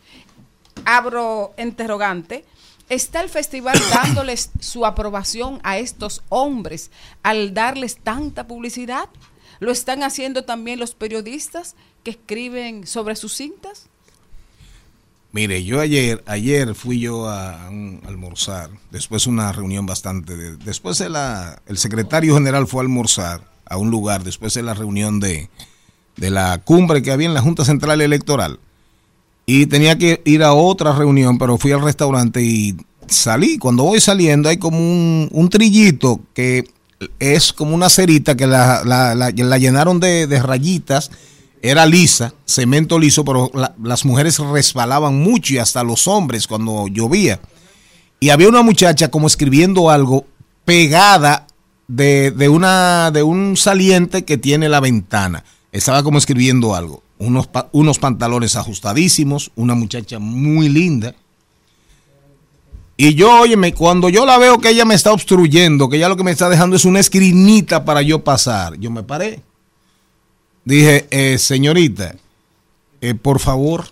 Abro 0.84 1.54
interrogante. 1.56 2.44
¿Está 2.90 3.22
el 3.22 3.30
festival 3.30 3.80
dándoles 3.94 4.50
su 4.60 4.84
aprobación 4.84 5.58
a 5.62 5.78
estos 5.78 6.22
hombres 6.28 6.90
al 7.22 7.54
darles 7.54 7.96
tanta 7.96 8.46
publicidad? 8.46 9.08
¿Lo 9.60 9.70
están 9.72 10.02
haciendo 10.02 10.44
también 10.44 10.78
los 10.78 10.94
periodistas 10.94 11.74
que 12.02 12.10
escriben 12.10 12.86
sobre 12.86 13.16
sus 13.16 13.34
cintas? 13.34 13.86
Mire, 15.32 15.64
yo 15.64 15.80
ayer, 15.80 16.22
ayer 16.26 16.74
fui 16.76 17.00
yo 17.00 17.28
a 17.28 17.66
almorzar, 17.66 18.70
después 18.92 19.26
una 19.26 19.50
reunión 19.50 19.84
bastante, 19.84 20.36
de- 20.36 20.56
después 20.58 20.98
de 20.98 21.08
la, 21.08 21.60
el 21.66 21.76
secretario 21.76 22.34
general 22.34 22.68
fue 22.68 22.80
a 22.80 22.82
almorzar 22.82 23.50
a 23.66 23.76
un 23.76 23.90
lugar, 23.90 24.22
después 24.22 24.54
de 24.54 24.62
la 24.62 24.74
reunión 24.74 25.18
de, 25.18 25.48
de 26.16 26.30
la 26.30 26.58
cumbre 26.58 27.02
que 27.02 27.10
había 27.10 27.26
en 27.26 27.34
la 27.34 27.40
Junta 27.42 27.64
Central 27.64 28.00
Electoral, 28.00 28.60
y 29.44 29.66
tenía 29.66 29.98
que 29.98 30.22
ir 30.24 30.44
a 30.44 30.52
otra 30.52 30.92
reunión, 30.92 31.36
pero 31.36 31.58
fui 31.58 31.72
al 31.72 31.82
restaurante 31.82 32.40
y 32.40 32.76
salí, 33.08 33.58
cuando 33.58 33.82
voy 33.82 34.00
saliendo 34.00 34.48
hay 34.48 34.58
como 34.58 34.78
un, 34.78 35.28
un 35.32 35.48
trillito 35.48 36.20
que 36.32 36.64
es 37.18 37.52
como 37.52 37.74
una 37.74 37.88
cerita 37.88 38.36
que 38.36 38.46
la, 38.46 38.82
la- 38.84 39.30
llenaron 39.58 40.00
de, 40.00 40.26
de 40.26 40.42
rayitas, 40.42 41.10
era 41.62 41.86
lisa, 41.86 42.34
cemento 42.44 42.98
liso, 42.98 43.24
pero 43.24 43.50
la- 43.54 43.74
las 43.82 44.04
mujeres 44.04 44.38
resbalaban 44.38 45.16
mucho 45.22 45.54
y 45.54 45.58
hasta 45.58 45.82
los 45.82 46.06
hombres 46.08 46.46
cuando 46.46 46.88
llovía. 46.88 47.40
Y 48.20 48.30
había 48.30 48.48
una 48.48 48.62
muchacha 48.62 49.08
como 49.10 49.26
escribiendo 49.26 49.90
algo 49.90 50.26
pegada 50.64 51.46
de, 51.88 52.30
de 52.30 52.48
una, 52.48 53.10
de 53.10 53.22
un 53.22 53.56
saliente 53.56 54.24
que 54.24 54.38
tiene 54.38 54.68
la 54.68 54.80
ventana. 54.80 55.44
Estaba 55.72 56.02
como 56.02 56.18
escribiendo 56.18 56.74
algo. 56.74 57.02
Unos, 57.18 57.48
unos 57.72 57.98
pantalones 57.98 58.56
ajustadísimos, 58.56 59.50
una 59.56 59.74
muchacha 59.74 60.18
muy 60.18 60.68
linda. 60.68 61.14
Y 62.96 63.14
yo, 63.14 63.40
óyeme, 63.40 63.74
cuando 63.74 64.08
yo 64.08 64.24
la 64.24 64.38
veo 64.38 64.58
que 64.58 64.70
ella 64.70 64.84
me 64.84 64.94
está 64.94 65.12
obstruyendo, 65.12 65.88
que 65.88 65.96
ella 65.96 66.08
lo 66.08 66.16
que 66.16 66.22
me 66.22 66.30
está 66.30 66.48
dejando 66.48 66.76
es 66.76 66.84
una 66.84 67.00
escrinita 67.00 67.84
para 67.84 68.02
yo 68.02 68.22
pasar, 68.22 68.78
yo 68.78 68.90
me 68.90 69.02
paré. 69.02 69.42
Dije, 70.64 71.08
eh, 71.10 71.38
señorita, 71.38 72.14
eh, 73.00 73.14
por 73.14 73.40
favor, 73.40 73.86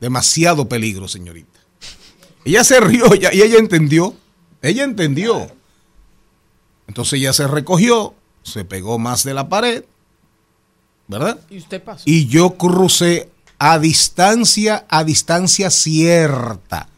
demasiado 0.00 0.68
peligro, 0.68 1.06
señorita. 1.06 1.58
Ella 2.44 2.64
se 2.64 2.80
rió 2.80 3.14
y 3.14 3.26
ella 3.26 3.58
entendió. 3.58 4.14
Ella 4.60 4.82
entendió. 4.82 5.52
Entonces 6.88 7.20
ella 7.20 7.32
se 7.32 7.46
recogió, 7.46 8.14
se 8.42 8.64
pegó 8.64 8.98
más 8.98 9.22
de 9.22 9.34
la 9.34 9.48
pared, 9.48 9.84
¿verdad? 11.06 11.38
¿Y 11.48 11.58
usted 11.58 11.82
pasó? 11.82 12.02
Y 12.06 12.26
yo 12.26 12.56
crucé 12.56 13.30
a 13.58 13.78
distancia, 13.78 14.84
a 14.88 15.04
distancia 15.04 15.70
cierta 15.70 16.88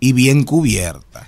y 0.00 0.12
bien 0.12 0.44
cubierta. 0.44 1.26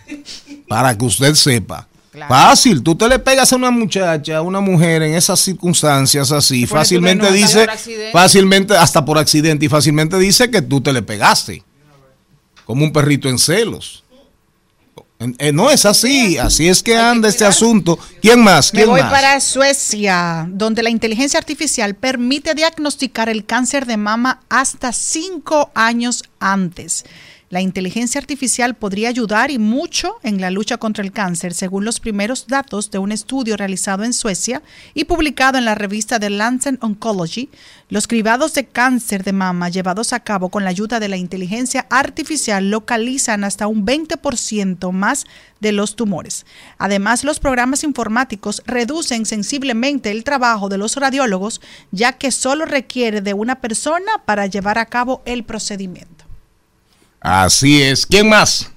Para 0.68 0.96
que 0.96 1.04
usted 1.04 1.34
sepa. 1.34 1.86
Claro. 2.12 2.34
Fácil, 2.34 2.82
tú 2.82 2.96
te 2.96 3.08
le 3.08 3.20
pegas 3.20 3.52
a 3.52 3.56
una 3.56 3.70
muchacha, 3.70 4.38
a 4.38 4.42
una 4.42 4.60
mujer 4.60 5.02
en 5.02 5.14
esas 5.14 5.38
circunstancias 5.38 6.32
así, 6.32 6.66
fácilmente 6.66 7.30
dice, 7.30 7.68
fácilmente, 8.12 8.76
hasta 8.76 9.04
por 9.04 9.16
accidente, 9.16 9.66
y 9.66 9.68
fácilmente 9.68 10.18
dice 10.18 10.50
que 10.50 10.60
tú 10.60 10.80
te 10.80 10.92
le 10.92 11.02
pegaste. 11.02 11.62
Como 12.64 12.84
un 12.84 12.92
perrito 12.92 13.28
en 13.28 13.38
celos. 13.38 14.02
Eh, 15.38 15.52
no 15.52 15.70
es 15.70 15.84
así, 15.84 16.38
así 16.38 16.66
es 16.66 16.82
que 16.82 16.96
anda 16.96 17.28
este 17.28 17.44
asunto. 17.44 17.98
¿Quién 18.22 18.42
más? 18.42 18.72
Me 18.72 18.80
¿Quién 18.80 18.90
voy 18.90 19.02
más? 19.02 19.10
para 19.10 19.38
Suecia, 19.40 20.46
donde 20.48 20.82
la 20.82 20.88
inteligencia 20.88 21.38
artificial 21.38 21.94
permite 21.94 22.54
diagnosticar 22.54 23.28
el 23.28 23.44
cáncer 23.44 23.84
de 23.84 23.98
mama 23.98 24.40
hasta 24.48 24.92
cinco 24.92 25.70
años 25.74 26.24
antes. 26.38 27.04
La 27.50 27.60
inteligencia 27.60 28.20
artificial 28.20 28.76
podría 28.76 29.08
ayudar 29.08 29.50
y 29.50 29.58
mucho 29.58 30.14
en 30.22 30.40
la 30.40 30.52
lucha 30.52 30.76
contra 30.76 31.02
el 31.02 31.10
cáncer, 31.10 31.52
según 31.52 31.84
los 31.84 31.98
primeros 31.98 32.46
datos 32.46 32.92
de 32.92 32.98
un 32.98 33.10
estudio 33.10 33.56
realizado 33.56 34.04
en 34.04 34.12
Suecia 34.12 34.62
y 34.94 35.06
publicado 35.06 35.58
en 35.58 35.64
la 35.64 35.74
revista 35.74 36.20
The 36.20 36.30
Lancet 36.30 36.78
Oncology. 36.80 37.50
Los 37.88 38.06
cribados 38.06 38.54
de 38.54 38.66
cáncer 38.66 39.24
de 39.24 39.32
mama 39.32 39.68
llevados 39.68 40.12
a 40.12 40.20
cabo 40.20 40.48
con 40.48 40.62
la 40.62 40.70
ayuda 40.70 41.00
de 41.00 41.08
la 41.08 41.16
inteligencia 41.16 41.88
artificial 41.90 42.70
localizan 42.70 43.42
hasta 43.42 43.66
un 43.66 43.84
20% 43.84 44.92
más 44.92 45.26
de 45.58 45.72
los 45.72 45.96
tumores. 45.96 46.46
Además, 46.78 47.24
los 47.24 47.40
programas 47.40 47.82
informáticos 47.82 48.62
reducen 48.64 49.26
sensiblemente 49.26 50.12
el 50.12 50.22
trabajo 50.22 50.68
de 50.68 50.78
los 50.78 50.94
radiólogos, 50.94 51.60
ya 51.90 52.12
que 52.12 52.30
solo 52.30 52.64
requiere 52.64 53.22
de 53.22 53.34
una 53.34 53.60
persona 53.60 54.22
para 54.24 54.46
llevar 54.46 54.78
a 54.78 54.86
cabo 54.86 55.20
el 55.24 55.42
procedimiento. 55.42 56.19
Así 57.20 57.82
es. 57.82 58.06
¿Quién 58.06 58.28
más? 58.28 58.70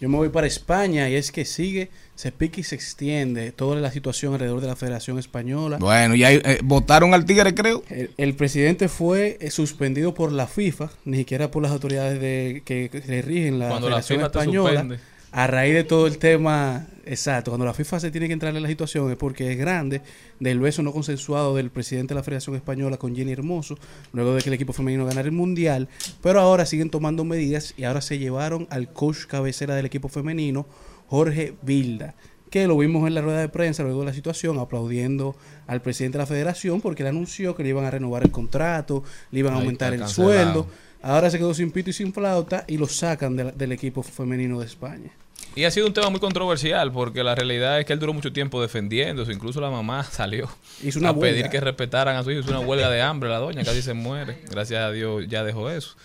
Yo 0.00 0.08
me 0.08 0.16
voy 0.16 0.28
para 0.28 0.46
España 0.46 1.08
y 1.08 1.16
es 1.16 1.32
que 1.32 1.44
sigue, 1.44 1.90
se 2.14 2.30
pica 2.30 2.60
y 2.60 2.62
se 2.62 2.76
extiende 2.76 3.50
toda 3.50 3.76
la 3.80 3.90
situación 3.90 4.32
alrededor 4.32 4.60
de 4.60 4.68
la 4.68 4.76
Federación 4.76 5.18
Española. 5.18 5.78
Bueno, 5.78 6.14
ya 6.14 6.32
eh, 6.32 6.60
votaron 6.62 7.14
al 7.14 7.24
Tigre, 7.24 7.52
creo. 7.52 7.82
El, 7.90 8.10
el 8.16 8.34
presidente 8.34 8.88
fue 8.88 9.38
eh, 9.40 9.50
suspendido 9.50 10.14
por 10.14 10.30
la 10.30 10.46
FIFA, 10.46 10.90
ni 11.04 11.18
siquiera 11.18 11.50
por 11.50 11.64
las 11.64 11.72
autoridades 11.72 12.20
de, 12.20 12.62
que, 12.64 12.88
que 12.90 13.00
le 13.08 13.22
rigen 13.22 13.58
la 13.58 13.70
Cuando 13.70 13.90
la 13.90 14.00
Federación 14.02 14.18
FIFA 14.20 14.30
te 14.30 14.38
Española. 14.38 14.80
suspende. 14.80 15.00
A 15.30 15.46
raíz 15.46 15.74
de 15.74 15.84
todo 15.84 16.06
el 16.06 16.16
tema, 16.16 16.86
exacto, 17.04 17.50
cuando 17.50 17.66
la 17.66 17.74
FIFA 17.74 18.00
se 18.00 18.10
tiene 18.10 18.28
que 18.28 18.32
entrar 18.32 18.56
en 18.56 18.62
la 18.62 18.68
situación 18.68 19.10
es 19.10 19.16
porque 19.18 19.52
es 19.52 19.58
grande 19.58 20.00
del 20.40 20.58
beso 20.58 20.82
no 20.82 20.90
consensuado 20.90 21.54
del 21.54 21.70
presidente 21.70 22.14
de 22.14 22.20
la 22.20 22.24
Federación 22.24 22.56
Española 22.56 22.96
con 22.96 23.14
Jenny 23.14 23.32
Hermoso, 23.32 23.76
luego 24.14 24.34
de 24.34 24.40
que 24.40 24.48
el 24.48 24.54
equipo 24.54 24.72
femenino 24.72 25.04
ganara 25.04 25.28
el 25.28 25.32
Mundial, 25.32 25.88
pero 26.22 26.40
ahora 26.40 26.64
siguen 26.64 26.88
tomando 26.88 27.24
medidas 27.24 27.74
y 27.76 27.84
ahora 27.84 28.00
se 28.00 28.18
llevaron 28.18 28.66
al 28.70 28.90
coach 28.90 29.26
cabecera 29.26 29.74
del 29.74 29.84
equipo 29.84 30.08
femenino, 30.08 30.66
Jorge 31.08 31.54
Vilda, 31.60 32.14
que 32.50 32.66
lo 32.66 32.78
vimos 32.78 33.06
en 33.06 33.14
la 33.14 33.20
rueda 33.20 33.40
de 33.40 33.50
prensa 33.50 33.82
luego 33.82 34.00
de 34.00 34.06
la 34.06 34.14
situación, 34.14 34.58
aplaudiendo 34.58 35.36
al 35.66 35.82
presidente 35.82 36.16
de 36.16 36.22
la 36.22 36.26
federación 36.26 36.80
porque 36.80 37.02
él 37.02 37.08
anunció 37.10 37.54
que 37.54 37.62
le 37.62 37.68
iban 37.68 37.84
a 37.84 37.90
renovar 37.90 38.22
el 38.22 38.30
contrato, 38.30 39.04
le 39.30 39.40
iban 39.40 39.52
a 39.52 39.58
aumentar 39.58 39.92
el 39.92 40.08
sueldo. 40.08 40.66
Ahora 41.02 41.30
se 41.30 41.38
quedó 41.38 41.54
sin 41.54 41.70
pito 41.70 41.90
y 41.90 41.92
sin 41.92 42.12
flauta 42.12 42.64
y 42.66 42.76
lo 42.76 42.86
sacan 42.86 43.36
de 43.36 43.44
la- 43.44 43.52
del 43.52 43.72
equipo 43.72 44.02
femenino 44.02 44.58
de 44.60 44.66
España. 44.66 45.10
Y 45.54 45.64
ha 45.64 45.70
sido 45.70 45.86
un 45.86 45.92
tema 45.94 46.10
muy 46.10 46.20
controversial 46.20 46.92
porque 46.92 47.24
la 47.24 47.34
realidad 47.34 47.80
es 47.80 47.86
que 47.86 47.92
él 47.92 47.98
duró 47.98 48.12
mucho 48.12 48.32
tiempo 48.32 48.60
defendiéndose. 48.60 49.32
Incluso 49.32 49.60
la 49.60 49.70
mamá 49.70 50.04
salió 50.10 50.48
Hizo 50.82 50.98
una 51.00 51.10
a 51.10 51.14
pedir 51.18 51.48
que 51.48 51.60
respetaran 51.60 52.16
a 52.16 52.22
su 52.22 52.30
hijo. 52.30 52.40
Hizo 52.40 52.50
una 52.50 52.60
huelga 52.60 52.90
de 52.90 53.00
hambre. 53.00 53.28
La 53.28 53.38
doña 53.38 53.64
casi 53.64 53.82
se 53.82 53.94
muere. 53.94 54.38
Gracias 54.50 54.80
a 54.82 54.90
Dios 54.92 55.24
ya 55.28 55.42
dejó 55.44 55.70
eso. 55.70 55.96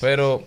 Pero 0.00 0.44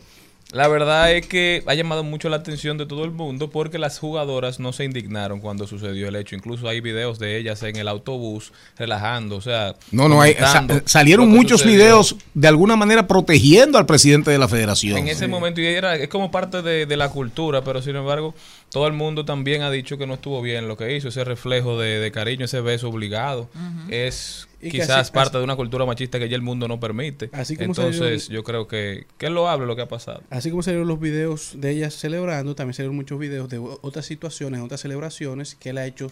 la 0.51 0.67
verdad 0.67 1.11
es 1.13 1.25
que 1.27 1.63
ha 1.65 1.73
llamado 1.73 2.03
mucho 2.03 2.27
la 2.29 2.37
atención 2.37 2.77
de 2.77 2.85
todo 2.85 3.05
el 3.05 3.11
mundo 3.11 3.49
porque 3.49 3.77
las 3.79 3.99
jugadoras 3.99 4.59
no 4.59 4.73
se 4.73 4.83
indignaron 4.83 5.39
cuando 5.39 5.65
sucedió 5.67 6.07
el 6.09 6.15
hecho. 6.17 6.35
Incluso 6.35 6.67
hay 6.67 6.81
videos 6.81 7.19
de 7.19 7.37
ellas 7.37 7.63
en 7.63 7.75
el 7.77 7.87
autobús 7.87 8.51
relajando. 8.77 9.37
O 9.37 9.41
sea, 9.41 9.75
No, 9.91 10.09
no, 10.09 10.21
hay, 10.21 10.33
sa- 10.33 10.65
salieron 10.85 11.29
muchos 11.29 11.61
sucedió. 11.61 11.77
videos 11.77 12.15
de 12.33 12.47
alguna 12.47 12.75
manera 12.75 13.07
protegiendo 13.07 13.77
al 13.77 13.85
presidente 13.85 14.29
de 14.31 14.37
la 14.37 14.47
federación. 14.47 14.97
En 14.97 15.07
ese 15.07 15.27
momento, 15.27 15.61
y 15.61 15.65
era, 15.67 15.95
es 15.95 16.09
como 16.09 16.31
parte 16.31 16.61
de, 16.61 16.85
de 16.85 16.97
la 16.97 17.09
cultura, 17.09 17.63
pero 17.63 17.81
sin 17.81 17.95
embargo, 17.95 18.35
todo 18.71 18.87
el 18.87 18.93
mundo 18.93 19.23
también 19.25 19.61
ha 19.61 19.71
dicho 19.71 19.97
que 19.97 20.05
no 20.05 20.15
estuvo 20.15 20.41
bien 20.41 20.67
lo 20.67 20.75
que 20.77 20.95
hizo, 20.95 21.07
ese 21.09 21.23
reflejo 21.23 21.79
de, 21.79 21.99
de 21.99 22.11
cariño, 22.11 22.45
ese 22.45 22.59
beso 22.61 22.89
obligado. 22.89 23.49
Es 23.89 24.47
quizás 24.69 24.89
así- 24.91 25.11
parte 25.11 25.29
así- 25.29 25.37
de 25.39 25.43
una 25.45 25.55
cultura 25.55 25.85
machista 25.85 26.19
que 26.19 26.29
ya 26.29 26.35
el 26.35 26.41
mundo 26.41 26.67
no 26.67 26.79
permite. 26.79 27.29
Así 27.33 27.55
como 27.55 27.67
Entonces, 27.67 28.27
yo 28.29 28.43
creo 28.43 28.67
que, 28.67 29.07
que 29.17 29.25
es 29.27 29.31
loable 29.31 29.65
lo 29.65 29.75
que 29.75 29.81
ha 29.81 29.87
pasado. 29.87 30.21
Así 30.29 30.49
como 30.51 30.61
salieron 30.61 30.87
los 30.87 30.99
videos 30.99 31.53
de 31.55 31.71
ella 31.71 31.89
celebrando, 31.89 32.53
también 32.55 32.73
salieron 32.73 32.95
muchos 32.95 33.17
videos 33.17 33.49
de 33.49 33.57
otras 33.59 34.05
situaciones, 34.05 34.61
otras 34.61 34.81
celebraciones 34.81 35.55
que 35.55 35.69
él 35.69 35.77
ha 35.77 35.85
hecho 35.85 36.11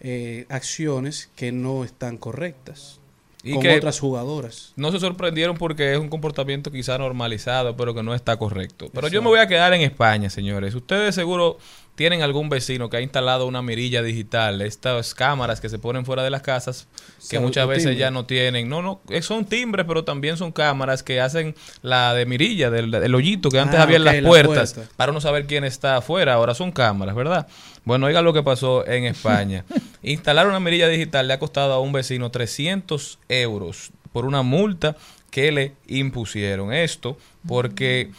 eh, 0.00 0.46
acciones 0.48 1.30
que 1.36 1.52
no 1.52 1.84
están 1.84 2.16
correctas 2.16 2.98
Y 3.44 3.52
con 3.52 3.62
que 3.62 3.76
otras 3.76 4.00
jugadoras. 4.00 4.72
No 4.76 4.90
se 4.92 4.98
sorprendieron 5.00 5.56
porque 5.56 5.92
es 5.92 5.98
un 5.98 6.08
comportamiento 6.08 6.70
quizá 6.72 6.96
normalizado, 6.98 7.76
pero 7.76 7.94
que 7.94 8.02
no 8.02 8.14
está 8.14 8.36
correcto. 8.36 8.88
Pero 8.92 9.08
yo 9.08 9.20
me 9.22 9.28
voy 9.28 9.38
a 9.40 9.46
quedar 9.46 9.72
en 9.74 9.80
España, 9.82 10.30
señores. 10.30 10.74
Ustedes 10.74 11.14
seguro 11.14 11.58
tienen 11.94 12.22
algún 12.22 12.48
vecino 12.48 12.88
que 12.88 12.96
ha 12.96 13.00
instalado 13.02 13.46
una 13.46 13.60
mirilla 13.60 14.02
digital, 14.02 14.62
estas 14.62 15.14
cámaras 15.14 15.60
que 15.60 15.68
se 15.68 15.78
ponen 15.78 16.06
fuera 16.06 16.22
de 16.22 16.30
las 16.30 16.40
casas, 16.40 16.88
que 17.28 17.38
muchas 17.38 17.68
veces 17.68 17.98
ya 17.98 18.10
no 18.10 18.24
tienen. 18.24 18.68
No, 18.68 18.80
no, 18.80 19.00
eh, 19.10 19.20
son 19.20 19.44
timbres, 19.44 19.84
pero 19.86 20.02
también 20.02 20.36
son 20.38 20.52
cámaras 20.52 21.02
que 21.02 21.20
hacen 21.20 21.54
la 21.82 22.14
de 22.14 22.24
mirilla, 22.24 22.70
del, 22.70 22.90
del 22.90 23.14
hoyito 23.14 23.50
que 23.50 23.60
antes 23.60 23.78
Ah, 23.78 23.82
había 23.82 23.96
en 23.98 24.04
las 24.04 24.22
la 24.22 24.28
puertas, 24.28 24.72
puerta. 24.74 24.92
para 24.96 25.12
no 25.12 25.20
saber 25.20 25.46
quién 25.46 25.64
está 25.64 25.96
afuera. 25.98 26.34
Ahora 26.34 26.54
son 26.54 26.72
cámaras, 26.72 27.14
¿verdad? 27.14 27.46
Bueno, 27.84 28.06
oiga 28.06 28.22
lo 28.22 28.32
que 28.32 28.42
pasó 28.42 28.86
en 28.86 29.04
España. 29.04 29.64
Instalar 30.02 30.46
una 30.46 30.60
mirilla 30.60 30.88
digital 30.88 31.28
le 31.28 31.34
ha 31.34 31.38
costado 31.38 31.72
a 31.74 31.80
un 31.80 31.92
vecino 31.92 32.30
300 32.30 33.18
euros 33.28 33.90
por 34.12 34.24
una 34.24 34.42
multa 34.42 34.96
que 35.30 35.52
le 35.52 35.72
impusieron. 35.88 36.72
Esto 36.72 37.18
porque 37.46 38.10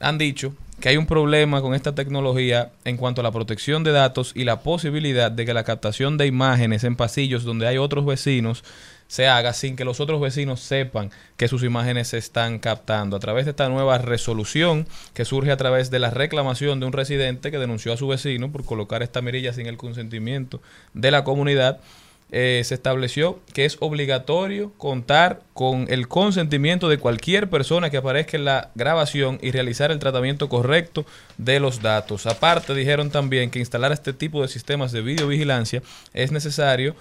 han 0.00 0.18
dicho 0.18 0.54
que 0.84 0.90
hay 0.90 0.98
un 0.98 1.06
problema 1.06 1.62
con 1.62 1.72
esta 1.72 1.94
tecnología 1.94 2.72
en 2.84 2.98
cuanto 2.98 3.22
a 3.22 3.24
la 3.24 3.32
protección 3.32 3.84
de 3.84 3.92
datos 3.92 4.32
y 4.34 4.44
la 4.44 4.60
posibilidad 4.60 5.32
de 5.32 5.46
que 5.46 5.54
la 5.54 5.64
captación 5.64 6.18
de 6.18 6.26
imágenes 6.26 6.84
en 6.84 6.94
pasillos 6.94 7.42
donde 7.42 7.66
hay 7.66 7.78
otros 7.78 8.04
vecinos 8.04 8.64
se 9.06 9.26
haga 9.26 9.54
sin 9.54 9.76
que 9.76 9.86
los 9.86 9.98
otros 9.98 10.20
vecinos 10.20 10.60
sepan 10.60 11.10
que 11.38 11.48
sus 11.48 11.62
imágenes 11.62 12.08
se 12.08 12.18
están 12.18 12.58
captando. 12.58 13.16
A 13.16 13.18
través 13.18 13.46
de 13.46 13.52
esta 13.52 13.70
nueva 13.70 13.96
resolución 13.96 14.86
que 15.14 15.24
surge 15.24 15.52
a 15.52 15.56
través 15.56 15.90
de 15.90 16.00
la 16.00 16.10
reclamación 16.10 16.80
de 16.80 16.86
un 16.86 16.92
residente 16.92 17.50
que 17.50 17.58
denunció 17.58 17.94
a 17.94 17.96
su 17.96 18.06
vecino 18.06 18.52
por 18.52 18.66
colocar 18.66 19.02
esta 19.02 19.22
mirilla 19.22 19.54
sin 19.54 19.66
el 19.66 19.78
consentimiento 19.78 20.60
de 20.92 21.10
la 21.10 21.24
comunidad, 21.24 21.80
eh, 22.36 22.62
se 22.64 22.74
estableció 22.74 23.38
que 23.52 23.64
es 23.64 23.76
obligatorio 23.78 24.72
contar 24.76 25.42
con 25.52 25.86
el 25.88 26.08
consentimiento 26.08 26.88
de 26.88 26.98
cualquier 26.98 27.48
persona 27.48 27.90
que 27.90 27.98
aparezca 27.98 28.36
en 28.36 28.44
la 28.44 28.72
grabación 28.74 29.38
y 29.40 29.52
realizar 29.52 29.92
el 29.92 30.00
tratamiento 30.00 30.48
correcto 30.48 31.06
de 31.38 31.60
los 31.60 31.80
datos. 31.80 32.26
Aparte, 32.26 32.74
dijeron 32.74 33.10
también 33.10 33.50
que 33.52 33.60
instalar 33.60 33.92
este 33.92 34.12
tipo 34.12 34.42
de 34.42 34.48
sistemas 34.48 34.90
de 34.90 35.02
videovigilancia 35.02 35.80
es 36.12 36.32
necesario 36.32 36.96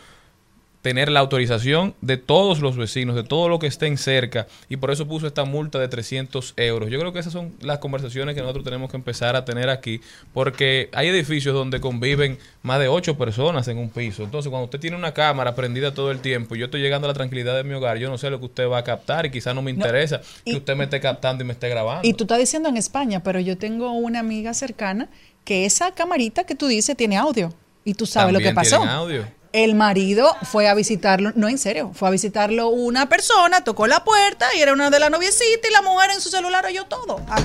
tener 0.84 1.10
la 1.10 1.22
autorización 1.22 1.96
de 2.02 2.18
todos 2.18 2.60
los 2.60 2.76
vecinos, 2.76 3.16
de 3.16 3.24
todo 3.24 3.48
lo 3.48 3.58
que 3.58 3.68
estén 3.68 3.98
cerca, 3.98 4.48
y 4.68 4.76
por 4.76 4.92
eso 4.92 5.08
puso 5.08 5.26
esta 5.26 5.46
multa 5.46 5.80
de 5.80 5.88
300 5.88 6.54
euros. 6.58 6.90
Yo 6.92 7.00
creo 7.00 7.14
que 7.14 7.20
esas 7.20 7.32
son 7.32 7.54
las 7.62 7.80
conversaciones 7.80 8.36
que 8.36 8.42
nosotros 8.42 8.66
tenemos 8.66 8.92
que 8.92 8.98
empezar 8.98 9.38
a 9.38 9.46
tener 9.46 9.70
aquí, 9.70 10.02
porque 10.34 10.90
hay 10.92 11.08
edificios 11.08 11.56
donde 11.56 11.80
conviven 11.80 12.38
más 12.64 12.82
de 12.82 12.90
8 12.90 13.18
personas 13.18 13.70
en 13.70 13.78
un 13.78 13.90
piso. 13.90 14.24
Entonces, 14.24 14.50
cuando 14.50 14.66
usted 14.66 14.80
tiene 14.82 14.98
una 14.98 15.14
cámara 15.14 15.56
prendida 15.56 15.94
todo 15.94 16.12
el 16.12 16.20
tiempo, 16.20 16.54
y 16.56 16.60
yo 16.60 16.66
estoy 16.66 16.82
llegando 16.82 17.08
a 17.08 17.12
la 17.12 17.14
tranquilidad 17.14 17.56
de 17.56 17.64
mi 17.64 17.74
hogar, 17.74 17.98
yo 17.98 18.10
no 18.10 18.18
sé 18.18 18.30
lo 18.30 18.40
que 18.40 18.46
usted 18.46 18.68
va 18.68 18.80
a 18.80 18.84
captar 18.84 19.26
y 19.26 19.32
quizás 19.32 19.56
no 19.56 19.62
me 19.62 19.72
interesa 19.72 20.20
que 20.44 20.58
usted 20.58 20.76
me 20.76 20.84
esté 20.84 21.00
captando 21.00 21.46
y 21.46 21.48
me 21.48 21.54
esté 21.54 21.70
grabando. 21.70 22.06
Y 22.06 22.14
tú 22.14 22.26
estás 22.26 22.40
diciendo 22.40 22.68
en 22.68 22.76
España, 22.76 23.24
pero 23.24 23.40
yo 23.40 23.58
tengo 23.58 23.94
una 23.94 24.20
amiga 24.20 24.54
cercana 24.54 25.08
que 25.46 25.66
esa 25.66 25.94
camarita 25.94 26.44
que 26.44 26.56
tú 26.56 26.68
dices 26.68 26.98
tiene 26.98 27.16
audio. 27.16 27.54
Y 27.86 27.94
tú 27.94 28.06
sabes 28.06 28.34
lo 28.34 28.40
que 28.40 28.54
pasó. 28.54 28.84
audio. 28.84 29.26
El 29.54 29.76
marido 29.76 30.36
fue 30.52 30.68
a 30.68 30.74
visitarlo, 30.74 31.32
no 31.36 31.48
en 31.48 31.58
serio, 31.60 31.92
fue 31.94 32.08
a 32.08 32.12
visitarlo 32.12 32.70
una 32.70 33.08
persona, 33.08 33.64
tocó 33.64 33.86
la 33.88 34.04
puerta 34.04 34.48
y 34.58 34.62
era 34.62 34.74
una 34.74 34.90
de 34.90 35.00
la 35.00 35.10
noviecita 35.12 35.68
y 35.70 35.72
la 35.72 35.82
mujer 35.84 36.10
en 36.12 36.20
su 36.22 36.30
celular 36.30 36.66
oyó 36.66 36.86
todo. 36.86 37.22
Ah, 37.30 37.40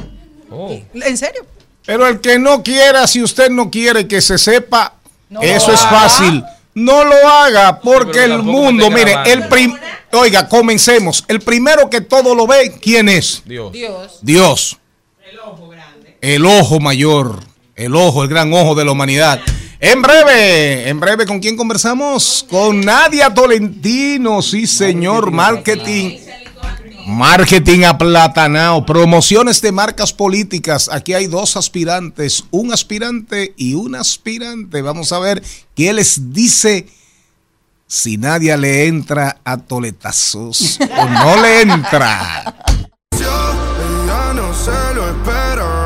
Oh. 0.51 0.74
¿En 0.94 1.18
serio? 1.18 1.44
Pero 1.85 2.06
el 2.06 2.20
que 2.22 2.39
no 2.39 2.62
quiera, 2.62 3.06
si 3.06 3.22
usted 3.22 3.51
no 3.51 3.70
quiere 3.70 4.09
que 4.09 4.22
se 4.22 4.39
sepa, 4.39 4.94
No 5.28 5.43
eso 5.43 5.70
es 5.72 5.82
haga. 5.82 5.90
fácil. 6.01 6.43
No 6.72 7.05
lo 7.05 7.14
haga 7.28 7.80
porque 7.80 8.24
el 8.24 8.39
mundo, 8.43 8.90
mire, 8.90 9.14
el 9.26 9.47
prim 9.48 9.76
Oiga, 10.12 10.48
comencemos. 10.48 11.22
El 11.28 11.40
primero 11.40 11.90
que 11.90 12.01
todo 12.01 12.35
lo 12.35 12.47
ve, 12.47 12.78
¿quién 12.80 13.10
es? 13.10 13.43
Dios. 13.44 13.72
Dios. 14.22 14.78
El 16.22 16.47
ojo 16.47 16.80
mayor, 16.80 17.40
el 17.76 17.94
ojo, 17.94 18.22
el 18.22 18.28
gran 18.30 18.51
ojo 18.55 18.74
de 18.74 18.86
la 18.86 18.93
humanidad. 18.93 19.40
En 19.81 20.03
breve, 20.03 20.89
en 20.89 20.99
breve, 20.99 21.25
¿con 21.25 21.39
quién 21.39 21.57
conversamos? 21.57 22.45
Con 22.51 22.81
Nadia 22.81 23.33
Tolentino, 23.33 24.43
sí 24.43 24.67
señor, 24.67 25.31
marketing. 25.31 26.19
Marketing 27.07 27.85
aplatanao, 27.85 28.85
promociones 28.85 29.63
de 29.63 29.71
marcas 29.71 30.13
políticas. 30.13 30.91
Aquí 30.93 31.15
hay 31.15 31.29
dos 31.29 31.57
aspirantes, 31.57 32.45
un 32.51 32.73
aspirante 32.73 33.55
y 33.57 33.75
un 33.75 33.95
aspirante. 33.95 34.83
Vamos 34.83 35.13
a 35.13 35.21
ver 35.21 35.43
qué 35.77 35.93
les 35.93 36.33
dice 36.33 36.89
si 37.87 38.19
Nadia 38.19 38.57
le 38.57 38.89
entra 38.89 39.39
a 39.45 39.59
toletazos 39.59 40.79
o 40.81 41.09
no 41.09 41.41
le 41.41 41.63
entra. 41.63 42.57
Ella 43.13 44.35
no 44.35 44.53
se 44.53 44.95
lo. 44.95 45.78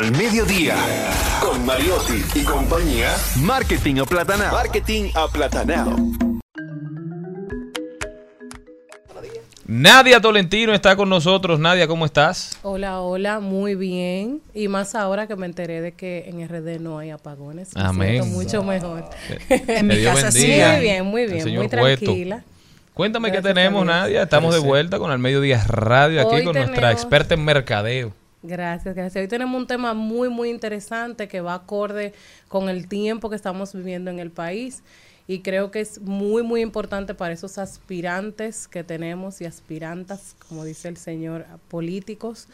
Al 0.00 0.12
Mediodía, 0.12 0.76
con 1.42 1.66
Mariotti 1.66 2.24
y 2.34 2.42
compañía, 2.42 3.10
Marketing 3.42 3.96
Aplatanao. 3.96 4.50
Marketing 4.50 5.10
Aplatanao. 5.14 5.94
Nadia 9.66 10.18
Tolentino 10.18 10.72
está 10.72 10.96
con 10.96 11.10
nosotros. 11.10 11.60
Nadia, 11.60 11.86
¿cómo 11.86 12.06
estás? 12.06 12.58
Hola, 12.62 13.02
hola, 13.02 13.40
muy 13.40 13.74
bien. 13.74 14.40
Y 14.54 14.68
más 14.68 14.94
ahora 14.94 15.26
que 15.26 15.36
me 15.36 15.44
enteré 15.44 15.82
de 15.82 15.92
que 15.92 16.30
en 16.30 16.48
RD 16.48 16.80
no 16.80 16.98
hay 16.98 17.10
apagones. 17.10 17.76
Me 17.76 17.82
Amén. 17.82 18.22
siento 18.22 18.38
mucho 18.38 18.64
mejor. 18.64 19.04
En 19.50 19.86
mi 19.86 19.96
Dios 19.96 20.14
casa 20.14 20.32
sí. 20.32 20.46
Muy 20.46 20.80
bien, 20.80 21.04
muy 21.04 21.26
bien, 21.26 21.46
muy 21.54 21.68
Cueto. 21.68 22.06
tranquila. 22.06 22.42
Cuéntame 22.94 23.28
qué 23.28 23.32
Gracias 23.42 23.50
a 23.50 23.54
tenemos. 23.54 23.84
Nadia. 23.84 24.22
Estamos 24.22 24.54
de 24.54 24.60
vuelta 24.60 24.98
con 24.98 25.10
Al 25.10 25.18
Mediodía 25.18 25.62
Radio 25.68 26.22
aquí 26.22 26.36
Hoy 26.36 26.44
con 26.44 26.56
nuestra 26.56 26.90
experta 26.90 27.34
en 27.34 27.44
mercadeo. 27.44 28.19
Gracias, 28.42 28.94
gracias. 28.94 29.22
Hoy 29.22 29.28
tenemos 29.28 29.60
un 29.60 29.66
tema 29.66 29.92
muy, 29.92 30.30
muy 30.30 30.48
interesante 30.48 31.28
que 31.28 31.42
va 31.42 31.54
acorde 31.54 32.14
con 32.48 32.68
el 32.70 32.88
tiempo 32.88 33.28
que 33.28 33.36
estamos 33.36 33.74
viviendo 33.74 34.10
en 34.10 34.18
el 34.18 34.30
país 34.30 34.82
y 35.26 35.40
creo 35.40 35.70
que 35.70 35.80
es 35.80 36.00
muy, 36.00 36.42
muy 36.42 36.62
importante 36.62 37.14
para 37.14 37.34
esos 37.34 37.58
aspirantes 37.58 38.66
que 38.66 38.82
tenemos 38.82 39.40
y 39.42 39.44
aspirantas, 39.44 40.34
como 40.48 40.64
dice 40.64 40.88
el 40.88 40.96
señor, 40.96 41.46
políticos. 41.68 42.48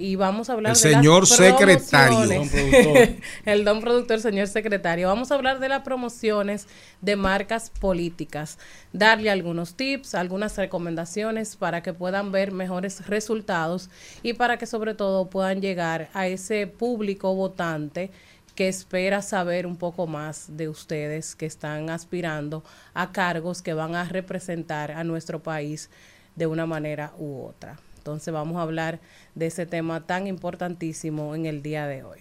Y 0.00 0.16
vamos 0.16 0.48
a 0.48 0.54
hablar 0.54 0.74
El 0.74 0.80
de 0.80 0.90
las 0.90 1.02
señor 1.02 1.26
secretario. 1.26 2.26
Don 2.26 3.20
el 3.44 3.64
don 3.66 3.80
productor, 3.82 4.18
señor 4.20 4.46
secretario. 4.46 5.08
Vamos 5.08 5.30
a 5.30 5.34
hablar 5.34 5.60
de 5.60 5.68
las 5.68 5.82
promociones 5.82 6.66
de 7.02 7.16
marcas 7.16 7.68
políticas, 7.68 8.58
darle 8.94 9.28
algunos 9.28 9.74
tips, 9.74 10.14
algunas 10.14 10.56
recomendaciones 10.56 11.54
para 11.54 11.82
que 11.82 11.92
puedan 11.92 12.32
ver 12.32 12.50
mejores 12.50 13.06
resultados 13.08 13.90
y 14.22 14.32
para 14.32 14.56
que 14.56 14.64
sobre 14.64 14.94
todo 14.94 15.28
puedan 15.28 15.60
llegar 15.60 16.08
a 16.14 16.26
ese 16.26 16.66
público 16.66 17.34
votante 17.34 18.10
que 18.54 18.68
espera 18.68 19.20
saber 19.20 19.66
un 19.66 19.76
poco 19.76 20.06
más 20.06 20.56
de 20.56 20.70
ustedes 20.70 21.36
que 21.36 21.44
están 21.44 21.90
aspirando 21.90 22.64
a 22.94 23.12
cargos 23.12 23.60
que 23.60 23.74
van 23.74 23.94
a 23.94 24.04
representar 24.04 24.92
a 24.92 25.04
nuestro 25.04 25.42
país 25.42 25.90
de 26.36 26.46
una 26.46 26.64
manera 26.64 27.12
u 27.18 27.44
otra. 27.44 27.78
Entonces 28.00 28.32
vamos 28.32 28.56
a 28.56 28.62
hablar 28.62 28.98
de 29.34 29.46
ese 29.46 29.66
tema 29.66 30.06
tan 30.06 30.26
importantísimo 30.26 31.34
en 31.34 31.44
el 31.44 31.62
día 31.62 31.86
de 31.86 32.02
hoy 32.02 32.20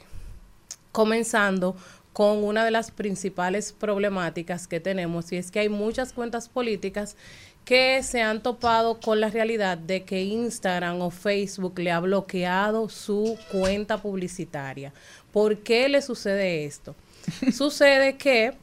comenzando 0.91 1.75
con 2.11 2.43
una 2.43 2.65
de 2.65 2.71
las 2.71 2.91
principales 2.91 3.71
problemáticas 3.71 4.67
que 4.67 4.81
tenemos 4.81 5.31
y 5.31 5.37
es 5.37 5.51
que 5.51 5.59
hay 5.59 5.69
muchas 5.69 6.11
cuentas 6.11 6.49
políticas 6.49 7.15
que 7.63 8.03
se 8.03 8.21
han 8.21 8.43
topado 8.43 8.99
con 8.99 9.21
la 9.21 9.29
realidad 9.29 9.77
de 9.77 10.03
que 10.03 10.23
Instagram 10.23 11.01
o 11.01 11.11
Facebook 11.11 11.79
le 11.79 11.91
ha 11.91 11.99
bloqueado 11.99 12.89
su 12.89 13.37
cuenta 13.51 14.01
publicitaria. 14.01 14.91
¿Por 15.31 15.59
qué 15.59 15.87
le 15.87 16.01
sucede 16.01 16.65
esto? 16.65 16.95
sucede 17.53 18.17
que 18.17 18.57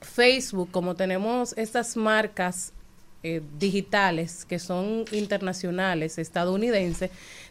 Facebook, 0.00 0.70
como 0.70 0.96
tenemos 0.96 1.52
estas 1.58 1.96
marcas 1.96 2.72
eh, 3.22 3.42
digitales 3.58 4.44
que 4.44 4.58
son 4.58 5.04
internacionales, 5.12 6.18
estadounidenses, 6.18 7.10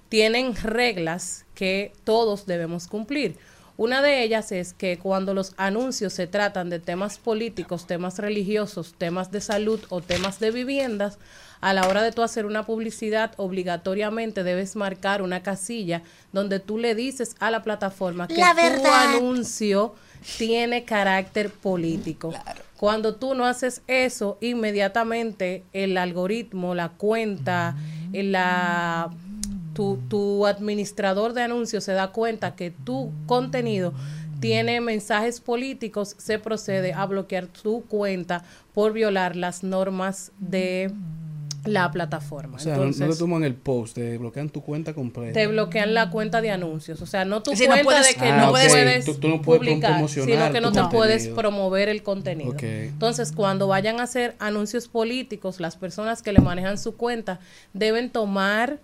tienen 0.09 0.55
reglas 0.55 1.45
que 1.53 1.93
todos 2.03 2.45
debemos 2.45 2.87
cumplir. 2.87 3.37
Una 3.77 4.01
de 4.01 4.23
ellas 4.23 4.51
es 4.51 4.73
que 4.73 4.97
cuando 4.97 5.33
los 5.33 5.53
anuncios 5.55 6.11
se 6.11 6.27
tratan 6.27 6.69
de 6.69 6.79
temas 6.79 7.17
políticos, 7.17 7.87
temas 7.87 8.19
religiosos, 8.19 8.93
temas 8.97 9.31
de 9.31 9.39
salud 9.39 9.79
o 9.87 10.01
temas 10.01 10.39
de 10.39 10.51
viviendas, 10.51 11.17
a 11.61 11.73
la 11.73 11.87
hora 11.87 12.03
de 12.03 12.11
tú 12.11 12.21
hacer 12.21 12.45
una 12.45 12.65
publicidad, 12.65 13.31
obligatoriamente 13.37 14.43
debes 14.43 14.75
marcar 14.75 15.21
una 15.21 15.43
casilla 15.43 16.01
donde 16.33 16.59
tú 16.59 16.77
le 16.77 16.95
dices 16.95 17.35
a 17.39 17.51
la 17.51 17.63
plataforma 17.63 18.27
que 18.27 18.35
La 18.35 18.53
tu 18.53 18.85
anuncio 18.85 19.95
tiene 20.37 20.83
carácter 20.83 21.49
político. 21.49 22.33
Cuando 22.79 23.15
tú 23.15 23.35
no 23.35 23.43
haces 23.43 23.81
eso, 23.87 24.37
inmediatamente 24.39 25.65
el 25.73 25.97
algoritmo, 25.97 26.75
la 26.75 26.87
cuenta, 26.87 27.75
la 28.13 29.09
tu, 29.73 29.99
tu 30.07 30.47
administrador 30.47 31.33
de 31.33 31.41
anuncios 31.41 31.83
se 31.83 31.91
da 31.91 32.13
cuenta 32.13 32.55
que 32.55 32.71
tu 32.71 33.11
contenido 33.25 33.93
tiene 34.39 34.79
mensajes 34.79 35.41
políticos, 35.41 36.15
se 36.19 36.39
procede 36.39 36.93
a 36.93 37.05
bloquear 37.05 37.47
tu 37.47 37.81
cuenta 37.81 38.45
por 38.73 38.93
violar 38.93 39.35
las 39.35 39.61
normas 39.61 40.31
de 40.39 40.89
la 41.65 41.91
plataforma. 41.91 42.57
O 42.57 42.59
sea, 42.59 42.75
no- 42.75 42.83
Entonces, 42.83 43.07
no, 43.07 43.13
te 43.13 43.19
toman 43.19 43.43
el 43.43 43.55
post, 43.55 43.95
te 43.95 44.17
bloquean 44.17 44.49
tu 44.49 44.61
cuenta 44.61 44.93
completa. 44.93 45.33
te 45.33 45.47
bloquean 45.47 45.93
la 45.93 46.09
cuenta 46.09 46.41
de 46.41 46.51
anuncios. 46.51 47.01
O 47.01 47.05
sea, 47.05 47.25
no 47.25 47.41
tu 47.43 47.51
no 47.51 47.57
cuenta 47.57 47.83
puedes- 47.83 48.07
de 48.07 48.13
que 48.15 48.25
Ah, 48.29 48.37
no 48.45 48.49
puedes 48.51 49.05
Tú- 49.05 49.15
tú 49.15 49.27
no 49.27 49.41
puedes 49.41 49.59
publicar, 49.59 49.91
promocionar 49.93 50.29
sino 50.29 50.51
que 50.53 50.61
no 50.61 50.71
te 50.71 50.81
puedes 50.95 51.15
contenido. 51.23 51.35
promover 51.35 51.89
el 51.89 52.03
contenido. 52.03 52.55
Entonces, 52.59 53.31
cuando 53.31 53.67
vayan 53.67 53.99
a 53.99 54.03
hacer 54.03 54.35
anuncios 54.39 54.87
políticos, 54.87 55.59
las 55.59 55.75
personas 55.77 56.21
que 56.21 56.31
le 56.31 56.39
manejan 56.39 56.77
su 56.77 56.95
cuenta 56.95 57.39
deben 57.73 58.09
tomar 58.09 58.79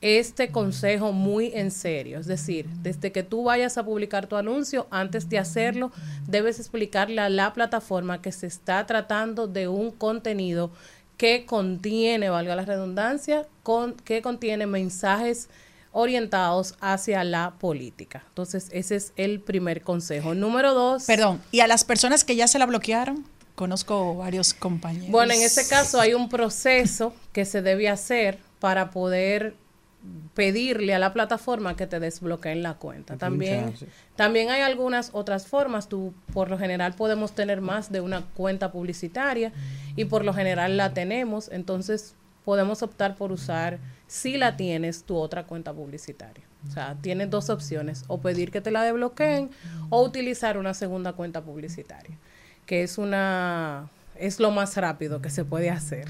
este 0.00 0.50
consejo 0.52 1.10
muy 1.10 1.50
en 1.54 1.72
serio. 1.72 2.20
Es 2.20 2.26
decir, 2.26 2.66
desde 2.82 3.10
que 3.10 3.24
tú 3.24 3.42
vayas 3.42 3.78
a 3.78 3.84
publicar 3.84 4.28
tu 4.28 4.36
anuncio, 4.36 4.86
antes 4.92 5.28
de 5.28 5.38
hacerlo, 5.38 5.90
debes 6.28 6.60
explicarle 6.60 7.20
a 7.20 7.28
la 7.28 7.52
plataforma 7.52 8.22
que 8.22 8.30
se 8.30 8.46
está 8.46 8.86
tratando 8.86 9.48
de 9.48 9.66
un 9.66 9.90
contenido 9.90 10.70
que 11.18 11.44
contiene, 11.44 12.30
valga 12.30 12.56
la 12.56 12.64
redundancia, 12.64 13.46
con, 13.62 13.92
que 13.92 14.22
contiene 14.22 14.66
mensajes 14.66 15.50
orientados 15.92 16.76
hacia 16.80 17.24
la 17.24 17.54
política. 17.58 18.24
Entonces, 18.28 18.68
ese 18.72 18.96
es 18.96 19.12
el 19.16 19.40
primer 19.40 19.82
consejo. 19.82 20.34
Número 20.34 20.72
dos. 20.72 21.04
Perdón, 21.04 21.42
y 21.50 21.60
a 21.60 21.66
las 21.66 21.84
personas 21.84 22.24
que 22.24 22.36
ya 22.36 22.46
se 22.46 22.58
la 22.58 22.66
bloquearon, 22.66 23.26
conozco 23.56 24.14
varios 24.14 24.54
compañeros. 24.54 25.10
Bueno, 25.10 25.34
en 25.34 25.42
este 25.42 25.66
caso 25.66 26.00
hay 26.00 26.14
un 26.14 26.28
proceso 26.28 27.12
que 27.32 27.44
se 27.44 27.60
debe 27.62 27.88
hacer 27.88 28.38
para 28.60 28.90
poder 28.90 29.56
pedirle 30.34 30.94
a 30.94 30.98
la 30.98 31.12
plataforma 31.12 31.76
que 31.76 31.86
te 31.86 32.00
desbloqueen 32.00 32.62
la 32.62 32.74
cuenta. 32.74 33.16
También, 33.16 33.74
también 34.16 34.50
hay 34.50 34.62
algunas 34.62 35.10
otras 35.12 35.46
formas. 35.46 35.88
Tú, 35.88 36.14
por 36.32 36.50
lo 36.50 36.58
general, 36.58 36.94
podemos 36.94 37.32
tener 37.32 37.60
más 37.60 37.90
de 37.90 38.00
una 38.00 38.22
cuenta 38.34 38.70
publicitaria 38.70 39.52
y 39.96 40.04
por 40.04 40.24
lo 40.24 40.32
general 40.32 40.76
la 40.76 40.94
tenemos. 40.94 41.50
Entonces, 41.50 42.14
podemos 42.44 42.82
optar 42.82 43.16
por 43.16 43.32
usar, 43.32 43.78
si 44.06 44.36
la 44.36 44.56
tienes, 44.56 45.04
tu 45.04 45.16
otra 45.16 45.44
cuenta 45.44 45.72
publicitaria. 45.72 46.44
O 46.66 46.70
sea, 46.70 46.96
tienes 47.00 47.30
dos 47.30 47.50
opciones, 47.50 48.04
o 48.08 48.20
pedir 48.20 48.50
que 48.50 48.60
te 48.60 48.70
la 48.70 48.82
desbloqueen 48.82 49.50
o 49.90 50.02
utilizar 50.02 50.58
una 50.58 50.74
segunda 50.74 51.12
cuenta 51.12 51.42
publicitaria, 51.42 52.16
que 52.66 52.82
es 52.82 52.98
una 52.98 53.90
es 54.16 54.40
lo 54.40 54.50
más 54.50 54.76
rápido 54.76 55.22
que 55.22 55.30
se 55.30 55.44
puede 55.44 55.70
hacer. 55.70 56.06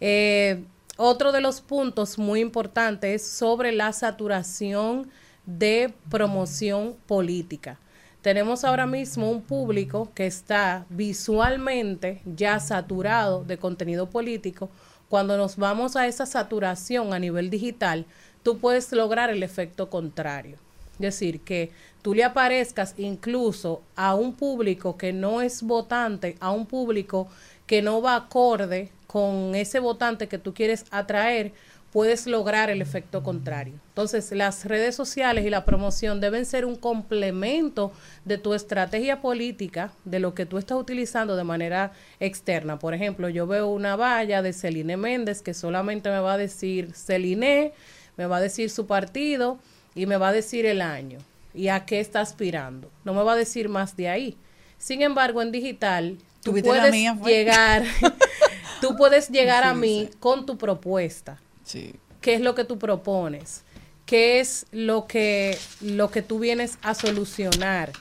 Eh, 0.00 0.62
otro 0.98 1.30
de 1.30 1.40
los 1.40 1.60
puntos 1.60 2.18
muy 2.18 2.40
importantes 2.40 3.22
es 3.22 3.30
sobre 3.30 3.70
la 3.70 3.92
saturación 3.92 5.08
de 5.46 5.94
promoción 6.10 6.96
política. 7.06 7.78
Tenemos 8.20 8.64
ahora 8.64 8.84
mismo 8.84 9.30
un 9.30 9.40
público 9.40 10.10
que 10.12 10.26
está 10.26 10.86
visualmente 10.90 12.20
ya 12.26 12.58
saturado 12.58 13.44
de 13.44 13.58
contenido 13.58 14.10
político. 14.10 14.70
Cuando 15.08 15.36
nos 15.36 15.56
vamos 15.56 15.94
a 15.94 16.08
esa 16.08 16.26
saturación 16.26 17.14
a 17.14 17.20
nivel 17.20 17.48
digital, 17.48 18.04
tú 18.42 18.58
puedes 18.58 18.90
lograr 18.90 19.30
el 19.30 19.44
efecto 19.44 19.88
contrario. 19.88 20.58
Es 20.94 20.98
decir, 20.98 21.42
que 21.42 21.70
tú 22.02 22.12
le 22.12 22.24
aparezcas 22.24 22.94
incluso 22.98 23.82
a 23.94 24.16
un 24.16 24.34
público 24.34 24.96
que 24.96 25.12
no 25.12 25.42
es 25.42 25.62
votante, 25.62 26.36
a 26.40 26.50
un 26.50 26.66
público 26.66 27.28
que 27.68 27.82
no 27.82 28.02
va 28.02 28.16
acorde 28.16 28.90
con 29.06 29.54
ese 29.54 29.78
votante 29.78 30.26
que 30.26 30.38
tú 30.38 30.54
quieres 30.54 30.86
atraer, 30.90 31.52
puedes 31.92 32.26
lograr 32.26 32.70
el 32.70 32.82
efecto 32.82 33.22
contrario. 33.22 33.74
Entonces, 33.88 34.32
las 34.32 34.64
redes 34.64 34.96
sociales 34.96 35.44
y 35.44 35.50
la 35.50 35.64
promoción 35.64 36.20
deben 36.20 36.46
ser 36.46 36.64
un 36.64 36.76
complemento 36.76 37.92
de 38.24 38.38
tu 38.38 38.54
estrategia 38.54 39.20
política, 39.20 39.92
de 40.04 40.18
lo 40.18 40.34
que 40.34 40.46
tú 40.46 40.58
estás 40.58 40.78
utilizando 40.78 41.36
de 41.36 41.44
manera 41.44 41.92
externa. 42.20 42.78
Por 42.78 42.94
ejemplo, 42.94 43.28
yo 43.28 43.46
veo 43.46 43.68
una 43.68 43.96
valla 43.96 44.42
de 44.42 44.52
Celine 44.52 44.96
Méndez 44.96 45.42
que 45.42 45.54
solamente 45.54 46.10
me 46.10 46.20
va 46.20 46.34
a 46.34 46.38
decir 46.38 46.92
Celine, 46.94 47.72
me 48.16 48.26
va 48.26 48.38
a 48.38 48.40
decir 48.40 48.70
su 48.70 48.86
partido 48.86 49.58
y 49.94 50.06
me 50.06 50.16
va 50.16 50.28
a 50.28 50.32
decir 50.32 50.66
el 50.66 50.80
año 50.80 51.18
y 51.54 51.68
a 51.68 51.84
qué 51.84 52.00
está 52.00 52.20
aspirando. 52.20 52.90
No 53.04 53.12
me 53.12 53.22
va 53.22 53.32
a 53.34 53.36
decir 53.36 53.68
más 53.68 53.96
de 53.96 54.08
ahí. 54.08 54.36
Sin 54.78 55.02
embargo, 55.02 55.42
en 55.42 55.50
digital, 55.50 56.18
tú 56.52 56.62
puedes 56.62 56.90
mía, 56.92 57.16
llegar, 57.24 57.84
tú 58.80 58.96
puedes 58.96 59.28
llegar 59.30 59.64
a 59.64 59.72
Sí, 59.74 59.78
mí 59.78 60.10
con 60.20 60.46
tu 60.46 60.56
propuesta. 60.58 61.40
Sí. 61.64 61.94
¿Qué 62.20 62.34
es 62.34 62.40
lo 62.40 62.54
que 62.54 62.64
tú 62.64 62.78
propones? 62.78 63.62
¿Qué 64.06 64.40
es 64.40 64.66
lo 64.72 65.06
que, 65.06 65.58
lo 65.80 66.10
que 66.10 66.22
tú 66.22 66.38
vienes 66.38 66.78
a 66.82 66.94
solucionar? 66.94 67.92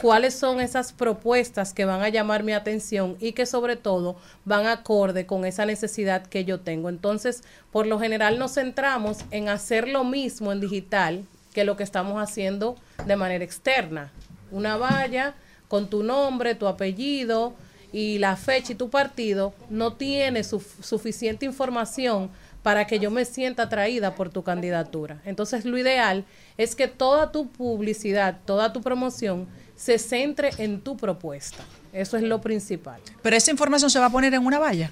¿Cuáles 0.00 0.34
son 0.34 0.60
esas 0.60 0.92
propuestas 0.92 1.72
que 1.72 1.84
van 1.84 2.02
a 2.02 2.08
llamar 2.08 2.44
mi 2.44 2.52
atención 2.52 3.16
y 3.18 3.32
que 3.32 3.46
sobre 3.46 3.74
todo 3.74 4.16
van 4.44 4.66
acorde 4.66 5.26
con 5.26 5.44
esa 5.44 5.66
necesidad 5.66 6.24
que 6.26 6.44
yo 6.44 6.60
tengo? 6.60 6.88
Entonces, 6.88 7.42
por 7.72 7.86
lo 7.86 7.98
general 7.98 8.38
nos 8.38 8.54
centramos 8.54 9.18
en 9.32 9.48
hacer 9.48 9.88
lo 9.88 10.04
mismo 10.04 10.52
en 10.52 10.60
digital 10.60 11.24
que 11.52 11.64
lo 11.64 11.76
que 11.76 11.82
estamos 11.82 12.22
haciendo 12.22 12.76
de 13.06 13.16
manera 13.16 13.42
externa. 13.42 14.12
Una 14.52 14.76
valla 14.76 15.34
con 15.66 15.90
tu 15.90 16.04
nombre, 16.04 16.54
tu 16.54 16.68
apellido 16.68 17.54
y 17.92 18.18
la 18.18 18.36
fecha 18.36 18.72
y 18.72 18.76
tu 18.76 18.90
partido 18.90 19.54
no 19.70 19.94
tiene 19.94 20.44
su- 20.44 20.60
suficiente 20.82 21.46
información 21.46 22.30
para 22.62 22.86
que 22.86 22.98
yo 22.98 23.10
me 23.10 23.24
sienta 23.24 23.64
atraída 23.64 24.14
por 24.14 24.30
tu 24.30 24.42
candidatura. 24.42 25.20
Entonces, 25.24 25.64
lo 25.64 25.78
ideal 25.78 26.24
es 26.56 26.74
que 26.74 26.88
toda 26.88 27.32
tu 27.32 27.48
publicidad, 27.50 28.38
toda 28.44 28.72
tu 28.72 28.82
promoción 28.82 29.46
se 29.76 29.98
centre 29.98 30.50
en 30.58 30.80
tu 30.80 30.96
propuesta. 30.96 31.64
Eso 31.92 32.16
es 32.16 32.24
lo 32.24 32.40
principal. 32.40 33.00
Pero 33.22 33.36
esa 33.36 33.50
información 33.50 33.90
se 33.90 33.98
va 34.00 34.06
a 34.06 34.10
poner 34.10 34.34
en 34.34 34.44
una 34.44 34.58
valla. 34.58 34.90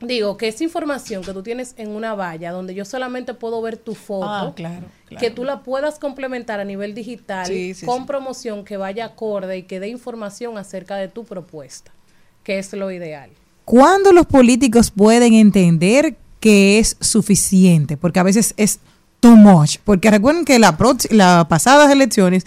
Digo 0.00 0.36
que 0.36 0.48
esa 0.48 0.62
información 0.62 1.24
que 1.24 1.32
tú 1.32 1.42
tienes 1.42 1.74
en 1.78 1.88
una 1.90 2.14
valla 2.14 2.52
donde 2.52 2.74
yo 2.74 2.84
solamente 2.84 3.32
puedo 3.32 3.62
ver 3.62 3.78
tu 3.78 3.94
foto, 3.94 4.26
Ah, 4.28 4.52
claro, 4.54 4.86
claro. 5.06 5.20
que 5.20 5.30
tú 5.30 5.42
la 5.44 5.62
puedas 5.62 5.98
complementar 5.98 6.60
a 6.60 6.64
nivel 6.64 6.94
digital 6.94 7.46
Sí, 7.46 7.72
sí, 7.72 7.86
con 7.86 8.00
sí. 8.00 8.06
promoción 8.06 8.64
que 8.64 8.76
vaya 8.76 9.06
acorde 9.06 9.56
y 9.56 9.62
que 9.62 9.80
dé 9.80 9.88
información 9.88 10.58
acerca 10.58 10.96
de 10.96 11.08
tu 11.08 11.24
propuesta, 11.24 11.92
que 12.44 12.58
es 12.58 12.72
lo 12.74 12.90
ideal. 12.90 13.30
¿Cuándo 13.64 14.12
los 14.12 14.26
políticos 14.26 14.90
pueden 14.90 15.32
entender 15.32 16.16
que 16.40 16.78
es 16.78 16.96
suficiente? 17.00 17.96
Porque 17.96 18.20
a 18.20 18.22
veces 18.22 18.52
es 18.58 18.80
too 19.20 19.34
much. 19.34 19.78
Porque 19.82 20.10
recuerden 20.10 20.44
que 20.44 20.58
la 20.58 20.76
las 21.10 21.46
pasadas 21.46 21.90
elecciones, 21.90 22.46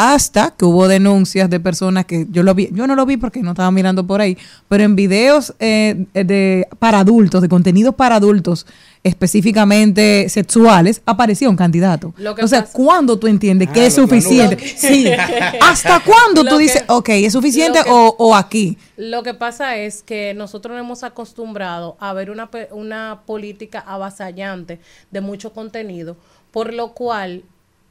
hasta 0.00 0.52
que 0.56 0.64
hubo 0.64 0.86
denuncias 0.86 1.50
de 1.50 1.58
personas 1.58 2.04
que 2.06 2.28
yo 2.30 2.44
lo 2.44 2.54
vi, 2.54 2.68
yo 2.72 2.86
no 2.86 2.94
lo 2.94 3.04
vi 3.04 3.16
porque 3.16 3.42
no 3.42 3.50
estaba 3.50 3.70
mirando 3.72 4.06
por 4.06 4.20
ahí, 4.20 4.38
pero 4.68 4.84
en 4.84 4.94
videos 4.94 5.54
eh, 5.58 6.06
de 6.14 6.68
para 6.78 7.00
adultos, 7.00 7.42
de 7.42 7.48
contenido 7.48 7.90
para 7.92 8.14
adultos, 8.14 8.64
específicamente 9.02 10.28
sexuales, 10.28 11.02
aparecía 11.04 11.50
un 11.50 11.56
candidato. 11.56 12.14
Lo 12.16 12.34
que 12.34 12.44
O 12.44 12.48
sea, 12.48 12.60
pasa- 12.62 12.72
¿cuándo 12.72 13.18
tú 13.18 13.26
entiendes 13.26 13.68
que 13.70 13.80
Ah, 13.82 13.86
es 13.86 13.94
suficiente? 13.94 14.56
que- 14.56 14.68
Sí. 14.68 15.06
¿Hasta 15.60 16.00
cuándo 16.00 16.44
tú 16.44 16.56
que- 16.56 16.62
dices, 16.62 16.84
ok, 16.88 17.08
es 17.10 17.32
suficiente 17.32 17.80
que- 17.84 17.90
o, 17.90 18.14
o 18.18 18.34
aquí? 18.34 18.78
Lo 18.96 19.22
que 19.22 19.34
pasa 19.34 19.76
es 19.76 20.02
que 20.02 20.32
nosotros 20.34 20.74
nos 20.76 20.84
hemos 20.84 21.02
acostumbrado 21.02 21.96
a 22.00 22.12
ver 22.12 22.30
una, 22.30 22.50
pe- 22.50 22.68
una 22.72 23.20
política 23.26 23.80
avasallante 23.80 24.80
de 25.10 25.20
mucho 25.20 25.52
contenido, 25.52 26.16
por 26.52 26.72
lo 26.72 26.92
cual 26.94 27.42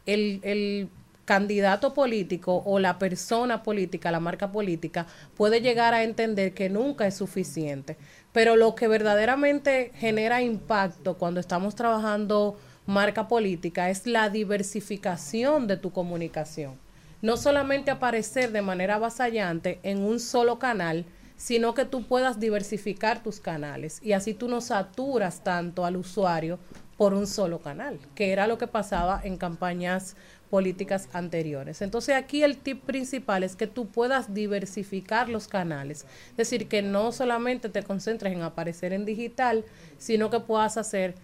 el, 0.06 0.40
el 0.44 0.90
candidato 1.28 1.94
político 1.94 2.64
o 2.66 2.80
la 2.80 2.98
persona 2.98 3.62
política, 3.62 4.12
la 4.12 4.22
marca 4.22 4.50
política, 4.52 5.06
puede 5.36 5.60
llegar 5.60 5.94
a 5.94 6.04
entender 6.04 6.54
que 6.54 6.70
nunca 6.70 7.06
es 7.06 7.16
suficiente. 7.16 7.98
Pero 8.32 8.56
lo 8.56 8.76
que 8.76 8.88
verdaderamente 8.88 9.92
genera 9.94 10.42
impacto 10.42 11.18
cuando 11.18 11.42
estamos 11.42 11.76
trabajando 11.76 12.58
marca 12.86 13.28
política 13.28 13.90
es 13.90 14.08
la 14.08 14.30
diversificación 14.30 15.68
de 15.68 15.76
tu 15.76 15.92
comunicación 15.92 16.80
no 17.22 17.36
solamente 17.36 17.92
aparecer 17.92 18.52
de 18.52 18.62
manera 18.62 18.96
avasallante 18.96 19.80
en 19.84 20.04
un 20.04 20.20
solo 20.20 20.60
canal, 20.60 21.06
sino 21.36 21.74
que 21.74 21.86
tú 21.86 22.04
puedas 22.04 22.40
diversificar 22.40 23.24
tus 23.24 23.40
canales 23.40 24.00
y 24.04 24.14
así 24.14 24.34
tú 24.34 24.48
no 24.48 24.62
saturas 24.62 25.44
tanto 25.44 25.86
al 25.86 25.98
usuario 25.98 26.60
por 26.98 27.14
un 27.14 27.28
solo 27.28 27.60
canal, 27.60 28.00
que 28.16 28.32
era 28.32 28.48
lo 28.48 28.58
que 28.58 28.66
pasaba 28.66 29.22
en 29.24 29.38
campañas 29.38 30.16
políticas 30.50 31.10
anteriores. 31.14 31.82
Entonces 31.82 32.16
aquí 32.16 32.44
el 32.44 32.58
tip 32.58 32.84
principal 32.84 33.44
es 33.44 33.56
que 33.56 33.68
tú 33.68 33.88
puedas 33.88 34.34
diversificar 34.34 35.30
los 35.30 35.48
canales, 35.48 36.06
es 36.32 36.38
decir, 36.38 36.68
que 36.68 36.82
no 36.82 37.12
solamente 37.12 37.70
te 37.70 37.84
concentres 37.84 38.34
en 38.34 38.42
aparecer 38.42 38.94
en 38.94 39.06
digital, 39.06 39.66
sino 39.98 40.30
que 40.30 40.40
puedas 40.40 40.78
hacer 40.78 41.16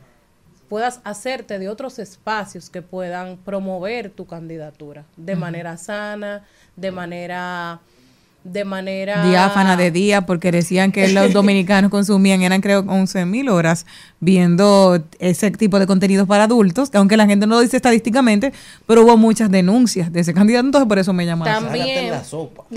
puedas 0.69 1.01
hacerte 1.03 1.59
de 1.59 1.69
otros 1.69 1.99
espacios 1.99 2.69
que 2.69 2.81
puedan 2.81 3.37
promover 3.37 4.09
tu 4.09 4.25
candidatura 4.25 5.05
de 5.17 5.35
manera 5.35 5.77
sana, 5.77 6.47
de 6.75 6.89
manera 6.89 7.79
de 8.43 8.65
manera 8.65 9.25
diáfana 9.25 9.77
de 9.77 9.91
día 9.91 10.25
porque 10.25 10.51
decían 10.51 10.91
que 10.91 11.07
los 11.07 11.31
dominicanos 11.33 11.89
consumían 11.89 12.41
eran 12.41 12.61
creo 12.61 12.83
11 12.85 13.25
mil 13.25 13.47
horas 13.49 13.85
viendo 14.19 15.01
ese 15.19 15.51
tipo 15.51 15.79
de 15.79 15.87
contenidos 15.87 16.27
para 16.27 16.43
adultos 16.43 16.89
aunque 16.93 17.15
la 17.15 17.25
gente 17.25 17.47
no 17.47 17.55
lo 17.55 17.61
dice 17.61 17.77
estadísticamente 17.77 18.51
pero 18.85 19.03
hubo 19.03 19.15
muchas 19.15 19.49
denuncias 19.49 20.11
de 20.11 20.19
ese 20.19 20.33
candidato 20.33 20.65
entonces 20.65 20.87
por 20.87 20.99
eso 20.99 21.13
me 21.13 21.25
llamaron. 21.25 21.63
También, 21.63 22.13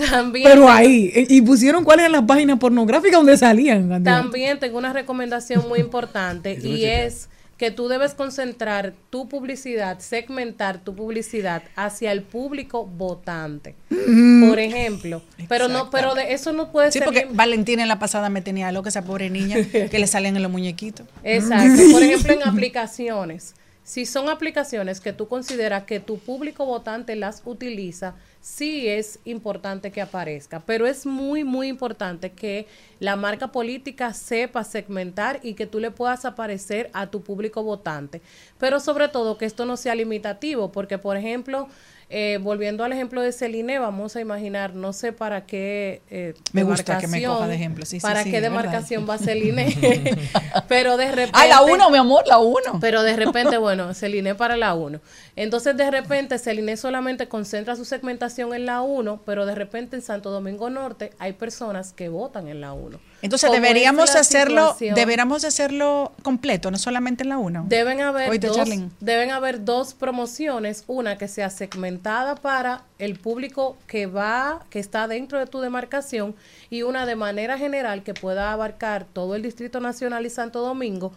también 0.09 0.45
pero 0.47 0.69
ahí 0.69 1.11
y 1.29 1.41
pusieron 1.41 1.83
cuáles 1.83 2.03
eran 2.03 2.13
las 2.13 2.23
páginas 2.23 2.59
pornográficas 2.59 3.19
donde 3.19 3.37
salían. 3.37 4.03
También 4.03 4.59
tengo 4.59 4.77
una 4.77 4.93
recomendación 4.93 5.67
muy 5.67 5.79
importante 5.79 6.57
y 6.61 6.85
es 6.85 7.29
que 7.57 7.71
tú 7.71 7.87
debes 7.87 8.13
concentrar 8.13 8.93
tu 9.09 9.27
publicidad, 9.27 9.97
segmentar 9.99 10.77
tu 10.77 10.95
publicidad 10.95 11.63
hacia 11.75 12.11
el 12.11 12.21
público 12.21 12.85
votante. 12.85 13.73
Mm. 13.89 14.47
Por 14.47 14.59
ejemplo, 14.59 15.23
pero 15.49 15.67
no, 15.67 15.89
pero 15.89 16.13
de 16.13 16.33
eso 16.33 16.53
no 16.53 16.71
puede 16.71 16.91
Sí, 16.91 16.99
ser 16.99 17.05
porque 17.05 17.25
bien- 17.25 17.35
Valentina 17.35 17.81
en 17.81 17.87
la 17.87 17.97
pasada 17.99 18.29
me 18.29 18.41
tenía 18.41 18.71
loca 18.71 18.89
esa 18.89 19.03
pobre 19.03 19.29
niña 19.31 19.57
que 19.91 19.97
le 19.99 20.05
salían 20.07 20.35
en 20.35 20.43
los 20.43 20.51
muñequitos. 20.51 21.07
Exacto. 21.23 21.81
Por 21.91 22.03
ejemplo, 22.03 22.33
en 22.33 22.43
aplicaciones. 22.47 23.55
Si 23.83 24.05
son 24.05 24.27
aplicaciones 24.29 24.99
que 24.99 25.13
tú 25.13 25.27
consideras 25.29 25.83
que 25.85 25.99
tu 26.01 26.19
público 26.19 26.65
votante 26.65 27.15
las 27.15 27.41
utiliza, 27.45 28.15
sí 28.47 28.87
es 28.87 29.19
importante 29.25 29.91
que 29.91 30.01
aparezca. 30.01 30.61
Pero 30.61 30.87
es 30.87 31.05
muy, 31.05 31.43
muy 31.43 31.67
importante 31.67 32.31
que 32.31 32.65
la 32.99 33.15
marca 33.15 33.51
política 33.51 34.13
sepa 34.13 34.63
segmentar 34.63 35.39
y 35.43 35.53
que 35.53 35.67
tú 35.67 35.79
le 35.79 35.91
puedas 35.91 36.23
aparecer 36.23 36.89
a 36.93 37.07
tu 37.07 37.21
público 37.21 37.61
votante. 37.61 38.21
Pero 38.57 38.79
sobre 38.79 39.09
todo 39.09 39.37
que 39.37 39.45
esto 39.45 39.65
no 39.65 39.75
sea 39.75 39.95
limitativo, 39.95 40.71
porque 40.71 40.97
por 40.97 41.17
ejemplo, 41.17 41.67
eh, 42.09 42.39
volviendo 42.41 42.83
al 42.85 42.93
ejemplo 42.93 43.21
de 43.21 43.31
Celine, 43.33 43.79
vamos 43.79 44.15
a 44.15 44.21
imaginar, 44.21 44.73
no 44.73 44.93
sé 44.93 45.11
para 45.11 45.45
qué 45.45 46.01
eh, 46.09 46.33
Me 46.53 46.63
gusta 46.63 46.97
que 46.99 47.07
me 47.07 47.17
demarcación- 47.19 47.33
coja 47.35 47.47
de 47.47 47.55
ejemplo, 47.55 47.85
sí, 47.85 47.99
sí, 47.99 48.01
para 48.01 48.23
sí, 48.23 48.31
qué 48.31 48.39
verdad. 48.39 48.49
demarcación 48.49 49.09
va 49.09 49.17
Celine, 49.17 49.75
pero 50.67 50.97
de 50.97 51.07
repente... 51.11 51.31
Ay, 51.33 51.49
la 51.49 51.61
uno, 51.61 51.89
mi 51.89 51.97
amor, 51.97 52.25
la 52.27 52.37
uno. 52.37 52.79
Pero 52.79 53.03
de 53.03 53.15
repente, 53.15 53.57
bueno, 53.57 53.93
Celine 53.93 54.35
para 54.35 54.55
la 54.57 54.73
1. 54.73 54.99
Entonces, 55.35 55.75
de 55.75 55.91
repente, 55.91 56.37
Celine 56.39 56.77
solamente 56.77 57.27
concentra 57.27 57.75
su 57.75 57.85
segmentación 57.85 58.53
en 58.53 58.65
la 58.65 58.81
1, 58.81 59.21
pero 59.25 59.45
de 59.45 59.55
repente 59.55 59.95
en 59.95 60.01
Santo 60.01 60.31
Domingo 60.31 60.69
Norte 60.69 61.11
hay 61.19 61.33
personas 61.33 61.93
que 61.93 62.09
votan 62.09 62.47
en 62.47 62.61
la 62.61 62.73
1. 62.73 62.99
Entonces 63.21 63.51
deberíamos 63.51 64.15
hacerlo, 64.15 64.73
situación, 64.73 64.95
deberíamos 64.95 65.43
hacerlo 65.43 66.11
completo, 66.21 66.69
no 66.69 66.77
solamente 66.77 67.23
en 67.23 67.29
la 67.29 67.37
uno. 67.37 67.65
Deben 67.67 68.01
haber, 68.01 68.39
dos, 68.39 68.55
Charlene. 68.55 68.89
deben 68.99 69.31
haber 69.31 69.65
dos 69.65 69.93
promociones, 69.93 70.83
una 70.87 71.17
que 71.17 71.27
sea 71.27 71.49
segmentada 71.49 72.35
para 72.35 72.83
el 72.99 73.17
público 73.17 73.75
que 73.87 74.05
va, 74.05 74.63
que 74.69 74.79
está 74.79 75.07
dentro 75.07 75.39
de 75.39 75.47
tu 75.47 75.61
demarcación 75.61 76.35
y 76.69 76.83
una 76.83 77.05
de 77.05 77.15
manera 77.15 77.57
general 77.57 78.03
que 78.03 78.13
pueda 78.13 78.51
abarcar 78.51 79.05
todo 79.11 79.35
el 79.35 79.41
Distrito 79.41 79.79
Nacional 79.79 80.25
y 80.25 80.29
Santo 80.29 80.61
Domingo, 80.61 81.11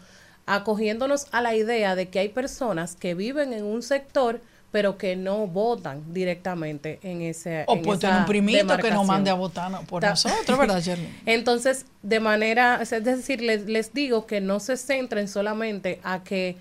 acogiéndonos 0.46 1.26
a 1.32 1.42
la 1.42 1.54
idea 1.54 1.94
de 1.94 2.08
que 2.08 2.18
hay 2.18 2.28
personas 2.30 2.96
que 2.96 3.14
viven 3.14 3.52
en 3.52 3.64
un 3.64 3.82
sector 3.82 4.40
pero 4.72 4.96
que 4.98 5.16
no 5.16 5.46
votan 5.46 6.12
directamente 6.14 7.00
en 7.02 7.22
ese 7.22 7.64
O 7.66 7.74
en 7.76 7.82
pues 7.82 7.98
tiene 7.98 8.18
un 8.18 8.26
primito 8.26 8.76
que 8.78 8.90
nos 8.90 9.06
mande 9.06 9.30
a 9.30 9.34
votar 9.34 9.70
no, 9.70 9.82
por 9.82 10.00
Ta- 10.00 10.10
nosotros, 10.10 10.58
¿verdad, 10.58 10.80
Charlene? 10.84 11.12
Entonces, 11.26 11.86
de 12.02 12.20
manera, 12.20 12.80
es 12.82 12.90
decir, 12.90 13.40
les, 13.42 13.66
les 13.66 13.92
digo 13.92 14.26
que 14.26 14.40
no 14.40 14.60
se 14.60 14.76
centren 14.76 15.26
solamente 15.28 16.00
a 16.04 16.22
que 16.22 16.56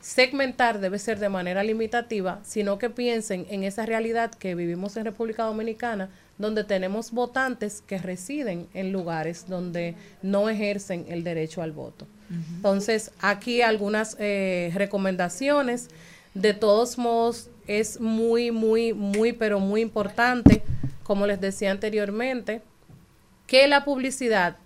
segmentar 0.00 0.80
debe 0.80 0.98
ser 0.98 1.18
de 1.18 1.28
manera 1.28 1.62
limitativa, 1.62 2.40
sino 2.42 2.78
que 2.78 2.88
piensen 2.88 3.46
en 3.50 3.64
esa 3.64 3.84
realidad 3.84 4.30
que 4.30 4.54
vivimos 4.54 4.96
en 4.96 5.04
República 5.04 5.42
Dominicana, 5.44 6.08
donde 6.38 6.64
tenemos 6.64 7.10
votantes 7.10 7.82
que 7.86 7.98
residen 7.98 8.66
en 8.72 8.92
lugares 8.92 9.46
donde 9.46 9.94
no 10.22 10.48
ejercen 10.48 11.04
el 11.08 11.22
derecho 11.22 11.60
al 11.60 11.72
voto. 11.72 12.06
Entonces, 12.56 13.10
aquí 13.20 13.60
algunas 13.60 14.16
eh, 14.18 14.70
recomendaciones. 14.74 15.88
De 16.32 16.54
todos 16.54 16.96
modos, 16.96 17.49
es 17.66 18.00
muy, 18.00 18.50
muy, 18.50 18.92
muy, 18.92 19.32
pero 19.32 19.60
muy 19.60 19.80
importante, 19.80 20.62
como 21.02 21.26
les 21.26 21.40
decía 21.40 21.70
anteriormente, 21.70 22.62
que 23.46 23.66
la 23.68 23.84
publicidad 23.84 24.56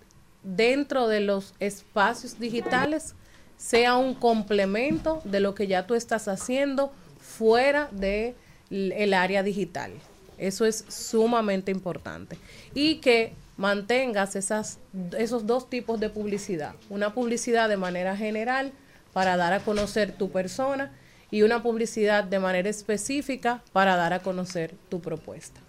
dentro 0.43 1.07
de 1.07 1.21
los 1.21 1.53
espacios 1.59 2.39
digitales 2.39 3.15
sea 3.57 3.95
un 3.95 4.13
complemento 4.13 5.21
de 5.23 5.39
lo 5.39 5.55
que 5.55 5.67
ya 5.67 5.87
tú 5.87 5.95
estás 5.95 6.27
haciendo 6.27 6.91
fuera 7.19 7.89
de 7.91 8.35
l- 8.69 9.03
el 9.03 9.13
área 9.13 9.41
digital. 9.43 9.91
Eso 10.37 10.65
es 10.65 10.85
sumamente 10.89 11.71
importante. 11.71 12.37
Y 12.73 12.95
que 12.97 13.33
mantengas 13.57 14.35
esas, 14.35 14.79
esos 15.17 15.47
dos 15.47 15.69
tipos 15.69 15.99
de 15.99 16.09
publicidad. 16.09 16.75
Una 16.89 17.13
publicidad 17.13 17.69
de 17.69 17.77
manera 17.77 18.17
general 18.17 18.71
para 19.13 19.37
dar 19.37 19.53
a 19.53 19.61
conocer 19.61 20.11
tu 20.11 20.29
persona 20.29 20.91
y 21.31 21.41
una 21.41 21.61
publicidad 21.61 22.23
de 22.23 22.39
manera 22.39 22.69
específica 22.69 23.61
para 23.71 23.95
dar 23.95 24.13
a 24.13 24.19
conocer 24.19 24.73
tu 24.89 25.01
propuesta. 25.01 25.59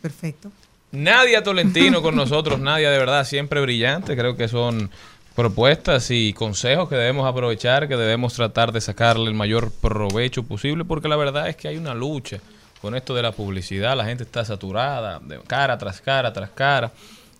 Perfecto. 0.00 0.50
Nadia 0.92 1.42
Tolentino 1.42 2.02
con 2.02 2.16
nosotros, 2.16 2.60
Nadia 2.60 2.90
de 2.90 2.98
verdad 2.98 3.24
siempre 3.24 3.60
brillante, 3.60 4.16
creo 4.16 4.36
que 4.36 4.48
son 4.48 4.90
propuestas 5.34 6.10
y 6.10 6.32
consejos 6.32 6.88
que 6.88 6.94
debemos 6.94 7.26
aprovechar, 7.26 7.88
que 7.88 7.96
debemos 7.96 8.34
tratar 8.34 8.72
de 8.72 8.80
sacarle 8.80 9.28
el 9.28 9.34
mayor 9.34 9.72
provecho 9.72 10.44
posible, 10.44 10.84
porque 10.84 11.08
la 11.08 11.16
verdad 11.16 11.48
es 11.48 11.56
que 11.56 11.68
hay 11.68 11.76
una 11.76 11.94
lucha 11.94 12.38
con 12.80 12.94
esto 12.94 13.14
de 13.14 13.22
la 13.22 13.32
publicidad, 13.32 13.96
la 13.96 14.04
gente 14.04 14.24
está 14.24 14.44
saturada, 14.44 15.18
de 15.18 15.40
cara 15.40 15.76
tras 15.78 16.00
cara 16.00 16.32
tras 16.32 16.50
cara, 16.50 16.92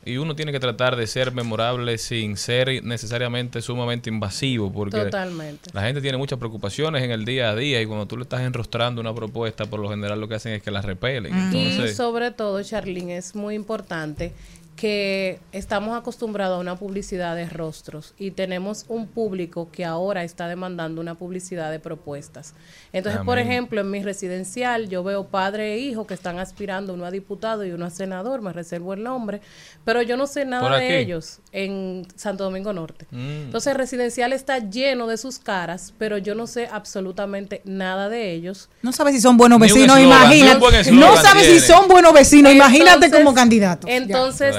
y 0.05 0.17
uno 0.17 0.37
tiene 0.37 0.53
que 0.53 0.61
tratar 0.61 0.97
de 0.97 1.07
ser 1.07 1.33
memorable 1.33 1.99
sin 1.99 2.37
ser 2.37 2.85
necesariamente 2.85 3.63
sumamente 3.63 4.11
invasivo, 4.11 4.73
porque 4.73 4.99
Totalmente. 4.99 5.71
la 5.73 5.83
gente 5.83 6.01
tiene 6.01 6.19
muchas 6.19 6.39
preocupaciones 6.39 7.03
en 7.03 7.11
el 7.11 7.25
día 7.25 7.51
a 7.51 7.55
día 7.55 7.81
y 7.81 7.87
cuando 7.87 8.07
tú 8.07 8.17
le 8.17 8.25
estás 8.25 8.43
enrostrando 8.43 9.01
una 9.01 9.15
propuesta, 9.15 9.67
por 9.67 9.81
lo 9.81 9.89
general 9.89 10.21
lo 10.21 10.29
que 10.29 10.35
hacen 10.35 10.53
es 10.53 10.63
que 10.63 10.71
la 10.71 10.83
repelen. 10.83 11.33
Y 11.35 11.39
Entonces, 11.39 11.97
sobre 11.97 12.31
todo, 12.31 12.63
Charlene, 12.63 13.17
es 13.17 13.35
muy 13.35 13.55
importante 13.55 14.33
que 14.77 15.39
estamos 15.53 15.97
acostumbrados 15.97 16.57
a 16.59 16.61
una 16.61 16.77
publicidad 16.77 17.37
de 17.37 17.49
rostros 17.49 18.13
y 18.19 18.33
tenemos 18.33 18.87
un 18.89 19.07
público 19.07 19.69
que 19.71 19.85
ahora 19.85 20.25
está 20.25 20.49
demandando 20.49 21.01
una 21.01 21.15
publicidad 21.15 21.71
de 21.71 21.79
propuestas. 21.79 22.55
Entonces, 22.93 23.23
por 23.25 23.39
ejemplo, 23.39 23.81
en 23.81 23.91
mi 23.91 24.03
residencial 24.03 24.89
yo 24.89 25.05
veo 25.05 25.29
padre 25.29 25.75
e 25.75 25.79
hijo 25.79 26.07
que 26.07 26.15
están 26.15 26.41
aspirando 26.41 26.93
uno 26.95 27.05
a 27.05 27.13
diputado 27.13 27.65
y 27.65 27.71
uno 27.71 27.87
a 27.87 27.91
senador, 27.91 28.43
me 28.43 28.53
reservo 28.53 28.95
el 28.95 29.05
nombre, 29.05 29.41
pero 29.85 30.03
yo 30.03 30.17
no 30.17 30.27
sé 30.27 30.41
¿Por 30.41 30.49
nada 30.51 30.79
de 30.79 30.99
ellos 30.99 31.39
en 31.53 32.07
Santo 32.17 32.45
Domingo 32.45 32.73
Norte. 32.73 33.07
Mm. 33.13 33.45
Entonces, 33.45 33.73
el 33.73 33.79
residencial 33.79 34.33
está 34.33 34.59
lleno 34.59 35.07
de 35.07 35.19
sus 35.19 35.39
caras, 35.39 35.95
pero 35.99 36.19
yo 36.19 36.35
no 36.35 36.49
sé 36.49 36.69
absolutamente 36.71 37.63
nada 37.65 38.09
de 38.09 38.33
ellos. 38.33 38.69
No 38.83 38.93
sabes 38.93 39.15
si 39.15 39.21
son 39.21 39.37
buenos 39.37 39.61
vecinos, 39.61 40.01
imagínate. 40.01 40.59
buen 40.59 40.75
No 40.75 40.81
eslogan 40.81 41.23
sabes 41.23 41.47
si 41.47 41.61
son 41.61 41.87
buenos 41.87 42.13
vecinos, 42.13 42.53
imagínate 42.53 43.07
Entonces- 43.07 43.19
como 43.19 43.35
candidato. 43.35 43.87
Entonces, 43.89 44.57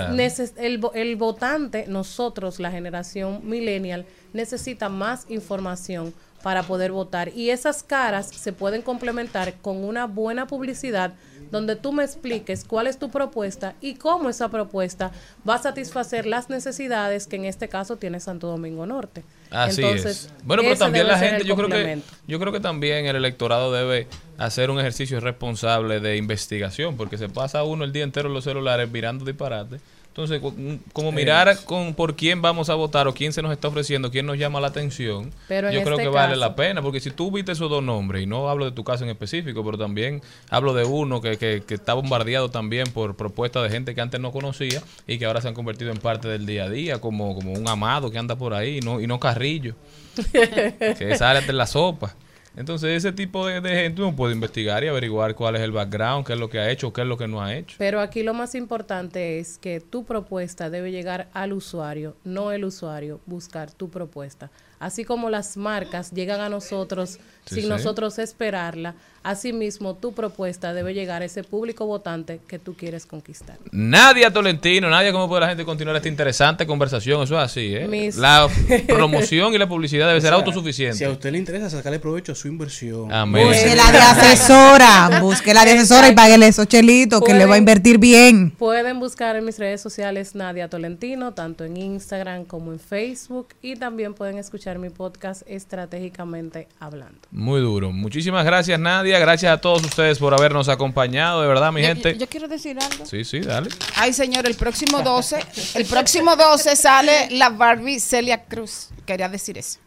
el, 0.58 0.82
el 0.94 1.16
votante, 1.16 1.86
nosotros, 1.88 2.60
la 2.60 2.72
generación 2.72 3.42
millennial, 3.44 4.06
necesita 4.34 4.90
más 4.90 5.26
información 5.30 6.14
para 6.44 6.62
poder 6.64 6.92
votar. 6.92 7.32
Y 7.36 7.50
esas 7.50 7.82
caras 7.82 8.28
se 8.28 8.54
pueden 8.54 8.84
complementar 8.84 9.56
con 9.62 9.84
una 9.84 10.06
buena 10.06 10.46
publicidad 10.46 11.14
donde 11.52 11.76
tú 11.76 11.92
me 11.92 12.04
expliques 12.04 12.64
cuál 12.66 12.88
es 12.88 13.00
tu 13.00 13.10
propuesta 13.10 13.76
y 13.82 13.96
cómo 13.96 14.30
esa 14.30 14.50
propuesta 14.50 15.12
va 15.48 15.56
a 15.56 15.58
satisfacer 15.58 16.26
las 16.26 16.50
necesidades 16.50 17.28
que 17.28 17.36
en 17.36 17.46
este 17.46 17.68
caso 17.70 17.98
tiene 17.98 18.20
Santo 18.20 18.48
Domingo 18.48 18.86
Norte. 18.86 19.24
Así 19.50 19.82
Entonces, 19.82 20.26
es. 20.26 20.34
Bueno, 20.44 20.64
pero 20.64 20.76
también 20.76 21.08
la 21.08 21.18
gente, 21.18 21.46
yo 21.46 21.56
creo 21.56 21.70
que 21.70 22.00
yo 22.28 22.40
creo 22.40 22.52
que 22.52 22.60
también 22.60 23.06
el 23.06 23.16
electorado 23.16 23.72
debe 23.72 24.08
hacer 24.38 24.70
un 24.70 24.80
ejercicio 24.80 25.20
responsable 25.20 26.00
de 26.00 26.18
investigación, 26.18 26.98
porque 26.98 27.18
se 27.18 27.30
pasa 27.30 27.64
uno 27.64 27.86
el 27.86 27.92
día 27.92 28.04
entero 28.04 28.28
en 28.28 28.34
los 28.34 28.44
celulares 28.44 28.90
mirando 28.92 29.26
disparate. 29.26 29.80
Entonces, 30.18 30.42
mm, 30.42 30.76
como 30.94 31.12
mirar 31.12 31.58
con 31.66 31.94
por 31.94 32.16
quién 32.16 32.42
vamos 32.42 32.70
a 32.70 32.76
votar 32.76 33.06
o 33.06 33.14
quién 33.14 33.34
se 33.34 33.42
nos 33.42 33.52
está 33.52 33.68
ofreciendo, 33.68 34.12
quién 34.12 34.26
nos 34.26 34.38
llama 34.38 34.62
la 34.62 34.68
atención, 34.68 35.30
Pero 35.50 35.70
yo 35.70 35.82
creo 35.84 35.96
este 35.96 36.04
que 36.04 36.08
vale 36.10 36.30
caso- 36.30 36.40
la 36.40 36.56
pena, 36.56 36.82
porque 36.82 37.02
si 37.02 37.12
tú 37.12 37.32
viste 37.32 37.52
esos 37.52 37.70
dos 37.70 37.84
nombres, 37.84 38.24
y 38.24 38.26
no 38.26 38.48
hablo 38.50 38.64
de 38.64 38.72
tu 38.72 38.86
caso 38.86 39.04
en 39.04 39.10
específico, 39.10 39.66
pero 39.66 39.78
también 39.78 40.22
hablo 40.50 40.74
de 40.74 40.86
uno 40.86 41.20
que, 41.20 41.38
que, 41.38 41.64
que 41.68 41.74
está 41.74 41.94
bombardeado 41.96 42.50
también 42.50 42.88
por 42.94 43.18
propuestas 43.18 43.64
de 43.64 43.70
gente 43.70 43.94
que 43.94 44.00
antes 44.00 44.22
no 44.22 44.32
conocía 44.32 44.82
y 45.06 45.18
que 45.18 45.26
ahora 45.26 45.42
se 45.42 45.50
han 45.50 45.54
convertido 45.54 45.92
en 45.92 45.98
parte 45.98 46.30
del 46.30 46.46
día 46.46 46.64
a 46.64 46.70
día, 46.70 47.02
como, 47.02 47.36
como 47.36 47.52
un 47.52 47.68
amado 47.68 48.10
que 48.10 48.18
anda 48.18 48.38
por 48.38 48.54
ahí, 48.54 48.78
y 48.78 48.80
no, 48.80 49.02
y 49.02 49.08
no 49.08 49.20
carrillo 49.20 49.76
que 50.32 51.18
sale 51.18 51.42
de 51.42 51.52
la 51.52 51.68
sopa. 51.68 52.16
Entonces, 52.58 52.92
ese 52.92 53.12
tipo 53.12 53.46
de, 53.46 53.62
gente 53.62 54.02
uno 54.02 54.16
puede 54.16 54.34
investigar 54.34 54.84
y 54.84 54.88
averiguar 54.88 55.36
cuál 55.36 55.56
es 55.56 55.62
el 55.62 55.72
background, 55.72 56.26
qué 56.26 56.34
es 56.34 56.40
lo 56.40 56.50
que 56.50 56.60
ha 56.60 56.70
hecho, 56.70 56.94
qué 56.94 57.02
es 57.02 57.08
lo 57.08 57.18
que 57.18 57.28
no 57.28 57.42
ha 57.42 57.54
hecho. 57.54 57.76
Pero 57.78 58.00
aquí 58.00 58.24
lo 58.24 58.34
más 58.34 58.56
importante 58.56 59.40
es 59.40 59.58
que 59.58 59.82
tu 59.82 60.06
propuesta 60.06 60.70
debe 60.70 60.92
llegar 60.92 61.28
al 61.34 61.54
usuario, 61.54 62.16
no 62.24 62.52
el 62.52 62.64
usuario 62.64 63.20
buscar 63.26 63.72
tu 63.72 63.90
propuesta. 63.90 64.52
Así 64.80 65.04
como 65.06 65.30
las 65.30 65.58
marcas 65.58 66.12
llegan 66.12 66.42
a 66.42 66.50
nosotros 66.50 67.20
Sí, 67.46 67.56
sin 67.56 67.64
sí. 67.66 67.70
nosotros 67.70 68.18
esperarla, 68.20 68.96
asimismo 69.24 69.96
tu 69.96 70.14
propuesta 70.14 70.74
debe 70.74 70.94
llegar 70.94 71.22
a 71.22 71.26
ese 71.26 71.44
público 71.44 71.86
votante 71.86 72.40
que 72.48 72.60
tú 72.60 72.76
quieres 72.76 73.06
conquistar. 73.06 73.58
Nadia 73.72 74.32
Tolentino, 74.32 74.90
Nadia, 74.90 75.12
¿cómo 75.12 75.28
puede 75.28 75.42
la 75.42 75.48
gente 75.50 75.66
continuar 75.66 75.96
esta 75.96 76.08
interesante 76.08 76.66
conversación? 76.68 77.24
Eso 77.24 77.36
es 77.38 77.44
así, 77.44 77.76
¿eh? 77.76 77.88
Mis- 77.88 78.18
La 78.18 78.48
promoción 78.88 79.54
y 79.54 79.58
la 79.58 79.68
publicidad 79.68 80.08
debe 80.08 80.22
ser 80.22 80.34
O 80.34 80.38
sea, 80.38 80.46
autosuficiente. 80.46 80.98
Si 80.98 81.04
a 81.04 81.10
usted 81.12 81.32
le 81.32 81.38
interesa 81.40 81.70
sacarle 81.70 82.00
provecho 82.00 82.32
a 82.32 82.36
su 82.36 82.48
inversión. 82.48 83.12
Amén. 83.12 83.48
Búsquela 83.48 83.92
de 83.92 83.98
asesora, 84.00 85.20
búsquela 85.22 85.66
de 85.66 85.72
asesora 85.74 86.10
y 86.10 86.16
páguele 86.16 86.48
esos 86.48 86.68
chelitos 86.68 87.22
que 87.22 87.34
le 87.34 87.46
va 87.46 87.56
a 87.56 87.58
invertir 87.58 87.98
bien. 87.98 88.52
Pueden 88.52 89.00
buscar 89.00 89.36
en 89.36 89.46
mis 89.46 89.58
redes 89.60 89.82
sociales 89.82 90.36
Nadia 90.36 90.68
Tolentino, 90.70 91.34
tanto 91.34 91.64
en 91.64 91.78
Instagram 91.78 92.46
como 92.46 92.72
en 92.72 92.80
Facebook, 92.80 93.50
y 93.62 93.76
también 93.76 94.14
pueden 94.14 94.38
escuchar 94.38 94.78
mi 94.80 94.90
podcast 94.90 95.44
Estratégicamente 95.48 96.68
Hablando. 96.80 97.20
Muy 97.38 97.60
duro. 97.60 97.92
Muchísimas 97.92 98.46
gracias, 98.46 98.80
Nadia. 98.80 99.20
Gracias 99.20 99.52
a 99.52 99.60
todos 99.60 99.84
ustedes 99.84 100.20
por 100.20 100.34
habernos 100.34 100.70
acompañado, 100.70 101.42
de 101.42 101.48
verdad, 101.50 101.70
mi 101.74 101.82
Yo- 101.82 101.88
gente. 101.90 102.14
Yo, 102.14 102.20
yo 102.20 102.28
quiero 102.28 102.48
decir 102.48 102.78
algo. 102.80 103.06
Sí, 103.06 103.26
sí, 103.26 103.42
dale. 103.42 103.70
Ay, 103.98 104.14
señor, 104.14 104.46
el 104.48 104.56
próximo 104.56 105.02
12, 105.02 105.38
el 105.76 105.86
próximo 105.86 106.38
12 106.38 106.78
sale 106.78 107.28
la 107.32 107.50
Barbie 107.50 108.00
Celia 108.00 108.42
Cruz. 108.46 108.88
Quería 109.06 109.28
decir 109.28 109.58
eso. 109.58 109.80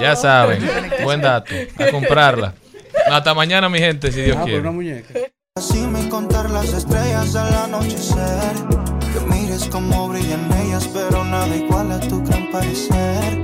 Ya 0.00 0.16
saben. 0.16 0.66
Buen 1.02 1.20
dato. 1.20 1.54
A 1.78 1.90
comprarla. 1.90 2.54
Hasta 3.10 3.34
mañana, 3.34 3.68
mi 3.68 3.80
gente, 3.80 4.10
si 4.10 4.22
Dios 4.22 4.38
Ah, 4.40 4.44
quiere. 4.44 4.60
una 4.60 4.70
muñeca. 4.70 5.12
Así 5.56 5.80
me 5.80 6.08
contar 6.08 6.48
las 6.50 6.72
estrellas 6.72 7.36
al 7.36 7.52
anochecer. 7.54 8.54
Que 9.12 9.20
mires 9.26 9.66
cómo 9.70 10.08
brillan 10.08 10.50
ellas, 10.64 10.88
pero 10.92 11.22
nada 11.22 11.54
igual 11.54 11.92
a 11.92 12.00
tu 12.00 12.24
gran 12.24 12.50
parecer. 12.50 13.43